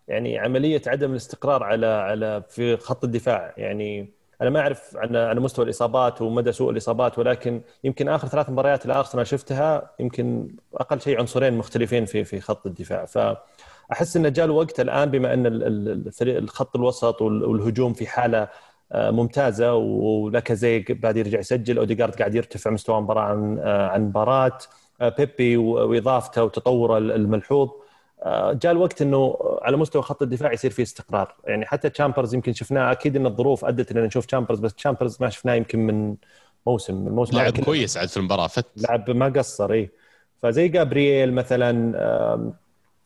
يعني 0.07 0.39
عملية 0.39 0.81
عدم 0.87 1.11
الاستقرار 1.11 1.63
على 1.63 1.85
على 1.85 2.43
في 2.49 2.77
خط 2.77 3.03
الدفاع 3.03 3.53
يعني 3.57 4.09
أنا 4.41 4.49
ما 4.49 4.59
أعرف 4.59 4.97
عن 4.97 5.15
على 5.15 5.39
مستوى 5.39 5.65
الإصابات 5.65 6.21
ومدى 6.21 6.51
سوء 6.51 6.71
الإصابات 6.71 7.19
ولكن 7.19 7.61
يمكن 7.83 8.09
آخر 8.09 8.27
ثلاث 8.27 8.49
مباريات 8.49 8.85
الأرسنال 8.85 9.27
شفتها 9.27 9.91
يمكن 9.99 10.47
أقل 10.75 11.01
شيء 11.01 11.19
عنصرين 11.19 11.53
مختلفين 11.53 12.05
في 12.05 12.23
في 12.23 12.41
خط 12.41 12.65
الدفاع 12.65 13.05
فأحس 13.05 14.17
انه 14.17 14.29
جاء 14.29 14.45
الوقت 14.45 14.79
الآن 14.79 15.11
بما 15.11 15.33
إن 15.33 15.45
ال- 15.45 15.63
ال- 15.63 15.89
الفريق 16.07 16.37
الخط 16.37 16.75
الوسط 16.75 17.21
وال- 17.21 17.43
والهجوم 17.45 17.93
في 17.93 18.07
حالة 18.07 18.37
آه، 18.41 18.49
ممتازة 18.93 19.73
ولاكازيت 19.73 20.79
بعد 20.89 21.17
يرجع 21.17 21.39
يسجل 21.39 21.77
اوديجارد 21.77 22.15
قاعد 22.15 22.35
يرتفع 22.35 22.71
مستوى 22.71 23.01
مباراة 23.01 23.21
عن 23.21 23.59
آه، 23.59 23.87
عن 23.87 24.01
مباراة. 24.01 24.57
آه، 25.01 25.09
بيبي 25.09 25.57
وإضافته 25.57 26.43
وتطوره 26.43 26.97
الملحوظ. 26.97 27.69
آه، 28.23 28.53
جاء 28.53 28.71
الوقت 28.71 29.01
إنه 29.01 29.37
على 29.61 29.77
مستوى 29.77 30.01
خط 30.01 30.21
الدفاع 30.21 30.53
يصير 30.53 30.71
في 30.71 30.81
استقرار. 30.81 31.35
يعني 31.45 31.65
حتى 31.65 31.89
تشامبرز 31.89 32.33
يمكن 32.33 32.53
شفناه 32.53 32.91
أكيد 32.91 33.15
إن 33.15 33.25
الظروف 33.25 33.65
أدت 33.65 33.91
اننا 33.91 34.05
نشوف 34.05 34.25
تشامبرز 34.25 34.59
بس 34.59 34.73
تشامبرز 34.73 35.17
ما 35.21 35.29
شفناه 35.29 35.53
يمكن 35.53 35.79
من 35.79 36.15
موسم 36.67 36.95
من 36.95 37.07
الموسم 37.07 37.37
لعب. 37.37 37.59
كويس 37.59 37.97
عاد 37.97 38.09
في 38.09 38.17
المباراة 38.17 38.47
fit. 38.47 38.65
لعب 38.77 39.09
ما 39.09 39.25
قصر 39.29 39.71
اي 39.71 39.89
فزي 40.41 40.67
جابرييل 40.67 41.33
مثلا 41.33 42.55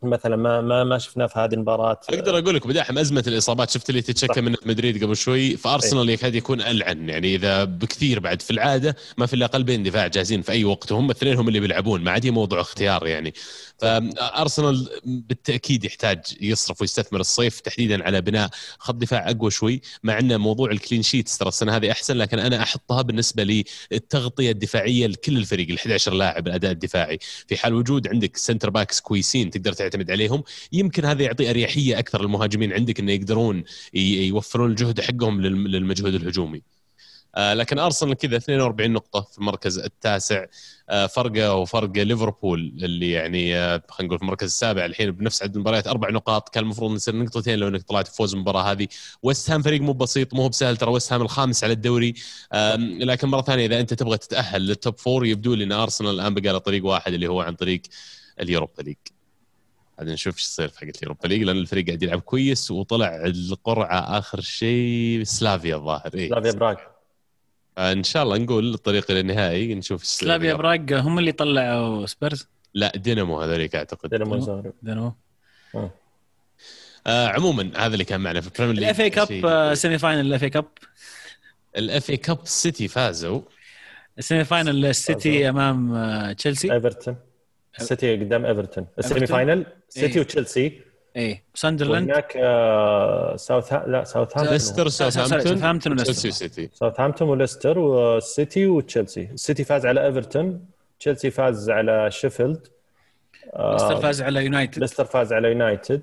مثلا 0.03 0.35
ما 0.35 0.61
ما 0.61 0.83
ما 0.83 0.97
شفناه 0.97 1.25
في 1.25 1.39
هذه 1.39 1.53
المباراة. 1.53 1.99
أقدر 2.09 2.37
أقول 2.37 2.55
لك 2.55 2.67
بداحم 2.67 2.97
أزمة 2.97 3.23
الإصابات 3.27 3.69
شفت 3.69 3.89
اللي 3.89 4.01
تتشكى 4.01 4.33
في 4.33 4.55
مدريد 4.65 5.03
قبل 5.03 5.15
شوي 5.15 5.57
فأرسنال 5.57 6.09
يكاد 6.09 6.35
يكون 6.35 6.61
ألعن. 6.61 7.09
يعني 7.09 7.35
إذا 7.35 7.63
بكثير 7.63 8.19
بعد 8.19 8.41
في 8.41 8.51
العادة 8.51 8.95
ما 9.17 9.25
في 9.25 9.33
إلا 9.33 9.45
قلبين 9.45 9.83
دفاع 9.83 10.07
جاهزين 10.07 10.41
في 10.41 10.51
أي 10.51 10.63
وقت 10.65 10.91
وهم 10.91 11.05
الاثنين 11.05 11.37
هم 11.37 11.47
اللي 11.47 11.59
بيلعبون 11.59 12.03
ما 12.03 12.11
عاد 12.11 12.27
موضوع 12.27 12.61
اختيار 12.61 13.07
يعني. 13.07 13.33
فارسنال 13.81 14.89
بالتأكيد 15.05 15.85
يحتاج 15.85 16.19
يصرف 16.41 16.81
ويستثمر 16.81 17.19
الصيف 17.19 17.59
تحديدا 17.59 18.03
على 18.03 18.21
بناء 18.21 18.49
خط 18.79 18.95
دفاع 18.95 19.29
أقوى 19.29 19.51
شوي 19.51 19.81
مع 20.03 20.19
أن 20.19 20.37
موضوع 20.39 20.71
الكلين 20.71 21.01
شيتس 21.01 21.37
ترى 21.37 21.49
السنة 21.49 21.75
هذه 21.75 21.91
أحسن 21.91 22.17
لكن 22.17 22.39
أنا 22.39 22.63
أحطها 22.63 23.01
بالنسبة 23.01 23.43
للتغطيه 23.91 24.51
الدفاعية 24.51 25.07
لكل 25.07 25.37
الفريق 25.37 25.69
ال 25.69 25.75
11 25.77 26.13
لاعب 26.13 26.47
الأداء 26.47 26.71
الدفاعي 26.71 27.19
في 27.47 27.57
حال 27.57 27.73
وجود 27.73 28.07
عندك 28.07 28.37
center 28.37 28.69
backs 28.69 28.99
كويسين 28.99 29.49
تقدر 29.49 29.73
تعتمد 29.73 30.11
عليهم 30.11 30.43
يمكن 30.71 31.05
هذا 31.05 31.23
يعطي 31.23 31.49
أريحية 31.49 31.99
أكثر 31.99 32.21
للمهاجمين 32.21 32.73
عندك 32.73 32.99
إنه 32.99 33.11
يقدرون 33.11 33.63
يوفرون 33.93 34.69
الجهد 34.71 35.01
حقهم 35.01 35.41
للم- 35.41 35.67
للمجهود 35.67 36.13
الهجومي. 36.13 36.61
آه 37.35 37.53
لكن 37.53 37.79
أرسنال 37.79 38.13
كذا 38.13 38.37
42 38.37 38.91
نقطة 38.91 39.21
في 39.21 39.37
المركز 39.37 39.79
التاسع. 39.79 40.45
آه 40.89 41.05
فرقة 41.07 41.53
وفرق 41.55 41.91
ليفربول 41.97 42.59
اللي 42.59 43.11
يعني 43.11 43.55
آه 43.57 43.83
خلينا 43.89 44.07
نقول 44.07 44.17
في 44.17 44.23
المركز 44.23 44.45
السابع 44.47 44.85
الحين 44.85 45.11
بنفس 45.11 45.43
عدد 45.43 45.55
المباريات 45.55 45.87
أربع 45.87 46.09
نقاط. 46.09 46.49
كان 46.49 46.63
المفروض 46.63 46.91
نصير 46.91 47.15
نقطتين 47.15 47.59
لو 47.59 47.67
إنك 47.67 47.81
طلعت 47.81 48.07
فوز 48.07 48.33
المباراة 48.33 48.71
هذه. 48.71 48.87
ويست 49.23 49.51
هام 49.51 49.61
فريق 49.61 49.81
مو 49.81 49.93
بسيط 49.93 50.33
مو 50.33 50.47
بسهل. 50.47 50.77
ترى 50.77 50.91
ويست 50.91 51.13
هام 51.13 51.21
الخامس 51.21 51.63
على 51.63 51.73
الدوري. 51.73 52.13
لكن 52.99 53.27
مرة 53.27 53.41
ثانية 53.41 53.65
إذا 53.65 53.79
أنت 53.79 53.93
تبغى 53.93 54.17
تتأهل 54.17 54.61
لل 54.67 54.79
top 54.79 54.97
four 54.97 55.25
يبدو 55.25 55.53
لي 55.53 55.63
إن 55.63 55.71
أرسنال 55.71 56.11
الآن 56.15 56.33
بقى 56.33 56.53
له 56.53 56.57
طريق 56.57 56.85
واحد 56.85 57.13
اللي 57.13 57.27
هو 57.27 57.41
عن 57.41 57.55
طريق 57.55 57.81
ال 58.39 58.45
Europa 58.45 58.81
League. 58.81 58.95
بعدين 59.97 60.13
نشوف 60.13 60.35
إيش 60.37 60.43
يصير 60.45 60.67
في 60.67 60.79
حقت 60.79 60.97
ال 60.97 61.01
Europa 61.01 61.27
League 61.27 61.43
لأن 61.43 61.57
الفريق 61.57 61.85
قاعد 61.87 62.03
يلعب 62.03 62.19
كويس 62.21 62.71
وطلع 62.71 63.21
القرعة 63.25 64.17
آخر 64.19 64.41
شيء 64.41 65.23
سلافيا 65.23 65.75
الظاهر. 65.75 66.11
إيه. 66.13 66.29
سلافيا 66.29 66.51
براغ 66.51 66.75
إن 67.77 68.03
شاء 68.03 68.23
الله 68.23 68.37
نقول 68.37 68.73
الطريق 68.73 69.11
إلى 69.11 69.19
النهائي 69.19 69.75
نشوف. 69.75 70.05
سلافيا 70.05 70.53
براغ 70.53 70.99
هم 70.99 71.19
اللي 71.19 71.31
طلعوا 71.31 72.05
سبيرز؟ 72.05 72.47
لا 72.73 72.91
دينامو 72.95 73.41
هذوليك 73.41 73.75
أعتقد. 73.75 74.09
دينامو 74.09 74.39
زغرب 74.39 74.73
دينامو. 74.81 75.13
آه. 75.75 77.27
عموما 77.27 77.71
هذا 77.75 77.93
اللي 77.93 78.05
كان 78.05 78.21
معنا 78.21 78.41
في 78.41 78.47
ال 78.47 78.51
Premier 78.51 78.75
League. 78.75 78.83
ال 78.83 79.01
FA 79.01 79.09
Cup 79.09 79.73
semi 79.73 79.97
final 79.97 80.25
ال 80.25 80.43
FA 80.43 80.49
Cup. 80.49 80.65
ال 81.77 82.09
FA 82.09 82.17
Cup 82.17 82.39
سيتي 82.43 82.87
فازوا. 82.87 83.41
ال 84.17 84.22
semi 84.22 84.43
final 84.43 84.85
السيتي 84.85 85.49
أمام 85.49 85.95
آه، 85.95 86.33
تشيلسي. 86.33 86.73
إيفرتون. 86.73 87.15
السيتي 87.79 88.15
قدام 88.15 88.45
إيفرتون. 88.45 88.87
ال 88.99 89.04
semi؟ 89.04 89.27
final 89.27 89.65
سيتي 89.89 90.15
إيه. 90.15 90.19
وتشيلسي. 90.19 90.81
إيه. 91.15 91.43
ساندرلاند. 91.55 92.09
وهناك 92.09 92.37
آه، 92.37 93.35
ساوث 93.35 93.73
لا 93.73 94.03
ساوثهامبتون. 94.03 94.53
ليستر 94.53 94.87
ساوثهامبتون. 94.89 95.97
تشيلسي 95.97 96.31
سيتي. 96.31 96.69
ساوثهامبتون 96.73 97.29
وليستر 97.29 97.79
والسيتي 97.79 98.65
وتشيلسي. 98.65 99.29
السيتي 99.33 99.63
فاز 99.63 99.85
على 99.85 100.05
إيفرتون. 100.05 100.65
تشيلسي 100.99 101.31
فاز 101.31 101.69
على 101.69 102.11
شيفيلد. 102.11 102.67
آه، 103.53 103.73
ليستر 103.73 103.95
فاز 103.95 104.21
على 104.21 104.43
يونايتد. 104.43 104.79
ليستر 104.79 105.05
فاز 105.05 105.33
على 105.33 105.47
يونايتد. 105.47 106.01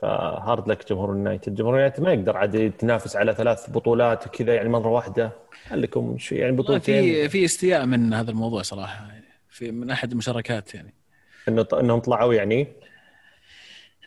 ف 0.00 0.14
hard 0.14 0.68
luck 0.68 0.88
جمهور 0.88 1.08
يونايتد. 1.08 1.54
جمهور 1.54 1.74
يونايتد 1.74 2.02
ما 2.02 2.12
يقدر 2.12 2.36
عاد 2.36 2.54
يتنافس 2.54 3.16
على 3.16 3.34
ثلاث 3.34 3.70
بطولات 3.70 4.26
وكذا 4.26 4.54
يعني 4.54 4.68
مرة 4.68 4.88
واحدة. 4.88 5.30
خليكم 5.68 6.18
شوي 6.18 6.38
يعني 6.38 6.56
بطولتين. 6.56 7.02
في 7.02 7.28
في 7.28 7.44
استياء 7.44 7.86
من 7.86 8.14
هذا 8.14 8.30
الموضوع 8.30 8.62
صراحة 8.62 9.06
يعني 9.08 9.24
في 9.50 9.70
من 9.70 9.90
أحد 9.90 10.12
المشاركات 10.12 10.74
يعني. 10.74 10.94
إنه 11.48 11.66
إنهم 11.72 12.00
طلعوا 12.00 12.34
يعني. 12.34 12.68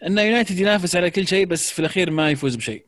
إن 0.08 0.18
يونايتد 0.18 0.60
ينافس 0.60 0.96
على 0.96 1.12
كل 1.12 1.28
شيء 1.28 1.46
بس 1.46 1.72
في 1.72 1.80
الأخير 1.80 2.12
ما 2.12 2.32
يفوز 2.32 2.56
بشيء. 2.56 2.86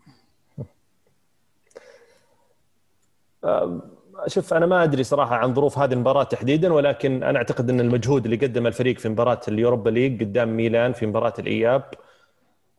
شوف 4.28 4.54
أنا 4.54 4.66
ما 4.66 4.84
أدري 4.84 5.04
صراحة 5.04 5.36
عن 5.36 5.54
ظروف 5.54 5.78
هذه 5.78 5.94
المباراة 5.94 6.24
تحديدا 6.24 6.74
ولكن 6.74 7.24
أنا 7.24 7.38
أعتقد 7.38 7.70
إن 7.70 7.80
المجهود 7.80 8.26
اللي 8.26 8.38
قدمه 8.38 8.68
الفريق 8.68 9.00
في 9.00 9.10
مباراة 9.10 9.40
ال 9.48 9.54
Europa 9.54 9.90
League 9.90 10.24
قدام 10.24 10.58
ميلان 10.58 10.94
في 10.94 11.06
مباراة 11.06 11.34
الإياب 11.40 11.84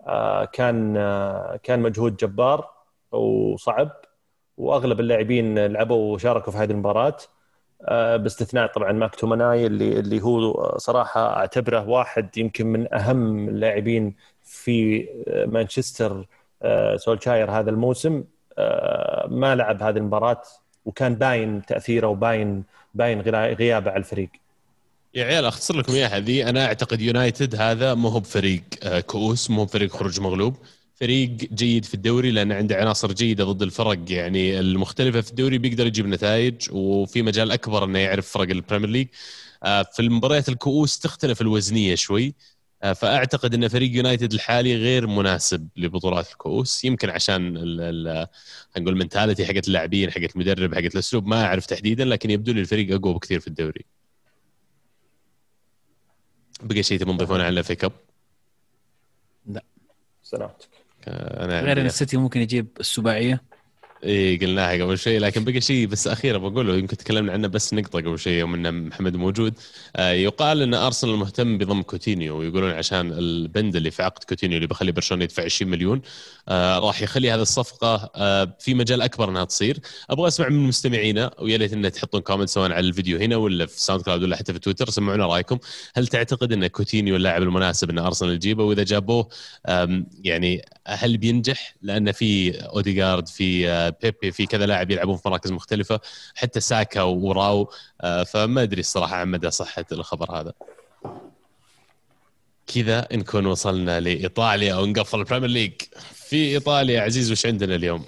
آه، 0.06 0.44
كان 0.44 0.96
آه، 0.96 1.60
كان 1.62 1.80
مجهود 1.80 2.16
جبار 2.16 2.70
وصعب 3.12 3.90
وأغلب 4.56 5.00
اللاعبين 5.00 5.66
لعبوا 5.66 6.14
وشاركوا 6.14 6.52
في 6.52 6.58
هذه 6.58 6.70
المباراة. 6.70 7.16
باستثناء 8.16 8.66
طبعا 8.66 8.92
ماك 8.92 9.14
توماناي 9.14 9.66
اللي 9.66 9.98
اللي 9.98 10.22
هو 10.22 10.78
صراحة 10.78 11.36
أعتبره 11.36 11.88
واحد 11.88 12.38
يمكن 12.38 12.66
من 12.66 12.94
أهم 12.94 13.48
اللاعبين 13.48 14.14
في 14.44 15.08
آه، 15.28 15.46
مانشستر 15.46 16.26
آه، 16.62 16.96
سولشاير 16.96 17.50
هذا 17.50 17.70
الموسم. 17.70 18.24
آه، 18.58 19.26
ما 19.30 19.54
لعب 19.54 19.82
هذه 19.82 19.96
المباراة 19.96 20.42
وكان 20.84 21.14
باين 21.14 21.66
تأثيره 21.66 22.06
وباين 22.06 22.64
باين 22.94 23.20
غيابه 23.20 23.90
على 23.90 23.98
الفريق. 23.98 24.30
يا 25.14 25.24
عيال 25.24 25.44
أختصر 25.44 25.76
لكم 25.76 25.92
إياها 25.92 26.16
هذه 26.16 26.48
أنا 26.48 26.66
أعتقد 26.66 27.00
يونايتد 27.00 27.54
هذا 27.54 27.94
مو 27.94 28.08
هو 28.08 28.20
بفريق 28.20 28.62
آه، 28.82 29.00
كؤوس 29.00 29.50
مو 29.50 29.60
هو 29.60 29.64
بفريق 29.64 29.90
خروج 29.90 30.20
مغلوب. 30.20 30.56
فريق 31.00 31.30
جيد 31.30 31.84
في 31.84 31.94
الدوري 31.94 32.30
لأن 32.30 32.52
عنده 32.52 32.76
عناصر 32.76 33.12
جيدة 33.12 33.44
ضد 33.44 33.62
الفرق. 33.62 33.98
يعني 34.12 34.60
المختلفة 34.60 35.20
في 35.20 35.30
الدوري 35.30 35.58
بيقدر 35.58 35.86
يجيب 35.86 36.06
نتائج 36.06 36.54
وفي 36.72 37.22
مجال 37.22 37.50
أكبر 37.50 37.84
إنه 37.84 37.98
يعرف 37.98 38.28
فرق 38.28 38.50
ال 38.50 38.55
Premier 38.55 38.88
League. 38.88 39.08
آه، 39.62 39.82
في 39.82 40.02
المباريات 40.02 40.48
الكؤوس 40.48 40.98
تختلف 40.98 41.40
الوضعية 41.40 41.94
شوي. 41.94 42.34
آه، 42.82 42.92
فأعتقد 42.92 43.54
إن 43.54 43.68
فريق 43.68 43.96
يونايتد 43.96 44.32
الحالي 44.32 44.76
غير 44.76 45.06
مناسب 45.06 45.68
لبطولات 45.76 46.30
الكؤوس. 46.32 46.84
يمكن 46.84 47.10
عشان 47.10 47.56
ال- 47.56 47.80
ال- 47.80 48.26
نقول 48.78 48.92
ال 48.94 48.99
mentality 48.99 49.46
حقت 49.46 49.68
اللاعبين 49.68 50.10
حقت 50.10 50.34
المدرب 50.36 50.74
حقت 50.74 50.94
الأسلوب 50.94 51.26
ما 51.26 51.44
أعرف 51.44 51.66
تحديدا 51.66 52.04
لكن 52.04 52.30
يبدو 52.30 52.52
لي 52.52 52.60
الفريق 52.60 52.94
أقوى 52.94 53.14
بكثير 53.14 53.40
في 53.40 53.46
الدوري. 53.48 53.84
بقى 56.62 56.82
شيء 56.82 56.98
تبون 56.98 57.16
تضيفونه 57.16 57.44
على 57.44 57.60
ال 57.60 57.65
FA 57.65 57.74
Cup 57.74 57.92
سلامتك. 60.22 60.68
آه، 60.74 60.79
أنا 61.08 61.60
غير 61.60 61.80
إن 61.80 61.86
السيتي 61.86 62.16
ممكن 62.16 62.40
يجيب 62.40 62.68
السباعية. 62.80 63.49
اي 64.04 64.36
قلناها 64.36 64.84
قبل 64.84 64.98
شيء 64.98 65.20
لكن 65.20 65.44
بقى 65.44 65.60
شيء 65.60 65.86
بس 65.86 66.06
أخيرا 66.08 66.38
بقوله 66.38 66.76
يمكن 66.76 66.96
تكلمنا 66.96 67.32
عنه 67.32 67.48
بس 67.48 67.74
نقطة 67.74 67.98
قبل 67.98 68.18
شيء 68.18 68.32
يوم 68.32 68.54
إن 68.54 68.86
محمد 68.88 69.16
موجود. 69.16 69.54
آه 69.96 70.10
يقال 70.12 70.62
إن 70.62 70.74
أرسنال 70.74 71.16
مهتم 71.16 71.58
بضم 71.58 71.82
كوتينيو 71.82 72.38
ويقولون 72.38 72.70
عشان 72.70 73.12
البند 73.12 73.76
اللي 73.76 73.90
في 73.90 74.02
عقد 74.02 74.24
كوتينيو 74.24 74.56
اللي 74.56 74.66
بيخلي 74.66 74.92
برشلونة 74.92 75.24
يدفع 75.24 75.42
20 75.44 75.70
مليون 75.70 76.00
آه 76.48 76.78
راح 76.78 77.02
يخلي 77.02 77.30
هذه 77.30 77.42
الصفقة 77.42 78.10
آه 78.16 78.56
في 78.60 78.74
مجال 78.74 79.02
أكبر 79.02 79.28
إنها 79.30 79.44
تصير. 79.44 79.78
أبغى 80.10 80.28
أسمع 80.28 80.48
من 80.48 80.58
مستمعينا 80.68 81.30
ويا 81.38 81.58
ليت 81.58 81.72
إن 81.72 81.92
تحطون 81.92 82.20
comment 82.20 82.48
سواء 82.48 82.72
على 82.72 82.86
الفيديو 82.88 83.18
هنا 83.18 83.36
ولا 83.36 83.66
في 83.66 83.80
SoundCloud 83.80 84.22
ولا 84.22 84.36
حتى 84.36 84.52
في 84.52 84.58
تويتر 84.58 84.90
سمعونا 84.90 85.26
رأيكم. 85.26 85.58
هل 85.94 86.06
تعتقد 86.06 86.52
إن 86.52 86.66
كوتينيو 86.66 87.16
اللاعب 87.16 87.42
المناسب 87.42 87.90
إن 87.90 87.98
أرسنال 87.98 88.32
يجيبه؟ 88.34 88.64
وإذا 88.64 88.82
جابوه 88.84 89.28
يعني 90.24 90.62
هل 90.86 91.16
بينجح؟ 91.16 91.74
لأن 91.82 92.12
في 92.12 92.50
اوديجارد 92.60 93.28
في 93.28 93.89
بيبي 94.02 94.32
في 94.32 94.46
كذا 94.46 94.66
لاعب 94.66 94.90
يلعبون 94.90 95.16
في 95.16 95.28
مراكز 95.28 95.52
مختلفة 95.52 96.00
حتى 96.34 96.60
ساكا 96.60 97.02
وراو 97.02 97.70
آه، 98.00 98.24
فما 98.24 98.62
أدري 98.62 98.80
الصراحة 98.80 99.16
عن 99.16 99.28
مدى 99.28 99.50
صحة 99.50 99.84
الخبر 99.92 100.40
هذا. 100.40 100.52
كذا 102.74 103.08
نكون 103.12 103.46
وصلنا 103.46 104.00
لإيطاليا 104.00 104.74
ونقفل 104.74 105.18
ال 105.18 105.22
Premier 105.22 105.48
League. 105.48 105.72
في 106.14 106.36
إيطاليا 106.36 107.00
عزيز 107.00 107.32
وش 107.32 107.46
عندنا 107.46 107.74
اليوم؟ 107.74 108.04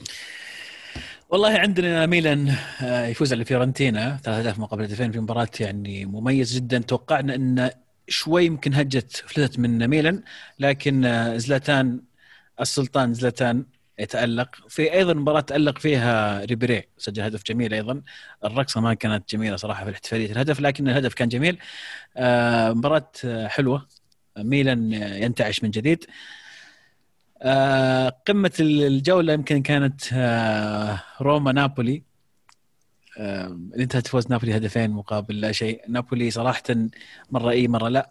والله 1.30 1.58
عندنا 1.58 2.06
ميلان 2.06 2.56
آه، 2.82 3.06
يفوز 3.06 3.32
على 3.32 3.44
فيورنتينا 3.44 4.20
3 4.24 4.58
مقابل 4.58 4.82
هدفين 4.82 5.12
في 5.12 5.20
مباراة 5.20 5.48
يعني 5.60 6.04
مميز 6.04 6.54
جدا. 6.54 6.78
توقعنا 6.78 7.34
إن 7.34 7.70
شوي 8.08 8.44
يمكن 8.46 8.74
هجت 8.74 9.16
فلتت 9.26 9.58
من 9.58 9.88
ميلان 9.88 10.22
لكن 10.58 11.04
آه، 11.04 11.36
زلاتان 11.36 12.00
السلطان 12.60 13.14
زلاتان 13.14 13.64
يتالق 13.98 14.56
في 14.68 14.92
أيضا 14.92 15.14
مباراة 15.14 15.40
تألق 15.40 15.78
فيها 15.78 16.44
ريبيري 16.44 16.82
سجل 16.98 17.22
هدف 17.22 17.42
جميل 17.42 17.74
أيضا. 17.74 18.02
الرقصة 18.44 18.80
ما 18.80 18.94
كانت 18.94 19.30
جميلة 19.34 19.56
صراحة 19.56 19.84
في 19.84 19.90
احتفاليه 19.90 20.32
الهدف 20.32 20.60
لكن 20.60 20.88
الهدف 20.88 21.14
كان 21.14 21.28
جميل. 21.28 21.58
آه، 22.16 22.72
مباراة 22.72 23.12
حلوة. 23.46 23.88
ميلان 24.38 24.92
ينتعش 24.92 25.62
من 25.62 25.70
جديد. 25.70 26.04
آه، 27.42 28.08
قمة 28.26 28.52
الجولة 28.60 29.32
يمكن 29.32 29.62
كانت 29.62 30.02
آه، 30.12 31.02
روما 31.20 31.52
نابولي. 31.52 32.02
اللي 33.18 33.82
انتهت 33.84 34.06
فوز 34.06 34.30
نابولي 34.30 34.56
هدفين 34.56 34.90
مقابل 34.90 35.40
لا 35.40 35.52
شيء. 35.52 35.82
نابولي 35.88 36.30
صراحة 36.30 36.62
مرة 37.30 37.50
إي 37.50 37.68
مرة 37.68 37.88
لا. 37.88 38.10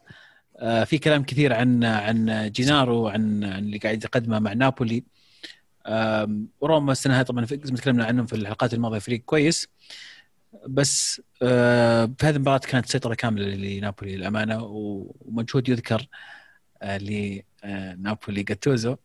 في 0.85 0.97
كلام 0.97 1.23
كثير 1.23 1.53
عن 1.53 1.83
عن 1.83 2.49
جينارو 2.51 3.07
عن 3.07 3.43
عن 3.43 3.59
اللي 3.59 3.77
قاعد 3.77 4.03
يقدمه 4.03 4.39
مع 4.39 4.53
نابولي. 4.53 5.03
آم، 5.87 6.47
وروما 6.61 6.91
السنة 6.91 7.19
هذه 7.19 7.25
طبعا 7.25 7.45
تكلمنا 7.45 8.05
عنهم 8.05 8.25
في 8.25 8.35
الحلقات 8.35 8.73
الماضية 8.73 8.99
فريق 8.99 9.21
كويس. 9.25 9.67
بس 10.67 11.21
آه، 11.41 12.05
في 12.17 12.25
هذه 12.25 12.35
المباراة 12.35 12.57
كانت 12.57 12.85
سيطرة 12.85 13.13
كاملة 13.13 13.45
لنابولي 13.55 14.17
للأمانة 14.17 14.63
ومجهود 14.63 15.69
يذكر 15.69 16.07
آه، 16.81 16.97
لنابولي 16.97 18.43
جاتوزو. 18.43 18.95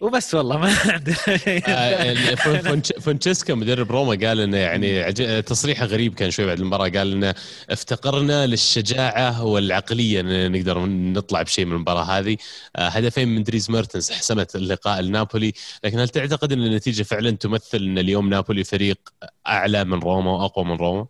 وبس 0.00 0.34
والله 0.34 0.58
ما 0.58 0.74
عندنا 0.86 1.36
شيء. 1.36 1.62
آه، 1.66 2.34
فونش- 2.34 2.92
فونتشيسكا 3.04 3.54
مدرب 3.54 3.92
روما 3.92 4.26
قال 4.28 4.40
إنه 4.40 4.56
يعني 4.56 5.12
تصريحه 5.42 5.84
غريب 5.86 6.14
كان 6.14 6.30
شوي 6.30 6.46
بعد 6.46 6.58
المباراة 6.60 6.88
قال 6.88 7.12
إنه 7.12 7.34
افتقرنا 7.70 8.46
للشجاعة 8.46 9.44
والعقلية 9.44 10.20
إن 10.20 10.52
نقدر 10.52 10.78
نطلع 10.86 11.42
بشيء 11.42 11.64
من 11.64 11.72
المباراة 11.72 12.02
هذه. 12.04 12.36
آه، 12.76 12.88
هدفين 12.88 13.28
من 13.28 13.42
دريز 13.42 13.70
ميرتنز 13.70 14.10
حسمت 14.10 14.56
اللقاء 14.56 15.00
لنابولي. 15.00 15.52
لكن 15.84 15.98
هل 15.98 16.08
تعتقد 16.08 16.52
إن 16.52 16.62
النتيجة 16.62 17.02
فعلا 17.02 17.30
تمثل 17.30 17.78
إن 17.78 17.98
اليوم 17.98 18.28
نابولي 18.28 18.64
فريق 18.64 18.98
أعلى 19.46 19.84
من 19.84 19.98
روما 19.98 20.30
وأقوى 20.30 20.64
من 20.64 20.76
روما؟ 20.76 21.06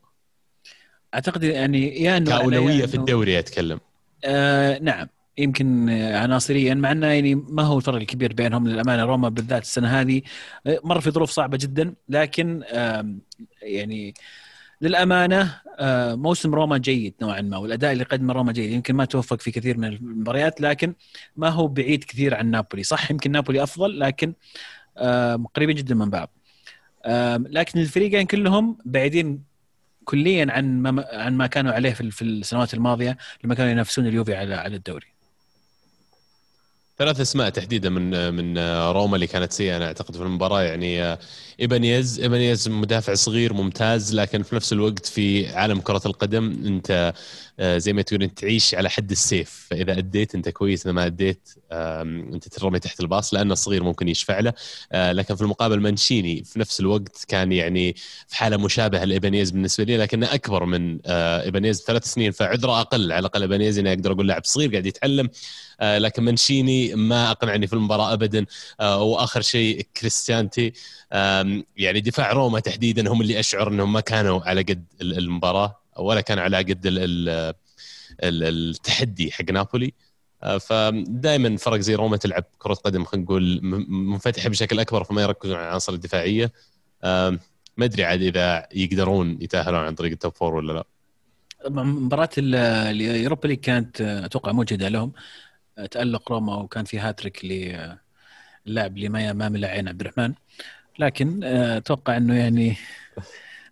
أعتقد 1.15 1.43
يعني 1.43 2.03
يا 2.03 2.19
كأولوية 2.19 2.87
في 2.87 2.95
الدوري 2.95 3.39
أتكلم. 3.39 3.81
آه 4.25 4.79
نعم. 4.79 5.09
يمكن 5.39 5.89
آه، 5.89 6.19
عناصريا 6.19 6.75
مع 6.75 6.93
إنه 6.93 7.07
يعني 7.07 7.35
ما 7.35 7.63
هو 7.63 7.79
الفرق 7.79 7.95
الكبير 7.95 8.33
بينهم 8.33 8.69
للأمانة. 8.69 9.05
روما 9.05 9.29
بالذات 9.29 9.63
السنة 9.63 10.01
هذه 10.01 10.23
آه، 10.67 10.81
مر 10.85 11.01
في 11.01 11.11
ظروف 11.11 11.31
صعبة 11.31 11.59
جدا 11.61 11.95
لكن 12.09 12.63
يعني 13.63 14.15
للأمانة 14.81 15.61
آه، 15.79 16.15
موسم 16.15 16.55
روما 16.55 16.79
جيد 16.79 17.15
نوعا 17.23 17.41
ما 17.41 17.57
والأداء 17.57 17.93
اللي 17.93 18.05
قدمه 18.05 18.33
روما 18.35 18.53
جيد. 18.53 18.71
يمكن 18.71 18.95
ما 18.95 19.05
توفق 19.05 19.41
في 19.41 19.51
كثير 19.51 19.79
من 19.79 19.85
المباريات 19.85 20.61
لكن 20.61 20.95
ما 21.37 21.49
هو 21.49 21.69
بعيد 21.69 22.05
كثير 22.05 22.35
عن 22.35 22.51
نابولي. 22.51 22.83
صح 22.83 23.11
يمكن 23.11 23.31
نابولي 23.31 23.63
أفضل 23.63 24.01
لكن 24.01 24.35
قريبين 25.55 25.77
جدا 25.77 25.95
من 25.95 26.11
بعض. 26.11 26.31
لكن 27.51 27.81
الفريقين 27.81 28.27
كلهم 28.27 28.79
بعيدين 28.85 29.45
كليا 30.05 30.47
عن 30.51 30.83
ما 30.83 31.07
عن 31.13 31.37
ما 31.37 31.47
كانوا 31.47 31.73
عليه 31.73 31.93
في 31.93 32.23
السنوات 32.23 32.75
الماضية 32.75 33.17
لما 33.45 33.55
كانوا 33.55 33.71
ينافسون 33.71 34.07
اليوفي 34.07 34.35
على 34.35 34.55
على 34.55 34.77
الدوري. 34.77 35.18
ثلاث 36.99 37.21
أسماء 37.21 37.49
تحديدا 37.51 37.91
من 37.91 38.35
من 38.35 38.59
روما 38.93 39.15
اللي 39.15 39.27
كانت 39.27 39.53
سيئة 39.53 39.77
أنا 39.77 39.87
أعتقد 39.87 40.17
في 40.17 40.23
المباراة. 40.23 40.63
يعني 40.63 41.19
ايبانيز 41.61 42.21
ايبانيز 42.21 42.69
مدافع 42.69 43.15
صغير 43.15 43.53
ممتاز 43.55 44.15
لكن 44.15 44.43
في 44.43 44.55
نفس 44.57 44.73
الوقت 44.73 45.07
في 45.07 45.49
عالم 45.49 45.81
كرة 45.81 46.03
القدم 46.07 46.45
أنت 46.67 46.91
آه، 46.91 47.15
زي 47.63 47.93
ما 47.93 48.03
تقول 48.03 48.23
انت 48.23 48.39
تعيش 48.39 48.75
على 48.75 48.91
حد 48.91 49.11
السيف. 49.11 49.67
فإذا 49.71 49.99
أديت 49.99 50.35
أنت 50.35 50.49
كويس 50.49 50.87
إذا 50.87 50.93
ما 50.93 51.07
أديت 51.07 51.49
أنت 51.73 52.49
ترمي 52.49 52.79
تحت 52.79 53.01
الباص 53.01 53.35
لأنه 53.35 53.53
الصغير 53.53 53.83
ممكن 53.83 54.09
يشفع 54.09 54.41
له. 54.41 54.53
آه، 54.93 55.13
لكن 55.13 55.35
في 55.35 55.43
المقابل 55.43 55.81
مانشيني 55.81 56.45
في 56.45 56.59
نفس 56.61 56.81
الوقت 56.81 57.25
كان 57.29 57.53
يعني 57.53 57.95
في 58.29 58.37
حالة 58.37 58.57
مشابهة 58.57 59.05
لايبانيز 59.05 59.51
بالنسبة 59.51 59.85
لي 59.85 59.97
لكنه 59.97 60.35
أكبر 60.35 60.65
من 60.65 60.99
آه، 61.07 61.43
ايبانيز 61.43 61.81
بثلاث 61.83 62.05
سنين 62.05 62.33
فعذره 62.33 62.81
أقل. 62.81 63.13
على 63.13 63.21
الأقل 63.21 63.43
ايبانيز 63.43 63.79
اني 63.79 63.93
أقدر 63.93 64.13
أقول 64.13 64.29
لاعب 64.29 64.45
صغير 64.45 64.71
قاعد 64.71 64.87
يتعلم. 64.87 65.31
لكن 65.83 66.25
مانشيني 66.25 66.95
ما 66.95 67.31
أقنعني 67.31 67.67
في 67.67 67.73
المباراة 67.73 68.13
ابدا. 68.13 68.47
وآخر 68.81 69.41
شيء 69.41 69.87
كريستانتي. 69.97 70.73
يعني 71.77 72.01
دفاع 72.01 72.33
روما 72.33 72.61
تحديدا 72.61 73.13
هم 73.13 73.21
اللي 73.21 73.41
أشعر 73.41 73.69
إنهم 73.69 73.93
ما 73.93 74.01
كانوا 74.01 74.41
على 74.41 74.63
قد 74.63 74.85
المباراة. 75.03 75.81
ولا 75.99 76.21
كان 76.21 76.39
على 76.39 76.57
قد 76.57 76.81
التحدي 78.23 79.33
حق 79.33 79.51
نابولي. 79.51 79.93
آه، 80.43 80.59
فدائما 80.59 81.57
فرق 81.57 81.81
زي 81.81 81.95
روما 81.95 82.17
تلعب 82.17 82.45
كرة 82.59 82.75
قدم 82.75 83.05
خلينا 83.05 83.25
نقول 83.25 83.61
منفتحه 83.89 84.49
بشكل 84.49 84.81
أكبر 84.81 85.05
فما 85.05 85.23
يركزون 85.23 85.55
على 85.55 85.65
العناصر 85.65 85.93
الدفاعية. 85.93 86.53
ما 87.77 87.85
أدري 87.85 88.05
عاد 88.05 88.23
إذا 88.23 88.69
يقدرون 88.75 89.39
يتأهلون 89.41 89.81
عن 89.81 89.95
طريق 89.95 90.13
ال 90.13 90.18
top 90.18 90.35
four 90.35 90.55
ولا 90.55 90.73
لا. 90.73 90.85
مباراة 91.71 92.29
ال 92.39 92.55
Europa 92.55 93.49
League 93.49 93.59
كانت 93.59 94.01
أتوقع 94.01 94.53
مجهده 94.53 94.89
لهم. 94.89 95.13
تألق 95.91 96.33
روما 96.33 96.57
وكان 96.57 96.85
في 96.85 96.99
هاتريك 96.99 97.45
للاعب 97.45 98.97
اللي 98.97 99.09
ما 99.09 99.31
ملا 99.31 99.57
عين 99.57 99.89
عبد 99.89 100.01
الرحمن. 100.01 100.35
لكن 100.99 101.45
أتوقع 101.45 102.17
إنه 102.17 102.39
يعني 102.39 102.77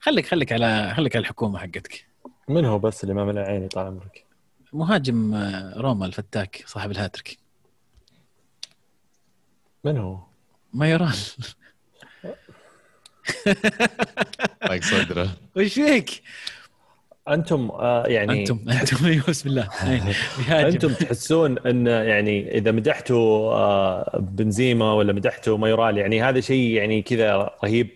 خليك 0.00 0.26
خليك 0.26 0.52
على 0.52 0.94
خليك 0.96 1.16
على 1.16 1.22
الحكومة 1.22 1.58
حقتك. 1.58 2.06
من 2.48 2.64
هو 2.64 2.78
بس 2.78 3.02
اللي 3.02 3.14
ما 3.14 3.24
ملا 3.24 3.42
عيني 3.42 3.68
طال 3.68 3.86
عمرك؟ 3.86 4.24
مهاجم 4.72 5.34
آه، 5.34 5.80
روما 5.80 6.06
الفتاك 6.06 6.64
صاحب 6.66 6.90
الهاتريك 6.90 7.38
من 9.84 9.98
هو؟ 9.98 10.18
مايورال 10.72 11.16
طيب 14.68 14.82
صدره 14.82 15.36
وش 15.56 15.74
فيك؟ 15.74 16.22
أنتم 17.28 17.70
آه 17.70 18.06
يعني 18.06 18.40
أنتم 18.40 18.60
أنتم 18.80 19.06
أيوه 19.06 19.24
بسم 19.28 19.48
الله 19.48 19.68
أنتم 20.68 20.92
تحسون 20.92 21.58
إن 21.58 21.86
يعني 21.86 22.58
إذا 22.58 22.72
مدحتوا 22.72 23.52
آه 23.52 24.18
بنزيما 24.18 24.92
ولا 24.92 25.12
مدحتوا 25.12 25.58
مايورال 25.58 25.98
يعني 25.98 26.22
هذا 26.22 26.40
شيء 26.40 26.70
يعني 26.70 27.02
كذا 27.02 27.50
رهيب 27.64 27.90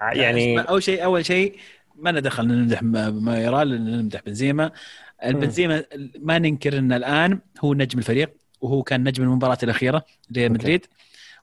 يعني 0.00 0.60
أول 0.60 0.82
شيء 0.82 1.04
أول 1.04 1.26
شيء 1.26 1.56
ما 2.00 2.10
لنا 2.10 2.20
دخل 2.20 2.46
نمدح 2.46 2.82
مايرال 3.12 3.84
نمدح 3.84 4.20
بنزيما. 4.26 4.72
بنزيما 5.24 5.84
ما 6.18 6.38
ننكر 6.38 6.78
ان 6.78 6.92
الآن 6.92 7.40
هو 7.60 7.74
نجم 7.74 7.98
الفريق 7.98 8.32
وهو 8.60 8.82
كان 8.82 9.08
نجم 9.08 9.22
المباراة 9.22 9.58
الأخيرة 9.62 10.04
ريال 10.36 10.52
مدريد. 10.52 10.86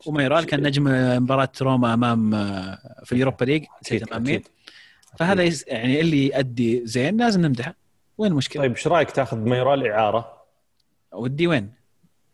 ومايرال 0.05 0.45
كان 0.45 0.63
نجم 0.63 0.83
مباراة 1.23 1.51
روما 1.61 1.93
أمام 1.93 2.31
في 3.03 3.11
ال 3.11 3.16
Europa 3.16 3.45
League 3.45 3.65
أمام 4.11 4.23
مين 4.23 4.41
فهذا 5.17 5.43
يعني 5.67 5.99
اللي 5.99 6.27
يؤدي 6.27 6.81
زين 6.85 7.17
لازم 7.17 7.41
نمدحه. 7.41 7.75
وين 8.17 8.31
المشكلة؟ 8.31 8.61
طيب 8.61 8.71
إيش 8.71 8.87
رأيك 8.87 9.11
تاخذ 9.11 9.37
مايرال 9.37 9.87
إعارة؟ 9.87 10.43
ودي 11.11 11.47
وين؟ 11.47 11.73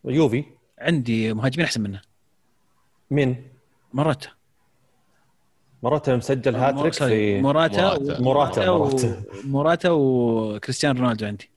يوفي. 0.04 0.44
عندي 0.78 1.34
مهاجمين 1.34 1.64
أحسن 1.64 1.80
منه. 1.80 2.00
مين؟ 3.10 3.48
مرته 3.92 4.28
موراتا 5.84 6.16
مسجل 6.16 6.56
هاتريك 6.56 6.92
في 6.92 7.40
موراتا 7.40 7.98
موراتا 8.20 8.70
موراتا, 8.70 9.22
موراتا. 9.44 9.90
وكريستيانو 9.90 11.00
رونالدو 11.00 11.26
عندي. 11.26 11.50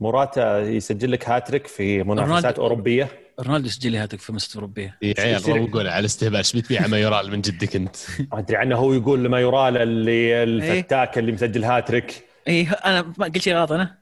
موراتا 0.00 0.58
يسجل 0.58 1.12
لك 1.12 1.28
هاتريك 1.28 1.66
في 1.66 2.02
منافسات 2.02 2.58
أوروبية. 2.58 3.08
رونالدو 3.40 3.66
يسجل 3.66 3.92
لي 3.92 3.98
هاتريك 3.98 4.20
في 4.20 4.32
منافسات 4.32 4.54
أوروبية. 4.54 4.98
يا 5.02 5.14
عيال 5.18 5.70
قول 5.70 5.88
على 5.88 6.04
استهبال 6.04 6.36
إيش 6.36 6.56
بتبيع 6.56 6.86
مايورال 6.86 7.30
من 7.30 7.40
جدك 7.40 7.76
أنت؟ 7.76 7.96
أدري 8.32 8.56
عنه 8.56 8.76
هو 8.76 8.92
يقول 8.92 9.28
مايورال 9.28 9.76
اللي. 9.76 10.42
الفتاك 10.42 11.18
اللي 11.18 11.32
مسجل 11.32 11.64
هاتريك. 11.64 12.24
إي 12.48 12.68
أنا 12.68 13.00
قلت 13.18 13.38
شيء 13.38 13.54
غلط 13.54 13.72
أنا؟ 13.72 13.98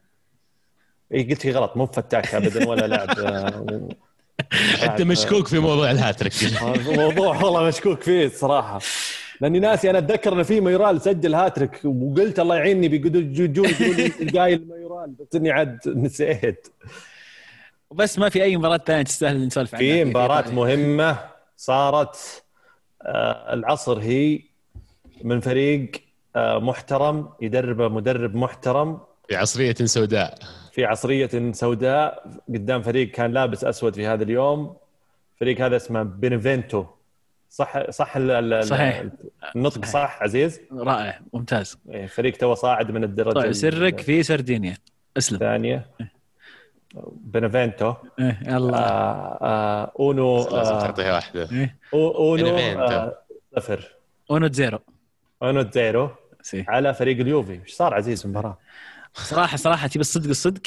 إي 1.13 1.23
قلت 1.23 1.41
شيء 1.41 1.51
غلط 1.51 1.77
مو 1.77 1.85
فتاك 1.85 2.35
ابدا 2.35 2.67
ولا 2.69 2.87
لاعب. 2.87 3.09
أنت 4.83 5.01
مشكوك 5.01 5.47
في 5.47 5.59
موضوع 5.59 5.91
الهاتريك. 5.91 6.33
موضوع 7.03 7.43
والله 7.43 7.63
مشكوك 7.63 8.01
فيه 8.01 8.25
الصراحة. 8.25 8.79
لأني 9.41 9.59
ناسي 9.59 9.89
أنا 9.89 9.97
أتذكر 9.97 10.33
إن 10.33 10.43
في 10.43 10.61
ميرال 10.61 11.01
سجل 11.01 11.35
هاتريك 11.35 11.81
وقلت 11.85 12.39
الله 12.39 12.55
يعيني 12.55 12.87
بيقولوا 12.87 13.21
يجون 13.21 13.65
يقولوا 13.69 14.09
القايل 14.21 14.67
ميرال 14.69 15.11
بس 15.19 15.35
إني 15.35 15.51
عاد 15.51 15.79
نسيت. 15.87 16.67
وبس 17.89 18.19
ما 18.19 18.29
في 18.29 18.43
أي 18.43 18.57
مباراة 18.57 18.77
ثانية 18.77 19.03
تستاهل 19.03 19.45
نسولف 19.47 19.75
عنها. 19.75 19.87
في 19.87 20.03
مباراة 20.05 20.51
مهمة 20.51 21.17
صارت 21.57 22.43
آه 23.03 23.53
العصر 23.53 23.99
هي 23.99 24.39
من 25.23 25.39
فريق 25.39 25.91
آه 26.35 26.59
محترم 26.59 27.29
يدربه 27.41 27.87
مدرب 27.87 28.35
محترم. 28.35 28.99
في 29.29 29.35
عصرية 29.35 29.75
سوداء. 29.75 30.37
في 30.71 30.85
عصرية 30.85 31.51
سوداء 31.51 32.23
قدام 32.49 32.81
فريق 32.81 33.11
كان 33.11 33.31
لابس 33.33 33.63
أسود 33.63 33.95
في 33.95 34.07
هذا 34.07 34.23
اليوم. 34.23 34.75
فريق 35.39 35.61
هذا 35.61 35.75
اسمه 35.75 36.03
بينفنتو. 36.03 36.85
صح 37.49 37.89
صح 37.89 38.17
صحيح. 38.61 39.05
النطق 39.55 39.85
صحيح. 39.85 39.93
صح 39.93 40.23
عزيز؟ 40.23 40.59
رائع 40.71 41.19
ممتاز. 41.33 41.77
إيه، 41.89 42.07
فريق 42.07 42.37
تو 42.37 42.53
صاعد 42.53 42.91
من 42.91 43.03
الدرجة 43.03 43.33
طيب 43.33 43.51
سرك 43.51 43.99
في 43.99 44.23
سردينيا. 44.23 44.77
اسلم. 45.17 45.39
ثانية 45.39 45.85
بنفنتو. 47.13 47.93
إيه 48.19 48.39
يلا. 48.47 48.77
آه 48.77 49.37
آه 49.41 49.91
uno 49.99 50.37
لازم 50.37 50.73
آه 50.73 50.81
تعطيها 50.81 51.13
واحدة. 51.13 51.49
إيه؟ 51.51 51.77
uno 51.93 52.57
آه 52.57 53.17
صفر. 53.55 53.95
uno 54.31 54.47
zero. 54.47 54.79
uno 55.43 55.71
zero. 55.71 56.09
على 56.67 56.93
فريق 56.93 57.19
اليوفي. 57.19 57.61
إيش 57.61 57.73
صار 57.73 57.93
عزيز 57.93 58.25
المباراة؟ 58.25 58.57
صراحة 59.13 59.57
صراحة 59.57 59.87
تبي 59.87 59.99
الصدق 59.99 60.29
الصدق. 60.29 60.61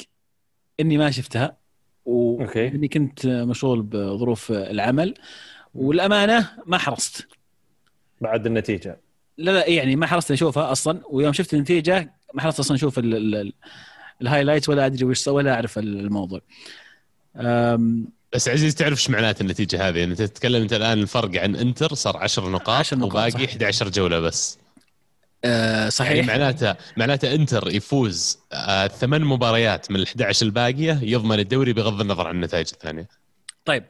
إني 0.80 0.98
ما 0.98 1.10
شفتها 1.10 1.56
واني 2.04 2.88
كنت 2.88 3.26
مشغول 3.26 3.82
بظروف 3.82 4.50
العمل. 4.52 5.14
والأمانة 5.74 6.50
ما 6.66 6.78
حرصت 6.78 7.26
بعد 8.20 8.46
النتيجة 8.46 9.00
لا 9.38 9.50
لا 9.50 9.68
يعني 9.68 9.96
ما 9.96 10.06
حرصت 10.06 10.30
أشوفها 10.30 10.72
أصلا 10.72 11.00
ويوم 11.10 11.32
شفت 11.32 11.54
النتيجة 11.54 12.12
ما 12.34 12.42
حرصت 12.42 12.60
أصلا 12.60 12.76
أشوف 12.76 13.00
ال 14.22 14.26
highlights 14.26 14.68
ولا 14.68 14.86
أدري 14.86 15.04
وش 15.04 15.28
ولا 15.28 15.54
أعرف 15.54 15.78
الموضوع 15.78 16.40
بس 18.32 18.48
عزيز 18.48 18.74
تعرف 18.74 18.98
إيش 18.98 19.10
معنات 19.10 19.40
النتيجة 19.40 19.88
هذه؟ 19.88 20.04
أنت 20.04 20.22
تتكلم 20.22 20.62
أنت 20.62 20.72
الآن 20.72 20.98
الفرق 20.98 21.42
عن 21.42 21.56
إنتر 21.56 21.94
صار 21.94 22.16
10 22.16 22.48
نقاط, 22.48 22.68
10 22.68 22.96
نقاط 22.96 23.12
وباقي 23.12 23.30
صح. 23.30 23.40
11 23.40 23.88
جولة 23.88 24.20
بس 24.20 24.58
أه 25.44 25.88
صحيح 25.88 26.12
يعني 26.12 26.26
معناته 26.26 26.76
معناته 26.96 27.34
إنتر 27.34 27.68
يفوز 27.68 28.38
آه 28.52 28.86
ثمان 28.86 29.24
مباريات 29.24 29.90
من 29.90 29.96
ال 29.96 30.02
11 30.02 30.46
الباقية 30.46 30.98
يضمن 31.02 31.38
الدوري 31.38 31.72
بغض 31.72 32.00
النظر 32.00 32.28
عن 32.28 32.34
النتائج 32.34 32.70
الثانية. 32.72 33.08
طيب 33.64 33.84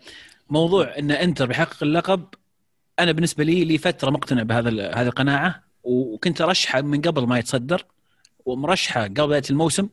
موضوع 0.53 0.99
إن 0.99 1.11
انتر 1.11 1.47
بيحقق 1.47 1.83
اللقب 1.83 2.24
أنا 2.99 3.12
بالنسبة 3.12 3.45
لي 3.45 3.65
لي 3.65 3.79
فترة 3.79 4.11
مقتنع 4.11 4.43
بهذا 4.43 4.70
هذه 4.70 5.07
القناعة 5.07 5.62
وكنت 5.83 6.41
ارشحه 6.41 6.81
من 6.81 7.01
قبل 7.01 7.27
ما 7.27 7.39
يتصدر 7.39 7.87
ومرشحة 8.45 9.03
قبل 9.03 9.27
بداية 9.27 9.43
الموسم. 9.51 9.89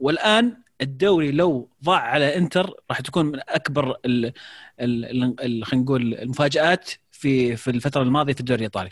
والآن 0.00 0.56
الدوري 0.80 1.32
لو 1.32 1.70
ضاع 1.84 2.00
على 2.00 2.36
إنتر 2.36 2.74
راح 2.90 3.00
تكون 3.00 3.26
من 3.26 3.40
أكبر 3.48 3.96
خلينا 4.78 5.64
نقول 5.74 6.14
المفاجآت 6.14 6.90
في 7.12 7.56
في 7.56 7.70
الفترة 7.70 8.02
الماضية 8.02 8.34
في 8.34 8.40
الدوري 8.40 8.58
الإيطالي. 8.58 8.90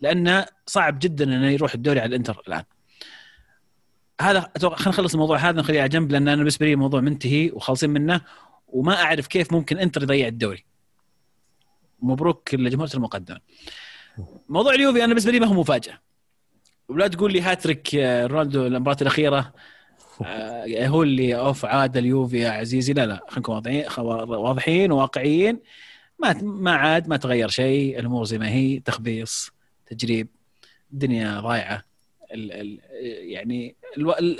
لأنه 0.00 0.46
صعب 0.66 0.98
جدا 0.98 1.24
إنه 1.24 1.50
يروح 1.50 1.74
الدوري 1.74 2.00
على 2.00 2.08
الانتر 2.08 2.42
الآن. 2.48 2.64
هذا 4.20 4.38
أتوقع 4.56 4.76
خلينا 4.76 4.90
نخلص 4.90 5.14
الموضوع 5.14 5.36
هذا 5.36 5.60
نخليه 5.60 5.80
على 5.80 5.88
جنب 5.88 6.12
لأن 6.12 6.28
أنا 6.28 6.36
بالنسبة 6.36 6.66
لي 6.66 6.72
الموضوع 6.72 7.00
منتهي 7.00 7.50
وخالصين 7.50 7.90
منه. 7.90 8.20
وما 8.74 9.02
أعرف 9.02 9.26
كيف 9.26 9.52
ممكن 9.52 9.78
إنتر 9.78 10.02
يضيع 10.02 10.28
الدوري. 10.28 10.64
مبروك 12.02 12.54
لجمهورة 12.54 12.90
المقدمة. 12.94 13.40
موضوع 14.48 14.74
اليوفي 14.74 14.98
أنا 14.98 15.06
بالنسبة 15.06 15.32
لي 15.32 15.40
ما 15.40 15.46
هو 15.46 15.54
مفاجأة. 15.54 15.98
ولا 16.88 17.08
تقول 17.08 17.32
لي 17.32 17.40
هاتريك 17.40 17.94
آه، 17.94 18.26
رونالدو 18.26 18.66
المباراة 18.66 18.96
الأخيرة 19.02 19.52
آه، 20.24 20.86
هو 20.86 21.02
اللي 21.02 21.36
أوف 21.36 21.64
عاد 21.64 21.96
اليوفي 21.96 22.38
يا 22.38 22.50
عزيزي. 22.50 22.92
لا 22.92 23.06
لا 23.06 23.26
خلينا 23.28 23.48
واضحين 23.48 23.86
واضحين 24.28 24.92
وواقعيين. 24.92 25.60
ما 26.18 26.32
ما 26.42 26.74
عاد 26.74 27.08
ما 27.08 27.16
تغير 27.16 27.48
شيء. 27.48 27.98
الأمور 27.98 28.24
زي 28.24 28.38
ما 28.38 28.48
هي 28.48 28.80
تخبيص 28.80 29.50
تجريب 29.86 30.28
الدنيا 30.92 31.40
ضايعه 31.40 31.84
ال 32.32 32.52
ال 32.52 32.80
يعني 33.32 33.76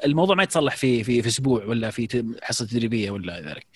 الموضوع 0.04 0.36
ما 0.36 0.42
يتصلح 0.42 0.76
في 0.76 1.04
في 1.04 1.22
في 1.22 1.28
أسبوع 1.28 1.64
ولا 1.64 1.90
في 1.90 2.34
حصة 2.42 2.66
تدريبية 2.66 3.10
ولا 3.10 3.40
ذلك. 3.40 3.66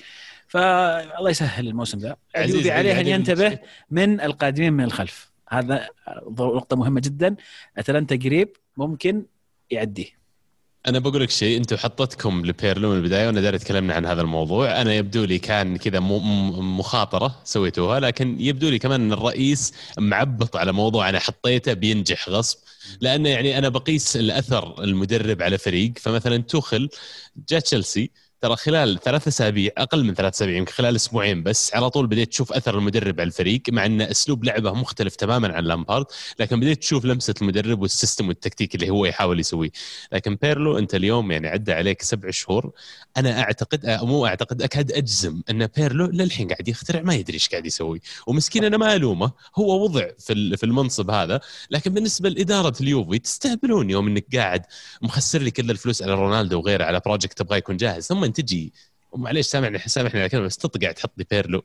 فالله 0.48 1.30
يسهل 1.30 1.68
الموسم 1.68 1.98
ذا. 1.98 2.16
اليوفي 2.36 2.70
عليه 2.70 3.00
أن 3.00 3.06
ينتبه 3.06 3.58
من 3.90 4.20
القادمين 4.20 4.72
من 4.72 4.84
الخلف. 4.84 5.30
هذا 5.48 5.88
نقطة 6.38 6.76
مهمة 6.76 7.00
جدا. 7.00 7.36
أتلانتا 7.78 8.16
قريب 8.16 8.48
ممكن 8.76 9.24
يعديه 9.70 10.18
أنا 10.86 10.98
بقول 10.98 11.22
لك 11.22 11.30
شيء 11.30 11.58
أنتم 11.58 11.76
حطتكم 11.76 12.46
لبيرلو 12.46 12.90
من 12.90 12.96
البداية 12.96 13.26
وأنا 13.26 13.40
داري 13.40 13.58
تكلمنا 13.58 13.94
عن 13.94 14.06
هذا 14.06 14.20
الموضوع. 14.20 14.80
أنا 14.80 14.94
يبدو 14.94 15.24
لي 15.24 15.38
كان 15.38 15.76
كذا 15.76 16.00
مخاطرة 16.00 17.40
سويتوها 17.44 18.00
لكن 18.00 18.40
يبدو 18.40 18.68
لي 18.68 18.78
كمان 18.78 19.00
إن 19.00 19.12
الرئيس 19.12 19.74
معبط 19.98 20.56
على 20.56 20.72
موضوع 20.72 21.08
أنا 21.08 21.18
حطيته 21.18 21.72
بينجح 21.72 22.28
غصب. 22.28 22.58
لأنه 23.00 23.28
يعني 23.28 23.58
أنا 23.58 23.68
بقيس 23.68 24.16
الأثر 24.16 24.84
المدرب 24.84 25.42
على 25.42 25.58
فريق. 25.58 25.92
فمثلا 25.98 26.36
توخل 26.36 26.88
جاء 27.48 27.60
تشيلسي. 27.60 28.10
ترى 28.40 28.56
خلال 28.56 29.00
ثلاث 29.00 29.28
أسابيع 29.28 29.72
أقل 29.78 30.04
من 30.04 30.14
ثلاث 30.14 30.34
أسابيع 30.34 30.56
يمكن 30.56 30.72
خلال 30.72 30.96
أسبوعين 30.96 31.42
بس 31.42 31.74
على 31.74 31.90
طول 31.90 32.06
بديت 32.06 32.28
تشوف 32.28 32.52
أثر 32.52 32.78
المدرب 32.78 33.20
على 33.20 33.26
الفريق 33.26 33.62
مع 33.68 33.86
إن 33.86 34.00
أسلوب 34.00 34.44
لعبه 34.44 34.72
مختلف 34.72 35.16
تماما 35.16 35.54
عن 35.54 35.64
لامبارد 35.64 36.06
لكن 36.38 36.60
بديت 36.60 36.78
تشوف 36.78 37.04
لمسة 37.04 37.34
المدرب 37.42 37.82
وال 37.82 37.94
system 37.94 38.28
والتكتيك 38.28 38.74
اللي 38.74 38.90
هو 38.90 39.06
يحاول 39.06 39.40
يسويه. 39.40 39.70
لكن 40.12 40.34
بيرلو 40.42 40.78
أنت 40.78 40.94
اليوم 40.94 41.30
يعني 41.32 41.48
عدى 41.48 41.72
عليك 41.72 42.02
سبع 42.02 42.30
شهور 42.30 42.72
أنا 43.16 43.40
أعتقد 43.40 43.86
أو 43.86 44.06
مو 44.06 44.26
أعتقد 44.26 44.62
أكاد 44.62 44.92
أجزم 44.92 45.42
إن 45.50 45.66
بيرلو 45.66 46.06
للحين 46.06 46.48
قاعد 46.48 46.68
يخترع 46.68 47.02
ما 47.02 47.14
يدري 47.14 47.34
إيش 47.34 47.48
قاعد 47.48 47.66
يسوي. 47.66 48.00
ومسكين 48.26 48.64
أنا 48.64 48.76
ما 48.76 48.94
ألومه 48.94 49.32
هو 49.56 49.84
وضع 49.84 50.06
في 50.18 50.56
في 50.56 50.66
المنصب 50.66 51.10
هذا 51.10 51.40
لكن 51.70 51.94
بالنسبة 51.94 52.28
لإدارة 52.28 52.74
اليوفي 52.80 53.18
تستهبلون 53.18 53.90
يوم 53.90 54.08
إنك 54.08 54.36
قاعد 54.36 54.62
مخسر 55.02 55.38
لي 55.38 55.50
كل 55.50 55.70
الفلوس 55.70 56.02
على 56.02 56.14
رونالدو 56.14 56.58
وغيره 56.58 56.84
على 56.84 57.00
project 57.06 57.38
تبغى 57.38 57.58
يكون 57.58 57.76
جاهز 57.76 58.06
ثم 58.06 58.27
تجي؟ 58.32 58.72
ومعليش 59.12 59.46
سامحني 59.46 59.78
سامحني 59.78 60.20
على 60.20 60.40
بس 60.40 60.56
تطقع 60.56 60.92
تحط 60.92 61.12
لي 61.18 61.26
بيرلو. 61.30 61.64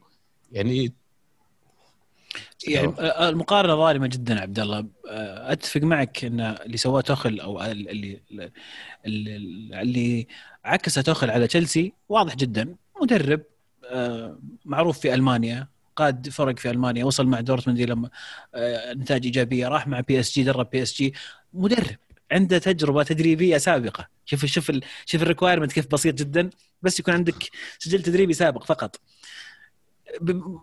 يعني 0.51 0.93
يعني 2.67 2.93
المقارنة 3.29 3.75
ظالمة 3.75 4.07
جدا 4.07 4.41
عبد 4.41 4.59
الله. 4.59 4.85
أتفق 5.05 5.81
معك 5.81 6.25
إن 6.25 6.39
اللي 6.39 6.77
سواه 6.77 7.01
توخل 7.01 7.39
أو 7.39 7.63
اللي 7.63 8.21
اللي, 9.05 9.35
اللي 9.81 10.27
عكس 10.65 10.93
توخل 10.93 11.29
على 11.29 11.47
تشيلسي 11.47 11.93
واضح 12.09 12.35
جدا. 12.35 12.75
مدرب 13.01 13.41
آه، 13.85 14.39
معروف 14.65 14.99
في 14.99 15.13
ألمانيا 15.13 15.67
قاد 15.95 16.29
فرق 16.29 16.59
في 16.59 16.69
ألمانيا 16.69 17.05
وصل 17.05 17.27
مع 17.27 17.39
دورتموند 17.39 17.79
إلى 17.79 18.09
آه، 18.55 18.93
نتائج 18.93 19.25
إيجابية 19.25 19.67
راح 19.67 19.87
مع 19.87 19.99
بي 19.99 20.19
إس 20.19 20.33
جي 20.33 20.43
درب 20.43 20.69
بي 20.69 20.83
إس 20.83 20.93
جي. 20.93 21.13
مدرب 21.53 21.97
عنده 22.33 22.57
تجربة 22.57 23.03
تدريبية 23.03 23.57
سابقة. 23.57 24.07
شوف 24.25 24.45
شوف 24.45 24.71
شوف 25.05 25.21
ال 25.21 25.26
requirement 25.26 25.71
كيف 25.71 25.87
بسيط 25.87 26.15
جدا. 26.15 26.49
بس 26.81 26.99
يكون 26.99 27.13
عندك 27.13 27.49
سجل 27.79 28.03
تدريبي 28.03 28.33
سابق 28.33 28.63
فقط. 28.63 28.99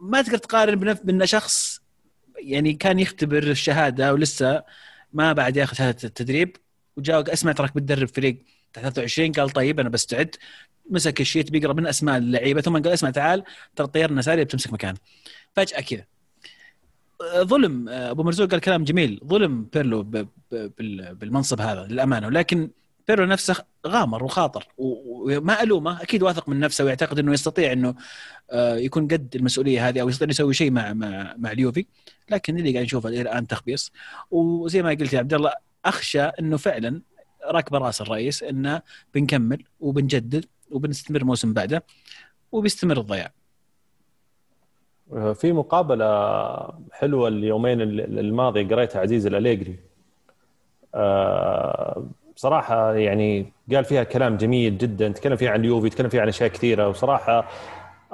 ما 0.02 0.22
تقدر 0.22 0.38
تقارن 0.38 0.94
بأن 0.94 1.26
شخص 1.26 1.80
يعني 2.38 2.72
كان 2.72 2.98
يختبر 2.98 3.42
الشهادة 3.42 4.12
ولسه 4.12 4.62
ما 5.12 5.32
بعد 5.32 5.56
ياخذ 5.56 5.76
شهادة 5.76 5.98
التدريب 6.05 6.56
وجاء 6.97 7.32
اسمع 7.32 7.52
تراك 7.52 7.74
بتدرب 7.74 8.09
فريق 8.09 8.44
23 8.74 9.32
قال 9.32 9.51
طيب 9.51 9.80
أنا 9.80 9.88
بستعد. 9.88 10.36
مسك 10.90 11.20
ال 11.20 11.26
sheet 11.26 11.51
بيقرأ 11.51 11.72
من 11.72 11.86
أسماء 11.86 12.16
اللعيبة 12.18 12.60
ثم 12.60 12.72
قال 12.72 12.88
اسمع 12.88 13.10
تعال 13.10 13.44
ترى 13.76 13.86
طيرنا 13.86 14.22
ساري 14.22 14.44
بتمسك 14.44 14.72
مكان. 14.72 14.94
فجأة 15.56 15.80
كذا. 15.80 16.05
ظلم 17.36 17.88
أبو 17.88 18.22
مرزوق 18.22 18.51
قال 18.51 18.60
كلام 18.60 18.84
جميل 18.84 19.20
ظلم 19.24 19.64
بيرلو 19.72 20.02
بالمنصب 21.12 21.60
هذا 21.60 21.86
للأمانة. 21.86 22.26
ولكن 22.26 22.70
بيرلو 23.09 23.26
نفسه 23.26 23.64
غامر 23.86 24.24
وخاطر 24.24 24.68
وما 24.78 25.62
ألومه 25.62 26.02
أكيد 26.02 26.22
واثق 26.22 26.48
من 26.48 26.60
نفسه 26.60 26.84
ويعتقد 26.84 27.18
إنه 27.18 27.32
يستطيع 27.32 27.72
إنه 27.72 27.94
آه، 28.51 28.76
يكون 28.76 29.09
قد 29.09 29.36
المسؤولية 29.36 29.88
هذه 29.88 30.01
أو 30.01 30.09
يستطيع 30.09 30.28
يسوي 30.28 30.55
شيء 30.55 30.70
مع 30.70 30.92
مع 30.92 31.34
مع 31.38 31.52
اليوفي. 31.52 31.86
لكن 32.30 32.59
اللي 32.59 32.72
قاعد 32.72 32.84
نشوفه 32.84 33.09
الآن 33.09 33.47
تخبيص. 33.47 33.92
وزي 34.30 34.82
ما 34.82 34.90
قلت 34.90 35.12
يا 35.12 35.18
عبد 35.18 35.34
الله 35.34 35.52
أخشى 35.84 36.22
إنه 36.22 36.56
فعلا 36.56 37.02
راكبة 37.44 37.78
رأس 37.78 38.01
الرئيس 38.01 38.42
إنه 38.42 38.82
بنكمل 39.14 39.64
وبنجدد 39.80 40.44
وبنستمر 40.70 41.24
موسم 41.24 41.52
بعده 41.52 41.84
وبيستمر 42.52 43.01
الضياع. 43.01 43.32
في 45.35 45.53
مقابلة 45.53 46.07
حلوة 46.93 47.28
اليومين 47.28 47.81
الماضي 48.01 48.65
قريتها 48.65 49.01
عزيز 49.01 49.27
الأليجري. 49.27 49.77
آه، 50.95 52.05
بصراحه 52.37 52.95
يعني 52.95 53.53
قال 53.74 53.85
فيها 53.85 54.03
كلام 54.03 54.37
جميل 54.37 54.78
جدا 54.78 55.09
تكلم 55.09 55.37
فيها 55.37 55.51
عن 55.51 55.61
اليوفي 55.61 55.89
تكلم 55.91 56.09
فيها 56.09 56.20
عن 56.20 56.28
أشياء 56.28 56.49
كثيرة. 56.49 56.89
وصراحة 56.89 57.49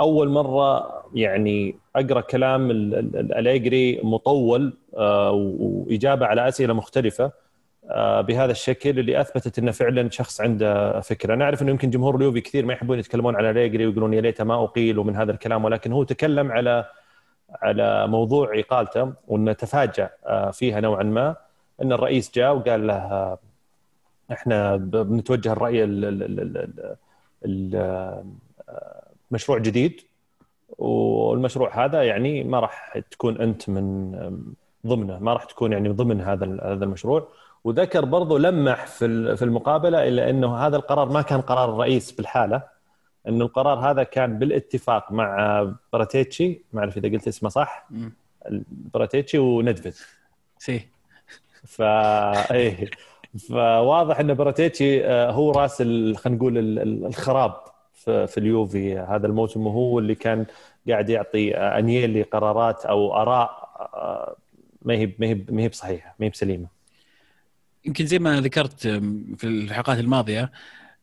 أول 0.00 0.28
مرة 0.28 0.92
يعني 1.14 1.76
أقرأ 1.96 2.20
كلام 2.20 2.70
الأليجري 2.70 4.00
مطول 4.02 4.76
آه، 4.96 5.32
وإجابة 5.32 6.26
على 6.26 6.48
أسئلة 6.48 6.74
مختلفة. 6.74 7.24
آه، 7.24 7.32
بهذا 8.20 8.52
الشكل 8.52 8.98
اللي 8.98 9.20
أثبتت 9.20 9.58
إنه 9.58 9.70
فعلا 9.70 10.10
شخص 10.10 10.40
عنده 10.40 11.00
فكرة، 11.00 11.34
أنا 11.34 11.44
أعرف 11.44 11.62
إنه 11.62 11.70
يمكن 11.70 11.90
جمهور 11.90 12.16
اليوفي 12.16 12.40
كثير 12.40 12.66
ما 12.66 12.72
يحبون 12.72 12.98
يتكلمون 12.98 13.36
على 13.36 13.50
اليجري 13.50 13.86
ويقولون 13.86 14.14
يا 14.14 14.20
ليته 14.20 14.44
ما 14.44 14.64
أقيل 14.64 14.98
ومن 14.98 15.16
هذا 15.16 15.32
الكلام 15.32 15.64
ولكن 15.64 15.92
هو 15.92 16.04
تكلم 16.04 16.52
على 16.52 16.84
على 17.62 18.06
موضوع 18.06 18.58
إقالته 18.58 19.12
وإنه 19.28 19.52
تفاجأ 19.52 20.10
آه، 20.26 20.50
فيها 20.50 20.80
نوعا 20.80 21.02
ما. 21.02 21.36
إن 21.82 21.92
الرئيس 21.92 22.32
جاء 22.34 22.56
وقال 22.56 22.86
له 22.86 23.38
إحنا 24.32 24.76
بنتوجه 24.76 25.52
الرأي 25.52 25.84
المشروع 29.30 29.58
جديد. 29.58 30.00
والمشروع 30.78 31.84
هذا 31.84 32.02
يعني 32.02 32.44
ما 32.44 32.60
راح 32.60 32.98
تكون 33.10 33.40
أنت 33.40 33.68
من 33.68 34.12
ضمنه 34.86 35.18
ما 35.18 35.32
راح 35.32 35.44
تكون 35.44 35.72
يعني 35.72 35.88
ضمن 35.88 36.20
هذا 36.20 36.58
هذا 36.62 36.84
المشروع. 36.84 37.28
وذكر 37.66 38.04
برضو 38.04 38.36
لمح 38.36 38.86
في 38.86 39.36
في 39.36 39.44
المقابلة 39.44 40.08
الا 40.08 40.30
إنه 40.30 40.56
هذا 40.56 40.76
القرار 40.76 41.08
ما 41.08 41.22
كان 41.22 41.40
قرار 41.40 41.74
الرئيس 41.74 42.12
بالحالة 42.12 42.62
إنه 43.28 43.44
القرار 43.44 43.90
هذا 43.90 44.02
كان 44.02 44.38
بالاتفاق 44.38 45.12
مع 45.12 45.62
براتيتشي 45.92 46.62
ما 46.72 46.80
أعرف 46.80 46.96
إذا 46.96 47.08
قلت 47.08 47.28
اسمه 47.28 47.48
صح؟ 47.48 47.88
براتيتشي 48.70 49.38
وندفد 49.38 49.94
see. 50.58 50.88
فا 51.64 52.54
إيه. 52.54 52.90
فواضح 53.48 54.20
إن 54.20 54.34
براتيتشي 54.34 55.06
آه، 55.06 55.30
هو 55.30 55.50
رأس 55.50 55.82
خلينا 55.82 56.16
نقول 56.26 56.78
الخراب 57.06 57.54
في, 57.94 58.26
في 58.26 58.38
اليوفي 58.38 58.98
هذا 58.98 59.26
الموسم 59.26 59.66
وهو 59.66 59.98
اللي 59.98 60.14
كان 60.14 60.46
قاعد 60.88 61.10
يعطي 61.10 61.56
آه، 61.56 61.78
انيلي 61.78 62.22
قرارات 62.22 62.86
أو 62.86 63.14
آراء 63.14 63.50
آه، 63.94 64.36
ما 64.82 64.94
هي 64.94 65.12
ما 65.18 65.26
هي 65.26 65.34
ما 65.50 65.62
هي 65.62 65.68
بصحيحة 65.68 66.14
ما 66.18 66.26
هي 66.26 66.30
بسليمة. 66.30 66.75
يمكن 67.86 68.06
زي 68.06 68.18
ما 68.18 68.40
ذكرت 68.40 68.80
في 69.38 69.44
الحلقات 69.44 69.98
الماضية 69.98 70.52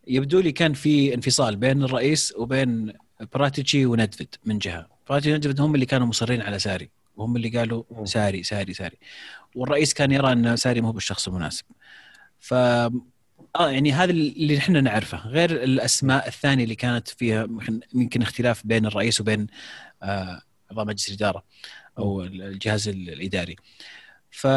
يبدو 0.07 0.39
لي 0.39 0.51
كان 0.51 0.73
في 0.73 1.13
انفصال 1.13 1.55
بين 1.55 1.83
الرئيس 1.83 2.33
وبين 2.37 2.93
براتيتشي 3.33 3.85
وندفد 3.85 4.35
من 4.45 4.57
جهة. 4.57 4.87
براتيتشي 5.09 5.33
وندفد 5.33 5.61
هم 5.61 5.75
اللي 5.75 5.85
كانوا 5.85 6.07
مصرين 6.07 6.41
على 6.41 6.59
ساري 6.59 6.89
وهم 7.15 7.35
اللي 7.35 7.49
قالوا 7.49 8.05
ساري 8.05 8.43
ساري 8.43 8.73
ساري. 8.73 8.97
والرئيس 9.55 9.93
كان 9.93 10.11
يرى 10.11 10.31
أن 10.31 10.55
ساري 10.55 10.81
مو 10.81 10.91
بالشخص 10.91 11.27
المناسب. 11.27 11.65
ف 12.39 12.53
آه 12.53 13.69
يعني 13.71 13.91
هذا 13.93 14.11
اللي 14.11 14.57
إحنا 14.57 14.81
نعرفه. 14.81 15.17
غير 15.27 15.63
الأسماء 15.63 16.27
الثانية 16.27 16.63
اللي 16.63 16.75
كانت 16.75 17.07
فيها 17.07 17.47
يمكن 17.93 18.21
اختلاف 18.21 18.67
بين 18.67 18.85
الرئيس 18.85 19.21
وبين 19.21 19.47
آه، 20.03 20.41
اعضاء 20.71 20.85
مجلس 20.85 21.09
الإدارة 21.09 21.43
أو 21.97 22.23
الجهاز 22.23 22.87
الإداري. 22.87 23.55
ف 24.31 24.47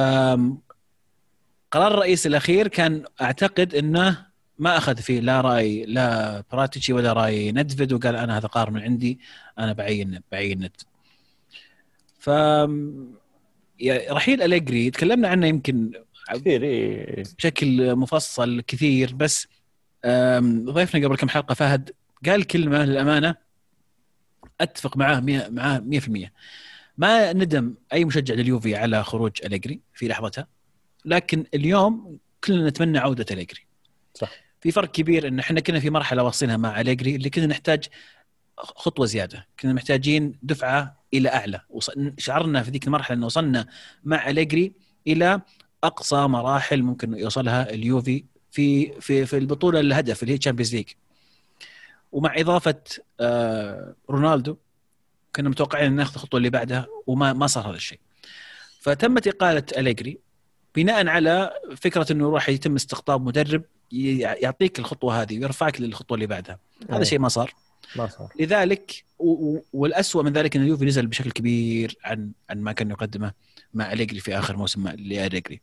قرار 1.71 1.95
الرئيس 1.95 2.27
الأخير 2.27 2.69
كان 2.69 3.05
أعتقد 3.21 3.75
إنه 3.75 4.27
ما 4.59 4.77
أخذ 4.77 4.97
فيه 4.97 5.21
لا 5.21 5.41
رأي 5.41 5.85
لا 5.85 6.43
براتيتشي 6.53 6.93
ولا 6.93 7.13
رأي 7.13 7.53
ندفد 7.53 7.93
وقال 7.93 8.17
أنا 8.17 8.39
هذا 8.39 8.49
قرار 8.49 8.71
من 8.71 8.83
عندي 8.83 9.19
أنا 9.59 9.73
بعين 9.73 10.21
بعين 10.33 10.59
ندفد 10.59 10.87
ف 12.19 12.31
رحيل 14.11 14.43
أليجري 14.43 14.91
تكلمنا 14.91 15.29
عنه 15.29 15.47
يمكن 15.47 15.91
كثير 16.35 16.63
إيه. 16.63 17.23
بشكل 17.39 17.97
مفصل 17.97 18.61
كثير 18.61 19.15
بس 19.15 19.49
ضيفنا 20.65 21.07
قبل 21.07 21.17
كم 21.17 21.29
حلقة 21.29 21.55
فهد 21.55 21.91
قال 22.27 22.45
كلمة 22.45 22.85
للأمانة 22.85 23.35
أتفق 24.61 24.97
معاه 24.97 25.21
معاه 25.51 25.79
100% 25.79 26.29
ما 26.99 27.33
ندم 27.33 27.75
أي 27.93 28.05
مشجع 28.05 28.35
لليوفي 28.35 28.77
على 28.77 29.05
خروج 29.05 29.33
أليجري 29.45 29.81
في 29.95 30.09
لحظتها. 30.09 30.56
لكن 31.07 31.45
اليوم 31.55 32.19
كلنا 32.45 32.69
نتمنى 32.69 32.99
عودة 32.99 33.27
أليجري. 33.31 33.67
صح. 34.15 34.31
في 34.61 34.73
فرق 34.73 34.91
كبير 34.91 35.29
إن 35.29 35.39
إحنا 35.39 35.61
كنا 35.61 35.81
في 35.81 35.91
مرحلة 35.91 36.23
واصلينها 36.23 36.57
مع 36.57 36.81
أليجري 36.81 37.17
اللي 37.17 37.31
كنا 37.31 37.47
نحتاج 37.47 37.85
خطوة 38.59 39.07
زيادة. 39.07 39.47
كنا 39.61 39.73
محتاجين 39.73 40.39
دفعة 40.43 40.97
إلى 41.15 41.29
أعلى. 41.29 41.61
شعرنا 42.19 42.63
في 42.63 42.71
ذيك 42.71 42.87
المرحلة 42.87 43.17
إن 43.17 43.25
وصلنا 43.25 43.67
مع 44.05 44.31
أليجري 44.31 44.73
إلى 45.07 45.41
أقصى 45.85 46.17
مراحل 46.17 46.83
ممكن 46.83 47.15
يوصلها 47.15 47.71
اليوفي 47.71 48.25
في 48.51 49.01
في 49.01 49.27
في 49.27 49.39
البطولة 49.39 49.81
الهدف 49.81 50.23
اللي 50.23 50.35
هي 50.35 50.39
Champions 50.39 50.75
League 50.75 50.89
ومع 52.13 52.35
إضافة 52.37 52.83
آه، 53.21 53.95
رونالدو 54.11 54.57
كنا 55.37 55.49
متوقعين 55.49 55.87
إن 55.87 55.97
ناخذ 55.97 56.15
الخطوة 56.15 56.39
اللي 56.39 56.51
بعدها 56.51 56.87
وما 57.07 57.33
ما 57.33 57.47
صار 57.47 57.71
هذا 57.71 57.77
الشيء. 57.77 57.99
فتمت 58.81 59.29
إقالة 59.29 59.65
أليجري 59.77 60.19
بناء 60.77 61.07
على 61.09 61.51
فكرة 61.77 62.13
إنه 62.13 62.31
راح 62.31 62.49
يتم 62.49 62.75
استقطاب 62.75 63.23
مدرب 63.27 63.63
يعطيك 63.93 64.79
الخطوة 64.79 65.23
هذه 65.23 65.39
ويرفعك 65.39 65.81
للخطوة 65.81 66.15
اللي 66.15 66.27
بعدها 66.27 66.59
هذا 66.91 66.99
أيه. 66.99 67.05
شيء 67.05 67.19
ما 67.19 67.29
صار 67.29 67.55
ما 67.97 68.07
صار 68.07 68.33
لذلك 68.41 69.05
و- 69.19 69.31
و- 69.57 69.65
والاسوء 69.73 70.23
من 70.23 70.33
ذلك 70.33 70.57
ان 70.57 70.63
اليوفي 70.63 70.85
نزل 70.85 71.07
بشكل 71.07 71.31
كبير 71.31 71.97
عن 72.05 72.31
عن 72.51 72.61
ما 72.61 72.73
كان 72.73 72.91
يقدمه 72.91 73.33
مع 73.75 73.93
أليجري 73.93 74.21
في 74.21 74.39
آخر 74.39 74.57
موسم 74.57 74.89
لأليجري 74.89 75.61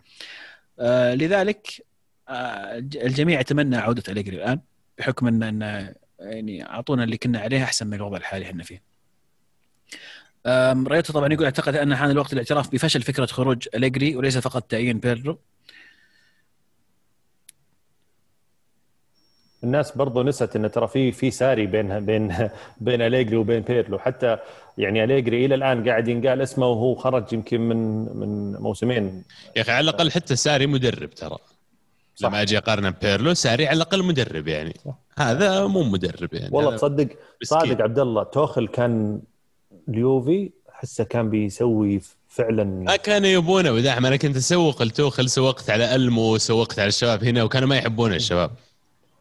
آه 0.80 1.14
لذلك 1.16 1.86
آه 2.30 2.78
الج- 2.78 2.98
الجميع 2.98 3.40
يتمنى 3.40 3.76
عودة 3.78 4.04
أليجري 4.10 4.36
الآن 4.36 4.60
بحكم 4.98 5.28
ان 5.28 5.44
إن 5.64 5.94
يعني 6.20 6.66
أعطونا 6.70 7.04
اللي 7.04 7.18
كنا 7.18 7.40
عليه 7.40 7.64
أحسن 7.64 7.88
من 7.88 7.94
الوضع 7.94 8.18
الحالي 8.18 8.46
إحنا 8.46 8.64
فيه. 8.64 8.82
ريوتو 10.88 11.14
طبعا 11.14 11.34
يقول 11.34 11.46
أعتقد 11.46 11.76
أن 11.76 11.96
حان 11.96 12.12
الوقت 12.12 12.34
للاعتراف 12.34 12.72
بفشل 12.72 13.02
فكرة 13.02 13.26
خروج 13.26 13.68
أليجري 13.76 14.16
وليس 14.16 14.38
فقط 14.38 14.64
تعيين 14.64 15.00
بيرلو 15.00 15.40
الناس 19.64 19.98
برضو 19.98 20.24
نسيت 20.24 20.56
انه 20.56 20.68
ترى 20.68 20.88
في 20.88 21.12
في 21.12 21.32
ساري 21.32 21.66
بين 21.66 22.06
بين 22.06 22.50
بين 22.82 23.02
أليجري 23.02 23.36
وبين 23.36 23.62
بيرلو 23.62 24.00
حتى 24.00 24.38
يعني 24.78 25.04
أليجري 25.04 25.46
إلى 25.46 25.56
الآن 25.56 25.90
قاعد 25.90 26.08
ينقال 26.08 26.42
اسمه 26.42 26.68
وهو 26.68 26.96
خرج 26.96 27.34
يمكن 27.34 27.62
من 27.62 27.78
من 28.18 28.54
موسمين 28.54 29.24
يا 29.56 29.62
أخي 29.62 29.72
على 29.72 29.90
الأقل 29.90 30.12
حتى 30.12 30.36
ساري 30.36 30.68
مدرب 30.68 31.10
ترى 31.10 31.38
صح. 32.16 32.28
لما 32.28 32.42
أجي 32.42 32.58
أقارنه 32.58 32.90
بيرلو 33.02 33.34
ساري 33.34 33.68
على 33.68 33.78
الأقل 33.78 34.04
مدرب 34.04 34.48
يعني 34.48 34.74
صح. 34.86 34.96
هذا 35.18 35.68
مو 35.68 35.84
مدرب 35.84 36.34
يعني 36.34 36.50
والله 36.56 36.76
تصدق. 36.76 37.08
صادق 37.44 37.82
عبد 37.82 38.00
الله 38.00 38.24
توخل 38.24 38.68
كان 38.68 39.22
اليوفي 39.90 40.50
احسه 40.70 41.04
كان 41.04 41.30
بيسوي 41.30 42.02
فعلا 42.30 42.64
ما 42.64 42.96
كانوا 42.96 43.28
يبونه. 43.28 43.72
وداعم 43.72 44.06
أنا 44.06 44.16
كنت 44.16 44.36
اسوق 44.36 44.84
لتوخل 44.84 45.30
سوقت 45.30 45.70
على 45.70 45.96
ألمو 45.96 46.38
سوقت 46.38 46.80
على 46.80 46.88
الشباب 46.88 47.24
هنا 47.24 47.44
وكانوا 47.44 47.68
ما 47.68 47.78
يحبون 47.78 48.14
الشباب. 48.14 48.52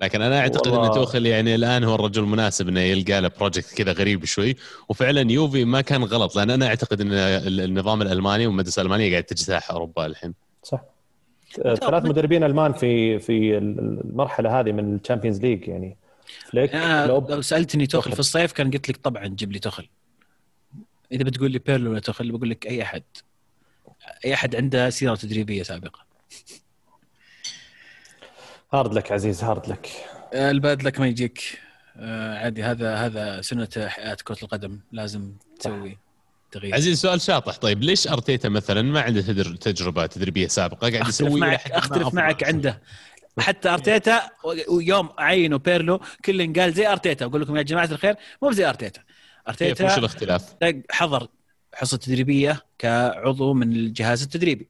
لكن 0.03 0.23
أنا 0.23 0.39
أعتقد 0.39 0.67
والله. 0.71 0.87
ان 0.87 0.93
توخل 0.93 1.27
يعني 1.27 1.55
الآن 1.55 1.85
هو 1.85 1.95
الرجل 1.95 2.23
المناسب 2.23 2.69
إنه 2.69 2.81
يلقى 2.81 3.21
له 3.21 3.31
project 3.39 3.75
كذا 3.75 3.93
غريب 3.93 4.25
شوي. 4.25 4.57
وفعلا 4.89 5.33
يوفي 5.33 5.65
ما 5.65 5.81
كان 5.81 6.05
غلط. 6.05 6.37
لأن 6.37 6.51
أنا 6.51 6.67
أعتقد 6.67 7.01
إن 7.01 7.13
ال- 7.13 7.61
النظام 7.61 8.03
الألماني 8.03 8.47
والمدرسة 8.47 8.81
الألمانية 8.81 9.11
قاعد 9.11 9.25
تجتاح 9.25 9.71
أوروبا 9.71 10.07
الحين. 10.07 10.35
صح. 10.63 10.81
آه، 11.65 11.75
ثلاث 11.75 12.05
مدربين 12.05 12.45
ألمان 12.45 12.73
في 12.73 13.19
في 13.19 13.59
المرحلة 13.59 14.61
هذه 14.61 14.73
من 14.73 14.95
ال 14.95 14.99
Champions 14.99 15.41
League 15.41 15.69
يعني. 15.69 15.97
فليك 16.51 16.71
كلوب 17.05 17.31
لو 17.31 17.43
سألتني 17.43 17.87
توخل 17.87 18.03
توخل. 18.03 18.15
في 18.15 18.21
الصيف 18.21 18.53
كان 18.53 18.71
قلت 18.71 18.89
لك 18.89 18.97
طبعا 18.97 19.27
جيب 19.27 19.53
لي 19.53 19.59
توخل. 19.59 19.89
إذا 21.13 21.25
بتقول 21.25 21.51
لي 21.51 21.59
بيرلو 21.59 21.91
ولا 21.91 22.01
توخل 22.01 22.33
بقول 22.33 22.51
لك 22.51 22.67
أي 22.67 22.83
أحد. 22.83 23.03
أي 24.25 24.35
أحد 24.35 24.57
عنده 24.57 24.91
سيره 24.91 25.15
تدريبية 25.15 25.63
سابقة. 25.63 26.05
hard 28.73 28.95
luck 28.95 29.13
عزيز 29.13 29.45
hard 29.45 29.69
luck. 29.69 29.91
ال 30.35 30.47
bad 30.47 30.83
luck 30.83 31.01
ما 31.01 31.07
يجيك. 31.07 31.59
آه، 31.97 32.39
عادي 32.39 32.63
هذا 32.63 32.97
هذا 32.97 33.41
سنة 33.41 33.69
حياة 33.79 34.17
كرة 34.25 34.39
القدم. 34.43 34.81
لازم 34.93 35.33
تسوي 35.61 35.99
تغيير. 36.53 36.75
عزيز 36.75 37.01
سؤال 37.01 37.21
شاطح. 37.21 37.57
طيب 37.57 37.83
ليش 37.83 38.09
أرتيتا 38.09 38.49
مثلا 38.49 38.83
ما 38.83 39.01
عنده 39.01 39.21
تجربة 39.57 40.07
تدريبية 40.07 40.47
سابقة؟ 40.47 40.91
قاعد 40.91 41.09
يسوي 41.09 41.41
معك 41.41 41.71
أختلف 41.71 42.03
أفضل. 42.03 42.17
معك 42.17 42.45
عنده. 42.45 42.81
حتى 43.39 43.69
أرتيتا 43.69 44.23
ويوم 44.69 45.09
عينوا 45.19 45.59
بيرلو 45.59 46.01
كل 46.25 46.61
قال 46.61 46.73
زي 46.73 46.87
أرتيتا. 46.87 47.25
أقول 47.25 47.43
لكم 47.43 47.57
يا 47.57 47.63
جماعة 47.63 47.85
الخير 47.85 48.15
مو 48.43 48.53
زي 48.53 48.69
أرتيتا. 48.69 49.01
كيف 49.47 49.81
وش 49.81 49.81
ارتيتا 49.81 49.99
الاختلاف؟ 49.99 50.55
حضر 50.91 51.29
حصة 51.75 51.97
تدريبية 51.97 52.63
كعضو 52.79 53.53
من 53.55 53.73
الجهاز 53.73 54.23
التدريبي 54.23 54.69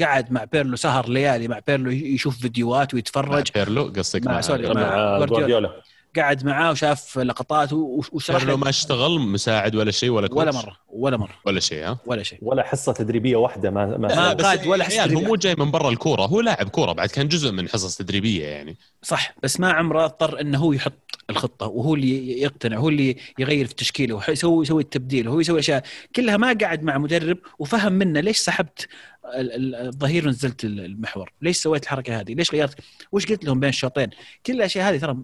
قعد 0.00 0.32
مع 0.32 0.44
بيرلو 0.44 0.76
سهر 0.76 1.08
ليالي 1.08 1.48
مع 1.48 1.58
بيرلو 1.66 1.90
يشوف 1.90 2.38
فيديوهات 2.38 2.94
مع 2.94 2.96
ويتفرج 2.96 3.52
بيرلو 3.54 3.92
قصدك 3.96 4.26
مع- 4.26 4.32
مع 4.32 4.40
sorry،. 4.40 4.68
مع 4.68 4.72
مع 5.18 5.26
جوارديولا. 5.26 5.82
قعد 6.18 6.44
معاه 6.44 6.70
وشاف 6.70 7.18
لقطات 7.18 7.72
وشرح 7.72 8.42
له 8.44 8.56
ما 8.56 8.68
اشتغل 8.68 9.18
مساعد 9.20 9.74
ولا 9.74 9.90
شيء 9.90 10.10
ولا 10.10 10.28
coach 10.28 10.38
ولا 10.40 10.52
مرة 10.52 10.76
ولا 10.88 11.16
مرة. 11.16 11.34
ولا 11.46 11.60
شيء 11.60 11.84
ها؟ 11.84 11.98
ولا 12.06 12.22
شيء. 12.22 12.38
ولا 12.42 12.62
حصة 12.62 12.92
تدريبية 12.92 13.36
واحدة 13.36 13.70
ما 13.70 13.86
ما 13.86 13.96
ما. 13.98 14.32
قاد 14.32 14.66
ولا 14.66 14.84
حس 14.84 14.98
هو. 14.98 15.20
مو 15.20 15.36
جاي 15.36 15.54
من 15.58 15.70
برا 15.70 15.88
الكورة 15.90 16.22
هو 16.26 16.40
لاعب 16.40 16.68
كورة 16.68 16.92
بعد 16.92 17.08
كان 17.08 17.28
جزء 17.28 17.52
من 17.52 17.68
حصص 17.68 17.96
تدريبية 17.96 18.46
يعني. 18.46 18.76
صح 19.02 19.34
بس 19.42 19.60
ما 19.60 19.72
عمره 19.72 20.04
اضطر 20.04 20.40
إنه 20.40 20.58
هو 20.58 20.72
يحط 20.72 20.92
الخطة 21.30 21.66
وهو 21.66 21.94
اللي 21.94 22.40
يقتنع 22.40 22.76
هو 22.76 22.88
اللي 22.88 23.16
يغير 23.38 23.66
في 23.66 23.74
تشكيله 23.74 24.14
ويسوي 24.28 24.62
يسوي 24.64 24.82
التبديل 24.82 25.28
وهو 25.28 25.40
يسوي 25.40 25.58
أشياء. 25.58 25.82
كلها 26.16 26.36
ما 26.36 26.56
قعد 26.62 26.82
مع 26.82 26.98
مدرب 26.98 27.38
وفهم 27.58 27.92
منه 27.92 28.20
ليش 28.20 28.38
سحبت 28.38 28.86
ال- 29.34 29.52
ال- 29.52 29.74
الظهير 29.86 30.26
ونزلت 30.26 30.64
ال- 30.64 30.80
المحور 30.84 31.32
ليش 31.42 31.56
سويت 31.56 31.82
الحركة 31.82 32.20
هذه 32.20 32.34
ليش 32.34 32.52
غيرت 32.52 32.74
وش 33.12 33.26
قلت 33.26 33.44
لهم 33.44 33.60
بين 33.60 33.68
الشوطين؟ 33.68 34.10
كل 34.46 34.52
الأشياء 34.52 34.90
هذه 34.90 34.98
ترى 34.98 35.16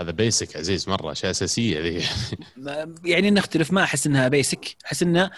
هذا 0.00 0.10
basic 0.10 0.56
عزيز 0.56 0.88
مرة 0.88 1.12
أشياء 1.12 1.30
أساسية 1.30 1.80
ذي. 1.80 2.04
يعني 3.04 3.30
نختلف 3.30 3.72
ما 3.72 3.82
أحس 3.82 4.06
إنها 4.06 4.28
basic 4.28 4.76
أحس 4.86 5.02
انها 5.02 5.30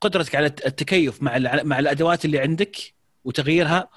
قدرتك 0.00 0.34
على 0.34 0.46
التكيف 0.46 1.22
مع 1.22 1.38
مع 1.62 1.78
الأدوات 1.78 2.24
اللي 2.24 2.38
عندك 2.38 2.76
وتغييرها 3.24 3.88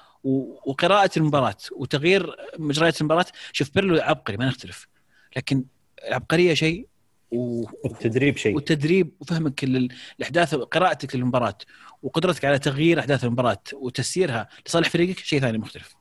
وقراءة 0.66 1.10
المباراة 1.16 1.56
وتغيير 1.72 2.36
مجريات 2.58 3.00
المباراة. 3.00 3.26
شوف 3.52 3.74
بيرلو 3.74 4.00
عبقري 4.00 4.36
ما 4.36 4.46
نختلف. 4.46 4.88
لكن 5.36 5.64
العبقريه 6.08 6.54
شيء 6.54 6.86
و... 7.30 7.64
التدريب 7.86 8.36
شيء. 8.36 8.54
والتدريب 8.54 9.12
وفهمك 9.20 9.64
الأحداث 9.64 10.54
قراءتك 10.54 11.16
للمباراة 11.16 11.58
وقدرتك 12.02 12.44
على 12.44 12.58
تغيير 12.58 13.00
أحداث 13.00 13.24
المباراة 13.24 13.62
وتسييرها 13.72 14.48
لصالح 14.66 14.90
فريقك 14.90 15.18
شيء 15.18 15.40
ثاني 15.40 15.58
مختلف. 15.58 15.94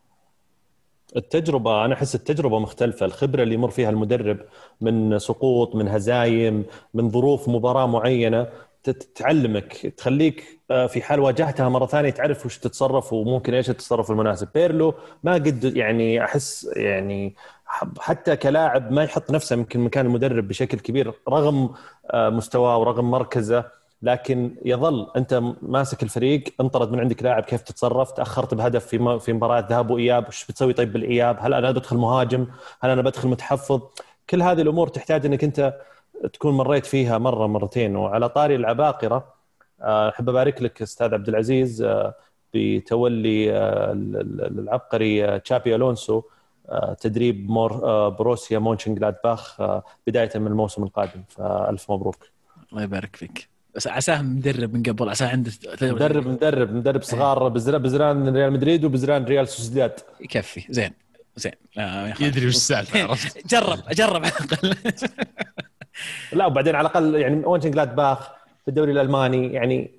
التجربة 1.15 1.85
أنا 1.85 1.94
أحس 1.94 2.15
التجربة 2.15 2.60
مختلفة 2.60 3.06
الخبرة 3.06 3.44
اللي 3.44 3.53
يمر 3.56 3.69
فيها 3.69 3.90
المدرب 3.90 4.38
من 4.81 5.19
سقوط 5.19 5.76
من 5.76 5.88
هزايم 5.88 6.65
من 6.94 7.10
ظروف 7.10 7.49
مباراة 7.49 7.85
معينة 7.88 8.48
تعلمك 9.15 9.88
تخليك 9.98 10.60
آه، 10.72 10.88
في 10.88 11.02
حال 11.02 11.19
واجهتها 11.19 11.69
مرة 11.69 11.85
ثانية 11.85 12.10
تعرف 12.10 12.45
وش 12.45 12.57
تتصرف 12.57 13.14
وممكن 13.14 13.53
إيش 13.53 13.69
التصرف 13.69 14.11
المناسب. 14.11 14.48
بيرلو 14.56 14.94
ما 15.23 15.34
قد 15.34 15.64
يعني 15.76 16.23
أحس 16.23 16.69
يعني 16.76 17.35
حتى 17.99 18.35
كلاعب 18.35 18.91
ما 18.91 19.03
يحط 19.03 19.31
نفسه 19.31 19.53
يمكن 19.53 19.80
مكان 19.80 20.06
المدرب 20.06 20.48
بشكل 20.48 20.80
كبير 20.80 21.14
رغم 21.30 21.76
آه، 22.11 22.30
مستواه 22.30 22.77
ورغم 22.77 23.11
مركزه. 23.11 23.82
لكن 24.04 24.56
يظل 24.66 25.08
أنت 25.16 25.42
ماسك 25.62 26.04
الفريق 26.04 26.44
انطرد 26.62 26.92
من 26.92 27.00
عندك 27.00 27.24
لاعب 27.24 27.44
كيف 27.44 27.62
تتصرف؟ 27.62 28.12
تأخرت 28.12 28.54
بهدف 28.54 28.86
في 28.86 29.20
في 29.20 29.34
مباراة 29.34 29.68
ذهاب 29.70 29.90
وإياب 29.92 30.28
وش 30.28 30.46
بتسوي 30.46 30.74
طيب 30.74 30.94
بالإياب؟ 30.94 31.38
هل 31.40 31.54
أنا 31.54 31.72
بدخل 31.72 31.98
مهاجم؟ 31.98 32.48
هل 32.82 32.90
أنا 32.90 33.02
بدخل 33.02 33.28
متحفظ؟ 33.28 33.82
كل 34.30 34.42
هذه 34.42 34.62
الأمور 34.62 34.88
تحتاج 34.88 35.26
أنك 35.26 35.44
أنت 35.44 35.74
تكون 36.34 36.54
مريت 36.58 36.86
فيها 36.86 37.18
مرة 37.18 37.48
مرتين. 37.48 37.96
وعلى 37.96 38.30
طاري 38.30 38.56
العباقرة 38.56 39.34
آه، 39.82 40.10
أحب 40.10 40.30
أبارك 40.30 40.62
لك 40.62 40.82
أستاذ 40.82 41.14
عبد 41.14 41.30
العزيز 41.30 41.82
آه، 41.82 42.14
بتولي 42.54 43.52
آه، 43.54 43.92
ال- 43.92 44.16
ال- 44.22 44.60
العبقري 44.60 45.40
تشابي 45.40 45.76
ألونسو 45.76 46.22
تدريب 47.02 47.50
مور 47.50 48.10
بروسيا 48.10 48.60
مونشن 48.60 48.96
جلادباخ 48.96 49.62
بداية 50.08 50.30
من 50.36 50.48
الموسم 50.48 50.84
القادم. 50.84 51.24
فألف 51.30 51.92
مبروك. 51.92 52.18
الله 52.72 52.84
يبارك 52.84 53.16
فيك. 53.16 53.53
بس 53.76 53.88
عساه 53.88 54.22
مدرب 54.22 54.74
من 54.74 54.84
قبل 54.84 55.10
عساه 55.10 55.28
عنده. 55.28 55.52
مدرب 55.82 56.28
مدرب 56.28 56.74
مدرب 56.74 57.02
صغار 57.04 57.48
بزران 57.48 57.82
بزران 57.82 58.36
ريال 58.36 58.54
مدريد 58.54 58.86
وبزران 58.86 59.24
ريال 59.26 59.48
سوسيداد. 59.48 59.91
يكفي 60.22 60.66
زين 60.70 60.91
زين. 61.36 61.52
يدري 62.20 62.48
وش 62.48 62.56
السالفة 62.56 63.04
عرفت؟ 63.04 63.48
جرب 63.48 63.80
جرب 63.91 64.24
على 64.26 64.34
الأقل. 64.41 64.76
لا 66.38 66.45
وبعدين 66.45 66.76
على 66.76 66.88
الأقل 66.88 67.16
يعني 67.16 67.36
مونشن 67.36 67.72
جلادباخ 67.72 68.20
في 68.64 68.68
الدوري 68.68 68.91
الألماني 68.91 69.54
يعني 69.54 69.91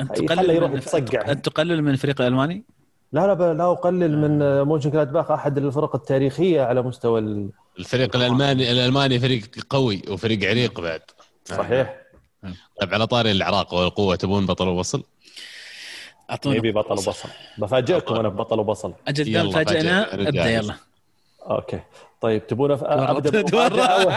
أنت 0.00 0.18
تقلل 0.18 0.68
من 0.70 0.76
يتصقع. 0.76 1.30
أنت 1.32 1.44
تقلل 1.48 1.82
من 1.82 1.90
الفريق 1.90 2.20
الألماني؟ 2.20 2.64
لا 3.12 3.26
لا 3.34 3.52
لا 3.54 3.72
أقلل 3.72 4.18
من 4.18 4.62
مونشن 4.62 4.90
جلادباخ 4.90 5.30
أحد 5.30 5.58
الفرق 5.58 5.94
التاريخية 5.96 6.62
على 6.62 6.82
مستوى 6.82 7.20
ال- 7.20 7.50
الفريق 7.78 8.16
الألماني 8.16 8.72
الألماني 8.72 9.18
فريق 9.20 9.44
قوي 9.70 10.02
وفريق 10.08 10.50
عريق 10.50 10.80
بعد. 10.80 11.00
صحيح. 11.44 12.01
طيب 12.80 12.94
على 12.94 13.06
طاري 13.06 13.30
العراق 13.30 13.74
والقوة 13.74 14.16
تبون 14.16 14.46
بطل 14.46 14.68
وبصل؟ 14.68 15.02
أعطونا 16.30 16.56
يبي 16.56 16.72
بطل 16.72 16.92
وبصل. 16.92 17.28
بفاجئكم 17.58 18.14
أنا 18.14 18.28
ببطل 18.28 18.58
وبصل. 18.60 18.92
أجل 19.08 19.32
دام 19.32 19.50
فاجئنا 19.50 20.14
أبدأ. 20.14 20.50
يلا. 20.50 20.74
أوكي. 21.50 21.80
طيب 22.20 22.46
تبون 22.46 22.70
أف... 22.70 22.84
أبدأ. 22.84 23.30
بالمفاجأة 23.42 23.86
أو... 24.02 24.10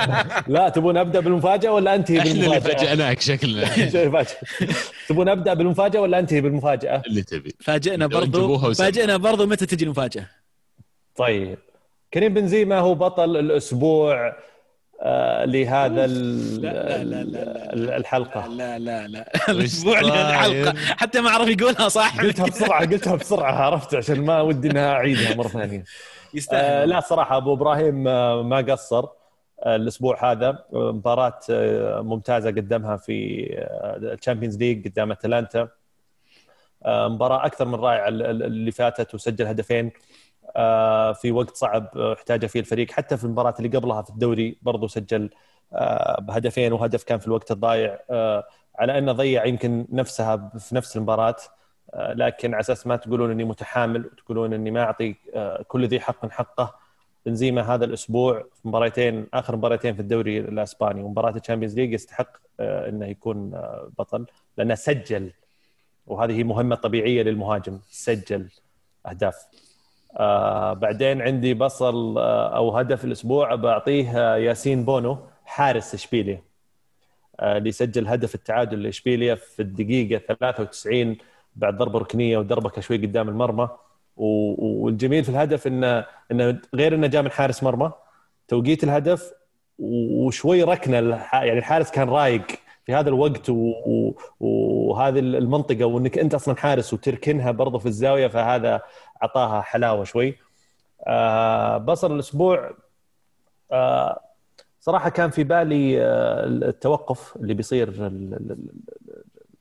لا 0.48 0.70
تبون 0.70 0.98
أبدأ 0.98 1.20
بالمفاجأة 1.20 1.72
ولا 1.72 1.96
أنتهي 1.96 2.20
إحنا 2.20 2.32
اللي 2.32 2.50
بالمفاجأة؟ 2.50 2.78
فاجئناك 2.78 3.22
شكلنا. 3.22 3.66
تبون 5.10 5.30
أبدأ 5.30 5.54
بالمفاجأة 5.54 6.00
ولا 6.02 6.20
أنتهي 6.20 6.42
بالمفاجأة؟ 6.42 7.02
اللي 7.08 7.24
تبي. 7.24 7.56
فاجئنا 7.60 8.08
برضو. 8.08 8.74
فاجئنا 8.74 9.18
برضو 9.18 9.46
متى 9.46 9.66
تجي 9.66 9.86
المفاجأة؟ 9.86 10.28
طيب. 11.16 11.58
كريم 12.14 12.34
بنزيما 12.34 12.80
هو 12.80 12.96
بطل 12.96 13.38
الأسبوع. 13.38 14.36
لهذا 15.46 16.06
ال- 16.06 16.62
لا 16.62 17.04
لا 17.04 17.04
لا 17.04 17.24
لا 17.24 17.74
ال- 17.74 17.90
الحلقة. 17.92 18.48
لا 18.48 18.80
لا 18.80 19.08
لا 19.08 19.32
الأسبوع 19.52 20.00
الحلقة؟ 20.00 20.74
حتى 20.78 21.22
ما 21.22 21.30
أعرف 21.30 21.48
يقولها 21.48 21.88
صح. 21.90 22.22
قلتها 22.22 22.46
بسرعة 22.46 22.80
قلتها 22.86 23.16
بسرعة 23.16 23.52
عرفت 23.52 23.96
عشان 23.96 24.22
ما 24.26 24.42
ودي 24.42 24.72
إنها 24.72 24.92
أعيدها 24.94 25.36
مرة 25.36 25.48
ثانية. 25.48 25.80
آه 26.34 26.38
يستاهل 26.38 26.90
لا 26.90 27.00
صراحة 27.00 27.38
أبو 27.38 27.54
إبراهيم 27.54 28.08
آه 28.08 28.42
ما 28.44 28.58
قصر 28.58 29.06
آه 29.64 29.76
الأسبوع 29.76 30.32
هذا. 30.32 30.50
آه، 30.74 30.92
مباراة 30.92 31.40
آه 31.50 32.02
ممتازة 32.02 32.50
قدمها 32.50 32.98
في 32.98 33.48
ال 34.02 34.07
Champions 34.07 34.58
League 34.58 34.88
قدام 34.88 35.12
اتلانتا 35.12 35.68
آه 36.86 37.08
مباراة 37.08 37.46
أكثر 37.46 37.66
من 37.66 37.76
رائعة 37.76 38.08
ال- 38.08 38.22
ال- 38.26 38.44
اللي 38.44 38.72
فاتت 38.72 39.16
وسجل 39.16 39.48
هدفين. 39.48 39.86
آه 39.86 39.92
في 41.14 41.32
وقت 41.32 41.56
صعب 41.56 41.90
آه، 41.98 42.14
احتاجه 42.14 42.48
فيه 42.48 42.60
الفريق. 42.60 42.92
حتى 42.92 43.18
في 43.18 43.24
المباراة 43.24 43.54
اللي 43.60 43.78
قبلها 43.78 44.02
في 44.02 44.10
الدوري 44.10 44.58
برضو 44.62 44.88
سجل 44.88 45.30
آه 45.74 46.22
بهدفين 46.22 46.74
وهدف 46.74 47.04
كان 47.04 47.20
في 47.20 47.28
الوقت 47.28 47.52
الضايع 47.52 48.00
آه 48.10 48.44
على 48.80 48.98
أنه 48.98 49.12
ضيع 49.12 49.46
يمكن 49.46 49.88
نفسها 49.92 50.52
في 50.60 50.76
نفس 50.76 50.98
المباراة. 50.98 51.36
آه، 51.94 52.14
لكن 52.14 52.54
على 52.54 52.62
أساس 52.62 52.88
ما 52.88 52.96
تقولون 52.96 53.32
إني 53.32 53.44
متحامل 53.44 54.06
وتقولون 54.06 54.54
إني 54.54 54.72
ما 54.72 54.84
أعطي 54.84 55.16
آه، 55.36 55.62
كل 55.68 55.88
ذي 55.88 56.00
حق 56.00 56.32
حقه 56.32 56.76
بنزيما 57.26 57.62
هذا 57.76 57.86
الأسبوع 57.86 58.40
في 58.54 58.68
مباراتين 58.68 59.28
آخر 59.34 59.56
مباراتين 59.56 59.96
في 59.96 60.02
الدوري 60.02 60.40
الإسباني. 60.40 61.04
ومباراة 61.04 61.32
ال 61.38 61.41
Champions 61.41 61.76
League 61.76 61.94
يستحق 61.94 62.38
آه، 62.60 62.90
إنه 62.90 63.06
يكون 63.06 63.54
آه، 63.54 63.92
بطل 64.00 64.26
لأنه 64.58 64.76
سجل. 64.76 65.32
وهذه 66.08 66.44
مهمة 66.44 66.76
طبيعية 66.76 67.24
للمهاجم 67.24 67.80
سجل 67.90 68.50
أهداف. 69.06 69.48
آه 70.18 70.74
بعدين 70.74 71.22
عندي 71.22 71.54
بصل 71.54 72.18
آه 72.18 72.56
أو 72.58 72.78
هدف 72.78 73.06
الأسبوع 73.06 73.56
بعطيه 73.56 74.34
آه، 74.34 74.38
ياسين 74.38 74.86
بونو 74.86 75.18
حارس 75.46 75.94
اشبيليا 75.94 76.42
آه، 77.40 77.58
اللي 77.58 77.72
سجل 77.72 78.08
هدف 78.08 78.36
التعادل 78.36 78.84
لاشبيليا 78.84 79.36
في 79.36 79.62
الدقيقة 79.62 80.18
93 80.28 81.18
بعد 81.56 81.78
ضربة 81.78 82.00
ركنية 82.00 82.38
ودربكه 82.38 82.82
شوي 82.82 82.98
قدام 82.98 83.30
المرمى. 83.30 83.70
والجميل 84.18 85.24
في 85.24 85.30
الهدف 85.30 85.68
انه 85.68 86.06
انه 86.32 86.62
غير 86.76 86.96
إنه 86.96 87.08
جاء 87.08 87.22
من 87.22 87.32
حارس 87.32 87.64
مرمى 87.64 87.92
توقيت 88.48 88.84
الهدف 88.84 89.32
وشوي 89.80 90.64
ركنه 90.64 90.96
يعني 91.34 91.60
الحارس 91.60 91.92
كان 91.92 92.10
رايق. 92.10 92.46
في 92.86 92.94
هذا 92.96 93.10
الوقت 93.10 93.50
وهذه 94.40 95.20
المنطقة 95.20 95.86
وإنك 95.86 96.18
أنت 96.18 96.34
أصلا 96.34 96.56
حارس 96.56 96.94
وتركنها 96.94 97.52
برضه 97.52 97.80
في 97.80 97.86
الزاوية 97.86 98.28
فهذا 98.28 98.82
أعطاها 99.24 99.62
حلاوة 99.62 100.04
شوي. 100.04 100.38
آه 101.08 101.78
بصل 101.78 102.12
الأسبوع 102.16 102.72
آه 103.72 104.20
صراحة 104.82 105.10
كان 105.10 105.30
في 105.30 105.44
بالي 105.44 106.02
آه 106.06 106.46
التوقف 106.46 107.36
اللي 107.36 107.54
بيصير 107.54 107.88
ال- 107.90 108.04
ال- 108.34 108.52
ال- 108.52 108.70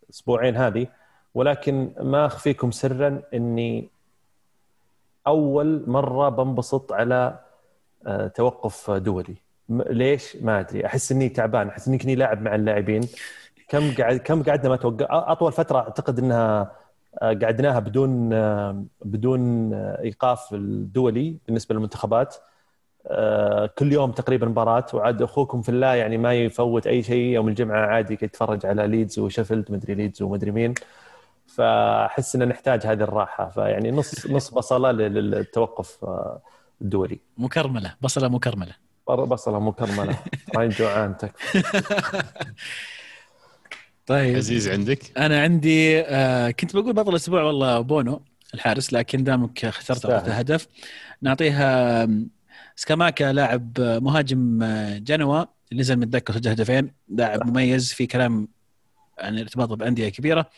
الأسبوعين 0.05 0.57
هذه. 0.57 0.87
ولكن 1.35 1.93
ما 2.01 2.27
أخفيكم 2.27 2.71
سرا 2.71 3.23
إني 3.35 3.89
أول 5.27 5.85
مرة 5.87 6.29
بنبسط 6.29 6.93
على 6.93 7.39
آه، 8.07 8.27
توقف 8.29 8.91
دولي. 8.91 9.37
ليش؟ 9.69 10.37
ما 10.37 10.61
أدري. 10.61 10.87
أحس 10.87 11.13
إني 11.13 11.29
تعبان. 11.29 11.69
أحس 11.69 11.89
إني 11.89 11.99
كني 11.99 12.15
لاعب 12.15 12.43
مع 12.43 12.55
اللاعبين. 12.55 13.01
كم 13.69 13.95
قاعد 13.95 14.17
كم 14.17 14.43
قعدنا 14.43 14.69
ما 14.69 14.77
توقع 14.77 15.33
أطول 15.33 15.53
فترة 15.53 15.79
أعتقد 15.79 16.19
إنها 16.19 16.73
آه، 17.23 17.33
قعدناها 17.43 17.79
بدون 17.79 18.33
آه، 18.33 18.85
بدون 19.05 19.73
آه، 19.75 20.01
إيقاف 20.03 20.55
الدولي 20.55 21.37
بالنسبة 21.47 21.75
للمنتخبات. 21.75 22.37
كل 23.79 23.93
يوم 23.93 24.11
تقريبا 24.13 24.47
مباراة. 24.47 24.87
وعاد 24.95 25.23
أخوكم 25.23 25.63
في 25.63 25.69
الله 25.69 25.95
يعني 25.95 26.19
ما 26.19 26.35
يفوت 26.35 26.87
أي 26.87 27.03
شيء. 27.03 27.35
يوم 27.35 27.49
الجمعة 27.49 27.87
عادي 27.87 28.15
يتفرج 28.23 28.67
على 28.67 28.87
ليدز 28.87 29.19
وشيفيلد 29.19 29.73
مدري 29.73 29.95
ليدز 29.95 30.23
ومدري 30.23 30.51
مين. 30.51 30.75
فأحس 31.47 32.37
إن 32.37 32.49
نحتاج 32.49 32.87
هذه 32.87 33.03
الراحة. 33.03 33.49
فيعني 33.49 33.91
نص 33.91 34.27
نص 34.27 34.51
بصلة 34.51 34.93
لل- 34.93 35.31
للتوقف 35.31 36.05
الدولي. 36.83 37.21
مكرملة. 37.39 37.95
بصلة 38.01 38.29
مكرملة. 38.29 38.75
بصلة 39.09 39.59
مكرمله 39.61 40.19
راين 40.57 40.69
جوعان 40.71 41.17
تكفى. 41.17 41.63
طيب. 44.07 44.37
عزيز 44.37 44.69
عندك؟ 44.69 45.19
أنا 45.19 45.43
عندي 45.43 46.01
آه 46.01 46.51
كنت 46.51 46.77
بقول 46.77 46.93
بطل 46.93 47.11
الأسبوع 47.11 47.43
والله 47.43 47.81
بونو 47.81 48.23
الحارس 48.55 48.93
لكن 48.93 49.25
دامك 49.25 49.65
اخترت 49.65 50.07
هدف 50.07 50.69
نعطيها 51.23 52.09
سكاماكا 52.77 53.33
لاعب 53.33 53.81
آه، 53.81 53.99
مهاجم 53.99 54.63
آه، 54.63 54.99
جنوا 54.99 55.45
نزل 55.73 55.97
من 55.97 56.03
الدكة 56.03 56.35
وسجل 56.35 56.51
هدفين. 56.51 56.93
لاعب 57.09 57.47
مميز 57.47 57.93
في 57.93 58.07
كلام 58.07 58.49
عن 59.19 59.39
ارتباطه 59.39 59.77
بأندية 59.77 60.09
كبيرة. 60.09 60.51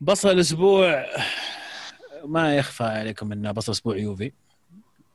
بصل 0.00 0.30
الأسبوع 0.30 1.06
ما 2.24 2.56
يخفى 2.56 2.84
عليكم 2.84 3.32
إنه 3.32 3.50
بصل 3.52 3.72
أسبوع 3.72 3.96
يوفي. 3.96 4.32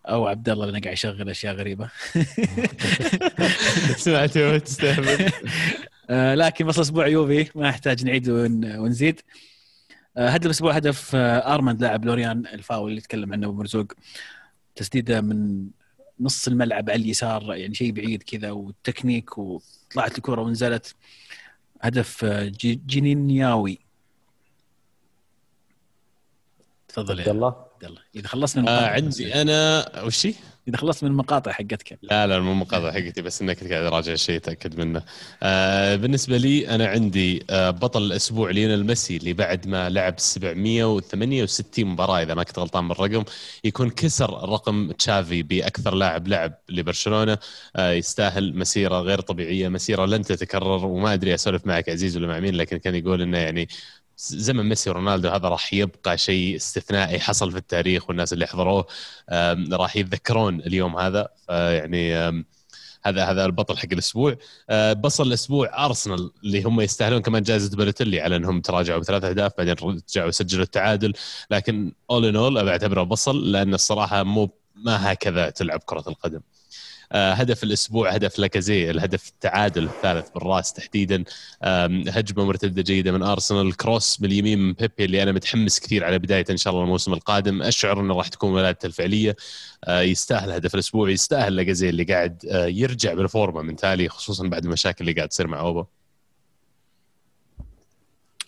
أو 0.10 0.28
عبد 0.28 0.50
الله 0.50 0.66
لأنه 0.66 0.80
قاعد 0.80 0.94
يشغل 0.94 1.30
أشياء 1.30 1.56
غريبة. 1.56 1.90
سمعت 3.98 4.38
تستهبل. 4.38 5.32
آه، 6.10 6.36
لكن 6.36 6.66
بصل 6.66 6.82
أسبوع 6.82 7.08
يوفي 7.08 7.50
ما 7.56 7.68
يحتاج 7.70 8.06
نعيد 8.06 8.30
ون- 8.30 8.78
ونزيد. 8.78 9.22
آه، 10.18 10.30
هدف 10.30 10.46
الأسبوع 10.46 10.74
هدف 10.74 11.16
آه، 11.16 11.54
آرمند 11.56 11.82
لاعب 11.82 12.06
لوريان 12.06 12.46
الفاول 12.48 12.90
اللي 12.90 13.02
تكلم 13.02 13.34
عنه 13.34 13.48
أبو 13.48 13.56
مرزوق. 13.58 13.94
تسديده 14.76 15.22
من 15.22 15.68
نص 16.20 16.48
الملعب 16.48 16.90
على 16.90 17.02
اليسار 17.02 17.54
يعني 17.56 17.74
شيء 17.76 17.92
بعيد 17.92 18.24
كذا 18.24 18.52
والتكنيك 18.52 19.38
وطلعت 19.38 20.18
الكرة 20.18 20.42
ونزلت. 20.42 20.96
هدف 21.82 22.26
جينينياوي. 22.88 23.80
تفضل 26.88 27.20
عبد 27.20 27.28
يا 27.28 27.32
الله. 27.32 27.67
عبد 27.78 27.86
الله 27.86 28.02
إذا 28.16 28.28
خلصنا 28.28 28.64
آه 28.64 28.66
المقاطع 28.70 28.94
عندي 28.94 29.42
أنا 29.42 29.86
وشي؟ 30.04 30.34
إذا 30.68 30.78
خلصت 30.78 31.04
من 31.04 31.10
المقاطع 31.12 31.52
حقتك 31.52 32.00
لا 32.02 32.28
لا 32.28 32.40
مو 32.40 32.54
مقاطعة 32.54 32.92
حقتي 32.92 33.22
بس 33.22 33.42
إنك 33.42 33.74
قاعد 33.74 33.84
اراجع 33.84 34.16
شيء 34.16 34.36
اتاكد 34.36 34.80
منه. 34.80 35.02
آه 35.44 35.96
بالنسبة 35.96 36.38
لي 36.38 36.70
أنا 36.70 36.88
عندي 36.88 37.44
آه 37.50 37.70
بطل 37.70 38.04
الأسبوع 38.04 38.50
ليونيل 38.52 38.86
ميسي 38.86 39.18
اللي 39.18 39.34
بعد 39.34 39.68
ما 39.68 39.90
لعب 39.90 40.20
768 40.20 41.86
مباراة 41.86 42.22
إذا 42.22 42.34
ما 42.34 42.44
كنت 42.44 42.60
غلطان 42.60 42.88
بالرقم 42.88 43.24
يكون 43.64 43.90
كسر 43.90 44.50
رقم 44.50 44.92
تشافي 44.92 45.44
بأكثر 45.44 45.96
لاعب 45.96 46.28
لعب 46.28 46.54
لبرشلونة 46.70 47.38
آه 47.76 47.92
يستاهل 47.92 48.58
مسيرة 48.58 49.00
غير 49.02 49.22
طبيعية 49.22 49.68
مسيرة 49.68 50.06
لن 50.06 50.22
تتكرر 50.22 50.86
وما 50.86 51.14
أدري 51.14 51.34
أسولف 51.34 51.66
معك 51.68 51.90
عزيز 51.90 52.18
ولا 52.18 52.28
مع 52.28 52.40
مين 52.40 52.56
لكن 52.56 52.78
كان 52.78 52.96
يقول 52.96 53.22
إنه 53.22 53.38
يعني 53.38 53.68
زمن 54.18 54.70
ميسي 54.70 54.90
ورونالدو 54.90 55.30
هذا 55.30 55.48
راح 55.50 55.74
يبقى 55.74 56.18
شيء 56.18 56.56
استثنائي 56.56 57.20
حصل 57.20 57.52
في 57.52 57.58
التاريخ 57.58 58.10
والناس 58.10 58.34
اللي 58.34 58.48
حضروه. 58.48 58.88
راح 59.72 59.96
يتذكرون 59.96 60.60
اليوم 60.60 60.98
هذا. 61.00 61.28
فيعني 61.48 62.16
آم، 62.16 62.46
هذا 63.06 63.26
هذا 63.26 63.46
البطل 63.46 63.78
حق 63.78 63.88
الأسبوع. 63.92 64.36
آه، 64.70 64.94
بصل 64.94 65.28
الأسبوع 65.28 65.86
أرسنال 65.86 66.32
اللي 66.44 66.64
هم 66.64 66.82
يستاهلون 66.82 67.22
كمان 67.22 67.44
جائزة 67.44 67.78
بالوتيلي 67.78 68.22
على 68.22 68.36
إنهم 68.36 68.62
تراجعوا 68.62 69.00
بثلاث 69.00 69.24
أهداف 69.24 69.52
بعدين 69.58 69.76
رجعوا 69.82 70.32
سجلوا 70.32 70.64
التعادل. 70.64 71.14
لكن 71.52 71.92
اول 72.10 72.26
ان 72.26 72.36
اول 72.36 72.66
بعتبره 72.66 73.04
بصل 73.04 73.52
لأن 73.52 73.74
الصراحة 73.74 74.24
مو 74.24 74.50
ما 74.76 75.12
هكذا 75.14 75.50
تلعب 75.50 75.80
كرة 75.86 76.04
القدم. 76.08 76.40
هدف 77.12 77.64
الأسبوع 77.64 78.10
هدف 78.12 78.40
لاكازي 78.40 78.90
الهدف 78.90 79.30
التعادل 79.30 79.84
الثالث 79.84 80.30
بالرأس 80.30 80.74
تحديدا. 80.74 81.24
هجمة 82.10 82.46
مرتدة 82.46 82.82
جيدة 82.82 83.12
من 83.12 83.24
أرسنال 83.24 83.78
كروس 83.78 84.22
من 84.22 84.32
اليمين 84.32 84.60
من 84.60 84.74
بيبي 84.74 85.06
اللي 85.06 85.24
أنا 85.24 85.32
متحمس 85.32 85.80
كثير 85.80 86.04
على 86.04 86.20
بداية 86.20 86.46
إن 86.50 86.58
شاء 86.58 86.74
الله 86.74 86.84
الموسم 86.84 87.14
القادم. 87.14 87.62
أشعر 87.62 88.02
إنه 88.02 88.16
راح 88.18 88.28
تكون 88.28 88.54
ولادته 88.54 88.86
الفعلية. 88.86 89.36
آه، 89.84 90.02
يستاهل 90.02 90.52
هدف 90.52 90.76
الأسبوع 90.76 91.10
يستاهل 91.10 91.56
لاكازي 91.56 91.90
اللي 91.90 92.04
قاعد 92.04 92.46
آه، 92.52 92.66
يرجع 92.66 93.14
بالفورمة 93.14 93.62
من 93.62 93.76
تالي 93.76 94.10
خصوصا 94.10 94.48
بعد 94.48 94.66
المشاكل 94.66 94.98
اللي 95.02 95.14
قاعد 95.14 95.30
تصير 95.30 95.48
مع 95.48 95.60
أوبا. 95.60 95.97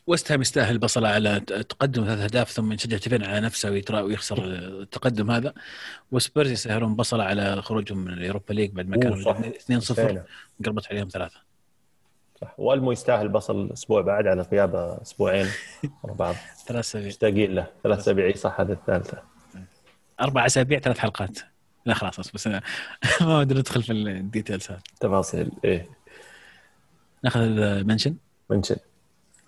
وست 0.10 0.31
هام 0.31 0.41
يستاهل 0.41 0.77
بصله 0.77 1.07
على 1.07 1.40
تقدم 1.40 2.06
ثلاث 2.06 2.19
أهداف 2.19 2.52
ثم 2.52 2.72
ينسجل 2.72 2.95
هدفين 2.95 3.23
على 3.23 3.40
نفسه 3.40 3.72
ويترا 3.72 4.02
ويخسر 4.02 4.44
التقدم 4.45 5.31
هذا. 5.31 5.53
وسبيرز 6.11 6.52
يستاهلون 6.52 6.95
بصله 6.95 7.23
على 7.23 7.61
خروجهم 7.61 7.98
من 7.98 8.14
ال 8.14 8.19
Europa 8.19 8.53
League 8.53 8.72
بعد 8.72 8.88
ما 8.88 8.98
كانوا 8.98 9.23
صح. 9.23 9.38
2-0 9.38 9.94
فعلا. 9.94 10.23
قربت 10.65 10.88
عليهم 10.91 11.07
ثلاثة. 11.07 11.38
صح. 12.41 12.53
والمو 12.57 12.91
يستاهل 12.91 13.30
بصل 13.30 13.61
الأسبوع 13.65 14.02
بعد 14.02 14.27
على 14.27 14.41
غيابه 14.41 15.02
أسبوعين 15.02 15.48
ورا 16.03 16.14
بعض. 16.14 16.36
ثلاث 16.68 16.86
أسابيع. 16.86 17.07
مشتاقين 17.07 17.56
له. 17.56 17.68
ثلاث 17.84 17.99
أسابيع. 17.99 18.36
صح 18.36 18.61
هذه 18.61 18.72
الثالثة. 18.72 19.18
أربع 20.22 20.45
أسابيع 20.45 20.80
ثلاث 20.80 20.98
حلقات. 20.98 21.40
لا 21.86 21.94
خلاص 21.94 22.31
بس 22.31 22.48
أنا 22.48 22.61
ما 23.22 23.40
ودي 23.40 23.53
ندخل 23.53 23.84
في 23.84 23.91
ال 23.91 24.01
details 24.01 24.72
هذه 24.72 24.80
تفاصيل. 24.99 25.52
إيه. 25.65 25.90
ناخذ 27.23 27.84
mention. 27.84 28.15
mention. 28.49 28.76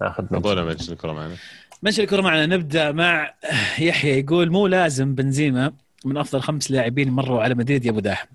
ناخذ 0.02 0.26
mention 0.32 0.66
mention 0.66 0.94
الكرة 0.94 1.14
معنا. 1.14 1.36
mention 1.84 2.04
الكرة 2.04 2.22
معنا. 2.22 2.46
نبدأ 2.46 2.92
مع 2.92 3.34
يحيى 3.80 4.20
يقول 4.20 4.52
مو 4.52 4.68
لازم 4.68 5.16
بنزيما 5.16 5.74
من 6.06 6.18
أفضل 6.18 6.42
خمس 6.42 6.72
لاعبين 6.72 7.10
مروا 7.10 7.44
على 7.44 7.56
مدريد 7.56 7.86
يا 7.86 7.92
أبو 7.92 8.00
داحم. 8.00 8.28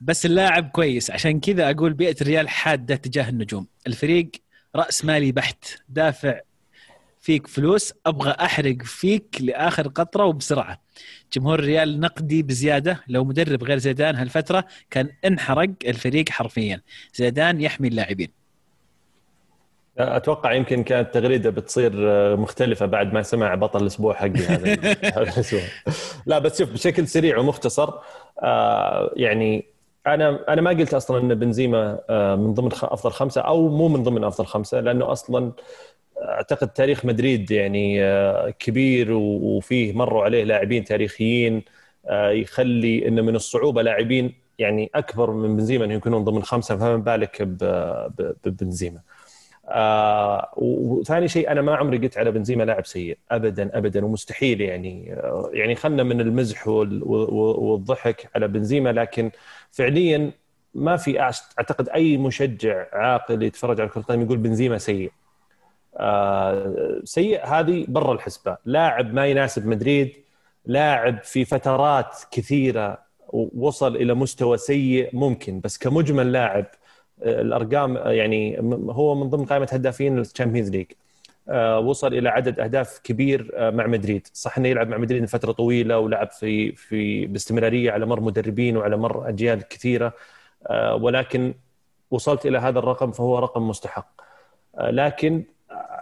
بس 0.00 0.26
اللاعب 0.26 0.68
كويس. 0.68 1.10
عشان 1.10 1.40
كذا 1.40 1.70
أقول 1.70 1.92
بيئة 1.92 2.16
الريال 2.20 2.48
حادة 2.48 2.96
تجاه 2.96 3.28
النجوم. 3.28 3.66
الفريق 3.86 4.30
رأس 4.76 5.04
مالي 5.04 5.32
بحت. 5.32 5.64
دافع 5.88 6.40
فيك 7.20 7.46
فلوس. 7.46 7.92
أبغى 8.06 8.30
أحرق 8.30 8.82
فيك 8.82 9.36
لآخر 9.40 9.88
قطرة 9.88 10.24
وبسرعة. 10.24 10.82
جمهور 11.32 11.58
الريال 11.58 12.00
نقدي 12.00 12.42
بزيادة. 12.42 13.00
لو 13.08 13.24
مدرب 13.24 13.64
غير 13.64 13.78
زيدان 13.78 14.16
هالفترة 14.16 14.64
كان 14.90 15.08
انحرق 15.24 15.70
الفريق 15.86 16.28
حرفيا. 16.28 16.80
زيدان 17.14 17.60
يحمي 17.60 17.88
اللاعبين. 17.88 18.39
أتوقع 20.00 20.52
يمكن 20.52 20.82
كانت 20.82 21.14
تغريدة 21.14 21.50
بتصير 21.50 21.92
مختلفة 22.36 22.86
بعد 22.86 23.12
ما 23.12 23.22
سمع 23.22 23.54
بطل 23.54 23.82
الأسبوع 23.82 24.14
حقي 24.14 24.40
هذا 24.48 24.72
الأسبوع 25.16 25.60
لا 26.26 26.38
بس 26.38 26.58
شوف 26.58 26.72
بشكل 26.72 27.08
سريع 27.08 27.38
ومختصر 27.38 27.92
آه، 28.42 29.12
يعني 29.16 29.64
أنا 30.06 30.44
أنا 30.48 30.60
ما 30.60 30.70
قلت 30.70 30.94
أصلا 30.94 31.18
إن 31.18 31.34
بنزيما 31.34 32.00
آه، 32.10 32.36
من 32.36 32.54
ضمن 32.54 32.70
أفضل 32.72 33.10
خمسة 33.12 33.40
أو 33.40 33.68
مو 33.68 33.88
من 33.88 34.02
ضمن 34.02 34.24
أفضل 34.24 34.46
خمسة 34.46 34.80
لأنه 34.80 35.12
أصلا 35.12 35.52
أعتقد 36.22 36.68
تاريخ 36.68 37.04
مدريد 37.04 37.50
يعني 37.50 38.04
آه، 38.04 38.50
كبير 38.50 39.12
وفيه 39.12 39.92
مروا 39.92 40.24
عليه 40.24 40.44
لاعبين 40.44 40.84
تاريخيين 40.84 41.62
يخلي 42.10 43.08
انه 43.08 43.22
من 43.22 43.36
الصعوبة 43.36 43.82
لاعبين 43.82 44.34
يعني 44.58 44.90
أكبر 44.94 45.30
من 45.30 45.56
بنزيما 45.56 45.84
إنه 45.84 45.94
يكونون 45.94 46.24
ضمن 46.24 46.42
خمسة 46.42 46.76
فما 46.76 46.96
بالك 46.96 47.42
ببنزيما. 48.44 49.00
آه 49.70 50.52
وثاني 50.56 51.28
شيء 51.28 51.50
أنا 51.52 51.62
ما 51.62 51.76
عمري 51.76 51.98
قلت 51.98 52.18
على 52.18 52.30
بنزيما 52.30 52.62
لاعب 52.64 52.86
سيء. 52.86 53.18
ابدا 53.30 53.78
ابدا 53.78 54.04
ومستحيل 54.04 54.60
يعني. 54.60 55.12
آه 55.14 55.50
يعني 55.52 55.74
خلنا 55.74 56.02
من 56.02 56.20
المزح 56.20 56.68
والضحك 56.68 58.30
على 58.34 58.48
بنزيما 58.48 58.92
لكن 58.92 59.30
فعليا 59.70 60.32
ما 60.74 60.96
في 60.96 61.20
أعتقد 61.20 61.88
أي 61.88 62.16
مشجع 62.16 62.86
عاقل 62.92 63.42
يتفرج 63.42 63.80
على 63.80 63.90
كره 63.90 64.00
القدم 64.00 64.22
يقول 64.22 64.38
بنزيما 64.38 64.78
سيء. 64.78 65.12
آه 65.96 67.00
سيء 67.04 67.46
هذه 67.46 67.84
برا 67.88 68.12
الحسبة. 68.12 68.56
لاعب 68.64 69.14
ما 69.14 69.26
يناسب 69.26 69.66
مدريد 69.66 70.12
لاعب 70.66 71.22
في 71.22 71.44
فترات 71.44 72.16
كثيرة 72.30 72.98
وصل 73.32 73.96
إلى 73.96 74.14
مستوى 74.14 74.56
سيء 74.56 75.10
ممكن 75.12 75.60
بس 75.60 75.78
كمجمل 75.78 76.32
لاعب 76.32 76.66
الأرقام 77.22 77.96
يعني 77.96 78.58
هو 78.90 79.14
من 79.14 79.30
ضمن 79.30 79.44
قائمة 79.44 79.68
هدافين 79.72 80.18
ال 80.18 80.23
Champions 80.23 80.70
League. 80.70 80.86
آه، 81.48 81.78
وصل 81.78 82.14
إلى 82.14 82.28
عدد 82.28 82.60
أهداف 82.60 83.00
كبير 83.04 83.50
آه، 83.54 83.70
مع 83.70 83.86
مدريد، 83.86 84.28
صح 84.32 84.58
إنه 84.58 84.68
يلعب 84.68 84.88
مع 84.88 84.96
مدريد 84.98 85.22
لفترة 85.22 85.52
طويلة 85.52 85.98
ولعب 85.98 86.30
في 86.30 86.72
في 86.72 87.26
باستمرارية 87.26 87.92
على 87.92 88.06
مر 88.06 88.20
مدربين 88.20 88.76
وعلى 88.76 88.96
مر 88.96 89.28
أجيال 89.28 89.68
كثيرة. 89.68 90.12
آه، 90.66 90.94
ولكن 90.94 91.54
وصلت 92.10 92.46
إلى 92.46 92.58
هذا 92.58 92.78
الرقم 92.78 93.12
فهو 93.12 93.38
رقم 93.38 93.68
مستحق. 93.68 94.20
لكن 94.80 95.44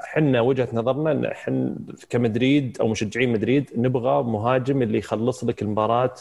إحنا 0.05 0.41
وجهة 0.41 0.69
نظرنا 0.73 1.13
إن 1.13 1.25
إحنا 1.25 1.75
كمدريد 2.11 2.79
أو 2.81 2.89
مشجعين 2.89 3.33
مدريد 3.33 3.71
نبغى 3.77 4.23
مهاجم 4.23 4.83
اللي 4.83 4.99
يخلص 4.99 5.45
لك 5.45 5.63
المباراة 5.63 6.15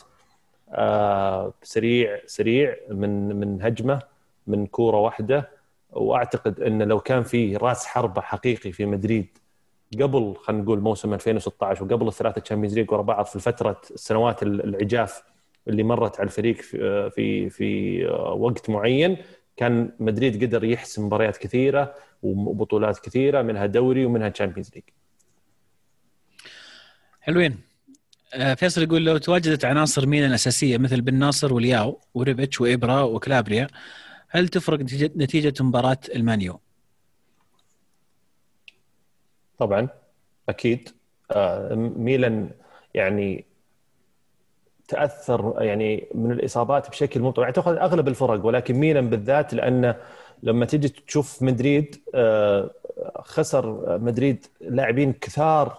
سريع 1.64 2.19
سريع 2.26 2.76
من 2.90 3.36
من 3.36 3.61
هجمة. 3.61 4.16
من 4.48 4.65
كورة 4.65 4.98
واحدة 4.98 5.49
وأعتقد 5.90 6.60
إن 6.60 6.84
لو 6.84 6.99
كان 6.99 7.24
في 7.24 7.57
راس 7.57 7.86
حربة 7.86 8.22
حقيقي 8.22 8.72
في 8.72 8.86
مدريد 8.86 9.38
قبل 10.02 10.36
خلينا 10.40 10.64
نقول 10.64 10.80
موسم 10.80 11.14
2016 11.14 11.84
وقبل 11.84 12.07
الثلاثه 12.07 12.41
Champions 12.41 12.78
League 12.78 12.91
ورا 12.91 13.02
بعض 13.02 13.26
في 13.26 13.40
فترة 13.40 13.82
السنوات 13.91 14.44
العجاف 14.44 15.24
اللي 15.68 15.84
مرت 15.84 16.19
على 16.19 16.28
الفريق 16.28 16.56
في 16.61 17.10
في, 17.10 17.49
في 17.49 18.06
وقت 18.38 18.69
معين 18.69 19.18
كان 19.57 19.91
مدريد 19.99 20.44
قدر 20.44 20.64
يحسم 20.64 21.06
مباريات 21.06 21.38
كثيرة 21.38 21.95
وبطولات 22.24 22.99
كثيرة 22.99 23.41
منها 23.41 23.65
دوري 23.65 24.06
ومنها 24.06 24.30
Champions 24.30 24.72
League. 24.76 24.84
حلوين 27.22 27.60
آه، 28.34 28.53
فيصل 28.53 28.84
يقول 28.84 29.06
لو 29.06 29.18
تواجدت 29.18 29.65
عناصر 29.65 30.06
ميلان 30.06 30.34
اساسيه 30.34 30.78
مثل 30.78 31.02
بن 31.02 31.14
ناصر 31.14 31.53
ولياو 31.53 32.02
وريبيتش 32.14 32.62
وإبرا 32.61 33.02
وكلابريا 33.02 33.68
هل 34.30 34.48
تفرق 34.48 34.80
نتيجة 35.18 35.64
مباراة 35.64 35.98
المانيو؟ 36.16 36.60
طبعا 39.58 39.88
أكيد. 40.49 40.90
آه، 41.32 41.76
ميلان 41.76 42.49
يعني 42.94 43.45
تأثر 44.88 45.56
يعني 45.58 46.08
من 46.16 46.32
الإصابات 46.32 46.90
بشكل 46.90 47.20
مو 47.20 47.32
طبيعي 47.32 47.52
تاخذ 47.52 47.76
أغلب 47.78 48.08
الفرق 48.08 48.45
ولكن 48.45 48.76
ميلان 48.76 49.10
بالذات 49.10 49.54
لأنه 49.54 49.95
لما 50.44 50.66
تيجي 50.66 50.90
تشوف 50.90 51.44
مدريد 51.44 52.02
آه، 52.16 52.72
خسر 53.20 53.98
مدريد 53.99 54.45
لاعبين 54.62 55.14
كثار 55.14 55.78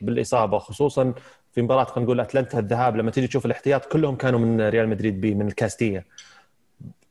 بالإصابة 0.00 0.58
خصوصا 0.58 1.14
في 1.52 1.62
مباراة 1.62 1.84
خلينا 1.84 2.04
نقول 2.04 2.20
أتلانتا 2.20 2.58
الذهاب. 2.58 2.96
لما 2.96 3.10
تيجي 3.10 3.26
تشوف 3.26 3.46
الاحتياط 3.46 3.84
كلهم 3.86 4.16
كانوا 4.16 4.38
من 4.38 4.60
ريال 4.68 4.88
مدريد 4.88 5.20
B 5.20 5.34
من 5.34 5.46
الكاستيا 5.48 6.04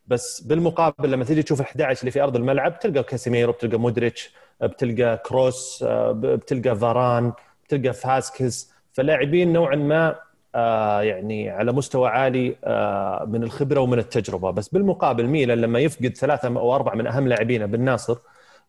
بس 0.07 0.41
بالمقابل 0.41 1.11
لما 1.11 1.23
تيجي 1.23 1.43
تشوف 1.43 1.61
ال 1.61 1.65
11 1.65 1.99
اللي 1.99 2.11
في 2.11 2.21
أرض 2.23 2.35
الملعب 2.35 2.79
تلقى 2.79 3.03
كاسيميرو 3.03 3.51
بتلقى 3.51 3.77
مودريتش 3.79 4.31
بتلقى 4.61 5.17
كروس 5.25 5.83
بتلقى 5.83 6.75
فاران 6.75 7.33
بتلقى 7.65 7.93
فاسكيز. 7.93 8.71
فلاعبين 8.93 9.53
نوعا 9.53 9.75
ما 9.75 10.15
آه، 10.55 11.01
يعني 11.01 11.49
على 11.49 11.71
مستوى 11.71 12.09
عالي 12.09 12.55
آه، 12.63 13.25
من 13.27 13.43
الخبرة 13.43 13.79
ومن 13.79 13.99
التجربة. 13.99 14.51
بس 14.51 14.69
بالمقابل 14.69 15.27
ميلان 15.27 15.61
لما 15.61 15.79
يفقد 15.79 16.17
ثلاثة 16.17 16.47
أو 16.47 16.75
أربعة 16.75 16.95
من 16.95 17.07
أهم 17.07 17.27
لاعبينه 17.27 17.65
بن 17.65 17.86
ناصر 17.86 18.17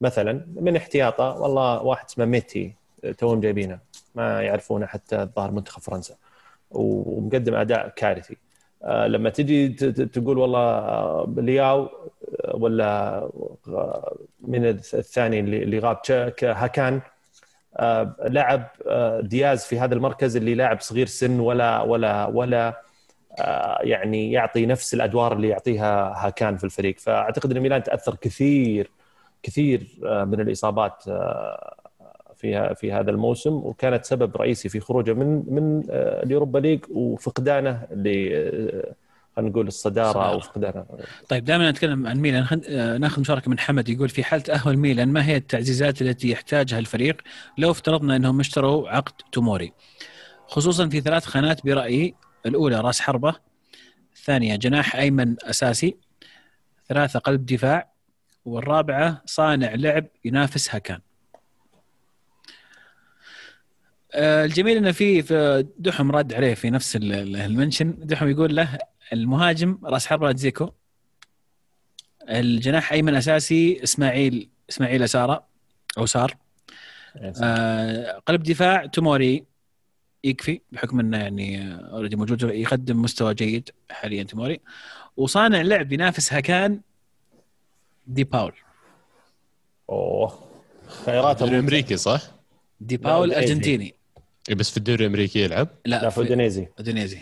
مثلا 0.01 0.47
من 0.55 0.77
احتياطه 0.77 1.40
والله 1.40 1.82
واحد 1.82 2.05
اسمه 2.06 2.24
ميتي 2.24 2.74
توهم 3.19 3.40
جايبينه. 3.40 3.78
ما 4.15 4.43
يعرفونه 4.43 4.86
حتى 4.86 5.23
الظاهر 5.23 5.51
منتخب 5.51 5.82
فرنسا. 5.82 6.15
ومقدم 6.70 7.55
أداء 7.55 7.89
كارثي. 7.97 8.35
آه، 8.35 8.47
لما 8.86 9.30
تجي 9.30 9.68
تقول 9.68 10.38
والله 10.38 10.59
آه، 10.60 11.34
لياو 11.36 11.82
آه، 11.84 12.56
ولا 12.56 13.30
من 14.40 14.64
الثاني 14.64 15.40
اللي 15.40 15.78
غاب 15.78 15.98
هاكان 16.42 17.00
لعب 18.24 18.68
دياز 19.22 19.64
في 19.64 19.78
هذا 19.78 19.94
المركز 19.94 20.36
اللي 20.36 20.55
لاعب 20.55 20.80
صغير 20.80 21.06
سن 21.06 21.40
ولا 21.40 21.82
ولا 21.82 22.26
ولا 22.26 22.82
يعني 23.80 24.32
يعطي 24.32 24.66
نفس 24.66 24.94
الأدوار 24.94 25.32
اللي 25.32 25.48
يعطيها 25.48 26.26
هاكان 26.26 26.56
في 26.56 26.64
الفريق. 26.64 26.98
فأعتقد 26.98 27.50
إن 27.50 27.60
ميلان 27.60 27.82
تأثر 27.82 28.14
كثير 28.14 28.90
كثير 29.42 29.86
من 30.02 30.40
الإصابات 30.40 31.05
في 32.39 32.74
في 32.74 32.93
هذا 32.93 33.10
الموسم 33.10 33.52
وكانت 33.52 34.05
سبب 34.05 34.36
رئيسي 34.36 34.69
في 34.69 34.81
خروجه 34.81 35.12
من 35.12 35.43
من 35.48 35.82
آه، 35.90 36.23
اليوروبا 36.23 36.59
ليج 36.59 36.81
وفقدانه 36.90 37.86
ل 37.90 38.28
آه، 38.32 38.94
خلينا 39.36 39.51
نقول 39.51 39.66
الصدارة 39.66 40.28
أو 40.28 40.40
فقدانه. 40.40 40.86
طيب 41.28 41.44
دائما 41.44 41.70
نتكلم 41.70 42.06
عن 42.06 42.16
ميلان. 42.16 42.60
آه، 42.69 42.98
ناخذ 42.98 43.20
مشاركة 43.20 43.51
من 43.51 43.59
حمد. 43.59 43.89
يقول 43.89 44.09
في 44.09 44.24
حالة 44.24 44.43
تاهل 44.43 44.77
ميلان 44.77 45.09
ما 45.09 45.27
هي 45.27 45.36
التعزيزات 45.36 46.02
التي 46.02 46.31
يحتاجها 46.31 46.78
الفريق؟ 46.78 47.16
لو 47.59 47.70
افترضنا 47.70 48.16
أنهم 48.16 48.40
اشتروا 48.40 48.89
عقد 48.89 49.12
توموري. 49.32 49.73
خصوصا 50.47 50.89
في 50.89 51.01
ثلاث 51.01 51.24
خانات 51.24 51.66
برأيي 51.66 52.15
الأولى 52.47 52.81
راس 52.81 53.01
حربة 53.01 53.35
الثانية 54.16 54.56
جناح 54.56 54.97
أيمن 54.97 55.36
أساسي 55.43 55.97
ثلاثة 56.89 57.19
قلب 57.19 57.47
دفاع 57.47 57.93
والرابعة 58.44 59.23
صانع 59.27 59.74
لعب 59.74 60.06
ينافس 60.24 60.74
هكان 60.74 60.97
آه، 60.97 61.01
الجميل 64.14 64.76
إنه 64.76 64.93
في 64.93 65.22
دحم 65.78 66.10
رد 66.10 66.35
عليه 66.35 66.55
في 66.55 66.70
نفس 66.70 66.97
المنشن. 66.97 67.94
دحم 67.98 68.28
يقول 68.28 68.56
له 68.56 68.78
المهاجم 69.12 69.78
راس 69.85 70.06
حربة 70.06 70.32
زيكو. 70.32 70.70
الجناح 72.28 72.93
أيمن 72.93 73.14
أساسي 73.14 73.82
اسماعيل 73.82 74.48
إسماعيل 74.70 75.02
أسارة 75.02 75.47
أو 75.98 76.06
سار. 76.06 76.36
آه 77.43 78.22
قلب 78.26 78.43
دفاع 78.43 78.86
توموري 78.86 79.44
يكفي 80.24 80.60
بحكم 80.72 81.01
إنه 81.01 81.18
يعني 81.18 81.74
already 81.74 82.16
موجود 82.16 82.43
يقدم 82.43 83.02
مستوى 83.02 83.35
جيد 83.35 83.70
حاليا 83.90 84.22
توموري. 84.22 84.60
وصانع 85.16 85.60
لعب 85.60 85.93
ينافس 85.93 86.32
هكان 86.32 86.80
دي 88.06 88.24
باول. 88.24 88.52
أوه. 89.90 90.48
خياراته 90.86 91.59
أمريكي 91.59 91.97
صح؟ 91.97 92.22
دي 92.80 92.97
باول 92.97 93.35
أرجنتيني. 93.35 93.94
بس 94.54 94.70
في 94.70 94.76
الدوري 94.76 95.04
الأمريكي 95.04 95.44
يلعب؟ 95.44 95.68
لا, 95.84 96.02
لا 96.02 96.10
في 96.10 96.18
اودينيزي 96.18 96.68
اودينيزي 96.78 97.18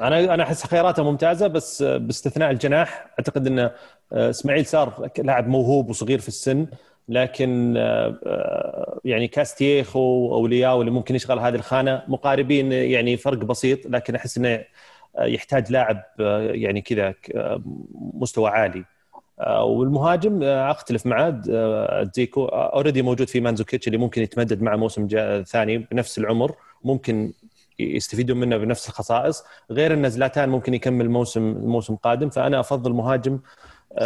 أنا 0.00 0.34
أنا 0.34 0.42
أحس 0.42 0.66
خياراته 0.66 1.02
ممتازة 1.02 1.46
بس 1.46 1.82
باستثناء 1.82 2.50
الجناح 2.50 3.06
أعتقد 3.18 3.46
إن 3.46 3.58
آه، 3.58 3.70
إسماعيل 4.12 4.66
سار 4.66 5.10
لاعب 5.18 5.48
موهوب 5.48 5.90
وصغير 5.90 6.18
في 6.18 6.28
السن 6.28 6.66
لكن 7.08 7.74
يعني 9.04 9.28
كاستيخو 9.28 10.34
أو 10.34 10.46
لياو 10.46 10.80
اللي 10.80 10.90
ممكن 10.92 11.14
يشغل 11.14 11.38
هذه 11.38 11.54
الخانة 11.54 12.02
مقاربين 12.08 12.72
يعني 12.72 13.16
فرق 13.16 13.38
بسيط 13.38 13.86
لكن 13.86 14.14
أحس 14.14 14.38
إنه 14.38 14.64
يحتاج 15.18 15.72
لاعب 15.72 16.02
يعني 16.50 16.80
كذا 16.80 17.14
مستوى 17.94 18.50
عالي. 18.50 18.84
والمهاجم 19.38 20.42
اختلف 20.42 21.06
معاه 21.06 21.42
زيكو 22.14 22.44
already 22.44 23.02
موجود 23.02 23.28
في 23.28 23.40
مانزوكيتش 23.40 23.86
اللي 23.86 23.98
ممكن 23.98 24.22
يتمدد 24.22 24.62
مع 24.62 24.76
موسم 24.76 25.08
ثاني 25.46 25.78
بنفس 25.78 26.18
العمر 26.18 26.54
ممكن 26.84 27.32
يستفيدون 27.78 28.36
منه 28.36 28.56
بنفس 28.56 28.88
الخصائص. 28.88 29.44
غير 29.70 29.94
أن 29.94 30.10
زلاتان 30.10 30.48
ممكن 30.48 30.74
يكمل 30.74 31.10
موسم 31.10 31.50
الموسم 31.50 31.94
القادم 31.94 32.30
فأنا 32.30 32.60
أفضل 32.60 32.92
مهاجم 32.92 33.38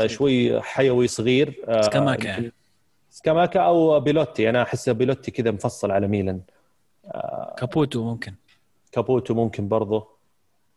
شوي 0.07 0.63
حيوي 0.63 1.07
صغير 1.07 1.65
سكاماكا. 1.81 2.51
سكاماكا 3.11 3.61
أو 3.61 4.01
بيلوتي. 4.01 4.51
أنا 4.51 4.63
أحس 4.63 4.89
بيلوتي 4.89 5.31
كذا 5.31 5.51
مفصل 5.51 5.91
على 5.91 6.09
ميلان. 6.09 6.41
كابوتو 7.59 8.05
ممكن. 8.05 8.35
كابوتو 8.93 9.35
ممكن 9.35 9.69
برضه 9.69 10.09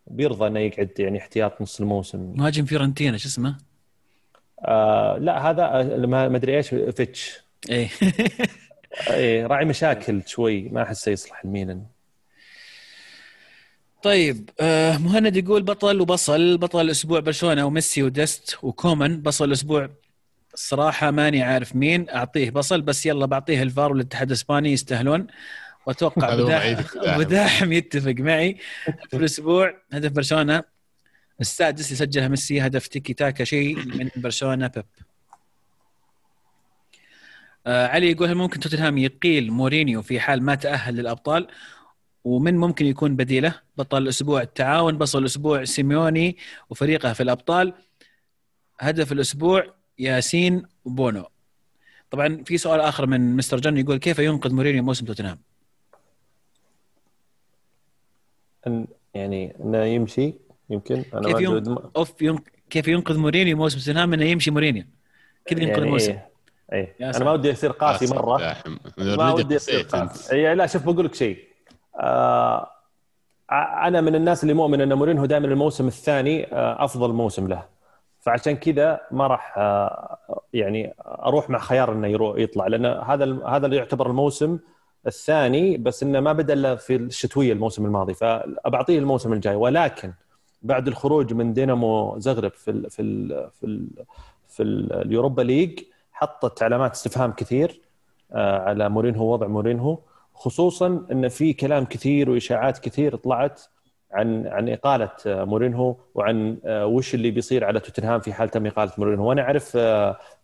بيرضى 0.08 0.48
إنه 0.48 0.60
يقعد 0.60 0.90
يعني 1.00 1.18
احتياط 1.18 1.62
نص 1.62 1.80
الموسم. 1.80 2.34
مهاجم 2.36 2.66
فيورنتينا 2.66 3.18
شو 3.18 3.28
اسمه؟ 3.28 3.58
آه 4.66 5.18
لا 5.18 5.50
هذا 5.50 5.84
ما 6.06 6.26
أدري 6.26 6.58
إيش 6.58 6.70
فيتش. 6.70 7.42
إيه. 7.70 7.90
إيه 9.10 9.48
راعي 9.48 9.66
مشاكل 9.66 10.22
شوي 10.28 10.70
ما 10.70 10.84
احسه 10.84 11.12
يصلح 11.12 11.42
الميلان. 11.46 11.86
طيب 14.04 14.50
آه 14.60 14.98
مهند 14.98 15.36
يقول 15.36 15.64
بطل 15.64 16.02
وبصل 16.02 16.58
بطل 16.58 16.82
الأسبوع 16.82 17.20
برشلونة 17.20 17.66
وميسي 17.66 18.04
ودست 18.04 18.58
وكومان. 18.64 19.22
بصل 19.22 19.46
الأسبوع 19.46 19.90
الصراحه 20.54 21.12
ماني 21.12 21.44
عارف 21.44 21.76
مين 21.76 22.10
أعطيه 22.10 22.50
بصل 22.50 22.82
بس 22.82 23.06
يلا 23.06 23.26
بعطيه 23.26 23.64
الفار 23.64 23.92
والاتحاد 23.92 24.28
الإسباني 24.28 24.74
يستاهلون. 24.74 25.28
وأتوقع 25.86 26.36
بداحم 27.20 27.72
يتفق 27.72 28.16
معي. 28.20 28.58
في 29.10 29.18
الأسبوع 29.18 29.74
هدف 29.94 30.12
برشلونة 30.12 30.64
السادس 31.42 31.86
اللي 31.86 31.96
سجلها 31.96 32.28
ميسي 32.28 32.62
هدف 32.62 32.88
تيكي 32.88 33.14
تاكا 33.14 33.44
شيء 33.44 33.76
من 33.86 34.10
برشلونة 34.16 34.68
بيب. 34.68 34.86
آه 37.68 37.88
علي 37.88 38.12
يقول 38.12 38.28
هل 38.28 38.36
ممكن 38.36 38.60
توتنهام 38.60 38.98
يقيل 38.98 39.52
مورينيو 39.52 40.02
في 40.02 40.20
حال 40.20 40.44
ما 40.44 40.56
تأهل 40.56 40.96
للأبطال؟ 40.96 41.48
ومن 42.24 42.58
ممكن 42.58 42.86
يكون 42.86 43.16
بديله؟ 43.16 43.62
بطل 43.78 43.98
الأسبوع 43.98 44.42
التعاون 44.42 44.98
بطل 44.98 45.20
الأسبوع 45.20 45.64
سيميوني 45.64 46.38
وفريقه 46.70 47.14
في 47.14 47.24
الأبطال. 47.24 47.74
هدف 48.80 49.12
الأسبوع 49.12 49.74
ياسين 50.00 50.64
بونو 50.86 51.26
طبعا 52.12 52.44
في 52.46 52.58
سؤال 52.58 52.80
آخر 52.80 53.06
من 53.06 53.36
مستر 53.36 53.60
جون 53.60 53.78
يقول 53.78 53.98
كيف 53.98 54.20
ينقذ 54.20 54.54
مورينيو 54.54 54.84
موسم 54.84 55.06
توتنهام؟ 55.06 55.40
يعني 59.14 59.56
إنه 59.60 59.84
يمشي. 59.84 60.34
يمكن. 60.72 61.04
أنا 61.14 61.28
كيف 61.28 61.40
ينقذ 61.40 61.76
أوف 61.96 62.22
ينق... 62.22 62.42
كيف 62.70 62.88
ينقذ 62.88 63.18
مورينيو 63.18 63.58
موسم 63.58 63.80
توتنهام 63.80 64.14
انه 64.14 64.26
يمشي 64.26 64.52
مورينيو. 64.52 64.84
كذا 65.46 65.60
ينقذ 65.60 65.72
يعني 65.72 65.86
الموسم؟ 65.86 66.12
إيه, 66.12 66.96
إيه. 67.02 67.10
أنا 67.10 67.26
ما 67.26 67.32
ودي 67.32 67.52
اصير 67.52 67.72
قاسي 67.72 68.16
مرة. 68.16 68.56
ما 68.98 69.34
ودي 69.34 69.56
اصير 69.56 69.82
قاسي. 69.82 70.36
إيه 70.36 70.54
لا 70.54 70.68
شوف 70.68 70.86
بقول 70.86 71.06
لك 71.06 71.14
شيء. 71.14 71.38
آه 72.00 72.68
أنا 73.84 74.02
من 74.02 74.16
الناس 74.16 74.44
اللي 74.44 74.54
مؤمن 74.54 74.82
إن 74.82 74.94
مورينيو 74.94 75.26
دائما 75.26 75.48
الموسم 75.48 75.88
الثاني 75.88 76.54
آه 76.54 76.84
أفضل 76.86 77.14
موسم 77.14 77.48
له. 77.48 77.64
فعشان 78.20 78.56
كذا 78.56 79.02
ما 79.12 79.28
راح 79.28 79.58
آه 79.58 80.18
يعني 80.54 80.94
أروح 81.00 81.50
مع 81.50 81.60
خيار 81.60 81.94
إنه 81.94 82.08
يروح 82.08 82.38
يطلع. 82.38 82.68
لأن 82.68 82.86
هذا 82.86 83.44
هذا 83.48 83.66
اللي 83.66 83.78
يعتبر 83.78 84.08
الموسم 84.08 84.60
الثاني 85.08 85.78
بس 85.78 86.04
إنه 86.04 86.20
ما 86.20 86.34
بدأ 86.34 86.54
إلا 86.54 86.76
في 86.76 86.96
الشتويه 86.96 87.54
الموسم 87.54 87.86
الماضي. 87.86 88.14
فأبعطيه 88.14 89.00
الموسم 89.00 89.34
الجاي. 89.34 89.56
ولكن 89.56 90.14
بعد 90.62 90.88
الخروج 90.88 91.34
من 91.34 91.54
دينامو 91.54 92.20
زغرب 92.20 92.52
في 92.52 92.72
ال 92.72 92.90
في 92.90 93.02
ال 93.02 93.50
في 93.60 93.66
ال 93.66 93.88
في 94.48 94.64
اليوروبا 94.64 95.42
ليج 95.42 95.80
حطت 96.12 96.64
علامات 96.64 96.92
استفهام 96.92 97.32
كثير 97.32 97.82
آه، 98.34 98.60
على 98.60 98.90
مورينهو 98.90 99.34
وضع 99.34 99.48
مورينهو 99.48 100.00
خصوصا 100.34 101.06
إن 101.12 101.28
في 101.28 101.54
كلام 101.54 101.86
كثير 101.86 102.30
وإشاعات 102.30 102.80
كثير 102.80 103.16
طلعت 103.16 103.62
عن 104.12 104.48
عن 104.48 104.70
إقالة 104.70 105.12
آه، 105.28 105.44
مورينهو 105.44 105.96
وعن 106.16 106.58
آه، 106.66 106.86
وش 106.86 107.16
اللي 107.16 107.32
بيصير 107.32 107.66
على 107.66 107.80
توتنهام 107.80 108.20
في 108.20 108.34
حال 108.34 108.50
تم 108.50 108.66
إقالة 108.66 108.92
مورينهو. 108.98 109.30
وأنا 109.30 109.42
أعرف 109.42 109.78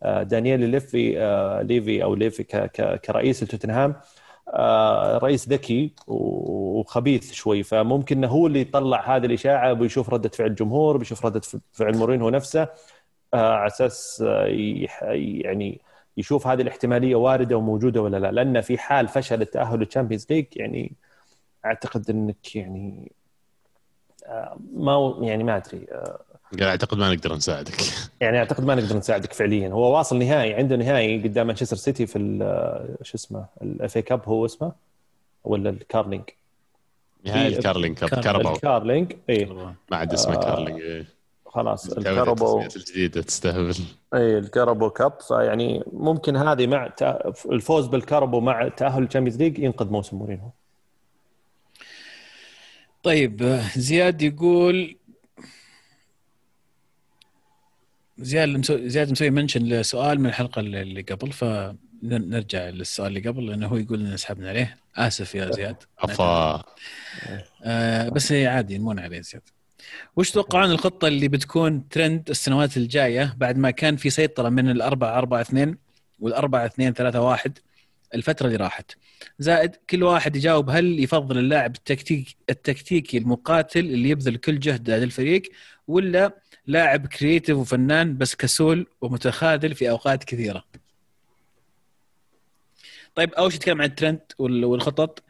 دانييل 0.03 0.69
ليفي 0.69 1.09
ليفي 1.63 2.03
أو 2.03 2.15
ليفي 2.15 2.43
كرئيس 3.05 3.43
لتوتنهام 3.43 3.95
رئيس 5.23 5.49
ذكي 5.49 5.93
وخبيث 6.07 7.31
شوي. 7.31 7.63
فممكن 7.63 8.25
هو 8.25 8.47
اللي 8.47 8.61
يطلع 8.61 9.15
هذه 9.15 9.25
الإشاعة 9.25 9.73
بيشوف 9.73 10.09
ردة 10.09 10.29
فعل 10.29 10.47
الجمهور 10.47 10.97
بيشوف 10.97 11.25
ردة 11.25 11.41
فعل 11.73 11.97
مورينهو 11.97 12.29
نفسه 12.29 12.67
على 13.33 13.67
أساس 13.67 14.23
يعني 14.27 15.81
يشوف 16.17 16.47
هذه 16.47 16.61
الاحتمالية 16.61 17.15
واردة 17.15 17.57
وموجودة 17.57 18.01
ولا 18.01 18.17
لا. 18.17 18.31
لأن 18.31 18.61
في 18.61 18.77
حال 18.77 19.07
فشل 19.07 19.41
التأهل 19.41 19.79
لل 19.79 19.88
Champions 19.88 20.27
League 20.29 20.45
يعني 20.55 20.93
أعتقد 21.65 22.09
إنك 22.09 22.55
يعني 22.55 23.11
آه، 24.25 24.57
ما 24.73 25.17
يعني 25.21 25.43
ما 25.43 25.57
أدري 25.57 25.87
آه، 25.91 26.19
قال 26.53 26.63
أعتقد 26.63 26.97
ما 26.97 27.13
نقدر 27.13 27.35
نساعدك. 27.35 27.75
يعني 28.21 28.37
أعتقد 28.37 28.63
ما 28.63 28.75
نقدر 28.75 28.97
نساعدك 28.97 29.33
فعليا. 29.33 29.69
هو 29.69 29.97
واصل 29.97 30.19
نهائي 30.19 30.53
عنده 30.53 30.75
نهائي 30.75 31.23
قدام 31.23 31.47
مانشستر 31.47 31.75
سيتي 31.75 32.05
في 32.05 32.39
آه، 32.41 33.03
شو 33.03 33.17
اسمه 33.17 33.45
ال 33.61 33.97
FA 33.97 34.01
Cup 34.01 34.21
هو 34.25 34.45
اسمه؟ 34.45 34.71
ولا 35.43 35.69
الكارلينج 35.69 36.23
نهائي 37.23 37.47
الكارلينج 37.47 37.97
Cup 37.97 38.09
كارباو 38.09 38.55
الكارلينج 38.55 39.13
اي 39.29 39.45
ما 39.45 39.75
عاد 39.91 40.13
اسمه 40.13 40.35
كارلينج 40.35 40.81
إيه. 40.81 41.05
خلاص 41.45 41.89
الكهرباء 41.89 42.65
الجديدة 42.75 43.21
تستهبل. 43.21 43.75
اي 44.13 44.37
الكهربااء 44.37 44.89
Cup 44.89 45.13
فيعني 45.27 45.83
ممكن 45.93 46.35
هذه 46.35 46.67
مع 46.67 46.93
الفوز 47.51 47.87
بالكهرباء 47.87 48.41
مع 48.41 48.67
تأهل 48.67 49.03
ال 49.03 49.07
Champions 49.07 49.41
League 49.41 49.59
ينقذ 49.59 49.89
موسم 49.89 50.17
مورينو 50.17 50.51
طيب 53.03 53.61
زياد 53.75 54.21
يقول 54.21 54.95
زياد 58.19 58.49
مسوي 58.49 58.89
زياد 58.89 59.11
مسوي 59.11 59.29
منشن 59.29 59.63
لسؤال 59.63 60.19
من 60.19 60.25
الحلقة 60.25 60.59
اللي 60.59 61.01
قبل 61.01 61.31
فنرجع 61.31 62.69
للسؤال 62.69 63.07
اللي 63.17 63.29
قبل 63.29 63.45
لأنه 63.45 63.67
هو 63.67 63.77
يقول 63.77 64.05
إن 64.05 64.17
سحبنا 64.17 64.49
عليه. 64.49 64.77
آسف 64.95 65.35
يا 65.35 65.51
زياد. 65.51 65.75
افا 65.99 66.63
آه 67.63 68.09
بس 68.09 68.31
عادي 68.31 68.77
نمون 68.77 68.99
عليه 68.99 69.21
زياد. 69.21 69.41
وش 70.15 70.31
تتوقعون 70.31 70.71
الخطة 70.71 71.07
اللي 71.07 71.27
بتكون 71.27 71.89
ترند 71.89 72.29
السنوات 72.29 72.77
الجاية 72.77 73.35
بعد 73.37 73.57
ما 73.57 73.71
كان 73.71 73.95
في 73.95 74.09
سيطرة 74.09 74.49
من 74.49 74.69
الأربعة 74.69 75.17
أربعة 75.17 75.41
اثنين 75.41 75.77
والأربعة 76.19 76.65
اثنين 76.65 76.93
ثلاثة 76.93 77.21
واحد 77.21 77.57
الفترة 78.15 78.45
اللي 78.47 78.57
راحت؟ 78.57 78.91
زائد 79.39 79.75
كل 79.89 80.03
واحد 80.03 80.35
يجاوب 80.35 80.69
هل 80.69 80.99
يفضل 81.03 81.37
اللاعب 81.37 81.75
التكتيك 81.75 82.35
التكتيكي 82.49 83.17
المقاتل 83.17 83.79
اللي 83.79 84.09
يبذل 84.09 84.35
كل 84.35 84.59
جهده 84.59 84.97
للفريق 84.97 85.41
ولا 85.87 86.35
لاعب 86.67 87.07
creative 87.07 87.57
وفنان 87.57 88.17
بس 88.17 88.35
كسول 88.35 88.87
ومتخاذل 89.01 89.75
في 89.75 89.89
أوقات 89.89 90.23
كثيرة. 90.23 90.63
طيب 93.15 93.33
أول 93.33 93.51
شيء 93.51 93.59
نتكلم 93.59 93.81
عن 93.81 93.87
الترند 93.87 94.19
والخطط 94.39 95.23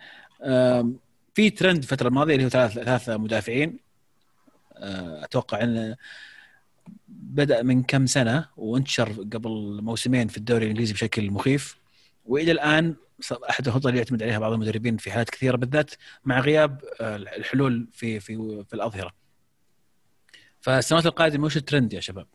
في 1.34 1.50
ترند 1.50 1.78
الفترة 1.78 2.08
الماضية 2.08 2.34
اللي 2.36 2.46
هو 2.46 2.50
ثلاثة 2.50 3.18
مدافعين 3.18 3.80
آه، 4.78 5.24
أتوقع 5.24 5.64
انه 5.64 5.96
بدأ 7.08 7.64
من 7.64 7.84
كم 7.84 8.06
سنة 8.06 8.48
وانتشر 8.58 9.12
قبل 9.12 9.80
موسمين 9.84 10.28
في 10.28 10.38
الدوري 10.38 10.66
الإنجليزي 10.66 10.94
بشكل 10.94 11.32
مخيف 11.32 11.78
وإلى 12.26 12.52
الآن 12.52 12.96
أحد 13.50 13.68
الخطط 13.68 13.86
اللي 13.88 13.98
يعتمد 13.98 14.24
عليها 14.24 14.40
بعض 14.40 14.52
المدربين 14.52 14.98
في 14.98 15.12
حالات 15.12 15.30
كثيرة 15.30 15.58
بالذات 15.58 15.92
مع 16.26 16.40
غياب 16.40 16.82
آه، 17.02 17.16
الحلول 17.16 17.88
في 17.94 18.20
في 18.20 18.64
في 18.70 18.74
الأظهرة. 18.74 19.17
فالسنوات 20.68 21.06
القادمة 21.06 21.46
وش 21.46 21.58
الترند 21.58 21.94
يا 21.94 22.00
شباب؟ 22.00 22.28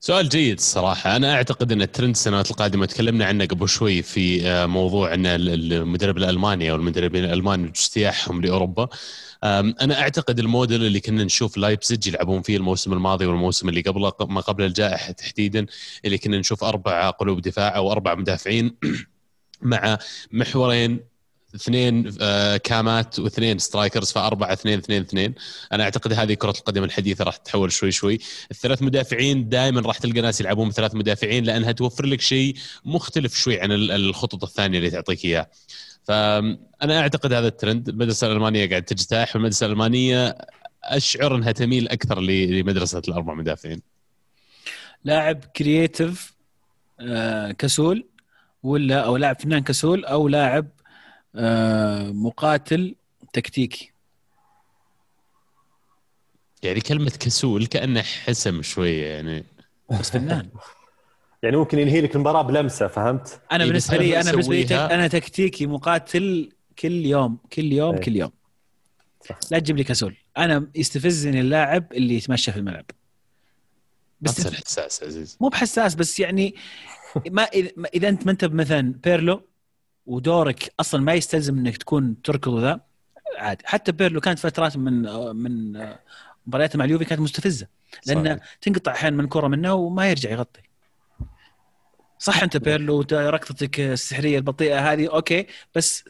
سؤال 0.00 0.28
جيد 0.28 0.56
الصراحة 0.56 1.16
أنا 1.16 1.34
أعتقد 1.34 1.72
أن 1.72 1.82
الترند 1.82 2.10
السنوات 2.10 2.50
القادمة 2.50 2.86
تكلمنا 2.86 3.24
عنه 3.24 3.46
قبل 3.46 3.68
شوي 3.68 4.02
في 4.02 4.46
آه، 4.46 4.66
موضوع 4.66 5.14
أن 5.14 5.26
المدرب 5.26 6.16
الألماني 6.18 6.70
أو 6.70 6.76
المدربين 6.76 7.24
الألمان 7.24 7.64
اجتياحهم 7.64 8.40
لأوروبا 8.40 8.88
أنا 9.44 10.00
أعتقد 10.00 10.38
الموديل 10.38 10.84
اللي 10.84 11.00
كنا 11.00 11.24
نشوف 11.24 11.56
لايبزيج 11.56 12.06
يلعبون 12.06 12.42
فيه 12.42 12.56
الموسم 12.56 12.92
الماضي 12.92 13.26
والموسم 13.26 13.68
اللي 13.68 13.80
قبله 13.80 14.12
ما 14.20 14.40
قبل 14.40 14.64
الجائحة 14.64 15.12
تحديدا 15.12 15.66
اللي 16.04 16.18
كنا 16.18 16.38
نشوف 16.38 16.64
أربع 16.64 17.10
قلوب 17.10 17.40
دفاع 17.40 17.76
أو 17.76 17.92
أربع 17.92 18.14
مدافعين 18.14 18.76
مع 19.62 19.98
محورين 20.32 21.00
اثنين 21.54 22.12
آه، 22.20 22.56
كامات 22.56 23.18
واثنين 23.18 23.58
سترايكرز 23.58 24.12
فأربعة 24.12 24.52
اثنين 24.52 24.78
اثنين 24.78 25.02
اثنين. 25.02 25.34
أنا 25.72 25.84
أعتقد 25.84 26.12
هذه 26.12 26.34
كرة 26.34 26.50
القدم 26.50 26.84
الحديثة 26.84 27.24
راح 27.24 27.36
تتحول 27.36 27.72
شوي 27.72 27.92
شوي. 27.92 28.18
الثلاث 28.50 28.82
مدافعين 28.82 29.48
دائما 29.48 29.80
راح 29.80 29.98
تلقى 29.98 30.20
ناس 30.20 30.40
يلعبون 30.40 30.68
بثلاث 30.68 30.94
مدافعين 30.94 31.44
لأنها 31.44 31.72
توفر 31.72 32.06
لك 32.06 32.20
شيء 32.20 32.56
مختلف 32.84 33.34
شوي 33.36 33.60
عن 33.60 33.72
الخطط 33.72 34.44
الثانية 34.44 34.78
اللي 34.78 34.90
تعطيك 34.90 35.24
اياه 35.24 35.50
فانا 36.04 37.00
أعتقد 37.00 37.32
هذا 37.32 37.48
الترند. 37.48 37.88
المدرسة 37.88 38.26
الألمانية 38.26 38.68
قاعد 38.68 38.82
تجتاح 38.82 39.36
والمدرسة 39.36 39.66
الألمانية 39.66 40.38
أشعر 40.84 41.36
إنها 41.36 41.52
تميل 41.52 41.88
أكثر 41.88 42.20
لمدرسة 42.20 43.02
الأربع 43.08 43.34
مدافعين. 43.34 43.82
لاعب 45.04 45.44
كرييتيف 45.44 46.32
آه، 47.00 47.52
كسول 47.52 48.06
ولا 48.62 49.00
أو 49.00 49.16
لاعب 49.16 49.40
فنان 49.40 49.62
كسول 49.62 50.04
أو 50.04 50.28
لاعب 50.28 50.66
مقاتل 52.12 52.94
تكتيكي. 53.32 53.92
يعني 56.62 56.80
كلمة 56.80 57.12
كسول 57.20 57.66
كأنه 57.66 58.02
حسم 58.02 58.62
شوية 58.62 59.06
يعني. 59.06 59.44
بس 59.90 60.10
فنان. 60.10 60.48
يعني 61.42 61.56
ممكن 61.56 61.78
ينهي 61.78 62.00
لك 62.00 62.14
المباراة 62.14 62.42
بلمسة 62.42 62.86
فهمت؟ 62.86 63.40
أنا 63.52 63.64
إيه 63.64 63.68
بالنسبة 63.70 63.96
لي 63.96 64.20
أنا 64.20 64.30
بالنسبة 64.30 64.54
لي 64.54 64.76
أنا 64.76 65.08
تكتيكي 65.08 65.66
مقاتل 65.66 66.52
كل 66.78 67.06
يوم 67.06 67.38
كل 67.52 67.72
يوم 67.72 67.94
أي. 67.94 68.00
كل 68.00 68.16
يوم. 68.16 68.30
صح. 69.28 69.38
لا 69.50 69.58
تجيب 69.58 69.76
لي 69.76 69.84
كسول. 69.84 70.16
أنا 70.36 70.70
يستفزني 70.74 71.40
اللاعب 71.40 71.92
اللي 71.92 72.14
يتمشى 72.14 72.52
في 72.52 72.58
الملعب. 72.58 72.84
بس 74.20 74.54
حساس 74.54 75.02
عزيز. 75.02 75.38
مو 75.40 75.48
بحساس 75.48 75.94
بس 75.94 76.20
يعني 76.20 76.54
ما 77.30 77.42
إذا 77.94 78.08
أنت 78.08 78.26
ما 78.26 78.32
أنت 78.32 78.44
مثلا 78.44 78.94
بيرلو 79.04 79.42
ودورك 80.08 80.74
أصلا 80.80 81.00
ما 81.00 81.14
يستلزم 81.14 81.58
إنك 81.58 81.76
تكون 81.76 82.22
تركض 82.22 82.52
وذا. 82.52 82.80
عادي 83.36 83.64
حتى 83.66 83.92
بيرلو 83.92 84.20
كانت 84.20 84.38
فترات 84.38 84.76
من 84.76 85.02
من 85.36 85.72
مبارياته 86.46 86.78
مع 86.78 86.84
اليوفي 86.84 87.04
كانت 87.04 87.20
مستفزة. 87.20 87.66
لأن 88.06 88.40
تنقطع 88.60 88.92
أحيانا 88.92 89.16
من 89.16 89.28
كرة 89.28 89.48
منه 89.48 89.74
وما 89.74 90.10
يرجع 90.10 90.30
يغطي. 90.30 90.62
صح 92.18 92.42
أنت 92.42 92.56
بيرلو 92.56 93.04
ركضتك 93.12 93.80
السحرية 93.80 94.38
البطيئة 94.38 94.92
هذه 94.92 95.12
أوكي 95.12 95.46
بس 95.74 96.04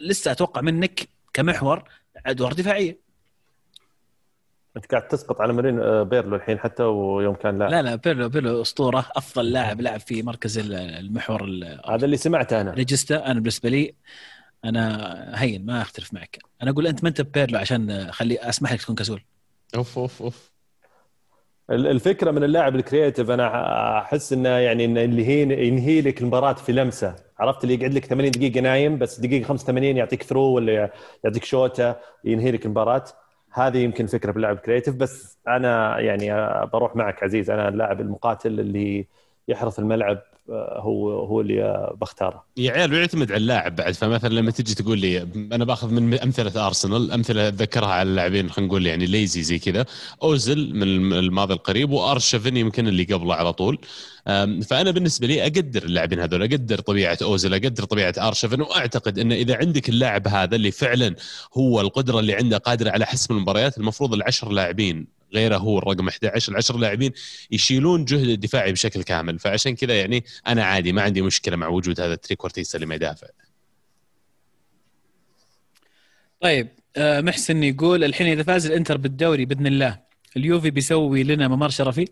لسه 0.00 0.30
أتوقع 0.30 0.60
منك 0.60 1.08
كمحور 1.32 1.88
ادوار 2.26 2.52
دفاعية. 2.52 3.07
أنت 4.76 4.86
قاعد 4.86 5.08
تسقط 5.08 5.40
على 5.40 5.52
مارين 5.52 5.80
آه، 5.80 6.02
بيرلو 6.02 6.36
الحين 6.36 6.58
حتى 6.58 6.82
ويوم 6.82 7.34
كان 7.34 7.58
لاعب. 7.58 7.70
لا 7.70 7.82
لا 7.82 7.94
بيرلو 7.94 8.28
بيرلو 8.28 8.62
أسطورة 8.62 9.06
أفضل 9.16 9.52
لاعب 9.52 9.80
لعب 9.80 10.00
في 10.00 10.22
مركز 10.22 10.58
المحور 10.58 11.42
هذا 11.88 12.04
اللي 12.04 12.16
سمعته 12.16 12.60
أنا. 12.60 12.70
regista 12.70 13.26
أنا 13.26 13.34
بالنسبة 13.40 13.68
لي 13.68 13.94
أنا 14.64 15.32
هين 15.42 15.66
ما 15.66 15.82
أختلف 15.82 16.14
معك. 16.14 16.38
أنا 16.62 16.70
أقول 16.70 16.86
أنت 16.86 17.02
ما 17.02 17.08
أنت 17.08 17.20
بيرلو 17.20 17.58
عشان 17.58 18.12
خلي 18.12 18.38
أسمح 18.38 18.72
لك 18.72 18.82
تكون 18.82 18.94
كسول. 18.94 19.22
أوف 19.76 19.98
أوف 19.98 20.22
أوف. 20.22 20.52
الفكرة 21.70 22.30
من 22.30 22.44
اللاعب 22.44 22.76
ال 22.76 22.82
creative 22.82 23.30
أنا 23.30 23.98
أحس 23.98 24.32
إنه 24.32 24.48
يعني 24.48 24.84
إنه 24.84 25.04
اللي 25.04 25.26
هي 25.26 25.66
ينهي 25.68 26.00
لك 26.00 26.20
المباراة 26.20 26.52
في 26.52 26.72
لمسة. 26.72 27.16
عرفت 27.38 27.64
اللي 27.64 27.74
يقعد 27.74 27.94
لك 27.94 28.04
80 28.04 28.30
دقيقة 28.30 28.60
نايم 28.60 28.98
بس 28.98 29.20
دقيقة 29.20 29.44
85 29.46 29.96
يعطيك 29.96 30.22
through 30.22 30.42
ولا 30.42 30.90
يعطيك 31.24 31.44
شوته 31.44 31.94
ينهي 32.24 32.50
لك 32.50 32.66
المباراة. 32.66 33.04
هذه 33.52 33.78
يمكن 33.78 34.06
فكرة 34.06 34.32
باللعب 34.32 34.58
creative 34.58 34.94
بس 34.96 35.38
أنا 35.48 36.00
يعني 36.00 36.26
بروح 36.66 36.96
معك 36.96 37.22
عزيز 37.22 37.50
أنا 37.50 37.68
اللاعب 37.68 38.00
المقاتل 38.00 38.60
اللي 38.60 39.06
يحرث 39.48 39.78
الملعب 39.78 40.18
آه، 40.50 40.80
هو 40.80 41.20
هو 41.20 41.40
اللي 41.40 41.90
بختاره. 42.00 42.44
يا 42.56 42.72
عيال 42.72 42.92
ويعتمد 42.92 43.32
على 43.32 43.40
اللاعب 43.40 43.76
بعد. 43.76 43.94
فمثلا 43.94 44.34
لما 44.34 44.50
تجي 44.50 44.74
تقول 44.74 44.98
لي 44.98 45.22
أنا 45.52 45.64
باخذ 45.64 45.90
من 45.90 46.14
أمثلة 46.14 46.66
أرسنال 46.66 47.12
أمثلة 47.12 47.48
أتذكرها 47.48 47.88
على 47.88 48.08
اللاعبين 48.10 48.50
خلينا 48.50 48.68
نقول 48.68 48.86
يعني 48.86 49.06
lazy 49.06 49.42
زي 49.42 49.58
كذا. 49.58 49.84
اوزل 50.22 50.74
من 50.74 51.12
الماضي 51.12 51.54
القريب 51.54 51.90
وارشفن 51.90 52.56
يمكن 52.56 52.88
اللي 52.88 53.04
قبله 53.04 53.34
على 53.34 53.52
طول. 53.52 53.78
فأنا 54.68 54.90
بالنسبة 54.90 55.26
لي 55.26 55.42
أقدر 55.42 55.82
اللاعبين 55.82 56.20
هذول 56.20 56.42
أقدر 56.42 56.80
طبيعة 56.80 57.18
اوزل 57.22 57.54
أقدر 57.54 57.84
طبيعة 57.84 58.14
ارشفن 58.18 58.60
وأعتقد 58.60 59.18
إن 59.18 59.32
إذا 59.32 59.56
عندك 59.56 59.88
اللاعب 59.88 60.28
هذا 60.28 60.56
اللي 60.56 60.70
فعلا 60.70 61.14
هو 61.58 61.80
القدرة 61.80 62.20
اللي 62.20 62.34
عنده 62.34 62.58
قادره 62.58 62.90
على 62.90 63.06
حسم 63.06 63.34
المباريات 63.34 63.78
المفروض 63.78 64.14
العشر 64.14 64.50
لاعبين 64.50 65.17
غيره 65.34 65.56
هو 65.56 65.78
الرقم 65.78 66.08
11 66.08 66.52
العشر 66.52 66.78
لاعبين 66.78 67.12
يشيلون 67.50 68.04
جهد 68.04 68.28
الدفاعي 68.28 68.72
بشكل 68.72 69.02
كامل. 69.02 69.38
فعشان 69.38 69.74
كذا 69.74 70.00
يعني 70.00 70.24
أنا 70.46 70.64
عادي 70.64 70.92
ما 70.92 71.02
عندي 71.02 71.22
مشكلة 71.22 71.56
مع 71.56 71.68
وجود 71.68 72.00
هذا 72.00 72.12
ال 72.12 72.17
trequartista 72.17 72.76
اللي 72.76 72.86
ما 72.86 72.94
يدافع. 72.94 73.26
طيب 76.40 76.68
آه، 76.96 77.20
محسن 77.20 77.62
يقول 77.62 78.04
الحين 78.04 78.26
إذا 78.26 78.42
فاز 78.42 78.66
الإنتر 78.66 78.96
بالدوري 78.96 79.44
بإذن 79.44 79.66
الله 79.66 79.98
اليوفي 80.36 80.70
بيسوي 80.70 81.22
لنا 81.22 81.48
ممر 81.48 81.68
شرفي؟ 81.68 82.08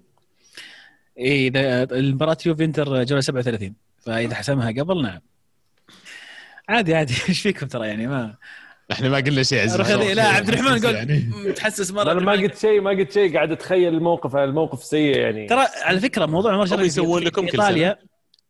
اي 1.18 1.46
إذا 1.46 1.82
المباراة 1.82 2.36
يوفي 2.46 2.64
إنتر 2.64 3.04
جولة 3.04 3.20
37 3.20 3.74
فإذا 3.98 4.34
حسمها 4.34 4.70
قبل 4.70 5.02
نعم. 5.02 5.20
عادي 6.68 6.94
عادي. 6.94 7.14
إيش 7.28 7.40
فيكم 7.40 7.66
ترى 7.66 7.88
يعني؟ 7.88 8.06
ما 8.06 8.36
إحنا 8.92 9.08
ما 9.08 9.16
قلنا 9.16 9.42
شيء 9.42 9.62
عزيز. 9.62 9.90
لا 9.90 10.28
عبد 10.28 10.48
الرحمن 10.48 10.86
قال 10.86 10.94
يعني. 10.94 11.30
متحسس 11.46 11.90
مرة 11.90 12.12
أنا 12.12 12.20
ما 12.20 12.32
قلت 12.32 12.58
شيء 12.58 12.80
ما 12.80 12.90
قلت 12.90 13.12
شيء. 13.12 13.34
قاعد 13.34 13.52
أتخيل 13.52 13.94
الموقف 13.94 14.36
الموقف 14.36 14.84
سيء 14.84 15.16
يعني. 15.16 15.46
ترى 15.46 15.66
على 15.82 16.00
فكرة 16.00 16.26
موضوع 16.26 16.52
عمر 16.52 16.66
شرف 16.66 16.80
يسوون 16.80 17.22
لكم 17.22 17.46
كل 17.46 17.60
إيطاليا 17.60 17.98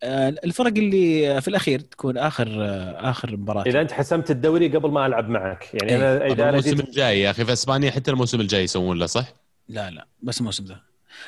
آه، 0.03 0.29
الفرق 0.45 0.73
اللي 0.77 1.41
في 1.41 1.49
الأخير 1.49 1.81
تكون 1.81 2.19
آخر 2.19 2.49
آه، 2.49 3.11
آخر 3.11 3.37
مباراة. 3.37 3.63
إذا 3.63 3.81
أنت 3.81 3.93
حسمت 3.93 4.31
الدوري 4.31 4.69
قبل 4.69 4.91
ما 4.91 5.07
ألعب 5.07 5.29
معك. 5.29 5.69
يعني 5.75 5.93
إيه. 5.93 5.97
أنا 5.97 6.27
إذا 6.27 6.49
الموسم. 6.49 6.81
الجاي 6.81 7.21
يا 7.21 7.31
أخي 7.31 7.45
في 7.45 7.53
إسبانيا 7.53 7.91
حتى 7.91 8.11
الموسم 8.11 8.41
الجاي 8.41 8.65
يسوون 8.65 8.99
له 8.99 9.07
صح؟ 9.07 9.25
لا 9.69 9.91
لا 9.91 10.07
بس 10.23 10.41
الموسم 10.41 10.65
ذا 10.65 10.81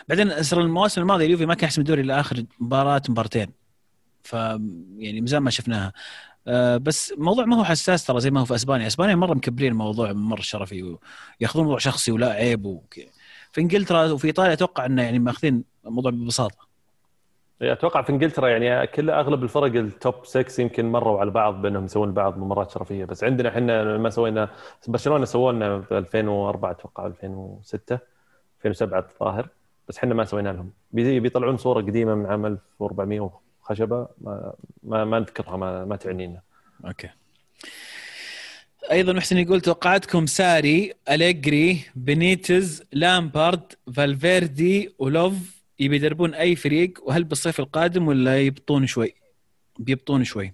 بعدين 0.08 0.30
أصلا 0.30 0.60
المواسم 0.60 1.00
الماضية 1.00 1.26
اليوفي 1.26 1.46
ما 1.46 1.54
كان 1.54 1.64
يحسم 1.64 1.80
الدوري 1.80 2.02
إلا 2.02 2.20
آخر 2.20 2.44
مباراة 2.60 3.02
مبارتين. 3.08 3.52
ف 4.22 4.32
يعني 4.98 5.20
مزال 5.20 5.40
ما 5.40 5.50
شفناها. 5.50 5.86
آه، 5.86 5.92
بس 6.76 7.12
الموضوع 7.12 7.44
ما 7.44 7.56
هو 7.56 7.64
حساس 7.64 8.06
ترى 8.06 8.20
زي 8.20 8.30
ما 8.30 8.40
هو 8.40 8.44
في 8.44 8.54
أسبانيا، 8.54 8.86
أسبانيا 8.86 9.14
مرة 9.14 9.34
مكبرين 9.34 9.72
الموضوع 9.72 10.12
مرة 10.12 10.40
شرفي 10.40 10.82
وياخذون 10.82 11.62
الموضوع 11.62 11.78
شخصي 11.78 12.12
ولا 12.12 12.30
عيب. 12.32 12.80
في 13.52 13.60
إنجلترا 13.60 14.12
وفي 14.12 14.26
إيطاليا 14.26 14.52
أتوقع 14.52 14.86
إنه 14.86 15.02
يعني 15.02 15.18
ماخذين 15.18 15.64
الموضوع 15.86 16.10
ببساطة. 16.10 16.68
أتوقع 17.62 18.02
في 18.02 18.10
إنجلترا 18.10 18.48
يعني 18.48 18.86
كل 18.86 19.10
أغلب 19.10 19.42
الفرق 19.42 19.74
التوب 19.74 20.14
6 20.24 20.60
يمكن 20.62 20.92
مروا 20.92 21.20
على 21.20 21.30
بعض 21.30 21.62
بأنهم 21.62 21.84
يسوون 21.84 22.12
بعض 22.12 22.38
مباريات 22.38 22.70
شرفية 22.70 23.04
بس 23.04 23.24
عندنا 23.24 23.48
إحنا 23.48 23.98
ما 23.98 24.10
سوينا 24.10 24.48
برشلونة 24.88 25.24
سووا 25.24 25.52
لنا 25.52 25.80
في 25.80 25.98
2004 25.98 26.70
أتوقع 26.70 27.06
2006 27.06 27.98
2007 28.58 28.98
الظاهر 28.98 29.48
بس 29.88 29.98
إحنا 29.98 30.14
ما 30.14 30.24
سوينا 30.24 30.48
لهم 30.48 30.70
بيطلعون 30.92 31.56
صورة 31.56 31.80
قديمة 31.80 32.14
من 32.14 32.26
عام 32.26 32.46
1400 32.46 33.30
خشبة 33.68 34.08
ما 34.20 34.52
ما, 34.82 35.04
ما 35.04 35.18
نذكرها 35.18 35.56
ما, 35.56 35.84
ما 35.84 35.96
تعنينا. 35.96 36.40
أوكي. 36.84 37.08
أيضا 38.90 39.12
محسن 39.12 39.38
يقول 39.38 39.60
توقعاتكم 39.60 40.26
ساري 40.26 40.92
أليجري 41.10 41.84
بنيتز 41.94 42.82
لامبارد 42.92 43.72
فالفيردي 43.94 44.94
ولوف 44.98 45.34
يبي 45.78 45.96
يدربون 45.96 46.34
أي 46.34 46.56
فريق 46.56 47.00
وهل 47.02 47.24
بالصيف 47.24 47.60
القادم 47.60 48.08
ولا 48.08 48.40
يبطون 48.40 48.86
شوي؟ 48.86 49.14
بيبطون 49.78 50.24
شوي. 50.24 50.52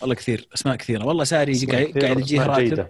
والله 0.00 0.14
كثير 0.14 0.48
أسماء 0.54 0.76
كثيرة. 0.76 1.06
والله 1.06 1.24
ساري 1.24 1.66
قاعد 1.66 2.18
يجيه 2.20 2.46
راتب. 2.46 2.88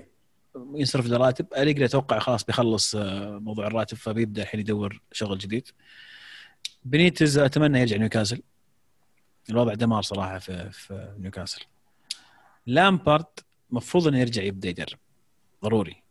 ينصرف 0.75 1.07
له 1.07 1.17
راتب. 1.17 1.47
أليجري 1.57 1.85
أتوقع 1.85 2.19
خلاص 2.19 2.45
بيخلص 2.45 2.95
آه، 2.95 3.39
موضوع 3.39 3.67
الراتب 3.67 3.97
فبيبدأ 3.97 4.43
الحين 4.43 4.61
يدور 4.61 5.01
شغل 5.13 5.39
جديد. 5.39 5.69
بنيتز 6.85 7.39
أتمنى 7.39 7.81
يرجع 7.81 7.97
نيوكاسل. 7.97 8.43
الوضع 9.51 9.75
دمار 9.75 10.03
صراحة 10.03 10.39
في 10.39 10.71
في 10.71 11.15
نيوكاسل. 11.19 11.61
لامبارد 12.67 13.25
المفروض 13.71 14.09
إنه 14.09 14.19
يرجع 14.19 14.43
يبدأ 14.43 14.69
يدرب 14.69 14.99
ضروري. 15.65 16.05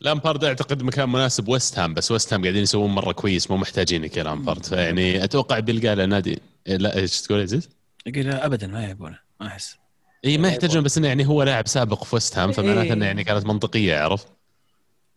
لامبارد 0.00 0.44
أعتقد 0.44 0.82
مكان 0.82 1.08
مناسب 1.08 1.48
ويست 1.48 1.78
هام 1.78 1.94
بس 1.94 2.10
ويست 2.10 2.32
هام 2.32 2.42
قاعدين 2.42 2.62
يسوون 2.62 2.90
مرة 2.90 3.12
كويس 3.12 3.50
مو 3.50 3.56
محتاجينك 3.56 4.16
يا 4.16 4.22
لامبارد 4.22 4.66
فيعني 4.66 5.24
أتوقع 5.24 5.58
بيلقى 5.58 5.96
له 5.96 6.04
نادي 6.04 6.38
لا 6.66 6.96
إيش 6.96 7.22
تقول 7.22 7.40
عزيز؟ 7.40 7.68
يقول 8.06 8.28
ابدا 8.28 8.66
ما 8.66 8.90
يبونه 8.90 9.18
ما 9.40 9.46
أحس. 9.46 9.76
إي 10.24 10.38
ما 10.38 10.48
يحتاجون 10.48 10.82
بس 10.82 10.98
إنه 10.98 11.08
يعني 11.08 11.26
هو 11.26 11.42
لاعب 11.42 11.68
سابق 11.68 12.04
في 12.04 12.14
ويست 12.14 12.38
هام 12.38 12.52
فمعناته 12.52 12.92
إنه 12.92 13.06
يعني 13.06 13.24
كانت 13.24 13.46
منطقية 13.46 13.98
عرفت؟ 13.98 14.28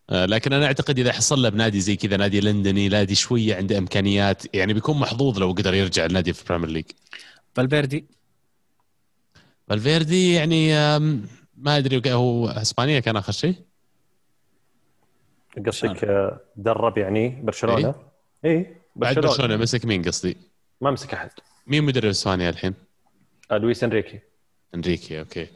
آه، 0.10 0.26
لكن 0.26 0.54
أنا 0.54 0.66
أعتقد 0.66 1.00
إذا 1.00 1.12
حصل 1.12 1.42
له 1.42 1.50
بنادي 1.50 1.80
زي 1.80 1.96
كذا 1.96 2.18
نادي 2.18 2.42
لندني 2.42 2.90
نادي 2.90 3.16
شوية 3.16 3.56
عنده 3.56 3.78
إمكانيات 3.78 4.56
يعني 4.56 4.74
بيكون 4.74 5.00
محظوظ 5.00 5.40
لو 5.40 5.52
قدر 5.52 5.74
يرجع 5.74 6.06
النادي 6.06 6.34
في 6.34 6.42
ال 6.42 6.45
Premier 6.45 6.70
League 6.70 6.86
فالفيردي. 7.58 8.06
فالفيردي 9.68 10.34
يعني 10.34 10.74
ما 11.58 11.78
أدري 11.78 12.14
هو 12.14 12.48
اسبانيا 12.48 13.00
كان 13.00 13.18
آخر 13.18 13.32
شيء؟ 13.32 13.56
قصدك 15.66 16.04
آه، 16.04 16.40
درب 16.56 16.98
يعني 16.98 17.42
برشلونة؟ 17.44 17.96
اي 18.46 18.52
إيه 18.52 18.82
بعد 18.96 19.20
برشلونة 19.20 19.58
مسك 19.58 19.86
مين 19.86 20.04
قصدي؟ 20.04 20.38
ما 20.82 20.92
مسك 20.92 21.14
أحد. 21.14 21.30
مين 21.68 21.84
مدرب 21.84 22.10
إسبانيا 22.10 22.50
الحين؟ 22.50 22.74
آه، 23.52 23.58
لويس 23.58 23.84
إنريكي. 23.84 24.20
إنريكي 24.76 25.20
أوكي. 25.20 25.48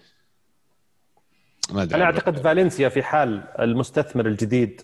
ما 1.71 1.83
أدري. 1.83 1.95
أنا 1.95 2.05
أعتقد 2.05 2.37
فالنسيا 2.37 2.89
في 2.89 3.03
حال 3.03 3.43
المستثمر 3.59 4.25
الجديد 4.25 4.81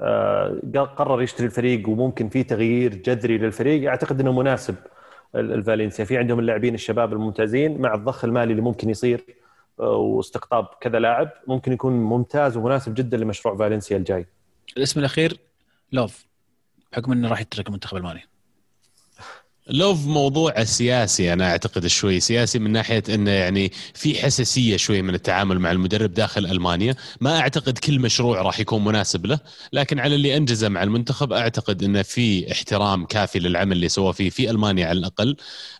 آه، 0.00 0.60
قرر 0.96 1.22
يشتري 1.22 1.46
الفريق 1.46 1.88
وممكن 1.88 2.28
في 2.28 2.42
تغيير 2.42 2.94
جذري 2.94 3.38
للفريق 3.38 3.88
أعتقد 3.88 4.20
إنه 4.20 4.32
مناسب. 4.32 4.74
الفالنسيا. 5.34 6.04
في 6.04 6.18
عندهم 6.18 6.38
اللاعبين 6.38 6.74
الشباب 6.74 7.12
الممتازين 7.12 7.80
مع 7.80 7.94
الضخ 7.94 8.24
المالي 8.24 8.50
اللي 8.50 8.62
ممكن 8.62 8.90
يصير 8.90 9.24
آه، 9.80 9.96
واستقطاب 9.96 10.66
كذا 10.80 10.98
لاعب 10.98 11.30
ممكن 11.46 11.72
يكون 11.72 11.92
ممتاز 11.92 12.56
ومناسب 12.56 12.94
جدا 12.94 13.16
لمشروع 13.16 13.56
فالنسيا 13.56 13.96
الجاي. 13.96 14.26
الاسم 14.76 15.00
الأخير 15.00 15.38
لوف 15.92 16.26
بحكم 16.92 17.12
إنه 17.12 17.28
راح 17.28 17.40
يترك 17.40 17.66
المنتخب 17.66 17.96
الماني. 17.96 18.20
لوف 19.70 20.06
موضوع 20.06 20.64
سياسي 20.64 21.32
أنا 21.32 21.50
أعتقد 21.50 21.86
شوي 21.86 22.20
سياسي 22.20 22.58
من 22.58 22.72
ناحية 22.72 23.02
إنه 23.08 23.30
يعني 23.30 23.72
في 23.94 24.14
حساسية 24.22 24.76
شوي 24.76 25.02
من 25.02 25.14
التعامل 25.14 25.58
مع 25.58 25.70
المدرب 25.70 26.14
داخل 26.14 26.46
ألمانيا، 26.46 26.94
ما 27.20 27.40
أعتقد 27.40 27.78
كل 27.78 28.00
مشروع 28.00 28.42
راح 28.42 28.60
يكون 28.60 28.84
مناسب 28.84 29.26
له، 29.26 29.40
لكن 29.72 29.98
على 29.98 30.14
اللي 30.14 30.36
أنجزه 30.36 30.68
مع 30.68 30.82
المنتخب 30.82 31.32
أعتقد 31.32 31.82
انه 31.82 32.02
في 32.02 32.52
احترام 32.52 33.04
كافي 33.04 33.38
للعمل 33.38 33.72
اللي 33.72 33.88
سواه 33.88 34.12
فيه 34.12 34.30
في 34.30 34.50
ألمانيا 34.50 34.86
على 34.86 34.98
الأقل، 34.98 35.36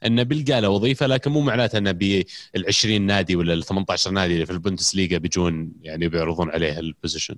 انه 0.07 0.23
بيلقى 0.23 0.61
له 0.61 0.69
وظيفة 0.69 1.07
لكن 1.07 1.31
مو 1.31 1.41
معناته 1.41 1.79
إنه 1.79 1.93
بال 1.93 2.25
20 2.69 3.03
نادي 3.03 3.37
ولا 3.37 3.55
ال 3.55 3.65
18 3.65 4.11
نادي 4.11 4.35
اللي 4.35 4.47
في 4.47 4.53
البوندسليغا 4.53 5.19
بيجون 5.19 5.73
يعني 5.83 6.09
بيعرضون 6.09 6.51
عليه 6.51 6.79
ال 6.79 6.84
position. 6.84 7.37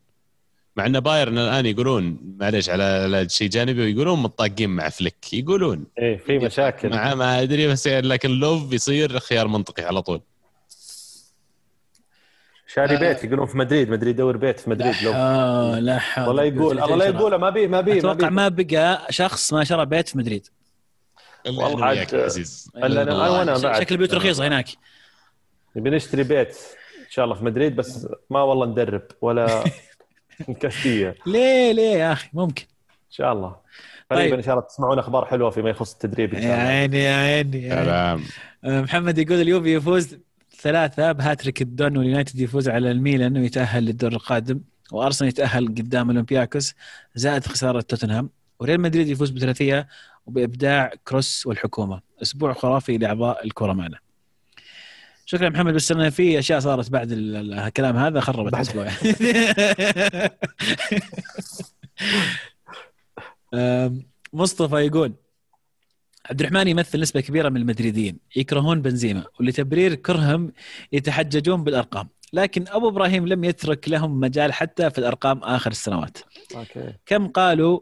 مع 0.76 0.86
إن 0.86 1.00
بايرن 1.00 1.38
الآن 1.38 1.66
يقولون 1.66 2.18
معلش 2.40 2.70
على 2.70 2.82
على 2.84 3.28
شيء 3.28 3.48
جانبي 3.48 3.82
ويقولون 3.82 4.22
متطاقين 4.22 4.70
مع 4.70 4.88
فليك 4.88 5.32
يقولون. 5.32 5.84
إيه 5.98 6.16
في 6.16 6.38
مشاكل. 6.38 6.90
مع 6.90 7.14
ما 7.14 7.42
أدري 7.42 7.66
بس 7.68 7.86
يعني 7.86 8.08
لكن 8.08 8.30
لوف 8.30 8.64
بيصير 8.66 9.18
خيار 9.18 9.48
منطقي 9.48 9.82
على 9.84 10.02
طول. 10.02 10.20
شاري 12.74 12.96
آه. 12.96 12.98
بيت 12.98 13.24
يقولون 13.24 13.46
في 13.46 13.58
مدريد 13.58 13.90
مدريد 13.90 14.14
يدور 14.14 14.36
بيت 14.36 14.60
في 14.60 14.70
مدريد 14.70 14.94
لو 15.02 15.12
آه 15.12 15.78
لا 15.78 15.98
حول. 15.98 16.28
والله 16.28 16.42
يقول 16.42 16.78
الله 16.82 16.96
لا 16.96 17.04
يقول 17.06 17.34
ما 17.34 17.50
بيه 17.50 17.66
ما 17.66 17.80
بيه 17.80 17.92
ما 17.92 17.98
أتوقع 17.98 18.14
بيه 18.28 18.34
ما 18.34 18.48
بقى 18.48 19.06
شخص 19.10 19.52
ما 19.52 19.64
شرى 19.64 19.86
بيت 19.86 20.08
في 20.08 20.18
مدريد. 20.18 20.46
والله 21.46 21.74
أنا 21.74 21.86
عاد- 21.86 21.96
وياك 21.96 22.12
يا 22.12 22.24
عزيز 22.24 22.70
بعد. 22.74 23.80
شكل 23.80 23.94
البيوت 23.94 24.14
رخيصه 24.14 24.46
هناك. 24.46 24.68
نبي 25.76 25.90
نشتري 25.90 26.22
بيت 26.22 26.56
إن 26.98 27.10
شاء 27.10 27.24
الله 27.24 27.36
في 27.36 27.44
مدريد 27.44 27.76
بس 27.76 28.06
ما 28.30 28.42
والله 28.42 28.66
ندرب 28.66 29.02
ولا 29.20 29.64
كاستيه 30.60 31.14
ليه 31.26 31.72
ليه 31.72 31.96
يا 31.96 32.12
أخي؟ 32.12 32.28
ممكن. 32.32 32.64
إن 32.90 33.10
شاء 33.16 33.32
الله. 33.32 33.56
طيب. 34.10 34.18
قريبا 34.18 34.36
إن 34.36 34.42
شاء 34.42 34.54
الله 34.54 34.66
تسمعون 34.66 34.98
أخبار 34.98 35.24
حلوة 35.24 35.50
فيما 35.50 35.70
يخص 35.70 35.92
التدريب 35.92 36.34
إن 36.34 36.42
يا 36.42 36.48
شاء 36.48 36.54
الله. 36.58 36.68
عيني 36.68 36.98
يا 36.98 37.14
عيني 37.16 37.62
يا 37.62 37.74
عيني. 37.74 37.84
سلام. 37.84 38.22
آه، 38.64 38.80
محمد 38.80 39.18
يقول 39.18 39.40
اليوفي 39.40 39.74
يفوز 39.74 40.18
ثلاثة 40.60 41.12
بهاتريك 41.12 41.62
الدون 41.62 41.96
واليونايتد 41.96 42.40
يفوز 42.40 42.68
على 42.68 42.90
الميلان 42.90 43.36
ويتأهل 43.38 43.84
للدور 43.84 44.12
القادم 44.12 44.60
وأرسنال 44.92 45.28
يتأهل 45.28 45.66
قدام 45.68 46.10
أولمبياكوس 46.10 46.74
زائد 47.14 47.46
خسارة 47.46 47.80
توتنهام 47.80 48.30
وريال 48.60 48.80
مدريد 48.80 49.08
يفوز 49.08 49.30
بثلاثية 49.30 49.88
وبإبداع 50.26 50.92
كروس 51.08 51.46
والحكومة. 51.46 52.00
أسبوع 52.22 52.52
خرافي 52.52 52.98
لأعضاء 52.98 53.44
الكرة 53.44 53.72
معنا. 53.72 53.98
شكرا 55.32 55.48
محمد 55.48 55.74
بس 55.74 55.92
أنا 55.92 56.10
في 56.10 56.38
أشياء 56.38 56.60
صارت 56.60 56.90
بعد 56.90 57.12
ال- 57.12 57.36
ال- 57.36 57.52
الكلام 57.54 57.96
هذا 57.96 58.20
خربت 58.20 58.54
آم، 63.54 64.02
مصطفى 64.32 64.76
يقول 64.76 65.12
عبد 66.30 66.40
الرحمن 66.40 66.68
يمثل 66.68 67.00
نسبة 67.00 67.20
كبيرة 67.20 67.48
من 67.48 67.56
المدريديين 67.56 68.18
يكرهون 68.36 68.82
بنزيما 68.82 69.24
ولتبرير 69.40 69.94
كرههم 69.94 70.52
يتحججون 70.92 71.64
بالأرقام. 71.64 72.08
لكن 72.32 72.64
أبو 72.68 72.88
إبراهيم 72.88 73.28
لم 73.28 73.44
يترك 73.44 73.88
لهم 73.88 74.20
مجال 74.20 74.52
حتى 74.52 74.90
في 74.90 74.98
الأرقام 74.98 75.38
آخر 75.38 75.70
السنوات. 75.70 76.18
أوكي. 76.56 76.92
كم 77.06 77.28
قالوا 77.28 77.80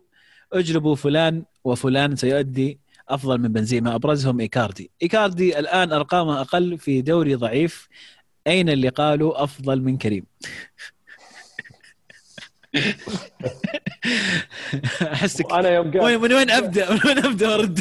أجلبوا 0.52 0.94
فلان 0.94 1.44
وفلان 1.64 2.16
سيؤدي 2.16 2.80
أفضل 3.14 3.38
من 3.38 3.48
بنزيما 3.48 3.94
أبرزهم 3.94 4.40
إيكاردي. 4.40 4.90
إيكاردي 5.02 5.58
الآن 5.58 5.92
أرقامه 5.92 6.40
أقل 6.40 6.78
في 6.78 7.02
دوري 7.02 7.34
ضعيف. 7.34 7.88
أين 8.46 8.68
اللي 8.68 8.88
قالوا 8.88 9.44
أفضل 9.44 9.82
من 9.82 9.98
كريم؟ 9.98 10.26
أحسك. 15.02 15.52
أنا 15.52 15.68
يوم 15.68 15.90
قال 15.90 16.18
من 16.18 16.32
وين 16.32 16.50
أبدأ؟ 16.50 16.92
من 16.92 17.00
وين 17.06 17.18
أبدأ 17.18 17.54
أرد؟ 17.54 17.80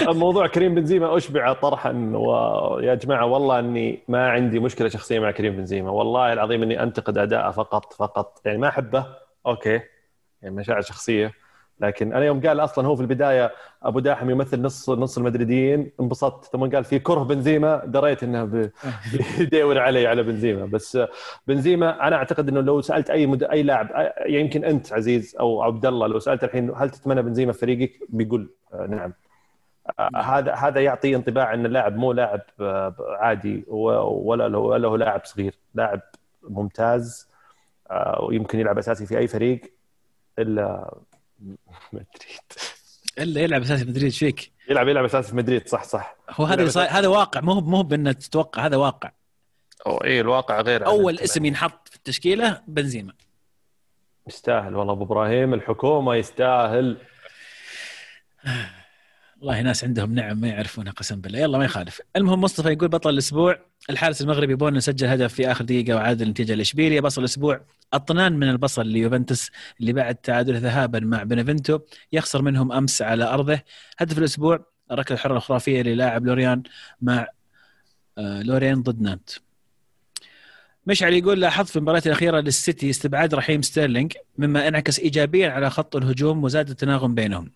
موضوع 0.00 0.46
كريم 0.46 0.74
بنزيما 0.74 1.16
أشبع 1.16 1.52
طرحا 1.52 1.92
ويا 2.14 2.94
جماعة 2.94 3.26
والله 3.26 3.58
أني 3.58 4.02
ما 4.08 4.30
عندي 4.30 4.58
مشكلة 4.58 4.88
شخصية 4.88 5.18
مع 5.18 5.30
كريم 5.30 5.56
بنزيما. 5.56 5.90
والله 5.90 6.32
العظيم 6.32 6.62
أني 6.62 6.82
أنتقد 6.82 7.18
أداءه 7.18 7.50
فقط 7.50 7.92
فقط. 7.92 8.40
يعني 8.44 8.58
ما 8.58 8.68
أحبه 8.68 9.06
أوكي. 9.46 9.80
يعني 10.42 10.54
مشاعر 10.54 10.80
شخصية. 10.80 11.32
لكن 11.80 12.12
أنا 12.12 12.24
يوم 12.24 12.40
قال 12.40 12.60
أصلا 12.60 12.86
هو 12.86 12.96
في 12.96 13.02
البداية 13.02 13.52
أبو 13.82 13.98
داحم 13.98 14.30
يمثل 14.30 14.62
نص 14.62 14.90
نص 14.90 15.18
المدريديين 15.18 15.90
انبسطت. 16.00 16.44
ثم 16.44 16.70
قال 16.70 16.84
في 16.84 16.98
كره 16.98 17.22
بنزيما 17.22 17.82
دريت 17.86 18.22
إنه 18.22 18.44
بيدور 19.38 19.78
علي 19.78 20.06
على 20.06 20.22
بنزيما. 20.22 20.66
بس 20.66 20.98
بنزيما 21.46 22.08
أنا 22.08 22.16
أعتقد 22.16 22.48
إنه 22.48 22.60
لو 22.60 22.80
سألت 22.80 23.10
أي 23.10 23.26
مد... 23.26 23.42
أي 23.42 23.62
لاعب 23.62 24.12
يمكن 24.26 24.64
أنت 24.64 24.92
عزيز 24.92 25.36
أو 25.40 25.62
عبد 25.62 25.86
الله 25.86 26.06
لو 26.06 26.18
سألت 26.18 26.44
الحين 26.44 26.70
هل 26.76 26.90
تتمنى 26.90 27.22
بنزيما 27.22 27.52
في 27.52 27.58
فريقك؟ 27.58 27.92
بيقول 28.08 28.50
آه، 28.74 28.86
نعم. 28.86 29.12
آه، 29.98 30.16
هذا 30.16 30.54
هذا 30.54 30.80
يعطي 30.80 31.16
انطباع 31.16 31.54
إن 31.54 31.66
اللاعب 31.66 31.96
مو 31.96 32.12
لاعب 32.12 32.40
آه، 32.60 32.94
عادي. 32.98 33.64
ولا 33.68 34.48
له 34.48 34.58
ولا 34.58 34.88
هو 34.88 34.96
لاعب 34.96 35.24
صغير. 35.24 35.54
لاعب 35.74 36.00
ممتاز 36.42 37.28
ويمكن 38.20 38.58
يلعب 38.58 38.78
أساسي 38.78 39.06
في 39.06 39.18
أي 39.18 39.26
فريق 39.26 39.60
إلا 40.38 40.94
مدريد 41.92 42.38
إلا 43.18 43.40
يلعب 43.40 43.62
أساسي 43.62 43.84
مدريد 43.84 44.04
إيش 44.04 44.18
فيك؟ 44.18 44.52
يلعب 44.70 44.88
يلعب 44.88 45.04
أساسي 45.04 45.28
في 45.30 45.36
مدريد 45.36 45.68
صح 45.68 45.84
صح 45.84 46.16
هو 46.30 46.44
هذا 46.44 46.68
صاير- 46.68 46.90
هذا 46.90 47.08
واقع 47.08 47.40
مو 47.40 47.60
مو 47.60 47.82
بانه 47.82 48.12
تتوقع 48.12 48.66
هذا 48.66 48.76
واقع 48.76 49.12
أو 49.86 49.96
اي 50.04 50.20
الواقع 50.20 50.60
غير 50.60 50.86
أول. 50.86 51.18
اسم 51.20 51.44
ينحط 51.44 51.88
في 51.88 51.96
التشكيلة 51.96 52.62
بنزيما 52.66 53.12
يستاهل 54.28 54.76
والله 54.76 54.92
أبو 54.92 55.04
إبراهيم 55.04 55.54
الحكومة 55.54 56.14
يستاهل 56.14 56.96
والله 59.40 59.62
ناس 59.62 59.84
عندهم 59.84 60.14
نعم 60.14 60.40
ما 60.40 60.48
يعرفونها 60.48 60.92
قسم 60.92 61.20
بالله. 61.20 61.38
يلا 61.38 61.58
ما 61.58 61.64
يخالف. 61.64 62.00
المهم 62.16 62.40
مصطفى 62.40 62.68
يقول 62.68 62.88
بطل 62.88 63.10
الأسبوع 63.10 63.58
الحارس 63.90 64.22
المغربي 64.22 64.54
بونو 64.54 64.80
سجل 64.80 65.06
هدف 65.06 65.34
في 65.34 65.50
آخر 65.50 65.64
دقيقة 65.64 65.94
وعادل 65.96 66.26
النتيجه 66.26 66.54
لاشبيليا 66.54 67.00
بصل 67.00 67.20
الأسبوع 67.20 67.60
أطنان 67.92 68.32
من 68.32 68.48
البصل 68.48 68.86
ليوفنتوس 68.86 69.50
اللي 69.80 69.92
بعد 69.92 70.14
تعادله 70.14 70.58
ذهابا 70.58 71.00
مع 71.00 71.22
بنفنتو 71.22 71.78
يخسر 72.12 72.42
منهم 72.42 72.72
أمس 72.72 73.02
على 73.02 73.24
أرضه. 73.24 73.60
هدف 73.98 74.18
الأسبوع 74.18 74.66
الركلة 74.90 75.16
الحرة 75.16 75.36
الخرافية 75.36 75.82
للاعب 75.82 76.26
لوريان 76.26 76.62
مع 77.02 77.26
آه، 78.18 78.42
لوريان 78.42 78.82
ضد 78.82 79.00
نانت. 79.00 79.30
مشعل 80.86 81.12
يقول 81.12 81.40
لاحظت 81.40 81.68
في 81.68 81.76
المباراة 81.76 82.02
الأخيرة 82.06 82.40
للسيتي 82.40 82.90
استبعاد 82.90 83.34
رحيم 83.34 83.62
ستيرلينج 83.62 84.12
مما 84.38 84.68
انعكس 84.68 84.98
ايجابيا 84.98 85.50
على 85.50 85.70
خط 85.70 85.96
الهجوم 85.96 86.44
وزاد 86.44 86.70
التناغم 86.70 87.14
بينهم. 87.14 87.50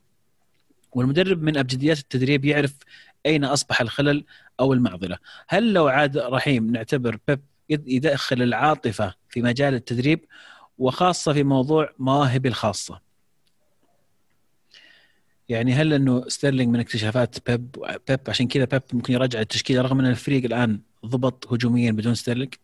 والمدرب 0.92 1.42
من 1.42 1.56
أبجديات 1.56 1.98
التدريب 1.98 2.44
يعرف 2.44 2.74
أين 3.26 3.44
أصبح 3.44 3.80
الخلل 3.80 4.24
أو 4.60 4.72
المعضلة. 4.72 5.18
هل 5.48 5.72
لو 5.72 5.88
عاد 5.88 6.18
رحيم 6.18 6.70
نعتبر 6.70 7.18
بيب 7.28 7.40
يد- 7.70 7.88
يدخل 7.88 8.42
العاطفة 8.42 9.14
في 9.28 9.42
مجال 9.42 9.74
التدريب 9.74 10.24
وخاصة 10.78 11.32
في 11.32 11.42
موضوع 11.42 11.92
مواهبه 11.98 12.48
الخاصة؟ 12.48 13.00
يعني 15.48 15.72
هل 15.72 15.92
إنه 15.92 16.28
ستيرلينج 16.28 16.74
من 16.74 16.80
اكتشافات 16.80 17.50
بيب 17.50 17.76
بيب 18.08 18.20
عشان 18.28 18.48
كذا 18.48 18.64
بيب 18.64 18.82
ممكن 18.92 19.12
يرجع 19.12 19.40
التشكيلة 19.40 19.82
رغم 19.82 20.00
إن 20.00 20.06
الفريق 20.06 20.44
الآن 20.44 20.80
ضبط 21.06 21.52
هجوميا 21.52 21.92
بدون 21.92 22.14
ستيرلينج؟ 22.14 22.54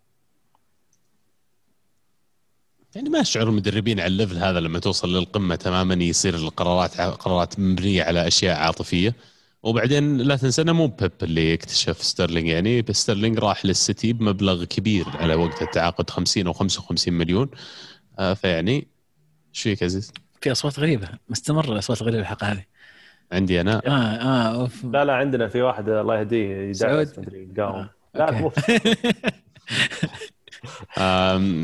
يعني 2.94 3.09
ما 3.09 3.20
اشعر 3.20 3.48
المدربين 3.48 4.01
على 4.01 4.06
ال 4.06 4.11
level 4.11 4.36
هذا 4.36 4.60
لما 4.60 4.78
توصل 4.78 5.16
للقمة 5.16 5.56
تماما 5.56 5.94
يصير 5.94 6.35
القرارات 6.35 7.01
قرارات 7.01 7.60
مبنية 7.60 8.02
على 8.02 8.27
أشياء 8.27 8.56
عاطفية 8.56 9.15
وبعدين 9.62 10.16
لا 10.16 10.36
تنسى 10.36 10.62
إنه 10.62 10.73
مو 10.73 10.86
بيب 10.86 11.12
اللي 11.23 11.55
اكتشف 11.55 12.02
ستيرلينج 12.02 12.48
يعني 12.48 12.85
ستيرلينج 12.90 13.39
راح 13.39 13.66
للسيتي 13.66 14.12
بمبلغ 14.12 14.65
كبير 14.65 15.05
على 15.09 15.35
وقت 15.35 15.62
التعاقد 15.62 16.10
50 16.10 16.47
أو 16.47 16.52
55 16.52 17.15
مليون 17.15 17.51
آه 18.19 18.35
فيعني 18.35 18.86
إيش 19.55 19.62
فيك 19.62 19.82
عزيز؟ 19.82 20.12
في 20.40 20.52
أصوات 20.52 20.81
غريبة 20.81 21.09
مستمرة 21.28 21.73
الأصوات 21.73 22.01
الغريبة 22.01 22.20
الحلقة 22.23 22.47
هذه 22.47 22.65
عندي 23.32 23.60
أنا 23.60 23.82
آه 23.86 23.90
آه 23.90 24.60
أوف. 24.60 24.85
لا 24.85 25.05
لا 25.05 25.12
عندنا 25.15 25.48
في 25.48 25.62
واحد 25.62 25.89
الله 25.89 26.19
يهديه 26.19 26.73
سعود؟ 26.73 27.01
يدعس 27.01 27.19
مدري 27.19 27.48
قام 27.56 27.74
آه. 27.74 27.90
لا 28.15 28.51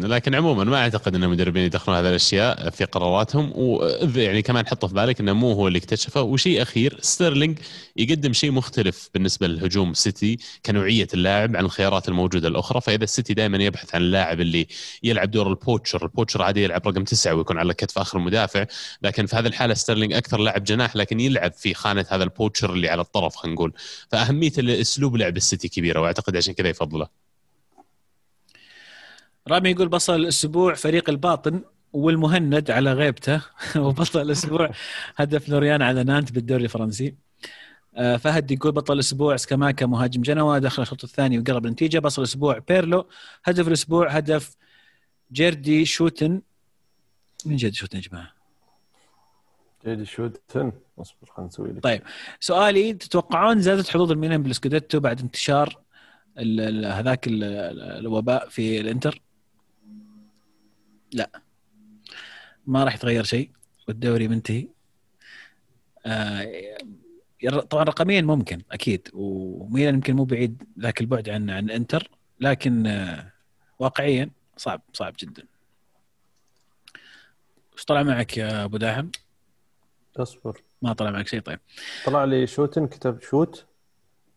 لكن 0.08 0.34
عموما 0.34 0.64
ما 0.64 0.76
أعتقد 0.76 1.14
إن 1.14 1.24
المدربين 1.24 1.62
يدخلون 1.62 1.98
هذه 1.98 2.08
الأشياء 2.08 2.70
في 2.70 2.84
قراراتهم. 2.84 3.52
ويعني 3.54 4.42
كمان 4.42 4.66
حطه 4.66 4.88
في 4.88 4.94
بالك 4.94 5.20
إنه 5.20 5.32
مو 5.32 5.52
هو 5.52 5.68
اللي 5.68 5.78
اكتشفه. 5.78 6.22
وشيء 6.22 6.62
أخير 6.62 6.98
ستيرلينج 7.00 7.58
يقدم 7.96 8.32
شيء 8.32 8.50
مختلف 8.50 9.10
بالنسبة 9.14 9.46
لهجوم 9.46 9.94
سيتي 9.94 10.38
كنوعية 10.66 11.08
اللاعب 11.14 11.56
عن 11.56 11.64
الخيارات 11.64 12.08
الموجودة 12.08 12.48
الأخرى. 12.48 12.80
فإذا 12.80 13.04
السيتي 13.04 13.34
دائما 13.34 13.58
يبحث 13.58 13.94
عن 13.94 14.00
اللاعب 14.00 14.40
اللي 14.40 14.66
يلعب 15.02 15.30
دور 15.30 15.48
ال 15.48 15.55
poacher 15.55 16.04
ال 16.04 16.09
poacher 16.09 16.42
عادي 16.42 16.64
يلعب 16.64 16.88
رقم 16.88 17.04
تسعة 17.04 17.34
ويكون 17.34 17.58
على 17.58 17.74
كتف 17.74 17.98
آخر 17.98 18.18
المدافع. 18.18 18.66
لكن 19.02 19.26
في 19.26 19.36
هذه 19.36 19.46
الحالة 19.46 19.74
ستيرلينج 19.74 20.12
أكثر 20.12 20.38
لاعب 20.40 20.64
جناح 20.64 20.96
لكن 20.96 21.20
يلعب 21.20 21.52
في 21.52 21.74
خانة 21.74 22.06
هذا 22.10 22.24
ال 22.24 22.30
poacher 22.30 22.72
اللي 22.72 22.88
على 22.88 23.00
الطرف 23.00 23.36
خلينا 23.36 23.54
نقول. 23.54 23.72
فأهمية 24.10 24.52
اسلوب 24.58 25.16
لعب 25.16 25.36
السيتي 25.36 25.68
كبيرة 25.68 26.00
وأعتقد 26.00 26.36
عشان 26.36 26.54
كذا 26.54 26.68
يفضله. 26.68 27.23
رامي 29.48 29.70
يقول 29.70 29.88
بصل 29.88 30.14
الأسبوع 30.14 30.74
فريق 30.74 31.10
الباطن 31.10 31.62
والمهند 31.92 32.70
على 32.70 32.92
غيبته. 32.92 33.42
وبطل 33.76 34.20
الأسبوع 34.20 34.70
هدف 35.16 35.48
لوريان 35.48 35.82
على 35.82 36.04
نانت 36.04 36.32
بالدوري 36.32 36.64
الفرنسي. 36.64 37.14
آه، 37.96 38.16
فهد 38.16 38.50
يقول 38.50 38.72
بطل 38.72 38.94
الأسبوع 38.94 39.36
سكاماكا 39.36 39.86
مهاجم 39.86 40.22
جنوا 40.22 40.58
دخل 40.58 40.82
الشوط 40.82 41.04
الثاني 41.04 41.38
وقرب 41.38 41.66
النتيجة. 41.66 41.98
بصل 41.98 42.22
الأسبوع 42.22 42.58
بيرلو 42.58 43.08
هدف 43.44 43.68
الأسبوع 43.68 44.10
هدف 44.10 44.56
جيردي 45.32 45.84
شوتن. 45.84 46.42
من 47.46 47.56
جيردي 47.56 47.76
شوتن 47.76 47.98
يا 47.98 48.02
جماعة؟ 48.02 48.32
جيردي 49.84 50.04
شوتن. 50.04 50.72
اصبر 50.98 51.30
خلينا 51.30 51.48
نسوي 51.48 51.72
لك. 51.72 51.82
طيب 51.82 52.02
سؤالي 52.40 52.92
تتوقعون 52.92 53.60
زادت 53.60 53.88
حظوظ 53.88 54.12
الميلان 54.12 54.42
بالسكوديتو 54.42 55.00
بعد 55.00 55.20
انتشار 55.20 55.84
هذاك 56.84 57.24
الوباء 57.28 58.48
في 58.48 58.80
الانتر؟ 58.80 59.23
لا. 61.14 61.30
ما 62.66 62.84
راح 62.84 62.94
يتغير 62.94 63.24
شيء 63.24 63.50
والدوري 63.88 64.28
منتهي. 64.28 64.68
آه 66.06 66.78
طبعا 67.70 67.84
رقميا 67.84 68.22
ممكن 68.22 68.62
أكيد. 68.72 69.08
وميلان 69.12 69.94
يمكن 69.94 70.16
مو 70.16 70.24
بعيد 70.24 70.62
ذاك 70.80 71.00
البعد 71.00 71.28
عن 71.28 71.50
عن 71.50 71.70
إنتر 71.70 72.10
لكن 72.40 72.86
آه 72.86 73.32
واقعيا 73.78 74.30
صعب 74.56 74.82
صعب 74.92 75.14
جدا. 75.18 75.42
إيش 77.72 77.84
طلع 77.84 78.02
معك 78.02 78.36
يا 78.36 78.64
أبو 78.64 78.76
داحم؟ 78.76 79.08
أصبر. 80.16 80.62
ما 80.82 80.92
طلع 80.92 81.10
معك 81.10 81.26
شيء 81.26 81.40
طيب. 81.40 81.58
طلع 82.04 82.24
لي 82.24 82.46
شوتن 82.46 82.86
كتب 82.86 83.22
شوت. 83.22 83.64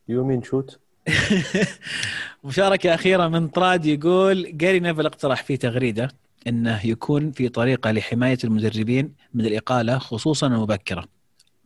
يومين 0.08 0.44
شوت 0.44 0.80
مشاركة 2.44 2.94
أخيرة 2.96 3.28
من 3.28 3.48
طراد 3.48 3.86
يقول 3.86 4.58
جاري 4.58 4.80
نيفل 4.80 5.06
اقترح 5.06 5.44
في 5.44 5.58
تغريدة. 5.58 6.12
إنه 6.48 6.86
يكون 6.86 7.32
في 7.32 7.50
طريقة 7.50 7.92
لحماية 7.92 8.38
المدربين 8.44 9.16
من 9.34 9.46
الإقالة 9.46 9.98
خصوصا 9.98 10.48
المبكرة 10.48 11.08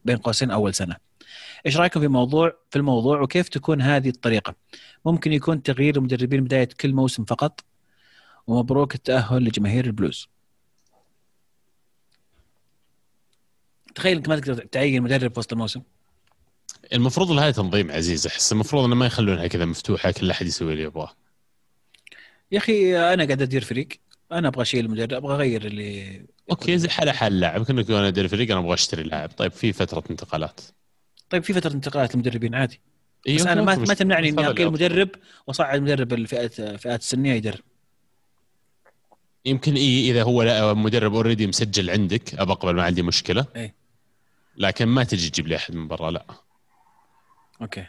بين 0.06 0.18
قوسين 0.18 0.52
أول 0.52 0.74
سنة. 0.74 0.96
إيش 1.66 1.78
رأيكم 1.78 2.00
في 2.00 2.08
موضوع 2.08 2.58
في 2.70 2.76
الموضوع 2.76 3.22
وكيف 3.22 3.50
تكون 3.50 3.82
هذه 3.82 4.10
الطريقة؟ 4.10 4.56
ممكن 5.06 5.34
يكون 5.34 5.64
تغيير 5.64 5.98
المدربين 5.98 6.44
بداية 6.44 6.70
كل 6.80 6.94
موسم 6.94 7.26
فقط 7.26 7.64
ومبروك 8.48 8.96
التأهل 8.96 9.44
لجماهير 9.44 9.86
البلوز. 9.86 10.30
تخيل 13.96 14.18
إنك 14.18 14.30
ما 14.30 14.40
تقدر 14.40 14.66
تعين 14.66 15.04
مدرب 15.04 15.38
وسط 15.38 15.54
الموسم. 15.54 15.82
المفروض 16.94 17.32
لها 17.32 17.52
تنظيم 17.52 17.92
عزيز 17.92 18.28
أحس 18.28 18.52
المفروض 18.52 18.84
إنه 18.84 18.96
ما 18.96 19.06
يخلونها 19.06 19.48
كذا 19.48 19.66
مفتوحة 19.66 20.12
كل 20.12 20.32
أحد 20.32 20.46
يسوي 20.46 20.74
اللي 20.74 20.84
يبغاه. 20.84 21.12
يا 22.52 22.58
أخي 22.58 22.98
أنا 22.98 23.26
قاعد 23.26 23.42
أدير 23.42 23.64
فريق 23.64 23.88
أنا 24.32 24.48
أبغى 24.48 24.62
اشيل 24.62 24.86
المدرب 24.86 25.14
أبغى 25.14 25.36
اغير 25.36 25.66
اللي 25.66 26.22
okay 26.52 26.78
زي 26.78 26.90
حال 26.90 27.12
حال 27.12 27.40
لاعب. 27.40 27.66
كانك 27.66 27.90
أنا 27.90 28.08
ادير 28.08 28.28
فريق 28.28 28.52
أنا 28.52 28.60
أبغى 28.60 28.74
اشتري 28.74 29.04
لاعب. 29.04 29.30
طيب 29.30 29.52
في 29.52 29.74
فترة 29.74 30.04
انتقالات. 30.10 30.62
طيب 31.30 31.44
في 31.44 31.54
فترة 31.54 31.74
انتقالات 31.74 32.14
المدربين 32.14 32.56
عادي. 32.56 32.82
إيه 33.28 33.36
بس 33.36 33.46
أنا 33.46 33.62
ما, 33.62 33.76
ما 33.76 33.94
تمنعني 33.94 34.30
إني 34.30 34.48
أقيل 34.48 34.72
مدرب 34.72 35.10
وأصعد 35.48 35.82
مدرب 35.82 36.14
الفئات 36.14 36.60
الفئات 36.60 37.00
السنية 37.00 37.34
يدرب. 37.34 37.60
يمكن 39.46 39.76
اي 39.76 40.12
إذا 40.12 40.24
هو 40.24 40.76
مدرب 40.76 41.16
already 41.16 41.48
مسجل 41.48 41.90
عندك 41.90 42.36
ابى 42.36 42.52
أقبل 42.52 42.76
ما 42.76 42.84
عندي 42.84 43.02
مشكلة. 43.02 43.46
اي 43.56 43.74
لكن 44.58 44.86
ما 44.86 45.04
تجي 45.04 45.30
تجيب 45.30 45.48
لي 45.48 45.56
أحد 45.56 45.76
من 45.76 45.88
برا 45.88 46.12
لا. 46.12 46.26
أوكي. 47.62 47.86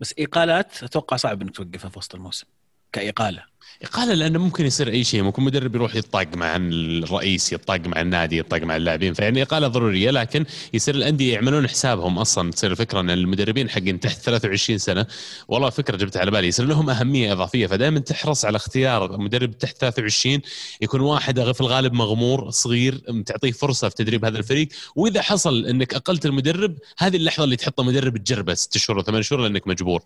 بس 0.00 0.14
إقالات 0.18 0.82
أتوقع 0.82 1.16
صعب 1.16 1.42
إنك 1.42 1.56
توقفها 1.56 1.90
في 1.90 1.98
وسط 1.98 2.14
الموسم. 2.14 2.46
كإقالة. 2.92 3.52
قال 3.92 4.18
لأنه 4.18 4.38
ممكن 4.38 4.66
يصير 4.66 4.88
أي 4.88 5.04
شيء 5.04 5.22
ممكن 5.22 5.42
مدرب 5.42 5.74
يروح 5.74 5.94
يطاق 5.96 6.36
مع 6.36 6.56
الرئيس 6.56 7.52
يطاق 7.52 7.80
مع 7.80 8.00
النادي 8.00 8.38
يطاق 8.38 8.62
مع 8.62 8.76
اللاعبين 8.76 9.14
فيعني 9.14 9.42
إقالة 9.42 9.68
ضرورية 9.68 10.10
لكن 10.10 10.44
يصير 10.74 10.94
الأندية 10.94 11.32
يعملون 11.32 11.68
حسابهم 11.68 12.18
أصلا 12.18 12.50
تصير 12.50 12.70
الفكرة 12.70 13.00
أن 13.00 13.10
المدربين 13.10 13.70
حقين 13.70 14.00
تحت 14.00 14.20
23 14.20 14.78
سنة 14.78 15.06
والله 15.48 15.70
فكرة 15.70 15.96
جبتها 15.96 16.20
على 16.20 16.30
بالي 16.30 16.48
يصير 16.48 16.66
لهم 16.66 16.90
أهمية 16.90 17.32
إضافية 17.32 17.66
فدائما 17.66 18.00
تحرص 18.00 18.44
على 18.44 18.56
اختيار 18.56 19.18
مدرب 19.18 19.58
تحت 19.58 19.76
23 19.78 20.40
يكون 20.80 21.00
واحد 21.00 21.52
في 21.52 21.60
الغالب 21.60 21.92
مغمور 21.92 22.50
صغير 22.50 23.22
تعطيه 23.26 23.52
فرصة 23.52 23.88
في 23.88 23.94
تدريب 23.94 24.24
هذا 24.24 24.38
الفريق 24.38 24.68
وإذا 24.96 25.22
حصل 25.22 25.66
أنك 25.66 25.94
أقلت 25.94 26.26
المدرب 26.26 26.78
هذه 26.98 27.16
اللحظة 27.16 27.44
اللي 27.44 27.56
تحطه 27.56 27.82
مدرب 27.82 28.16
تجربة 28.16 28.54
ست 28.54 28.78
شهور 28.78 28.98
وثمان 28.98 29.22
شهور 29.22 29.42
لأنك 29.42 29.68
مجبور. 29.68 30.02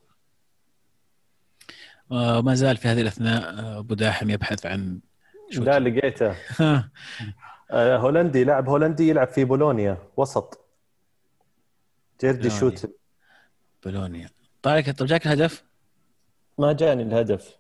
وما 2.10 2.54
زال 2.54 2.76
في 2.76 2.88
هذه 2.88 3.00
الأثناء 3.00 3.42
آه، 3.42 3.78
أبو 3.78 3.94
داحم 3.94 4.30
يبحث 4.30 4.66
عن 4.66 5.00
لا 5.52 5.78
لقيته. 5.78 6.34
آه، 7.70 7.96
هولندي 7.96 8.44
لاعب 8.44 8.68
هولندي 8.68 9.08
يلعب 9.08 9.28
في 9.28 9.44
بولونيا 9.44 9.98
وسط. 10.16 10.60
جيردي 12.20 12.50
شوت 12.50 12.90
بولونيا. 13.84 14.28
طيب 14.62 14.84
طيب 14.84 15.08
جاك 15.08 15.26
الهدف؟ 15.26 15.64
ما 16.58 16.72
جاني 16.72 17.02
الهدف. 17.02 17.56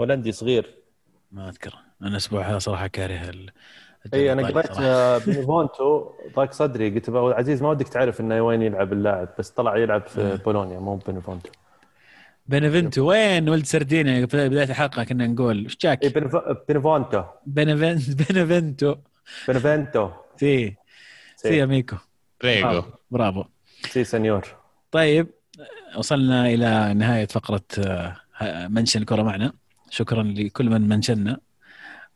هولندي 0.00 0.32
صغير. 0.32 0.74
ما 1.32 1.48
أذكر. 1.48 1.74
أنا 2.02 2.10
الأسبوع 2.10 2.50
هذا 2.50 2.58
صراحة 2.58 2.86
كاره 2.86 3.30
ال... 3.30 3.50
اي 4.14 4.32
أنا 4.32 4.48
قريت 4.48 4.70
آه، 4.70 5.18
بنيفونتو 5.18 6.10
ضاق 6.36 6.52
صدري. 6.52 6.90
قلت 6.90 7.10
عزيز 7.10 7.62
ما 7.62 7.68
ودك 7.68 7.88
تعرف 7.88 8.20
إنه 8.20 8.42
وين 8.42 8.62
يلعب 8.62 8.92
اللاعب. 8.92 9.28
بس 9.38 9.50
طلع 9.50 9.76
يلعب 9.76 10.06
في 10.06 10.36
بولونيا 10.44 10.78
مو 10.78 10.96
بنيفونتو 10.96 11.50
بنفنتو 12.46 13.08
وين 13.08 13.48
ولد 13.48 13.64
سردينة 13.66 14.26
في 14.26 14.48
بداية 14.48 14.64
الحلقة 14.64 15.04
كنا 15.04 15.26
نقول؟ 15.26 15.62
إيش 15.64 15.76
جاك؟ 15.76 16.18
بنفونتو. 16.68 17.22
بنفنتو. 17.46 18.94
بنفنتو. 19.48 20.10
Sì. 20.36 20.76
Sì. 21.36 21.64
Amico. 21.64 21.96
Prego 22.42 22.84
bravo. 23.10 23.44
Sì 23.90 24.04
signor. 24.04 24.56
طيب 24.90 25.26
وصلنا 25.96 26.46
إلى 26.46 26.94
نهاية 26.94 27.26
فقرة 27.26 27.64
آه، 27.78 28.68
mention 28.68 29.00
الكرة 29.00 29.22
معنا. 29.22 29.52
شكرا 29.90 30.22
لكل 30.22 30.70
من 30.70 30.88
منشنا 30.88 31.40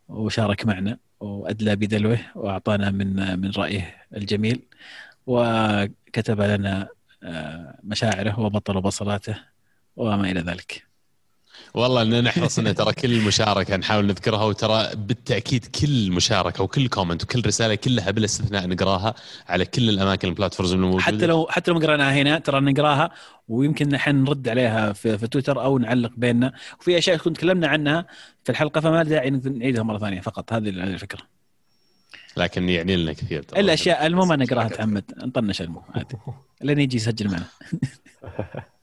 وشارك 0.08 0.66
معنا 0.66 0.98
وأدلى 1.20 1.76
بدلوه 1.76 2.18
وأعطانا 2.34 2.90
من 2.90 3.40
من 3.40 3.50
رأيه 3.50 3.96
الجميل 4.16 4.62
وكتب 5.26 6.40
لنا 6.40 6.88
آه، 7.22 7.78
مشاعره 7.84 8.40
وبطل 8.40 8.80
بصلاته. 8.80 9.57
وما 9.98 10.30
إلى 10.30 10.40
ذلك. 10.40 10.88
والله 11.74 12.02
إننا 12.02 12.20
نحرص 12.20 12.58
ان 12.58 12.74
ترى 12.74 12.92
كل 12.92 13.20
مشاركة 13.20 13.76
نحاول 13.76 14.06
نذكرها 14.06 14.44
وترى 14.44 14.90
بالتأكيد 14.94 15.66
كل 15.66 16.10
مشاركة 16.10 16.64
وكل 16.64 16.88
comment 16.88 17.22
وكل 17.22 17.42
رسالة 17.46 17.74
كلها 17.74 18.10
بلا 18.10 18.24
استثناء 18.24 18.68
نقراها 18.68 19.14
على 19.48 19.64
كل 19.64 19.88
الأماكن 19.88 20.28
ال 20.28 20.33
platforms 20.33 20.72
الموجوده 20.72 21.02
حتى 21.02 21.26
لو 21.26 21.46
حتى 21.50 21.70
لو 21.70 21.78
قرأناها 21.78 22.14
هنا 22.14 22.38
ترى 22.38 22.60
نقراها 22.60 23.10
ويمكن 23.48 23.88
نحن 23.88 24.16
نرد 24.24 24.48
عليها 24.48 24.92
في, 24.92 25.18
في 25.18 25.26
تويتر 25.26 25.62
أو 25.62 25.78
نعلق 25.78 26.12
بيننا. 26.16 26.52
وفي 26.80 26.98
أشياء 26.98 27.16
كنت 27.16 27.36
تكلمنا 27.36 27.68
عنها 27.68 28.06
في 28.44 28.50
الحلقة 28.50 28.80
فما 28.80 29.02
داعي 29.02 29.30
نعيدها 29.30 29.82
مرة 29.82 29.98
ثانية 29.98 30.20
فقط. 30.20 30.52
هذه 30.52 30.68
الفكرة. 30.68 31.20
لكن 32.36 32.68
يعني 32.68 32.96
لنا 32.96 33.12
كثير 33.12 33.44
الاشياء 33.56 34.06
المهم 34.06 34.32
نقراها 34.32 34.68
تحمد 34.78 35.04
نطنش 35.16 35.62
المهم 35.62 35.84
عادي. 35.94 36.16
لين 36.62 36.78
يجي 36.78 36.96
يسجل 36.96 37.30
معنا. 37.30 37.44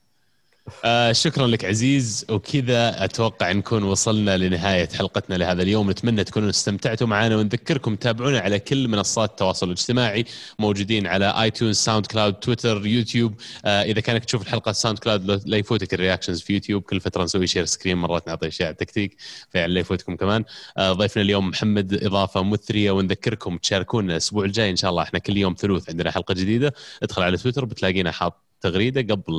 آه 0.84 1.12
شكرا 1.12 1.46
لك 1.46 1.64
عزيز. 1.64 2.26
وكذا 2.30 3.04
أتوقع 3.04 3.52
نكون 3.52 3.82
وصلنا 3.82 4.36
لنهاية 4.36 4.88
حلقتنا 4.88 5.34
لهذا 5.34 5.62
اليوم. 5.62 5.90
نتمنى 5.90 6.24
تكونوا 6.24 6.50
استمتعتوا 6.50 7.06
معنا 7.06 7.36
ونذكركم 7.36 7.96
تابعونا 7.96 8.40
على 8.40 8.58
كل 8.58 8.88
منصات 8.88 9.30
التواصل 9.30 9.66
الاجتماعي 9.66 10.24
موجودين 10.58 11.06
على 11.06 11.42
iTunes 11.42 11.76
SoundCloud 11.76 12.34
تويتر 12.34 12.86
يوتيوب 12.86 13.34
آه 13.64 13.82
إذا 13.82 14.00
كانك 14.00 14.24
تشوف 14.24 14.42
الحلقة 14.42 14.72
SoundCloud 14.72 15.42
لا 15.48 15.56
يفوتك 15.56 15.94
ال 15.94 15.99
reactions 15.99 16.40
في 16.40 16.52
يوتيوب 16.52 16.82
كل 16.82 17.00
فترة 17.00 17.24
نسوي 17.24 17.46
share 17.46 17.64
screen 17.64 17.96
مرات 17.96 18.28
نعطي 18.28 18.48
أشياء 18.48 18.72
تكتيك 18.72 19.16
لا 19.54 19.80
يفوتكم 19.80 20.16
كمان. 20.16 20.44
آه 20.78 20.92
ضيفنا 20.92 21.22
اليوم 21.22 21.48
محمد 21.48 22.04
إضافة 22.04 22.42
مثرية 22.42 22.90
ونذكركم 22.90 23.56
تشاركونا 23.58 24.12
الأسبوع 24.12 24.44
الجاي. 24.44 24.70
إن 24.70 24.76
شاء 24.76 24.90
الله 24.90 25.02
إحنا 25.02 25.18
كل 25.18 25.36
يوم 25.36 25.54
ثلوث 25.58 25.90
عندنا 25.90 26.10
حلقة 26.10 26.34
جديدة. 26.34 26.74
ادخل 27.02 27.22
على 27.22 27.36
تويتر 27.36 27.64
بتلاقينا 27.64 28.12
حاط 28.12 28.45
تغريدة 28.70 29.14
قبل 29.14 29.34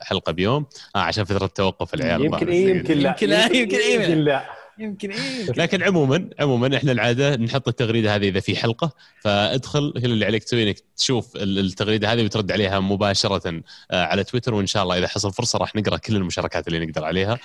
الحلقة 0.00 0.32
بيوم. 0.32 0.66
آه 0.96 0.98
عشان 0.98 1.24
فترة 1.24 1.46
توقف 1.46 1.94
العيال 1.94 2.24
يمكن 2.24 2.48
إيه 2.48 2.68
يمكن 2.76 2.98
لا. 2.98 3.08
يمكن 3.10 3.28
لا، 3.28 3.46
يمكن 3.56 3.76
إيه. 3.76 3.94
يمكن 4.00 4.18
لا. 4.24 4.42
يمكن 4.78 5.10
إيه 5.10 5.46
لكن 5.56 5.82
عموما 5.82 6.28
عموما 6.40 6.76
إحنا 6.76 6.92
العادة 6.92 7.36
نحط 7.36 7.68
التغريدة 7.68 8.14
هذه 8.14 8.28
إذا 8.28 8.40
في 8.40 8.56
حلقة. 8.56 8.92
فادخل 9.20 9.92
كل 9.92 10.04
اللي 10.12 10.24
عليك 10.26 10.44
تسوي 10.44 10.62
إنك 10.62 10.76
تشوف 10.96 11.36
ال- 11.36 11.58
التغريدة 11.58 12.12
هذه 12.12 12.24
وترد 12.24 12.52
عليها 12.52 12.80
مباشرة 12.80 13.62
آه، 13.90 14.04
على 14.04 14.24
تويتر. 14.24 14.54
وإن 14.54 14.66
شاء 14.66 14.82
الله 14.82 14.98
إذا 14.98 15.08
حصل 15.08 15.32
فرصة 15.32 15.58
راح 15.58 15.76
نقرأ 15.76 15.96
كل 15.96 16.16
المشاركات 16.16 16.68
اللي 16.68 16.86
نقدر 16.86 17.04
عليها. 17.04 17.38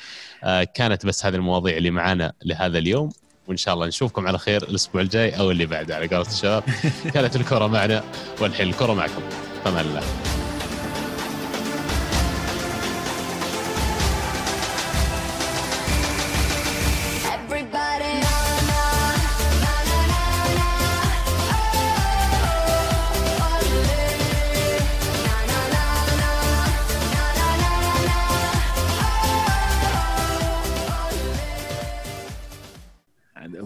آه، 0.44 0.64
كانت 0.64 1.06
بس 1.06 1.26
هذه 1.26 1.36
المواضيع 1.36 1.78
اللي 1.78 1.92
معانا 1.92 2.34
لهذا 2.46 2.78
اليوم. 2.78 3.10
وإن 3.48 3.58
شاء 3.58 3.74
الله 3.74 3.88
نشوفكم 3.88 4.28
على 4.28 4.38
خير 4.38 4.64
الأسبوع 4.64 5.02
الجاي 5.02 5.40
أو 5.40 5.52
اللي 5.52 5.66
بعده. 5.66 5.96
على 5.96 6.08
قولة 6.08 6.28
الشباب 6.28 6.64
كانت 7.14 7.36
الكره 7.36 7.68
معنا 7.68 8.04
والحين 8.42 8.70
الكره 8.70 8.94
معكم. 8.94 9.22
فمان 9.66 9.86
الله. 9.86 10.37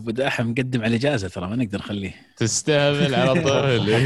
ابو 0.01 0.11
داحم 0.11 0.47
مقدم 0.51 0.81
على 0.83 0.95
اجازه 0.95 1.27
ترى 1.27 1.47
ما 1.47 1.55
نقدر 1.55 1.77
نخليه. 1.77 2.13
تستهبل 2.37 3.15
على 3.15 3.41
طول. 3.41 3.89